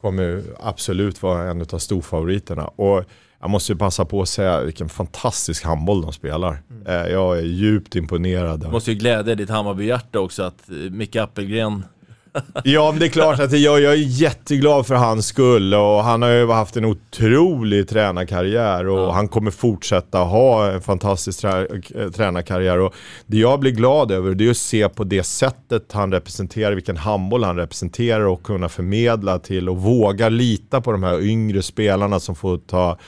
kommer 0.00 0.42
absolut 0.60 1.22
vara 1.22 1.50
en 1.50 1.60
av 1.72 1.78
storfavoriterna. 1.78 2.64
Och 2.64 3.04
jag 3.40 3.50
måste 3.50 3.72
ju 3.72 3.78
passa 3.78 4.04
på 4.04 4.22
att 4.22 4.28
säga 4.28 4.60
vilken 4.60 4.88
fantastisk 4.88 5.64
handboll 5.64 6.02
de 6.02 6.12
spelar. 6.12 6.62
Eh, 6.86 6.94
Jag 6.94 7.38
är 7.38 7.42
djupt 7.42 7.96
imponerad. 7.96 8.64
av- 8.64 8.72
Måste 8.72 8.92
ju 8.92 8.98
glädja 8.98 9.34
ditt 9.34 9.50
Hammarby-hjärta 9.50 10.18
också 10.20 10.42
att 10.42 10.62
Micke 10.90 11.16
Appelgren 11.16 11.84
Ja, 12.64 12.90
men 12.90 13.00
det 13.00 13.06
är 13.06 13.10
klart 13.10 13.40
att 13.40 13.52
jag, 13.52 13.80
jag 13.80 13.92
är 13.92 13.96
jätteglad 13.96 14.86
för 14.86 14.94
hans 14.94 15.26
skull 15.26 15.74
och 15.74 16.04
han 16.04 16.22
har 16.22 16.28
ju 16.28 16.50
haft 16.50 16.76
en 16.76 16.84
otrolig 16.84 17.88
tränarkarriär 17.88 18.88
och 18.88 19.14
han 19.14 19.28
kommer 19.28 19.50
fortsätta 19.50 20.18
ha 20.18 20.70
en 20.70 20.80
fantastisk 20.80 21.40
trä, 21.40 21.66
tränarkarriär. 22.14 22.78
Och 22.78 22.94
det 23.26 23.36
jag 23.36 23.60
blir 23.60 23.72
glad 23.72 24.10
över 24.10 24.34
det 24.34 24.46
är 24.46 24.50
att 24.50 24.56
se 24.56 24.88
på 24.88 25.04
det 25.04 25.22
sättet 25.22 25.92
han 25.92 26.12
representerar, 26.12 26.72
vilken 26.72 26.96
handboll 26.96 27.44
han 27.44 27.56
representerar 27.56 28.24
och 28.24 28.42
kunna 28.42 28.68
förmedla 28.68 29.38
till 29.38 29.68
och 29.68 29.76
våga 29.76 30.28
lita 30.28 30.80
på 30.80 30.92
de 30.92 31.02
här 31.02 31.20
yngre 31.20 31.62
spelarna 31.62 32.20
som 32.20 32.34
får 32.34 32.58
ta 32.58 32.98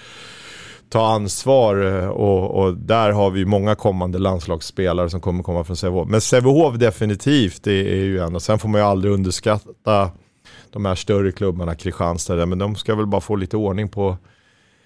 ta 0.93 1.07
ansvar 1.13 1.77
eh, 1.77 2.09
och, 2.09 2.63
och 2.63 2.77
där 2.77 3.11
har 3.11 3.31
vi 3.31 3.45
många 3.45 3.75
kommande 3.75 4.19
landslagsspelare 4.19 5.11
som 5.11 5.21
kommer 5.21 5.43
komma 5.43 5.65
från 5.65 5.77
Sävehof. 5.77 6.09
Men 6.09 6.21
Sävehof 6.21 6.75
definitivt, 6.75 7.63
det 7.63 7.73
är 7.73 8.05
ju 8.05 8.19
en 8.19 8.35
och 8.35 8.43
sen 8.43 8.59
får 8.59 8.69
man 8.69 8.81
ju 8.81 8.87
aldrig 8.87 9.15
underskatta 9.15 10.11
de 10.71 10.85
här 10.85 10.95
större 10.95 11.33
klubbarna, 11.33 11.75
Kristianstad, 11.75 12.37
där, 12.37 12.47
men 12.47 12.59
de 12.59 12.77
ska 12.77 12.95
väl 12.95 13.07
bara 13.07 13.21
få 13.21 13.37
lite 13.37 13.57
ordning 13.57 13.89
på 13.89 14.17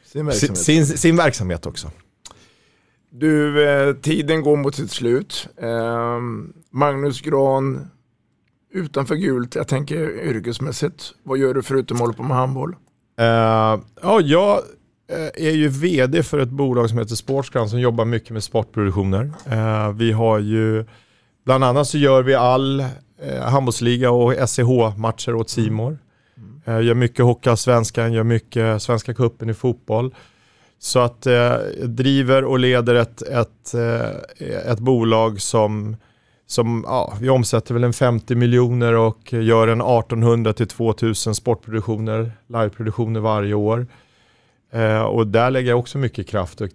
Sin 0.05 0.11
sin, 0.13 0.27
verksamhet. 0.27 0.59
sin, 0.59 0.87
sin 0.87 1.17
verksamhet 1.17 1.67
också. 1.67 1.91
Du, 3.11 3.69
eh, 3.69 3.95
tiden 3.95 4.43
går 4.43 4.57
mot 4.57 4.75
sitt 4.75 4.91
slut. 4.91 5.49
Eh, 5.57 6.21
Magnus 6.71 7.21
Gran, 7.21 7.91
utanför 8.73 9.15
gult, 9.15 9.55
jag 9.55 9.69
tänker 9.69 10.25
yrkesmässigt. 10.25 11.15
Vad 11.23 11.39
gör 11.39 11.55
du 11.55 11.63
förutom 11.63 11.97
att 11.97 12.01
hålla 12.01 12.13
på 12.13 12.23
med 12.23 12.37
handboll? 12.37 12.77
Eh, 13.19 13.81
ja, 14.03 14.21
jag 14.21 14.61
är 15.35 15.51
ju 15.51 15.69
vd 15.69 16.23
för 16.23 16.39
ett 16.39 16.49
bolag 16.49 16.89
som 16.89 16.99
heter 16.99 17.15
Sportsground 17.15 17.71
som 17.71 17.81
jobbar 17.81 18.05
mycket 18.05 18.31
med 18.31 18.45
sportproduktioner. 18.45 19.31
Eh, 19.51 19.93
vi 19.93 20.13
har 20.13 20.39
ju, 20.39 20.85
bland 21.45 21.65
annat 21.65 21.89
så 21.89 21.99
gör 21.99 22.23
vi 22.23 22.35
all 22.35 22.81
eh, 22.81 23.43
handbollsliga 23.43 24.11
och 24.11 24.49
SEH-matcher 24.49 25.35
åt 25.35 25.51
Simor. 25.51 25.99
Eh, 26.65 26.81
gör 26.81 26.95
mycket 26.95 27.25
Hockeyallsvenskan, 27.25 28.13
gör 28.13 28.23
mycket 28.23 28.83
Svenska 28.83 29.15
cupen 29.15 29.51
i 29.51 29.55
fotboll. 29.55 30.15
Så 30.79 30.99
att 30.99 31.27
eh, 31.27 31.33
jag 31.33 31.91
driver 31.91 32.45
och 32.45 32.59
leder 32.59 32.95
ett, 32.95 33.23
ett, 33.23 33.75
eh, 33.75 34.71
ett 34.71 34.79
bolag 34.79 35.41
som, 35.41 35.97
som 36.47 36.85
ja, 36.87 37.15
vi 37.21 37.29
omsätter 37.29 37.75
väl 37.75 37.85
en 37.85 37.93
50 37.93 38.35
miljoner 38.35 38.93
och 38.93 39.33
gör 39.33 39.69
en 39.69 39.81
1800 39.81 40.53
till 40.53 40.69
2000 40.69 41.35
sportproduktioner, 41.35 42.33
liveproduktioner 42.49 43.21
varje 43.21 43.55
år. 43.55 43.87
Eh, 44.73 45.03
och 45.03 45.27
där 45.27 45.51
lägger 45.51 45.71
jag 45.71 45.79
också 45.79 45.99
mycket 45.99 46.27
kraft 46.29 46.61
och 46.61 46.69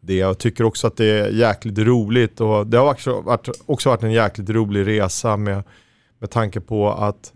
det. 0.00 0.14
Jag 0.16 0.38
tycker 0.38 0.64
också 0.64 0.86
att 0.86 0.96
det 0.96 1.04
är 1.06 1.28
jäkligt 1.28 1.78
roligt 1.78 2.40
och 2.40 2.66
det 2.66 2.76
har 2.78 2.90
också 2.90 3.20
varit, 3.20 3.48
också 3.66 3.88
varit 3.88 4.02
en 4.02 4.12
jäkligt 4.12 4.50
rolig 4.50 4.86
resa 4.86 5.36
med, 5.36 5.62
med 6.18 6.30
tanke 6.30 6.60
på 6.60 6.92
att 6.92 7.32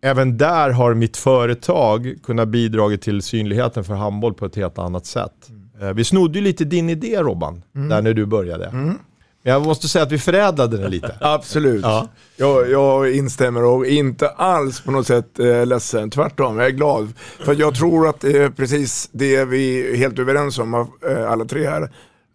även 0.00 0.38
där 0.38 0.70
har 0.70 0.94
mitt 0.94 1.16
företag 1.16 2.14
kunnat 2.22 2.48
bidra 2.48 2.96
till 2.96 3.22
synligheten 3.22 3.84
för 3.84 3.94
handboll 3.94 4.34
på 4.34 4.46
ett 4.46 4.56
helt 4.56 4.78
annat 4.78 5.06
sätt. 5.06 5.50
Eh, 5.80 5.92
Vi 5.92 6.04
snodde 6.04 6.38
ju 6.38 6.44
lite 6.44 6.64
din 6.64 6.90
idé 6.90 7.16
Robban, 7.22 7.62
Mm. 7.74 7.88
där 7.88 8.02
när 8.02 8.14
du 8.14 8.26
började. 8.26 8.70
Men 8.72 8.98
jag 9.42 9.66
måste 9.66 9.88
säga 9.88 10.02
att 10.02 10.12
vi 10.12 10.18
förädlade 10.18 10.76
den 10.78 10.90
lite. 10.90 11.14
Absolut. 11.20 11.82
Ja. 11.82 12.08
Jag, 12.36 12.70
jag 12.70 13.14
instämmer 13.14 13.64
och 13.64 13.86
inte 13.86 14.28
alls 14.28 14.80
på 14.80 14.90
något 14.90 15.06
sätt 15.06 15.38
eh, 15.38 15.66
ledsen. 15.66 16.10
Tvärtom, 16.10 16.58
jag 16.58 16.66
är 16.66 16.70
glad. 16.70 17.12
För 17.18 17.54
jag 17.54 17.74
tror 17.74 18.08
att 18.08 18.24
är 18.24 18.50
precis 18.50 19.08
det 19.12 19.44
vi 19.44 19.92
är 19.92 19.96
helt 19.96 20.18
överens 20.18 20.58
om, 20.58 20.74
eh, 21.08 21.30
alla 21.30 21.44
tre 21.44 21.68
här. 21.68 21.90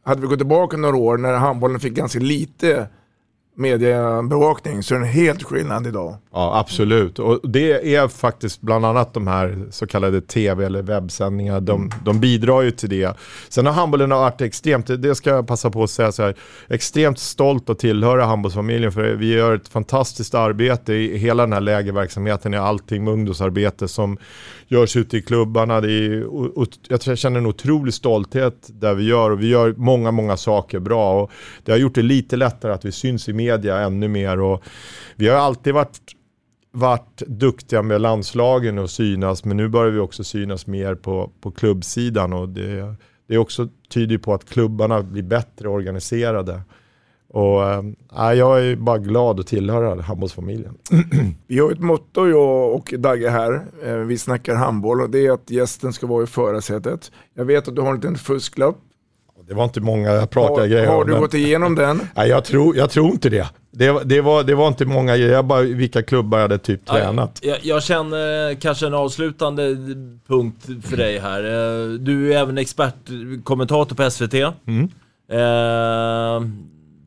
Hade 0.06 0.22
vi 0.22 0.28
gått 0.28 0.40
tillbaka 0.40 0.78
några 0.78 0.98
år 0.98 1.18
när 1.18 1.34
handbollen 1.34 1.80
fick 1.80 1.94
ganska 1.94 2.20
lite 2.20 2.88
mediebevakning 3.56 4.84
så 4.84 4.96
är 4.96 5.00
det 5.00 5.06
en 5.06 5.12
helt 5.12 5.44
skillnad 5.44 5.88
idag. 5.88 6.18
Ja, 6.32 6.60
absolut. 6.60 7.20
Och 7.20 7.40
det 7.44 7.96
är 7.96 8.08
faktiskt 8.08 8.62
bland 8.62 8.86
annat 8.86 9.14
de 9.14 9.28
här 9.28 9.66
så 9.72 9.88
kallade 9.88 10.22
tv 10.22 10.66
eller 10.66 10.82
webbsändningarna, 10.82 11.60
de, 11.60 11.92
de 12.06 12.20
bidrar 12.20 12.62
ju 12.62 12.72
till 12.72 12.90
det. 12.90 13.18
Sen 13.50 13.66
har 13.66 13.74
handbollen 13.74 14.10
varit 14.10 14.42
extremt, 14.42 14.88
det 14.88 15.16
ska 15.16 15.30
jag 15.30 15.48
passa 15.48 15.70
på 15.70 15.84
att 15.84 15.90
säga 15.90 16.12
så 16.12 16.24
här, 16.24 16.36
extremt 16.68 17.20
stolt 17.20 17.70
att 17.70 17.80
tillhöra 17.80 18.26
handbollsfamiljen 18.26 18.92
för 18.92 19.14
vi 19.14 19.34
gör 19.34 19.56
ett 19.56 19.68
fantastiskt 19.68 20.36
arbete 20.36 20.94
i 20.94 21.18
hela 21.18 21.44
den 21.44 21.54
här 21.54 21.62
lägerverksamheten, 21.62 22.54
i 22.54 22.58
allting 22.58 23.04
med 23.04 23.14
ungdomsarbete 23.14 23.88
som 23.88 24.18
görs 24.68 24.96
ute 24.96 25.18
i 25.18 25.22
klubbarna. 25.22 25.82
Det 25.82 25.92
är, 25.92 26.24
och, 26.58 26.68
jag 26.88 27.18
känner 27.18 27.40
en 27.40 27.46
otrolig 27.46 27.94
stolthet 27.94 28.70
där 28.70 28.94
vi 28.94 29.04
gör 29.04 29.32
och 29.32 29.42
vi 29.42 29.48
gör 29.48 29.74
många, 29.78 30.12
många 30.12 30.38
saker 30.38 30.80
bra. 30.80 31.22
Och 31.22 31.32
det 31.64 31.72
har 31.72 31.80
gjort 31.80 31.96
det 31.96 32.02
lite 32.02 32.36
lättare 32.36 32.74
att 32.74 32.86
vi 32.86 32.92
syns 32.92 33.30
i 33.30 33.34
media 33.44 33.80
ännu 33.80 34.08
mer. 34.08 34.40
Och 34.40 34.64
vi 35.16 35.30
har 35.30 35.38
alltid 35.38 35.74
varit 35.74 36.00
varit 36.76 37.22
duktiga 37.28 37.82
med 37.82 38.02
landslagen 38.02 38.80
och 38.80 38.90
synas, 38.90 39.46
men 39.46 39.58
nu 39.58 39.68
börjar 39.68 39.92
vi 39.92 40.00
också 40.00 40.24
synas 40.24 40.68
mer 40.68 40.96
på, 40.96 41.32
på 41.42 41.52
klubbsidan 41.52 42.34
och 42.34 42.50
det, 42.50 42.96
det 43.28 43.34
är 43.34 43.38
också 43.38 43.68
tyder 43.90 44.18
på 44.18 44.34
att 44.34 44.50
klubbarna 44.50 45.04
blir 45.04 45.24
bättre 45.24 45.70
organiserade. 45.70 46.62
Och 47.30 47.64
äh, 47.64 48.34
jag 48.34 48.66
är 48.66 48.76
bara 48.76 48.98
glad 48.98 49.40
att 49.40 49.48
tillhöra 49.48 50.02
handbollsfamiljen. 50.02 50.78
Vi 51.48 51.60
har 51.60 51.72
ett 51.72 51.80
motto 51.80 52.28
jag 52.28 52.76
och 52.76 52.94
Dagge 52.98 53.30
här, 53.30 53.66
eh, 53.84 53.96
vi 53.96 54.18
snackar 54.18 54.56
handboll 54.56 55.02
och 55.02 55.10
det 55.10 55.26
är 55.26 55.32
att 55.32 55.50
gästen 55.50 55.94
ska 55.94 56.08
vara 56.08 56.24
i 56.24 56.28
förarsätet. 56.28 57.12
Jag 57.34 57.46
vet 57.46 57.68
att 57.68 57.76
du 57.76 57.82
har 57.82 57.90
en 57.90 57.96
liten 57.96 58.16
fusklapp. 58.16 58.78
Det 59.48 59.54
var 59.54 59.64
inte 59.64 59.82
många 59.82 60.10
jag 60.12 60.30
pratade 60.30 60.60
har, 60.62 60.68
grejer 60.68 60.88
Har 60.88 61.06
du 61.06 61.12
men- 61.12 61.22
gått 61.22 61.34
igenom 61.34 61.76
den? 61.76 62.02
Nej, 62.16 62.30
jag, 62.30 62.46
tror, 62.46 62.76
jag 62.78 62.90
tror 62.90 63.12
inte 63.12 63.30
det. 63.30 63.48
Det, 63.72 63.92
var- 63.92 64.04
det, 64.04 64.22
var, 64.22 64.44
det 64.44 64.56
var 64.56 64.68
inte 64.68 64.86
många 64.86 65.18
grejer, 65.18 65.32
jag 65.34 65.46
bara 65.46 65.62
vilka 65.62 66.04
klubbar 66.04 66.38
jag 66.38 66.44
hade 66.44 66.58
typ 66.58 66.86
tränat. 66.86 67.40
Jag, 67.42 67.58
jag 67.62 67.84
känner 67.84 68.54
kanske 68.62 68.88
en 68.88 68.94
avslutande 68.94 69.76
punkt 70.28 70.66
för 70.84 70.98
dig 70.98 71.20
här. 71.20 71.44
Eh, 71.44 71.90
Du 72.00 72.34
är 72.34 72.38
även 72.40 72.58
expertkommentator 72.58 73.96
på 73.96 74.12
SVT. 74.12 74.34
Mm. 74.68 74.90
Eh, 75.32 76.48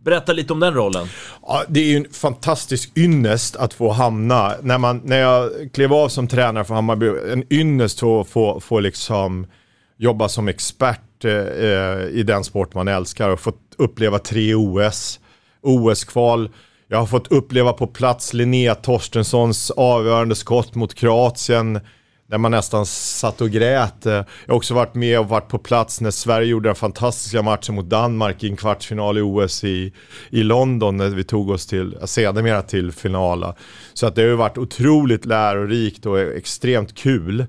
berätta 0.04 0.32
lite 0.32 0.52
om 0.52 0.60
den 0.60 0.74
rollen. 0.74 1.06
Ja, 1.42 1.62
det 1.68 1.80
är 1.80 1.84
ju 1.84 1.96
en 1.96 2.06
fantastisk 2.12 2.92
ynnest 2.98 3.56
att 3.56 3.74
få 3.74 3.92
hamna, 3.92 4.52
när, 4.62 4.78
man, 4.78 5.00
när 5.04 5.18
jag 5.20 5.50
klev 5.74 5.92
av 5.92 6.08
som 6.08 6.28
tränare 6.28 6.64
för 6.64 6.74
Hammarby, 6.74 7.06
en 7.32 7.44
ynnest 7.52 8.02
att 8.02 8.28
få, 8.28 8.60
få 8.60 8.80
liksom 8.80 9.46
jobba 9.98 10.28
som 10.28 10.48
expert 10.48 11.00
eh, 11.24 11.32
eh, 11.32 12.06
i 12.08 12.22
den 12.22 12.44
sport 12.44 12.74
man 12.74 12.88
älskar 12.88 13.30
och 13.30 13.40
fått 13.40 13.60
uppleva 13.78 14.18
tre 14.18 14.54
OS, 14.54 15.20
OS-kval. 15.62 16.50
Jag 16.88 16.98
har 16.98 17.06
fått 17.06 17.32
uppleva 17.32 17.72
på 17.72 17.86
plats 17.86 18.32
Linnea 18.32 18.74
Torstenssons 18.74 19.70
avgörande 19.70 20.34
skott 20.34 20.74
mot 20.74 20.94
Kroatien 20.94 21.80
där 22.28 22.38
man 22.38 22.50
nästan 22.50 22.86
satt 22.86 23.40
och 23.40 23.50
grät. 23.50 24.06
Eh, 24.06 24.12
jag 24.12 24.24
har 24.48 24.54
också 24.56 24.74
varit 24.74 24.94
med 24.94 25.20
och 25.20 25.28
varit 25.28 25.48
på 25.48 25.58
plats 25.58 26.00
när 26.00 26.10
Sverige 26.10 26.48
gjorde 26.48 26.68
den 26.68 26.76
fantastiska 26.76 27.42
matchen 27.42 27.74
mot 27.74 27.88
Danmark 27.88 28.44
i 28.44 28.48
en 28.48 28.56
kvartsfinal 28.56 29.18
i 29.18 29.20
OS 29.20 29.64
i, 29.64 29.92
i 30.30 30.42
London 30.42 30.96
när 30.96 31.08
vi 31.08 31.24
tog 31.24 31.50
oss 31.50 31.66
till, 31.66 31.98
sedermera 32.04 32.62
till 32.62 32.92
final. 32.92 33.52
Så 33.94 34.06
att 34.06 34.14
det 34.14 34.22
har 34.22 34.28
ju 34.28 34.36
varit 34.36 34.58
otroligt 34.58 35.24
lärorikt 35.24 36.06
och 36.06 36.20
extremt 36.20 36.94
kul. 36.94 37.46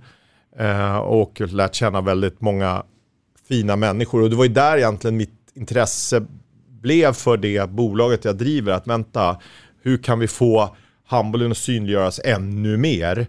Eh, 0.59 0.97
och 0.97 1.41
lärt 1.41 1.75
känna 1.75 2.01
väldigt 2.01 2.41
många 2.41 2.83
fina 3.47 3.75
människor. 3.75 4.21
Och 4.21 4.29
det 4.29 4.35
var 4.35 4.45
ju 4.45 4.53
där 4.53 4.77
egentligen 4.77 5.17
mitt 5.17 5.51
intresse 5.53 6.25
blev 6.81 7.13
för 7.13 7.37
det 7.37 7.69
bolaget 7.69 8.25
jag 8.25 8.37
driver. 8.37 8.71
Att 8.71 8.87
vänta, 8.87 9.37
hur 9.81 9.97
kan 9.97 10.19
vi 10.19 10.27
få 10.27 10.75
handbollen 11.05 11.51
att 11.51 11.57
synliggöras 11.57 12.19
ännu 12.23 12.77
mer 12.77 13.27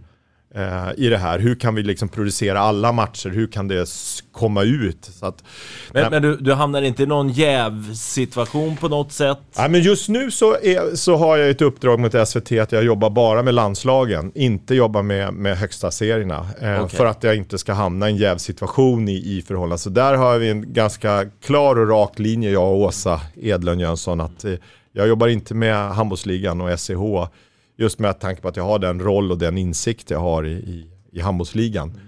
eh, 0.59 0.89
i 0.97 1.09
det 1.09 1.19
här? 1.19 1.39
Hur 1.39 1.55
kan 1.55 1.75
vi 1.75 1.83
liksom 1.83 2.09
producera 2.09 2.61
alla 2.61 2.93
matcher? 2.93 3.29
Hur 3.29 3.47
kan 3.47 3.69
det 3.69 3.87
komma 4.33 4.63
ut? 4.63 5.11
Att, 5.21 5.45
Men, 5.93 6.11
men 6.11 6.23
du, 6.23 6.37
du 6.37 6.55
hamnar 6.55 6.83
inte 6.83 7.03
i 7.03 7.07
någon 7.07 7.29
jävsituation 7.29 8.77
på 8.77 8.89
något 8.89 9.13
sätt? 9.13 9.39
Nej, 9.59 9.69
men 9.69 9.81
just 9.83 10.09
nu 10.09 10.31
så, 10.31 10.53
är, 10.55 10.97
så 10.97 11.17
har 11.17 11.37
jag 11.37 11.51
ett 11.51 11.63
uppdrag 11.63 12.01
mot 12.01 12.29
SVT 12.29 12.53
att 12.53 12.73
jag 12.73 12.85
jobbar 12.85 13.11
bara 13.11 13.43
med 13.43 13.55
landslagen, 13.55 14.33
inte 14.35 14.75
jobbar 14.75 15.03
med, 15.03 15.35
med 15.35 15.59
högsta 15.59 15.91
serierna. 15.91 16.47
Eh, 16.61 16.83
Okej. 16.83 16.97
För 16.97 17.07
att 17.07 17.23
jag 17.25 17.37
inte 17.37 17.59
ska 17.59 17.73
hamna 17.73 18.09
i 18.09 18.13
en 18.13 18.19
jävsituation 18.19 19.09
i, 19.09 19.39
i 19.39 19.43
förhållande. 19.43 19.79
Så 19.79 19.91
där 19.91 20.15
har 20.15 20.39
vi 20.39 20.51
en 20.51 20.73
ganska 20.73 21.25
klar 21.45 21.79
och 21.79 21.89
rak 21.89 22.19
linje, 22.19 22.51
jag 22.51 22.69
och 22.69 22.81
Åsa 22.81 23.21
Edlund 23.37 23.81
Jönsson. 23.81 24.21
Att, 24.21 24.45
eh, 24.45 24.53
jag 24.93 25.09
jobbar 25.09 25.29
inte 25.29 25.55
med 25.55 25.89
handbollsligan 25.95 26.61
och 26.61 26.81
SCH, 26.81 27.29
just 27.79 27.99
med 27.99 28.21
tanke 28.21 28.43
på 28.43 28.49
att 28.49 28.57
jag 28.57 28.65
har 28.65 28.79
den 28.79 29.01
roll 29.01 29.31
och 29.31 29.39
den 29.39 29.59
insikt 29.59 30.11
jag 30.11 30.21
har 30.21 30.47
i, 30.47 30.53
i, 30.53 30.87
i 31.13 31.21
handbollsligan. 31.21 32.01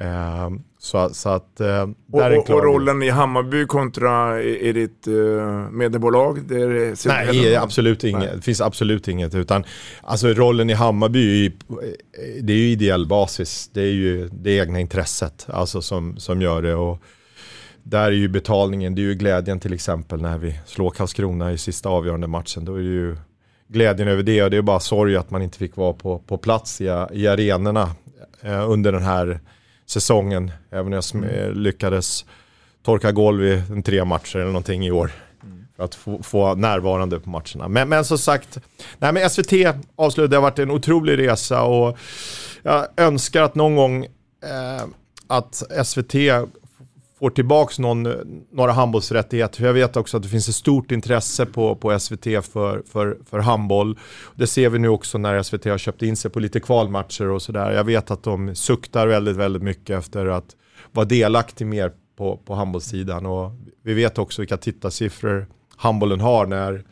Eh, 0.00 0.50
så, 0.78 1.08
så 1.12 1.28
att, 1.28 1.60
eh, 1.60 1.82
Och, 1.82 2.20
där 2.20 2.30
är 2.30 2.30
en 2.30 2.38
och, 2.38 2.46
klar 2.46 2.56
och 2.56 2.64
rollen 2.64 3.02
i 3.02 3.10
Hammarby 3.10 3.66
kontra 3.66 4.42
i, 4.42 4.68
i 4.68 4.72
ditt 4.72 5.08
uh, 5.08 5.70
mediebolag? 5.70 6.48
Det 6.48 6.54
är, 6.54 7.08
Nej, 7.08 7.56
absolut 7.56 8.04
inget. 8.04 8.34
Det 8.34 8.42
finns 8.42 8.60
absolut 8.60 9.08
inget. 9.08 9.34
Utan, 9.34 9.64
alltså, 10.02 10.28
rollen 10.28 10.70
i 10.70 10.72
Hammarby 10.72 11.52
det 12.40 12.52
är 12.52 12.56
ju 12.56 12.68
ideell 12.68 13.06
basis. 13.06 13.70
Det 13.72 13.80
är 13.80 13.92
ju 13.92 14.28
det 14.32 14.56
egna 14.56 14.80
intresset 14.80 15.46
alltså, 15.50 15.82
som, 15.82 16.16
som 16.16 16.42
gör 16.42 16.62
det. 16.62 16.74
Och 16.74 17.02
där 17.82 18.06
är 18.06 18.10
ju 18.10 18.28
betalningen, 18.28 18.94
det 18.94 19.00
är 19.00 19.04
ju 19.04 19.14
glädjen 19.14 19.60
till 19.60 19.72
exempel 19.72 20.22
när 20.22 20.38
vi 20.38 20.60
slår 20.66 20.90
Karlskrona 20.90 21.52
i 21.52 21.58
sista 21.58 21.88
avgörande 21.88 22.26
matchen. 22.26 22.64
Då 22.64 22.74
är 22.74 22.82
det 22.82 22.84
ju 22.84 23.16
glädjen 23.74 24.08
över 24.08 24.22
det 24.22 24.42
och 24.42 24.50
det 24.50 24.56
är 24.56 24.62
bara 24.62 24.80
sorg 24.80 25.16
att 25.16 25.30
man 25.30 25.42
inte 25.42 25.58
fick 25.58 25.76
vara 25.76 25.92
på, 25.92 26.18
på 26.18 26.38
plats 26.38 26.80
i, 26.80 26.84
i 27.12 27.26
arenorna 27.26 27.90
eh, 28.40 28.70
under 28.70 28.92
den 28.92 29.02
här 29.02 29.40
säsongen. 29.86 30.52
Även 30.70 30.86
om 30.86 30.92
jag 30.92 31.00
sm- 31.00 31.54
lyckades 31.54 32.24
torka 32.82 33.12
golv 33.12 33.44
i 33.44 33.62
en 33.70 33.82
tre 33.82 34.04
matcher 34.04 34.36
eller 34.36 34.46
någonting 34.46 34.86
i 34.86 34.90
år. 34.90 35.10
För 35.76 35.84
att 35.84 35.94
få, 35.94 36.22
få 36.22 36.54
närvarande 36.54 37.20
på 37.20 37.30
matcherna. 37.30 37.68
Men, 37.68 37.88
men 37.88 38.04
som 38.04 38.18
sagt, 38.18 38.58
nej 38.98 39.12
men 39.12 39.30
SVT 39.30 39.52
avslutade, 39.96 40.28
det 40.28 40.36
har 40.36 40.42
varit 40.42 40.58
en 40.58 40.70
otrolig 40.70 41.18
resa 41.18 41.62
och 41.62 41.98
jag 42.62 42.86
önskar 42.96 43.42
att 43.42 43.54
någon 43.54 43.76
gång 43.76 44.04
eh, 44.04 44.84
att 45.26 45.62
SVT 45.84 46.14
får 47.24 47.30
tillbaka 47.30 47.82
någon, 47.82 48.08
några 48.52 48.72
handbollsrättigheter. 48.72 49.56
För 49.58 49.66
jag 49.66 49.74
vet 49.74 49.96
också 49.96 50.16
att 50.16 50.22
det 50.22 50.28
finns 50.28 50.48
ett 50.48 50.54
stort 50.54 50.92
intresse 50.92 51.46
på, 51.46 51.76
på 51.76 51.98
SVT 51.98 52.24
för, 52.24 52.82
för, 52.92 53.18
för 53.30 53.38
handboll. 53.38 53.98
Det 54.34 54.46
ser 54.46 54.70
vi 54.70 54.78
nu 54.78 54.88
också 54.88 55.18
när 55.18 55.42
SVT 55.42 55.64
har 55.64 55.78
köpt 55.78 56.02
in 56.02 56.16
sig 56.16 56.30
på 56.30 56.40
lite 56.40 56.60
kvalmatcher 56.60 57.28
och 57.28 57.42
sådär. 57.42 57.72
Jag 57.72 57.84
vet 57.84 58.10
att 58.10 58.22
de 58.22 58.54
suktar 58.54 59.06
väldigt, 59.06 59.36
väldigt 59.36 59.62
mycket 59.62 59.98
efter 59.98 60.26
att 60.26 60.56
vara 60.92 61.06
delaktig 61.06 61.66
mer 61.66 61.92
på, 62.16 62.36
på 62.36 62.54
handbollssidan. 62.54 63.26
Och 63.26 63.52
vi 63.82 63.94
vet 63.94 64.18
också 64.18 64.42
vilka 64.42 64.56
tittarsiffror 64.56 65.46
handbollen 65.76 66.20
har 66.20 66.46
när, 66.46 66.84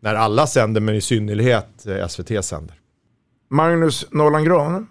när 0.00 0.14
alla 0.14 0.46
sänder, 0.46 0.80
men 0.80 0.94
i 0.94 1.00
synnerhet 1.00 1.86
eh, 1.86 2.06
SVT 2.06 2.44
sänder. 2.44 2.74
Magnus 3.50 4.06
Norland 4.10 4.46
Gran, 4.46 4.88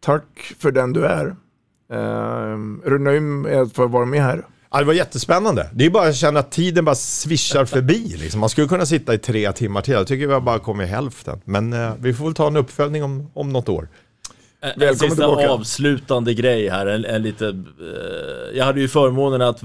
tack 0.00 0.54
för 0.58 0.70
den 0.72 0.92
du 0.92 1.04
är. 1.06 1.36
Uh, 1.92 1.98
är 2.86 2.90
du 2.90 2.98
nöjd 2.98 3.22
med 3.22 3.60
att 3.60 3.72
få 3.72 3.86
vara 3.86 4.04
med 4.04 4.22
här? 4.22 4.44
Ja, 4.70 4.78
det 4.78 4.84
var 4.84 4.92
jättespännande. 4.94 5.70
Det 5.72 5.86
är 5.86 5.90
bara 5.90 6.08
att 6.08 6.16
känna 6.16 6.40
att 6.40 6.50
tiden 6.50 6.84
bara 6.84 6.94
svischar 6.94 7.64
förbi. 7.64 8.16
Liksom. 8.18 8.40
Man 8.40 8.48
skulle 8.48 8.68
kunna 8.68 8.86
sitta 8.86 9.14
i 9.14 9.18
tre 9.18 9.52
timmar 9.52 9.80
till. 9.80 9.94
Jag 9.94 10.06
tycker 10.06 10.26
vi 10.26 10.32
har 10.32 10.40
bara 10.40 10.58
kommit 10.58 10.86
i 10.86 10.90
hälften. 10.90 11.40
Men 11.44 11.72
eh, 11.72 11.90
vi 12.00 12.14
får 12.14 12.24
väl 12.24 12.34
ta 12.34 12.46
en 12.46 12.56
uppföljning 12.56 13.04
om, 13.04 13.30
om 13.34 13.48
något 13.48 13.68
år. 13.68 13.88
En, 14.60 14.70
en 14.70 14.80
Välkommen 14.80 15.10
sista 15.10 15.26
tillbaka. 15.26 15.50
avslutande 15.50 16.34
grej 16.34 16.68
här, 16.68 16.86
en, 16.86 17.04
en 17.04 17.22
lite... 17.22 17.46
eh, 17.46 18.56
jag 18.58 18.64
hade 18.64 18.80
ju 18.80 18.88
förmånen 18.88 19.42
att 19.42 19.60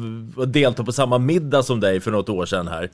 delta 0.54 0.84
på 0.84 0.91
samma 0.91 1.18
middag 1.18 1.64
som 1.64 1.80
dig 1.80 2.00
för 2.00 2.12
något 2.12 2.30
år 2.30 2.45
sedan 2.45 2.68
här. 2.68 2.90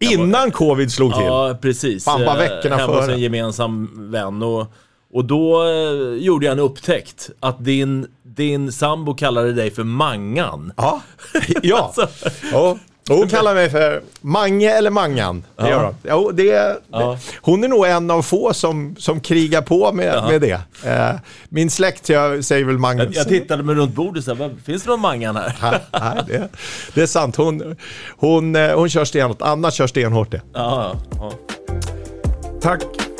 Innan 0.00 0.50
covid 0.50 0.92
slog 0.92 1.14
till. 1.14 1.24
Ja, 1.24 1.58
precis. 1.62 2.04
Fan, 2.04 2.24
bara 2.24 2.44
Eh, 2.44 2.50
veckorna 2.56 2.76
Hemma 2.76 2.92
hos 2.92 3.04
före. 3.04 3.14
en 3.14 3.20
gemensam 3.20 3.90
vän. 4.10 4.42
Och, 4.42 4.66
och 5.14 5.24
då 5.24 5.64
eh, 5.64 6.22
gjorde 6.24 6.46
jag 6.46 6.52
en 6.52 6.58
upptäckt. 6.58 7.30
Att 7.40 7.64
din, 7.64 8.06
din 8.22 8.72
sambo 8.72 9.14
kallade 9.14 9.52
dig 9.52 9.70
för 9.70 9.84
Mangan. 9.84 10.72
Ja, 10.76 11.00
ja. 11.62 11.92
Alltså, 11.96 12.28
ja. 12.52 12.78
Hon 13.08 13.28
kallar 13.28 13.54
mig 13.54 13.70
för 13.70 14.02
Mange 14.20 14.70
eller 14.70 14.90
Mangan. 14.90 15.44
Det 15.56 15.62
Ja. 15.62 15.68
gör 15.70 15.84
hon. 15.84 15.94
Jo, 16.08 16.30
det, 16.30 16.76
Ja. 16.92 17.18
Hon 17.40 17.64
är 17.64 17.68
nog 17.68 17.86
en 17.86 18.10
av 18.10 18.22
få 18.22 18.54
som, 18.54 18.96
som 18.98 19.20
krigar 19.20 19.62
på 19.62 19.92
med, 19.92 20.14
Ja. 20.14 20.28
med 20.28 20.40
det. 20.40 20.60
Eh, 20.86 21.10
min 21.48 21.70
släkt, 21.70 22.08
jag 22.08 22.44
säger 22.44 22.64
väl 22.64 22.78
Magnus. 22.78 23.04
Jag, 23.06 23.14
jag 23.20 23.28
tittade 23.28 23.62
mig 23.62 23.74
runt 23.74 23.94
bordet 23.94 24.28
och 24.28 24.36
sa, 24.38 24.50
finns 24.64 24.82
det 24.82 24.90
någon 24.90 25.00
Mangan 25.00 25.36
här? 25.36 25.52
Nej, 25.62 25.80
nej, 25.92 26.24
det, 26.26 26.48
det 26.94 27.02
är 27.02 27.06
sant. 27.06 27.36
Hon, 27.36 27.76
hon, 28.16 28.56
eh, 28.56 28.74
hon 28.76 28.88
kör 28.88 29.04
stenhårt. 29.04 29.42
Anna 29.42 29.70
kör 29.70 29.86
stenhårt 29.86 30.30
det. 30.30 30.40
Ja, 30.54 30.94
ja. 31.18 31.32
Tack 32.62 32.82